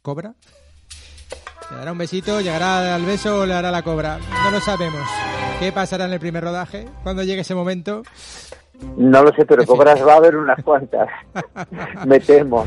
cobra. 0.01 0.35
¿Le 1.69 1.77
dará 1.77 1.91
un 1.91 1.97
besito? 1.97 2.39
¿Llegará 2.39 2.95
al 2.95 3.03
beso 3.03 3.41
o 3.41 3.45
le 3.45 3.53
hará 3.53 3.71
la 3.71 3.81
cobra? 3.81 4.19
No 4.43 4.51
lo 4.51 4.59
sabemos. 4.59 5.01
¿Qué 5.59 5.71
pasará 5.71 6.05
en 6.05 6.13
el 6.13 6.19
primer 6.19 6.43
rodaje? 6.43 6.85
Cuando 7.03 7.23
llegue 7.23 7.41
ese 7.41 7.55
momento? 7.55 8.03
No 8.95 9.23
lo 9.23 9.33
sé, 9.33 9.45
pero 9.45 9.65
cobras 9.65 10.05
va 10.05 10.13
a 10.13 10.17
haber 10.17 10.35
unas 10.35 10.63
cuantas, 10.63 11.09
me 12.05 12.19
temo. 12.19 12.63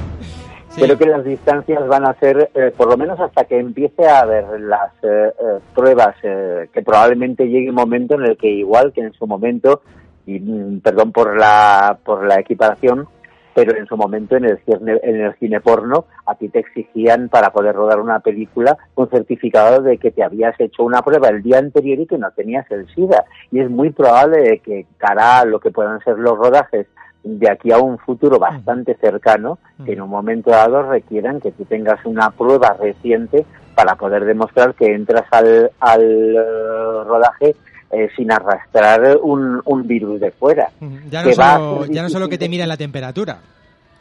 Creo 0.74 0.98
que 0.98 1.06
las 1.06 1.24
distancias 1.24 1.86
van 1.89 2.06
a 2.06 2.14
ser, 2.14 2.51
eh, 2.55 2.72
por 2.77 2.89
lo 2.89 2.97
menos 2.97 3.18
hasta 3.20 3.44
que 3.44 3.59
empiece 3.59 4.06
a 4.06 4.20
haber 4.20 4.60
las 4.60 4.93
eh, 5.02 5.32
eh, 5.39 5.59
pruebas, 5.74 6.14
eh, 6.22 6.68
que 6.72 6.82
probablemente 6.82 7.44
llegue 7.48 7.70
un 7.70 7.74
momento 7.77 8.14
en 8.14 8.22
el 8.22 8.36
que 8.36 8.48
igual 8.48 8.93
que 8.93 9.01
en 9.01 9.12
su 9.12 9.27
momento, 9.27 9.82
y 10.27 10.39
mm, 10.39 10.81
perdón 10.81 11.12
por 11.12 11.39
la, 11.39 11.98
por 12.05 12.24
la 12.24 12.40
equiparación, 12.40 13.09
pero 13.55 13.77
en 13.77 13.86
su 13.86 13.97
momento 13.97 14.36
en 14.36 14.44
el 14.44 14.59
cine, 14.64 15.01
en 15.02 15.20
el 15.20 15.35
cine 15.39 15.60
porno 15.60 16.06
a 16.27 16.35
ti 16.35 16.48
te 16.48 16.60
exigían 16.60 17.28
para 17.28 17.51
poder 17.51 17.74
rodar 17.74 18.01
una 18.01 18.20
película 18.20 18.77
un 18.94 19.09
certificado 19.10 19.82
de 19.82 19.98
que 19.98 20.10
te 20.10 20.22
habías 20.22 20.59
hecho 20.60 20.85
una 20.85 21.02
prueba 21.02 21.28
el 21.28 21.43
día 21.43 21.59
anterior 21.59 22.01
y 22.01 22.06
que 22.06 22.18
no 22.18 22.31
tenías 22.32 22.70
el 22.70 22.86
SIDA. 22.94 23.24
Y 23.51 23.60
es 23.60 23.70
muy 23.70 23.90
probable 23.90 24.60
que 24.64 24.86
cara 24.98 25.40
a 25.40 25.44
lo 25.44 25.60
que 25.60 25.70
puedan 25.70 26.01
ser 26.01 26.18
los 26.18 26.36
rodajes 26.39 26.86
de 27.22 27.51
aquí 27.51 27.70
a 27.70 27.78
un 27.78 27.98
futuro 27.98 28.39
bastante 28.39 28.97
cercano, 28.97 29.59
que 29.85 29.93
en 29.93 30.01
un 30.01 30.09
momento 30.09 30.51
dado 30.51 30.82
requieran 30.82 31.40
que 31.40 31.52
tú 31.52 31.64
tengas 31.64 32.05
una 32.05 32.31
prueba 32.31 32.77
reciente 32.81 33.44
para 33.74 33.97
poder 33.97 34.24
demostrar 34.24 34.74
que 34.74 34.94
entras 34.94 35.27
al, 35.31 35.70
al 35.81 36.02
eh, 36.02 37.05
rodaje 37.05 37.56
eh, 37.91 38.09
sin 38.17 38.31
arrastrar 38.31 39.19
un, 39.23 39.61
un 39.65 39.87
virus 39.87 40.21
de 40.21 40.31
fuera. 40.31 40.71
Ya 41.11 41.23
no, 41.23 41.33
solo, 41.33 41.85
ser 41.85 41.95
ya 41.95 42.03
no 42.03 42.09
solo 42.09 42.29
que 42.29 42.39
te 42.39 42.49
miran 42.49 42.69
la 42.69 42.77
temperatura, 42.77 43.39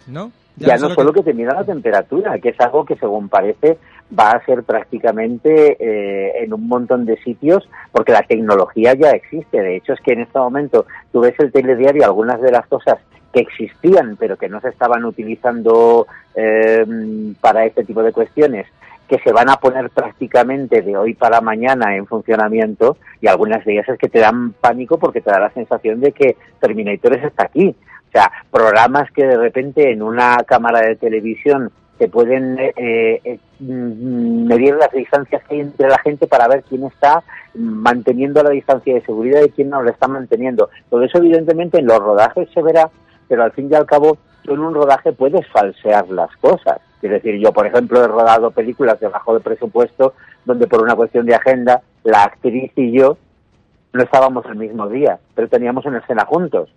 ¿no? 0.07 0.31
Ya, 0.59 0.77
no 0.77 0.89
solo 0.93 1.13
que... 1.13 1.23
te 1.23 1.33
mira 1.33 1.53
la 1.53 1.63
temperatura, 1.63 2.37
que 2.39 2.49
es 2.49 2.59
algo 2.59 2.85
que 2.85 2.97
según 2.97 3.29
parece 3.29 3.77
va 4.17 4.31
a 4.31 4.45
ser 4.45 4.63
prácticamente 4.63 5.77
eh, 5.79 6.43
en 6.43 6.53
un 6.53 6.67
montón 6.67 7.05
de 7.05 7.17
sitios, 7.23 7.69
porque 7.91 8.11
la 8.11 8.23
tecnología 8.23 8.93
ya 8.93 9.11
existe. 9.11 9.61
De 9.61 9.77
hecho, 9.77 9.93
es 9.93 10.01
que 10.01 10.13
en 10.13 10.21
este 10.21 10.37
momento 10.37 10.85
tú 11.11 11.21
ves 11.21 11.35
el 11.39 11.51
telediario, 11.51 12.03
algunas 12.03 12.41
de 12.41 12.51
las 12.51 12.67
cosas 12.67 12.97
que 13.31 13.41
existían, 13.41 14.17
pero 14.19 14.37
que 14.37 14.49
no 14.49 14.59
se 14.59 14.69
estaban 14.69 15.05
utilizando 15.05 16.07
eh, 16.35 16.85
para 17.39 17.65
este 17.65 17.83
tipo 17.85 18.01
de 18.01 18.11
cuestiones, 18.11 18.65
que 19.09 19.19
se 19.19 19.33
van 19.33 19.49
a 19.49 19.57
poner 19.57 19.89
prácticamente 19.89 20.81
de 20.81 20.95
hoy 20.95 21.15
para 21.15 21.41
mañana 21.41 21.95
en 21.95 22.05
funcionamiento, 22.05 22.97
y 23.19 23.27
algunas 23.27 23.65
de 23.65 23.73
ellas 23.73 23.89
es 23.89 23.97
que 23.97 24.07
te 24.07 24.19
dan 24.19 24.53
pánico 24.53 24.97
porque 24.97 25.19
te 25.19 25.31
da 25.31 25.39
la 25.39 25.49
sensación 25.51 25.99
de 25.99 26.11
que 26.11 26.37
Terminator 26.61 27.17
está 27.17 27.43
aquí. 27.43 27.75
O 28.07 28.11
sea, 28.11 28.31
programas 28.49 29.11
que 29.11 29.25
de 29.25 29.37
repente 29.37 29.91
en 29.91 30.01
una 30.01 30.37
cámara 30.45 30.81
de 30.81 30.95
televisión 30.95 31.71
te 31.97 32.07
pueden 32.07 32.57
eh, 32.59 32.71
eh, 32.77 33.39
mm, 33.59 34.47
medir 34.47 34.75
las 34.75 34.91
distancias 34.91 35.43
que 35.43 35.55
hay 35.55 35.61
entre 35.61 35.89
la 35.89 35.99
gente 35.99 36.27
para 36.27 36.47
ver 36.47 36.63
quién 36.63 36.85
está 36.85 37.23
manteniendo 37.55 38.41
la 38.41 38.51
distancia 38.51 38.93
de 38.93 39.01
seguridad 39.01 39.41
y 39.43 39.49
quién 39.49 39.69
no 39.69 39.83
la 39.83 39.91
está 39.91 40.07
manteniendo. 40.07 40.69
Todo 40.89 41.03
eso 41.03 41.17
evidentemente 41.17 41.79
en 41.79 41.87
los 41.87 41.99
rodajes 41.99 42.47
se 42.53 42.61
verá, 42.61 42.89
pero 43.27 43.43
al 43.43 43.51
fin 43.51 43.69
y 43.69 43.75
al 43.75 43.85
cabo 43.85 44.17
tú 44.43 44.53
en 44.53 44.61
un 44.61 44.73
rodaje 44.73 45.11
puedes 45.11 45.45
falsear 45.47 46.07
las 46.09 46.33
cosas. 46.37 46.79
Es 47.01 47.09
decir, 47.11 47.39
yo 47.39 47.51
por 47.53 47.65
ejemplo 47.65 48.03
he 48.03 48.07
rodado 48.07 48.51
películas 48.51 48.99
de 48.99 49.07
bajo 49.07 49.39
presupuesto 49.39 50.13
donde 50.45 50.67
por 50.67 50.81
una 50.81 50.95
cuestión 50.95 51.25
de 51.25 51.35
agenda 51.35 51.81
la 52.03 52.23
actriz 52.23 52.71
y 52.75 52.91
yo 52.91 53.17
no 53.93 54.03
estábamos 54.03 54.45
el 54.45 54.55
mismo 54.55 54.87
día, 54.87 55.19
pero 55.33 55.47
teníamos 55.47 55.85
una 55.85 55.99
escena 55.99 56.25
juntos. 56.25 56.69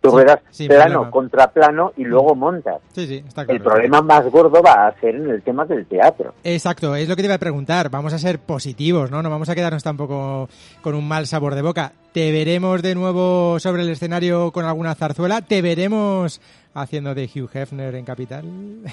Tú 0.00 0.10
sin 0.50 0.68
plano 0.68 0.84
problema. 0.84 1.10
contra 1.10 1.46
plano 1.50 1.92
y 1.96 2.04
luego 2.04 2.34
montas. 2.34 2.80
Sí, 2.92 3.06
sí, 3.06 3.24
está 3.26 3.42
El 3.42 3.46
claro. 3.46 3.64
problema 3.64 4.02
más 4.02 4.26
gordo 4.30 4.62
va 4.62 4.86
a 4.88 5.00
ser 5.00 5.16
en 5.16 5.30
el 5.30 5.42
tema 5.42 5.64
del 5.64 5.86
teatro. 5.86 6.34
Exacto, 6.44 6.94
es 6.94 7.08
lo 7.08 7.16
que 7.16 7.22
te 7.22 7.26
iba 7.26 7.34
a 7.34 7.38
preguntar. 7.38 7.88
Vamos 7.88 8.12
a 8.12 8.18
ser 8.18 8.38
positivos, 8.38 9.10
¿no? 9.10 9.22
No 9.22 9.30
vamos 9.30 9.48
a 9.48 9.54
quedarnos 9.54 9.82
tampoco 9.82 10.48
con 10.82 10.94
un 10.94 11.08
mal 11.08 11.26
sabor 11.26 11.54
de 11.54 11.62
boca. 11.62 11.92
¿Te 12.12 12.30
veremos 12.30 12.82
de 12.82 12.94
nuevo 12.94 13.58
sobre 13.58 13.82
el 13.82 13.88
escenario 13.88 14.52
con 14.52 14.66
alguna 14.66 14.94
zarzuela? 14.94 15.40
¿Te 15.40 15.62
veremos 15.62 16.40
haciendo 16.74 17.14
de 17.14 17.24
Hugh 17.24 17.48
Hefner 17.52 17.94
en 17.94 18.04
Capital? 18.04 18.44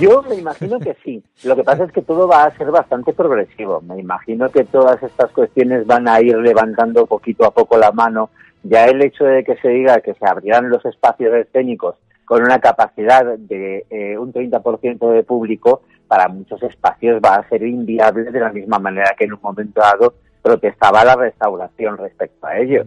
Yo 0.00 0.22
me 0.22 0.36
imagino 0.36 0.78
que 0.78 0.96
sí. 1.04 1.22
Lo 1.44 1.56
que 1.56 1.64
pasa 1.64 1.84
es 1.84 1.92
que 1.92 2.02
todo 2.02 2.28
va 2.28 2.44
a 2.44 2.56
ser 2.56 2.70
bastante 2.70 3.12
progresivo. 3.12 3.80
Me 3.80 3.98
imagino 3.98 4.50
que 4.50 4.64
todas 4.64 5.02
estas 5.02 5.30
cuestiones 5.32 5.86
van 5.86 6.08
a 6.08 6.20
ir 6.20 6.36
levantando 6.36 7.06
poquito 7.06 7.44
a 7.44 7.52
poco 7.52 7.78
la 7.78 7.92
mano. 7.92 8.30
Ya 8.62 8.86
el 8.86 9.02
hecho 9.02 9.24
de 9.24 9.44
que 9.44 9.56
se 9.56 9.68
diga 9.68 10.00
que 10.00 10.14
se 10.14 10.26
abrirán 10.26 10.70
los 10.70 10.84
espacios 10.84 11.34
escénicos 11.34 11.96
con 12.24 12.42
una 12.42 12.58
capacidad 12.58 13.36
de 13.38 13.84
eh, 13.90 14.16
un 14.18 14.32
30% 14.32 15.12
de 15.12 15.22
público, 15.22 15.82
para 16.08 16.28
muchos 16.28 16.62
espacios 16.62 17.20
va 17.24 17.36
a 17.36 17.48
ser 17.48 17.62
inviable 17.62 18.30
de 18.30 18.40
la 18.40 18.52
misma 18.52 18.78
manera 18.78 19.14
que 19.18 19.24
en 19.24 19.34
un 19.34 19.40
momento 19.42 19.80
dado 19.80 20.14
protestaba 20.44 21.02
la 21.06 21.16
restauración 21.16 21.96
respecto 21.96 22.46
a 22.46 22.58
ello. 22.58 22.84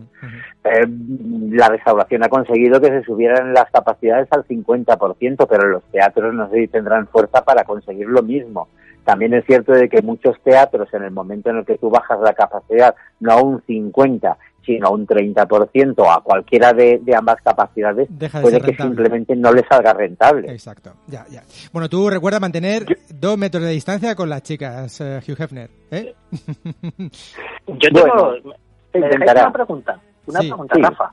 Eh, 0.63 0.88
la 1.49 1.69
restauración 1.69 2.23
ha 2.23 2.29
conseguido 2.29 2.79
que 2.79 2.89
se 2.89 3.01
subieran 3.01 3.51
las 3.51 3.71
capacidades 3.71 4.27
al 4.31 4.47
50%, 4.47 5.47
pero 5.49 5.67
los 5.67 5.84
teatros 5.85 6.35
no 6.35 6.47
sé 6.51 6.57
si 6.57 6.67
tendrán 6.67 7.07
fuerza 7.07 7.43
para 7.43 7.63
conseguir 7.63 8.07
lo 8.07 8.21
mismo. 8.21 8.67
También 9.03 9.34
es 9.34 9.43
cierto 9.45 9.71
de 9.71 9.89
que 9.89 10.03
muchos 10.03 10.39
teatros, 10.43 10.93
en 10.93 11.01
el 11.01 11.11
momento 11.11 11.49
en 11.49 11.57
el 11.57 11.65
que 11.65 11.79
tú 11.79 11.89
bajas 11.89 12.19
la 12.19 12.34
capacidad, 12.34 12.93
no 13.19 13.31
a 13.31 13.41
un 13.41 13.63
50, 13.65 14.38
sino 14.68 14.88
a 14.88 14.91
un 14.91 15.07
30% 15.07 15.95
o 15.98 16.11
a 16.11 16.22
cualquiera 16.22 16.73
de, 16.73 16.99
de 17.02 17.15
ambas 17.15 17.38
capacidades, 17.44 18.07
Deja 18.11 18.38
de 18.38 18.44
puede 18.44 18.61
que 18.61 18.76
simplemente 18.76 19.35
no 19.35 19.52
le 19.52 19.64
salga 19.68 19.94
rentable. 19.94 20.52
Exacto, 20.52 20.94
ya, 21.07 21.26
ya. 21.31 21.41
Bueno, 21.73 21.89
tú 21.89 22.07
recuerda 22.10 22.39
mantener 22.39 22.85
dos 23.10 23.38
metros 23.38 23.64
de 23.64 23.72
distancia 23.72 24.14
con 24.14 24.30
las 24.30 24.44
chicas, 24.44 25.02
eh, 25.02 25.19
Hugh 25.27 25.41
Hefner, 25.41 25.69
¿eh? 25.89 26.14
Yo 27.68 27.89
tengo, 27.91 28.15
Bueno, 28.15 28.56
intentará. 28.94 29.41
una 29.44 29.53
pregunta, 29.53 29.99
una 30.26 30.39
Sí. 30.41 30.48
pregunta, 30.48 30.76
Sí. 30.76 30.81
Rafa. 30.81 31.11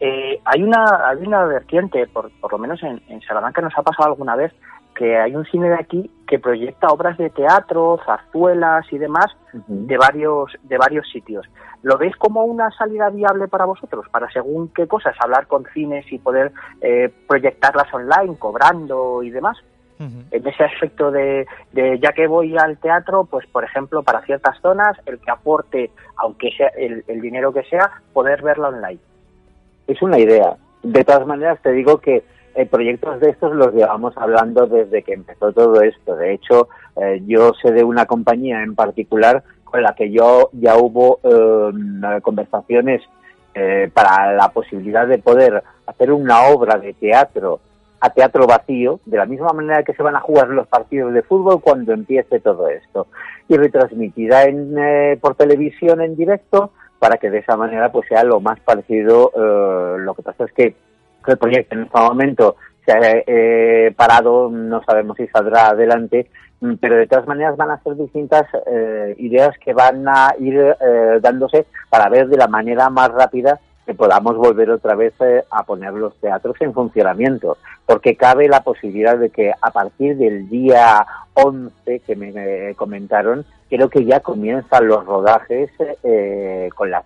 Eh, 0.00 0.40
hay 0.44 0.62
una 0.62 0.84
hay 1.08 1.26
una 1.26 1.44
vertiente, 1.44 2.06
por, 2.08 2.30
por 2.40 2.52
lo 2.52 2.58
menos 2.58 2.82
en, 2.82 3.00
en 3.08 3.20
Salamanca 3.22 3.60
nos 3.62 3.72
ha 3.76 3.82
pasado 3.82 4.10
alguna 4.10 4.34
vez, 4.36 4.52
que 4.94 5.18
hay 5.18 5.34
un 5.34 5.44
cine 5.46 5.68
de 5.68 5.74
aquí 5.74 6.10
que 6.26 6.38
proyecta 6.38 6.88
obras 6.88 7.18
de 7.18 7.30
teatro, 7.30 7.98
zarzuelas 8.04 8.90
y 8.92 8.98
demás 8.98 9.26
de 9.66 9.96
varios 9.96 10.52
de 10.62 10.78
varios 10.78 11.08
sitios. 11.10 11.46
¿Lo 11.82 11.98
veis 11.98 12.16
como 12.16 12.44
una 12.44 12.70
salida 12.70 13.10
viable 13.10 13.48
para 13.48 13.66
vosotros? 13.66 14.06
Para 14.10 14.30
según 14.30 14.68
qué 14.68 14.86
cosas, 14.86 15.14
hablar 15.20 15.46
con 15.46 15.66
cines 15.74 16.10
y 16.10 16.18
poder 16.18 16.52
eh, 16.80 17.12
proyectarlas 17.28 17.92
online, 17.92 18.36
cobrando 18.38 19.22
y 19.22 19.30
demás. 19.30 19.58
En 19.96 20.46
ese 20.46 20.64
aspecto 20.64 21.10
de, 21.10 21.46
de, 21.72 21.98
ya 21.98 22.12
que 22.12 22.26
voy 22.26 22.58
al 22.58 22.76
teatro, 22.78 23.24
pues 23.24 23.46
por 23.46 23.64
ejemplo, 23.64 24.02
para 24.02 24.20
ciertas 24.22 24.58
zonas, 24.60 24.98
el 25.06 25.18
que 25.18 25.30
aporte, 25.30 25.92
aunque 26.16 26.50
sea 26.50 26.68
el, 26.76 27.04
el 27.06 27.20
dinero 27.22 27.52
que 27.52 27.62
sea, 27.62 28.02
poder 28.12 28.42
verla 28.42 28.68
online. 28.68 28.98
Es 29.86 30.02
una 30.02 30.18
idea. 30.18 30.56
De 30.82 31.04
todas 31.04 31.26
maneras, 31.26 31.58
te 31.62 31.72
digo 31.72 31.98
que 31.98 32.22
eh, 32.54 32.66
proyectos 32.66 33.20
de 33.20 33.30
estos 33.30 33.54
los 33.54 33.74
llevamos 33.74 34.16
hablando 34.16 34.66
desde 34.66 35.02
que 35.02 35.14
empezó 35.14 35.52
todo 35.52 35.80
esto. 35.82 36.16
De 36.16 36.32
hecho, 36.32 36.68
eh, 36.96 37.22
yo 37.26 37.52
sé 37.60 37.72
de 37.72 37.84
una 37.84 38.06
compañía 38.06 38.62
en 38.62 38.74
particular 38.74 39.42
con 39.74 39.82
la 39.82 39.94
que 39.94 40.10
yo 40.12 40.50
ya 40.52 40.76
hubo 40.76 41.18
eh, 41.24 42.20
conversaciones 42.22 43.02
eh, 43.54 43.90
para 43.92 44.32
la 44.32 44.50
posibilidad 44.50 45.04
de 45.04 45.18
poder 45.18 45.64
hacer 45.86 46.12
una 46.12 46.44
obra 46.44 46.78
de 46.78 46.92
teatro 46.92 47.58
a 48.00 48.10
teatro 48.10 48.46
vacío, 48.46 49.00
de 49.04 49.16
la 49.16 49.26
misma 49.26 49.52
manera 49.52 49.82
que 49.82 49.94
se 49.94 50.02
van 50.04 50.14
a 50.14 50.20
jugar 50.20 50.48
los 50.48 50.68
partidos 50.68 51.12
de 51.12 51.22
fútbol 51.22 51.60
cuando 51.60 51.92
empiece 51.92 52.38
todo 52.38 52.68
esto, 52.68 53.08
y 53.48 53.56
retransmitida 53.56 54.44
en, 54.44 54.76
eh, 54.78 55.18
por 55.20 55.34
televisión 55.34 56.00
en 56.02 56.14
directo 56.14 56.70
para 57.00 57.16
que 57.16 57.30
de 57.30 57.38
esa 57.38 57.56
manera 57.56 57.90
pues 57.90 58.06
sea 58.06 58.22
lo 58.22 58.38
más 58.38 58.60
parecido. 58.60 59.32
Lo 59.98 60.14
que 60.14 60.22
pasa 60.22 60.44
es 60.44 60.52
que 60.52 60.76
el 61.32 61.38
proyecto 61.38 61.74
en 61.74 61.82
este 61.82 61.98
momento 61.98 62.56
se 62.84 62.92
ha 62.92 62.98
eh, 63.26 63.94
parado, 63.96 64.50
no 64.50 64.82
sabemos 64.84 65.16
si 65.16 65.26
saldrá 65.28 65.68
adelante, 65.68 66.30
mm, 66.60 66.74
pero 66.80 66.96
de 66.96 67.06
todas 67.06 67.26
maneras 67.26 67.56
van 67.56 67.70
a 67.70 67.82
ser 67.82 67.96
distintas 67.96 68.46
eh, 68.66 69.14
ideas 69.18 69.56
que 69.58 69.72
van 69.72 70.06
a 70.08 70.34
ir 70.38 70.54
eh, 70.58 71.18
dándose 71.20 71.66
para 71.88 72.08
ver 72.08 72.28
de 72.28 72.36
la 72.36 72.48
manera 72.48 72.90
más 72.90 73.10
rápida 73.10 73.60
que 73.86 73.94
podamos 73.94 74.36
volver 74.36 74.70
otra 74.70 74.94
vez 74.94 75.12
eh, 75.20 75.42
a 75.50 75.62
poner 75.64 75.92
los 75.92 76.18
teatros 76.18 76.56
en 76.60 76.72
funcionamiento, 76.72 77.58
porque 77.86 78.16
cabe 78.16 78.48
la 78.48 78.62
posibilidad 78.62 79.18
de 79.18 79.30
que 79.30 79.52
a 79.60 79.70
partir 79.70 80.16
del 80.16 80.48
día 80.48 81.06
11 81.34 82.00
que 82.00 82.16
me, 82.16 82.32
me 82.32 82.74
comentaron, 82.74 83.44
creo 83.68 83.88
que 83.88 84.04
ya 84.04 84.20
comienzan 84.20 84.88
los 84.88 85.04
rodajes 85.04 85.70
eh, 86.02 86.70
con 86.74 86.90
las 86.90 87.04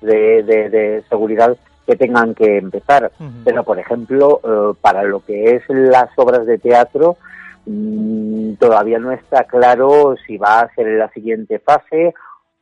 de 0.00 1.02
seguridad 1.08 1.56
que 1.86 1.96
tengan 1.96 2.34
que 2.34 2.58
empezar. 2.58 3.12
Uh 3.18 3.24
-huh. 3.24 3.42
Pero, 3.44 3.64
por 3.64 3.78
ejemplo, 3.78 4.40
eh, 4.44 4.76
para 4.80 5.02
lo 5.02 5.24
que 5.24 5.56
es 5.56 5.62
las 5.68 6.10
obras 6.16 6.46
de 6.46 6.58
teatro, 6.58 7.16
mmm, 7.66 8.54
todavía 8.54 8.98
no 8.98 9.12
está 9.12 9.44
claro 9.44 10.16
si 10.26 10.36
va 10.36 10.60
a 10.60 10.74
ser 10.74 10.88
en 10.88 10.98
la 10.98 11.10
siguiente 11.10 11.58
fase 11.58 12.14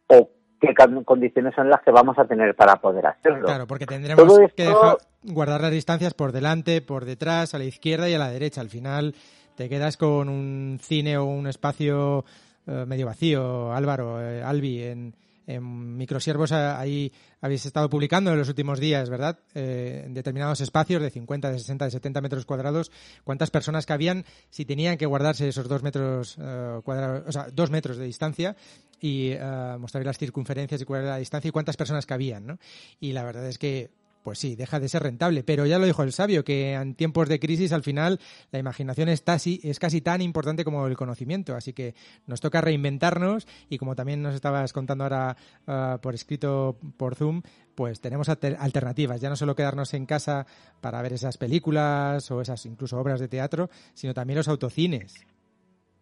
o 0.09 0.29
qué 0.61 0.75
condiciones 1.05 1.55
son 1.55 1.69
las 1.69 1.83
que 1.83 1.91
vamos 1.91 2.19
a 2.19 2.25
tener 2.25 2.55
para 2.55 2.77
poder 2.77 3.07
hacerlo. 3.07 3.47
Claro, 3.47 3.67
porque 3.67 3.87
tendremos 3.87 4.25
Todo 4.25 4.43
esto... 4.43 4.55
que 4.57 4.65
dejar, 4.65 4.97
guardar 5.25 5.61
las 5.61 5.73
distancias 5.73 6.15
por 6.15 6.33
delante, 6.33 6.81
por 6.81 7.05
detrás, 7.05 7.55
a 7.55 7.59
la 7.59 7.65
izquierda 7.65 8.09
y 8.09 8.15
a 8.15 8.19
la 8.19 8.31
derecha. 8.31 8.61
Al 8.61 8.71
final 8.71 9.15
te 9.57 9.69
quedas 9.69 9.97
con 9.97 10.29
un 10.29 10.79
cine 10.81 11.19
o 11.19 11.25
un 11.25 11.47
espacio 11.47 12.25
eh, 12.67 12.85
medio 12.87 13.07
vacío, 13.07 13.73
Álvaro, 13.73 14.21
eh, 14.21 14.43
Albi, 14.43 14.83
en, 14.85 15.15
en 15.47 15.97
Microsiervos 15.97 16.53
ahí 16.53 17.13
habéis 17.41 17.67
estado 17.67 17.89
publicando 17.91 18.33
en 18.33 18.39
los 18.39 18.49
últimos 18.49 18.79
días, 18.79 19.11
¿verdad? 19.11 19.39
Eh, 19.55 20.03
en 20.07 20.15
determinados 20.15 20.61
espacios 20.61 21.03
de 21.03 21.11
50, 21.11 21.51
de 21.51 21.59
60, 21.59 21.85
de 21.87 21.91
70 21.91 22.21
metros 22.21 22.45
cuadrados, 22.45 22.91
cuántas 23.25 23.51
personas 23.51 23.87
cabían 23.87 24.25
si 24.51 24.65
tenían 24.65 24.97
que 24.97 25.07
guardarse 25.07 25.49
esos 25.49 25.69
dos 25.69 25.83
metros 25.83 26.39
uh, 26.39 26.83
cuadrados, 26.83 27.25
o 27.27 27.33
sea, 27.33 27.49
dos 27.53 27.71
metros 27.71 27.97
de 27.97 28.05
distancia 28.05 28.57
y 29.01 29.35
uh, 29.35 29.79
mostrar 29.79 30.05
las 30.05 30.19
circunferencias 30.19 30.81
y 30.81 30.85
cuál 30.85 31.03
era 31.03 31.11
la 31.11 31.19
distancia 31.19 31.49
y 31.49 31.53
cuántas 31.53 31.77
personas 31.77 32.07
cabían, 32.07 32.47
¿no? 32.47 32.59
Y 33.01 33.13
la 33.13 33.25
verdad 33.25 33.47
es 33.47 33.59
que 33.59 33.91
pues 34.23 34.39
sí, 34.39 34.57
deja 34.57 34.81
de 34.81 34.89
ser 34.89 35.03
rentable. 35.03 35.43
Pero 35.43 35.67
ya 35.67 35.79
lo 35.79 35.87
dijo 35.87 36.03
el 36.03 36.13
sabio, 36.13 36.45
que 36.45 36.75
en 36.75 36.95
tiempos 36.95 37.29
de 37.29 37.41
crisis 37.41 37.73
al 37.73 37.83
final 37.83 38.19
la 38.51 38.59
imaginación 38.59 39.09
está 39.09 39.35
así, 39.35 39.61
es 39.63 39.79
casi 39.79 40.01
tan 40.01 40.23
importante 40.23 40.65
como 40.65 40.87
el 40.87 40.97
conocimiento. 40.97 41.55
Así 41.55 41.73
que 41.73 41.95
nos 42.27 42.41
toca 42.41 42.61
reinventarnos 42.61 43.47
y 43.69 43.79
como 43.79 43.95
también 43.95 44.23
nos 44.23 44.35
estabas 44.35 44.73
contando 44.73 45.05
ahora 45.05 45.37
uh, 45.67 45.99
por 46.01 46.15
escrito 46.15 46.77
por 46.97 47.15
Zoom, 47.15 47.43
pues 47.75 48.01
tenemos 48.01 48.29
alternativas. 48.29 49.21
Ya 49.21 49.29
no 49.29 49.37
solo 49.37 49.55
quedarnos 49.55 49.95
en 49.95 50.07
casa 50.07 50.47
para 50.81 51.03
ver 51.03 51.15
esas 51.15 51.39
películas 51.39 52.31
o 52.31 52.41
esas 52.41 52.65
incluso 52.67 52.99
obras 52.99 53.21
de 53.21 53.29
teatro, 53.29 53.71
sino 53.95 54.15
también 54.15 54.39
los 54.39 54.49
autocines. 54.49 55.27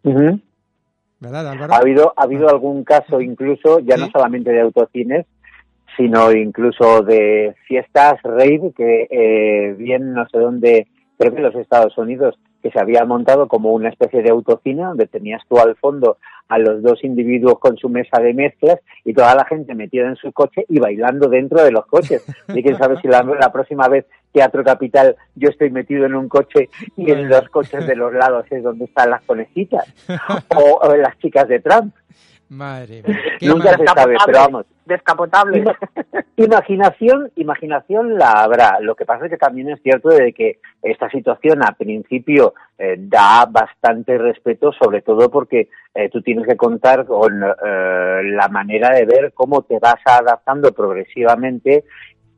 Uh 0.03 0.11
-huh. 0.11 0.41
¿Verdad, 1.19 1.49
Álvaro? 1.49 1.73
Ha 1.73 1.77
habido, 1.77 2.13
ha 2.17 2.23
habido 2.23 2.49
algún 2.49 2.83
caso 2.83 3.21
incluso, 3.21 3.79
ya 3.79 3.95
¿Sí? 3.95 4.01
no 4.01 4.09
solamente 4.11 4.51
de 4.51 4.61
autocines, 4.61 5.27
sino 5.97 6.31
incluso 6.31 7.01
de 7.01 7.55
fiestas 7.67 8.21
rave 8.23 8.71
que 8.75 9.07
eh, 9.09 9.75
bien 9.77 10.13
no 10.13 10.27
sé 10.29 10.37
dónde, 10.37 10.87
creo 11.17 11.31
que 11.31 11.37
en 11.37 11.43
los 11.43 11.55
Estados 11.55 11.97
Unidos, 11.97 12.37
que 12.61 12.71
se 12.71 12.79
había 12.79 13.05
montado 13.05 13.47
como 13.47 13.71
una 13.73 13.89
especie 13.89 14.21
de 14.21 14.29
autocina 14.29 14.89
donde 14.89 15.07
tenías 15.07 15.41
tú 15.49 15.57
al 15.59 15.75
fondo 15.75 16.17
a 16.47 16.57
los 16.57 16.83
dos 16.83 17.03
individuos 17.03 17.59
con 17.59 17.77
su 17.77 17.89
mesa 17.89 18.21
de 18.21 18.33
mezclas 18.33 18.79
y 19.05 19.13
toda 19.13 19.33
la 19.35 19.45
gente 19.45 19.73
metida 19.73 20.07
en 20.07 20.17
su 20.17 20.31
coche 20.31 20.65
y 20.67 20.79
bailando 20.79 21.29
dentro 21.29 21.63
de 21.63 21.71
los 21.71 21.85
coches. 21.85 22.25
Y 22.49 22.61
quién 22.61 22.77
sabe 22.77 22.99
si 23.01 23.07
la, 23.07 23.23
la 23.23 23.51
próxima 23.51 23.87
vez 23.87 24.05
Teatro 24.33 24.63
Capital 24.63 25.15
yo 25.35 25.49
estoy 25.49 25.71
metido 25.71 26.05
en 26.05 26.13
un 26.13 26.27
coche 26.27 26.69
y 26.97 27.09
en 27.09 27.29
los 27.29 27.47
coches 27.49 27.87
de 27.87 27.95
los 27.95 28.13
lados 28.13 28.45
es 28.49 28.63
donde 28.63 28.85
están 28.85 29.09
las 29.09 29.21
conejitas 29.23 29.85
o, 30.55 30.79
o 30.83 30.95
las 30.95 31.17
chicas 31.19 31.47
de 31.47 31.59
Trump. 31.59 31.95
Madre 32.51 33.01
mía. 33.01 33.17
Nunca 33.41 33.77
se 33.77 33.85
sabe, 33.85 34.17
pero 34.25 34.39
vamos. 34.39 34.65
Descapotable. 34.85 35.63
Imaginación, 36.35 37.31
imaginación 37.35 38.17
la 38.17 38.31
habrá. 38.31 38.79
Lo 38.81 38.95
que 38.95 39.05
pasa 39.05 39.25
es 39.25 39.31
que 39.31 39.37
también 39.37 39.69
es 39.69 39.81
cierto 39.81 40.09
de 40.09 40.33
que 40.33 40.59
esta 40.81 41.09
situación 41.09 41.63
a 41.63 41.71
principio 41.73 42.53
eh, 42.77 42.95
da 42.97 43.45
bastante 43.45 44.17
respeto, 44.17 44.73
sobre 44.73 45.01
todo 45.01 45.29
porque 45.29 45.69
eh, 45.93 46.09
tú 46.09 46.21
tienes 46.21 46.45
que 46.45 46.57
contar 46.57 47.05
con 47.05 47.41
eh, 47.41 48.21
la 48.23 48.49
manera 48.49 48.89
de 48.89 49.05
ver 49.05 49.31
cómo 49.33 49.61
te 49.61 49.79
vas 49.79 50.01
adaptando 50.03 50.73
progresivamente 50.73 51.85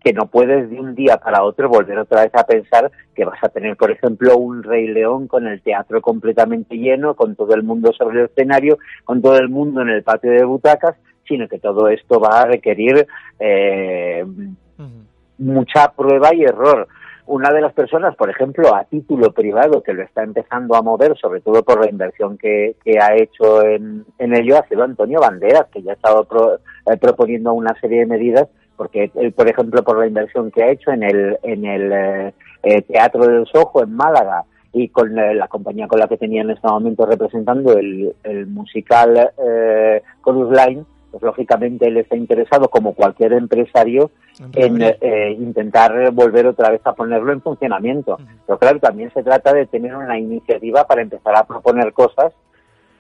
que 0.03 0.13
no 0.13 0.27
puedes 0.27 0.69
de 0.69 0.79
un 0.79 0.95
día 0.95 1.17
para 1.17 1.43
otro 1.43 1.69
volver 1.69 1.97
otra 1.97 2.23
vez 2.23 2.31
a 2.35 2.45
pensar 2.45 2.91
que 3.15 3.23
vas 3.23 3.41
a 3.41 3.49
tener, 3.49 3.77
por 3.77 3.89
ejemplo, 3.89 4.37
un 4.37 4.61
Rey 4.61 4.87
León 4.87 5.27
con 5.27 5.47
el 5.47 5.61
teatro 5.61 6.01
completamente 6.01 6.75
lleno, 6.75 7.15
con 7.15 7.35
todo 7.35 7.53
el 7.55 7.63
mundo 7.63 7.93
sobre 7.97 8.19
el 8.19 8.25
escenario, 8.25 8.77
con 9.05 9.21
todo 9.21 9.37
el 9.37 9.47
mundo 9.47 9.81
en 9.81 9.89
el 9.89 10.03
patio 10.03 10.31
de 10.31 10.43
butacas, 10.43 10.95
sino 11.25 11.47
que 11.47 11.59
todo 11.59 11.87
esto 11.87 12.19
va 12.19 12.41
a 12.41 12.45
requerir 12.45 13.07
eh, 13.39 14.25
uh 14.25 14.81
-huh. 14.81 15.05
mucha 15.37 15.91
prueba 15.93 16.35
y 16.35 16.43
error. 16.43 16.87
Una 17.25 17.53
de 17.53 17.61
las 17.61 17.71
personas, 17.71 18.13
por 18.17 18.29
ejemplo, 18.29 18.75
a 18.75 18.83
título 18.83 19.31
privado, 19.31 19.81
que 19.81 19.93
lo 19.93 20.03
está 20.03 20.23
empezando 20.23 20.75
a 20.75 20.81
mover, 20.81 21.15
sobre 21.17 21.39
todo 21.39 21.63
por 21.63 21.79
la 21.79 21.89
inversión 21.89 22.37
que, 22.37 22.75
que 22.83 22.99
ha 22.99 23.15
hecho 23.15 23.63
en, 23.65 24.03
en 24.17 24.35
ello, 24.35 24.57
ha 24.57 24.67
sido 24.67 24.83
Antonio 24.83 25.21
Banderas, 25.21 25.67
que 25.71 25.81
ya 25.81 25.91
ha 25.91 25.95
estado 25.95 26.25
pro, 26.25 26.55
eh, 26.55 26.97
proponiendo 26.99 27.53
una 27.53 27.73
serie 27.79 27.99
de 27.99 28.07
medidas 28.07 28.49
porque 28.75 29.11
él, 29.15 29.31
por 29.33 29.47
ejemplo, 29.47 29.83
por 29.83 29.99
la 29.99 30.07
inversión 30.07 30.51
que 30.51 30.63
ha 30.63 30.71
hecho 30.71 30.91
en 30.91 31.03
el, 31.03 31.37
en 31.43 31.65
el 31.65 31.91
eh, 31.91 32.33
eh, 32.63 32.81
Teatro 32.83 33.25
del 33.27 33.45
Sojo 33.47 33.83
en 33.83 33.93
Málaga 33.93 34.43
y 34.71 34.89
con 34.89 35.17
eh, 35.17 35.35
la 35.35 35.47
compañía 35.47 35.87
con 35.87 35.99
la 35.99 36.07
que 36.07 36.17
tenía 36.17 36.41
en 36.41 36.49
este 36.49 36.67
momento 36.67 37.05
representando 37.05 37.77
el, 37.77 38.13
el 38.23 38.47
musical 38.47 39.31
eh, 39.37 40.01
Chorus 40.25 40.49
Line, 40.51 40.83
pues 41.11 41.21
lógicamente 41.21 41.87
él 41.87 41.97
está 41.97 42.15
interesado, 42.15 42.69
como 42.69 42.93
cualquier 42.95 43.33
empresario, 43.33 44.09
en 44.55 44.81
eh, 44.81 45.35
intentar 45.37 46.09
volver 46.11 46.47
otra 46.47 46.71
vez 46.71 46.81
a 46.85 46.93
ponerlo 46.93 47.31
en 47.31 47.41
funcionamiento. 47.41 48.13
Uh 48.13 48.23
-huh. 48.23 48.37
Pero 48.47 48.57
claro, 48.57 48.79
también 48.79 49.11
se 49.13 49.21
trata 49.21 49.53
de 49.53 49.67
tener 49.67 49.95
una 49.95 50.17
iniciativa 50.17 50.85
para 50.85 51.03
empezar 51.03 51.35
a 51.35 51.45
proponer 51.45 51.93
cosas 51.93 52.33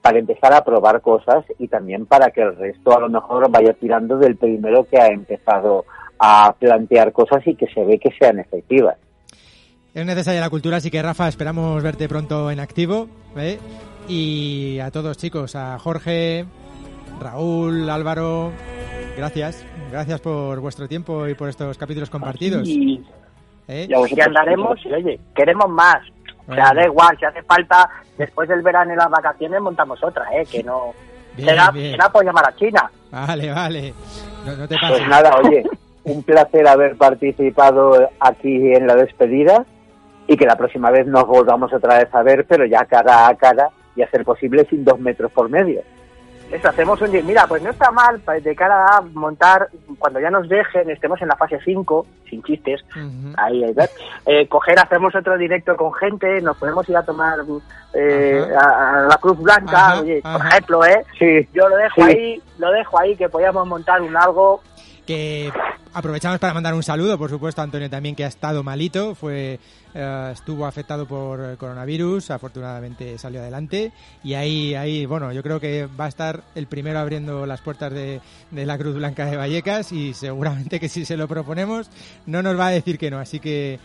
para 0.03 0.19
empezar 0.19 0.53
a 0.53 0.65
probar 0.65 0.99
cosas 0.99 1.45
y 1.57 1.69
también 1.69 2.05
para 2.05 2.29
que 2.31 2.41
el 2.41 2.57
resto 2.57 2.95
a 2.95 2.99
lo 2.99 3.07
mejor 3.07 3.49
vaya 3.49 3.71
tirando 3.73 4.17
del 4.17 4.35
primero 4.35 4.83
que 4.83 4.99
ha 4.99 5.07
empezado 5.07 5.85
a 6.19 6.53
plantear 6.59 7.13
cosas 7.13 7.41
y 7.47 7.55
que 7.55 7.67
se 7.67 7.85
ve 7.85 7.97
que 7.99 8.11
sean 8.19 8.37
efectivas. 8.37 8.97
Es 9.93 10.05
necesaria 10.05 10.41
la 10.41 10.49
cultura, 10.49 10.77
así 10.77 10.91
que 10.91 11.01
Rafa, 11.01 11.29
esperamos 11.29 11.81
verte 11.81 12.09
pronto 12.09 12.51
en 12.51 12.59
activo. 12.59 13.07
¿eh? 13.37 13.57
Y 14.09 14.77
a 14.79 14.91
todos 14.91 15.17
chicos, 15.17 15.55
a 15.55 15.79
Jorge, 15.79 16.43
Raúl, 17.21 17.89
Álvaro, 17.89 18.51
gracias. 19.15 19.65
Gracias 19.89 20.19
por 20.19 20.59
vuestro 20.59 20.89
tiempo 20.89 21.29
y 21.29 21.35
por 21.35 21.47
estos 21.47 21.77
capítulos 21.77 22.09
compartidos. 22.09 22.67
Y, 22.67 23.01
¿Eh? 23.69 23.87
y 23.87 24.21
andaremos 24.21 24.85
y 24.85 24.91
oye, 24.91 25.19
queremos 25.33 25.69
más. 25.69 25.99
O 26.47 26.53
sea, 26.53 26.73
da 26.73 26.85
igual, 26.85 27.17
si 27.17 27.25
hace 27.25 27.41
falta, 27.43 27.89
después 28.17 28.49
del 28.49 28.61
verano 28.61 28.93
y 28.93 28.97
las 28.97 29.09
vacaciones 29.09 29.61
montamos 29.61 30.03
otra, 30.03 30.25
¿eh? 30.33 30.45
Que 30.49 30.63
no... 30.63 30.93
Bien, 31.35 31.49
será, 31.49 31.71
bien. 31.71 31.91
será 31.91 32.09
por 32.09 32.23
llamar 32.23 32.47
a 32.47 32.55
China. 32.55 32.91
Vale, 33.11 33.51
vale. 33.51 33.93
No, 34.45 34.55
no 34.55 34.67
te 34.67 34.75
pases. 34.75 34.97
Pues 34.97 35.07
nada, 35.07 35.35
oye, 35.43 35.63
un 36.03 36.23
placer 36.23 36.67
haber 36.67 36.97
participado 36.97 38.09
aquí 38.19 38.73
en 38.73 38.87
la 38.87 38.95
despedida 38.95 39.65
y 40.27 40.37
que 40.37 40.45
la 40.45 40.55
próxima 40.55 40.91
vez 40.91 41.07
nos 41.07 41.25
volvamos 41.25 41.73
otra 41.73 41.97
vez 41.97 42.13
a 42.13 42.23
ver, 42.23 42.45
pero 42.45 42.65
ya 42.65 42.85
cara 42.85 43.27
a 43.27 43.35
cara 43.35 43.69
y 43.95 44.01
a 44.01 44.09
ser 44.09 44.23
posible 44.23 44.65
sin 44.69 44.83
dos 44.83 44.99
metros 44.99 45.31
por 45.31 45.49
medio. 45.49 45.81
Eso, 46.53 46.69
hacemos 46.69 47.01
un 47.01 47.11
día. 47.11 47.21
Mira, 47.23 47.47
pues 47.47 47.63
no 47.63 47.71
está 47.71 47.89
mal 47.91 48.19
pues, 48.23 48.43
de 48.43 48.55
cara 48.55 48.85
a 48.97 49.01
montar, 49.01 49.69
cuando 49.97 50.19
ya 50.19 50.29
nos 50.29 50.47
dejen, 50.47 50.89
estemos 50.89 51.19
en 51.21 51.27
la 51.29 51.35
fase 51.35 51.59
5, 51.65 52.05
sin 52.29 52.43
chistes, 52.43 52.85
ahí, 53.37 53.63
ahí, 53.63 53.73
eh, 54.27 54.47
coger, 54.47 54.77
hacemos 54.79 55.15
otro 55.15 55.35
directo 55.37 55.75
con 55.75 55.91
gente, 55.93 56.41
nos 56.41 56.55
podemos 56.57 56.87
ir 56.87 56.95
a 56.95 57.03
tomar 57.03 57.39
eh, 57.95 58.45
a, 58.55 58.99
a 58.99 59.01
la 59.07 59.17
Cruz 59.17 59.39
Blanca, 59.39 59.87
Ajá, 59.93 60.01
oye, 60.01 60.21
por 60.21 60.45
ejemplo, 60.45 60.85
¿eh? 60.85 61.03
Sí. 61.17 61.47
Yo 61.53 61.67
lo 61.67 61.75
dejo 61.77 61.95
Sí. 61.95 62.01
ahí, 62.03 62.41
lo 62.59 62.71
dejo 62.71 62.99
ahí, 62.99 63.15
que 63.15 63.29
podíamos 63.29 63.67
montar 63.67 64.01
un 64.01 64.15
algo. 64.15 64.61
que 65.07 65.51
aprovechamos 65.93 66.39
para 66.39 66.53
mandar 66.53 66.73
un 66.73 66.83
saludo, 66.83 67.17
por 67.17 67.29
supuesto, 67.29 67.61
a 67.61 67.63
Antonio 67.63 67.89
también, 67.89 68.15
que 68.15 68.25
ha 68.25 68.27
estado 68.27 68.63
malito, 68.63 69.15
fue 69.15 69.59
eh, 69.93 70.29
estuvo 70.33 70.65
afectado 70.65 71.05
por 71.05 71.39
eh, 71.39 71.55
coronavirus, 71.57 72.31
afortunadamente 72.31 73.17
salió 73.17 73.41
adelante, 73.41 73.91
y 74.23 74.33
ahí, 74.33 74.73
ahí, 74.75 75.05
bueno, 75.05 75.31
yo 75.31 75.43
creo 75.43 75.59
que 75.59 75.87
va 75.99 76.05
a 76.05 76.09
estar 76.09 76.41
el 76.55 76.67
primero 76.67 76.99
abriendo 76.99 77.45
las 77.45 77.61
puertas 77.61 77.93
de, 77.93 78.21
de 78.51 78.65
la 78.65 78.77
Cruz 78.77 78.95
Blanca 78.95 79.25
de 79.25 79.37
Vallecas, 79.37 79.91
y 79.91 80.13
seguramente 80.13 80.79
que 80.79 80.89
si 80.89 81.05
se 81.05 81.17
lo 81.17 81.27
proponemos, 81.27 81.89
no 82.25 82.41
nos 82.41 82.59
va 82.59 82.67
a 82.67 82.71
decir 82.71 82.97
que 82.97 83.11
no, 83.11 83.19
así 83.19 83.39
que 83.39 83.79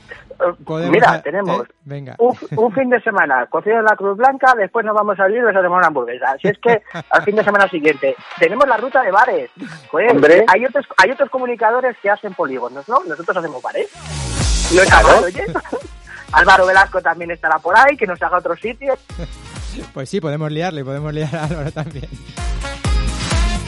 podemos... 0.64 0.92
Mira, 0.92 1.20
tenemos 1.22 1.60
¿eh? 1.60 1.72
Venga. 1.84 2.16
un, 2.18 2.36
un 2.56 2.72
fin 2.72 2.88
de 2.90 3.00
semana 3.02 3.46
cocido 3.46 3.78
en 3.78 3.84
la 3.84 3.96
Cruz 3.96 4.16
Blanca, 4.16 4.54
después 4.56 4.84
nos 4.84 4.94
vamos 4.94 5.14
a 5.18 5.24
salir 5.24 5.38
y 5.38 5.40
nos 5.40 5.56
hacemos 5.56 5.78
una 5.78 5.88
hamburguesa. 5.88 6.32
Así 6.32 6.48
es 6.48 6.58
que 6.58 6.82
al 7.10 7.22
fin 7.22 7.36
de 7.36 7.44
semana 7.44 7.68
siguiente 7.68 8.14
tenemos 8.38 8.66
la 8.68 8.76
ruta 8.76 9.02
de 9.02 9.10
bares. 9.10 9.50
Joder, 9.90 10.12
Hombre. 10.12 10.44
hay 10.46 10.64
otros 10.64 10.86
hay 10.96 11.10
otros 11.10 11.30
comunicadores 11.30 11.96
que 12.00 12.10
hacen 12.10 12.34
polígonos, 12.34 12.88
¿no? 12.88 13.02
Nosotros 13.06 13.36
hacemos 13.36 13.62
bares. 13.62 13.88
No 14.72 14.82
está 14.82 15.02
mal, 15.02 15.24
oye. 15.24 15.44
Álvaro 16.32 16.66
Velasco 16.66 17.00
también 17.00 17.30
estará 17.30 17.58
por 17.58 17.76
ahí, 17.76 17.96
que 17.96 18.06
nos 18.06 18.20
haga 18.22 18.38
otro 18.38 18.56
sitio. 18.56 18.96
Pues 19.94 20.08
sí, 20.08 20.20
podemos 20.20 20.50
liarle, 20.50 20.84
podemos 20.84 21.12
liar 21.12 21.36
a 21.36 21.44
Álvaro 21.44 21.70
también. 21.70 22.08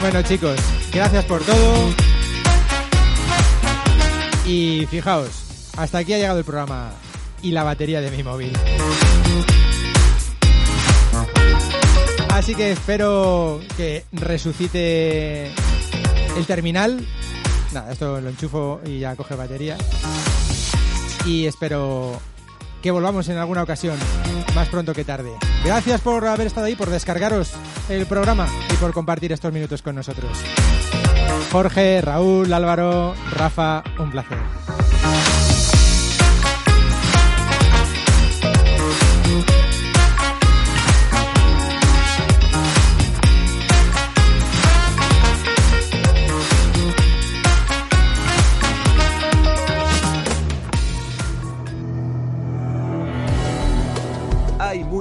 Bueno, 0.01 0.21
chicos, 0.23 0.59
gracias 0.91 1.23
por 1.23 1.41
todo. 1.43 1.93
Y 4.45 4.85
fijaos, 4.87 5.69
hasta 5.77 5.99
aquí 5.99 6.13
ha 6.13 6.17
llegado 6.17 6.39
el 6.39 6.43
programa 6.43 6.91
y 7.41 7.51
la 7.51 7.63
batería 7.63 8.01
de 8.01 8.11
mi 8.11 8.23
móvil. 8.23 8.51
Así 12.33 12.55
que 12.55 12.71
espero 12.71 13.61
que 13.77 14.03
resucite 14.11 15.47
el 16.35 16.45
terminal. 16.47 17.05
Nada, 17.73 17.91
esto 17.91 18.19
lo 18.19 18.29
enchufo 18.29 18.81
y 18.85 18.99
ya 18.99 19.15
coge 19.15 19.35
batería. 19.35 19.77
Y 21.25 21.45
espero 21.45 22.19
que 22.81 22.91
volvamos 22.91 23.29
en 23.29 23.37
alguna 23.37 23.63
ocasión, 23.63 23.97
más 24.55 24.67
pronto 24.69 24.93
que 24.93 25.05
tarde. 25.05 25.31
Gracias 25.63 26.01
por 26.01 26.25
haber 26.27 26.47
estado 26.47 26.65
ahí, 26.65 26.75
por 26.75 26.89
descargaros 26.89 27.53
el 27.89 28.05
programa 28.07 28.47
y 28.73 28.75
por 28.77 28.93
compartir 28.93 29.31
estos 29.31 29.53
minutos 29.53 29.81
con 29.81 29.95
nosotros. 29.95 30.31
Jorge, 31.51 32.01
Raúl, 32.01 32.51
Álvaro, 32.51 33.13
Rafa, 33.31 33.83
un 33.99 34.09
placer. 34.11 34.37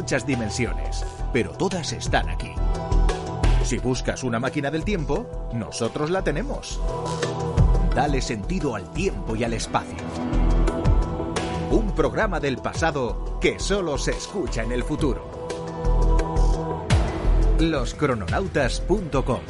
Muchas 0.01 0.25
dimensiones, 0.25 1.05
pero 1.31 1.51
todas 1.51 1.93
están 1.93 2.31
aquí. 2.31 2.53
Si 3.63 3.77
buscas 3.77 4.25
una 4.25 4.41
máquina 4.41 4.71
del 4.71 4.83
tiempo, 4.83 5.51
nosotros 5.53 6.09
la 6.09 6.25
tenemos. 6.25 6.81
Dale 7.95 8.23
sentido 8.23 8.75
al 8.75 8.91
tiempo 8.93 9.37
y 9.37 9.45
al 9.45 9.53
espacio. 9.53 9.99
Un 11.71 11.95
programa 11.95 12.41
del 12.41 12.57
pasado 12.57 13.39
que 13.43 13.59
solo 13.59 13.99
se 13.99 14.13
escucha 14.13 14.63
en 14.63 14.73
el 14.73 14.85
futuro. 14.85 15.29
Loscrononautas.com 17.59 19.41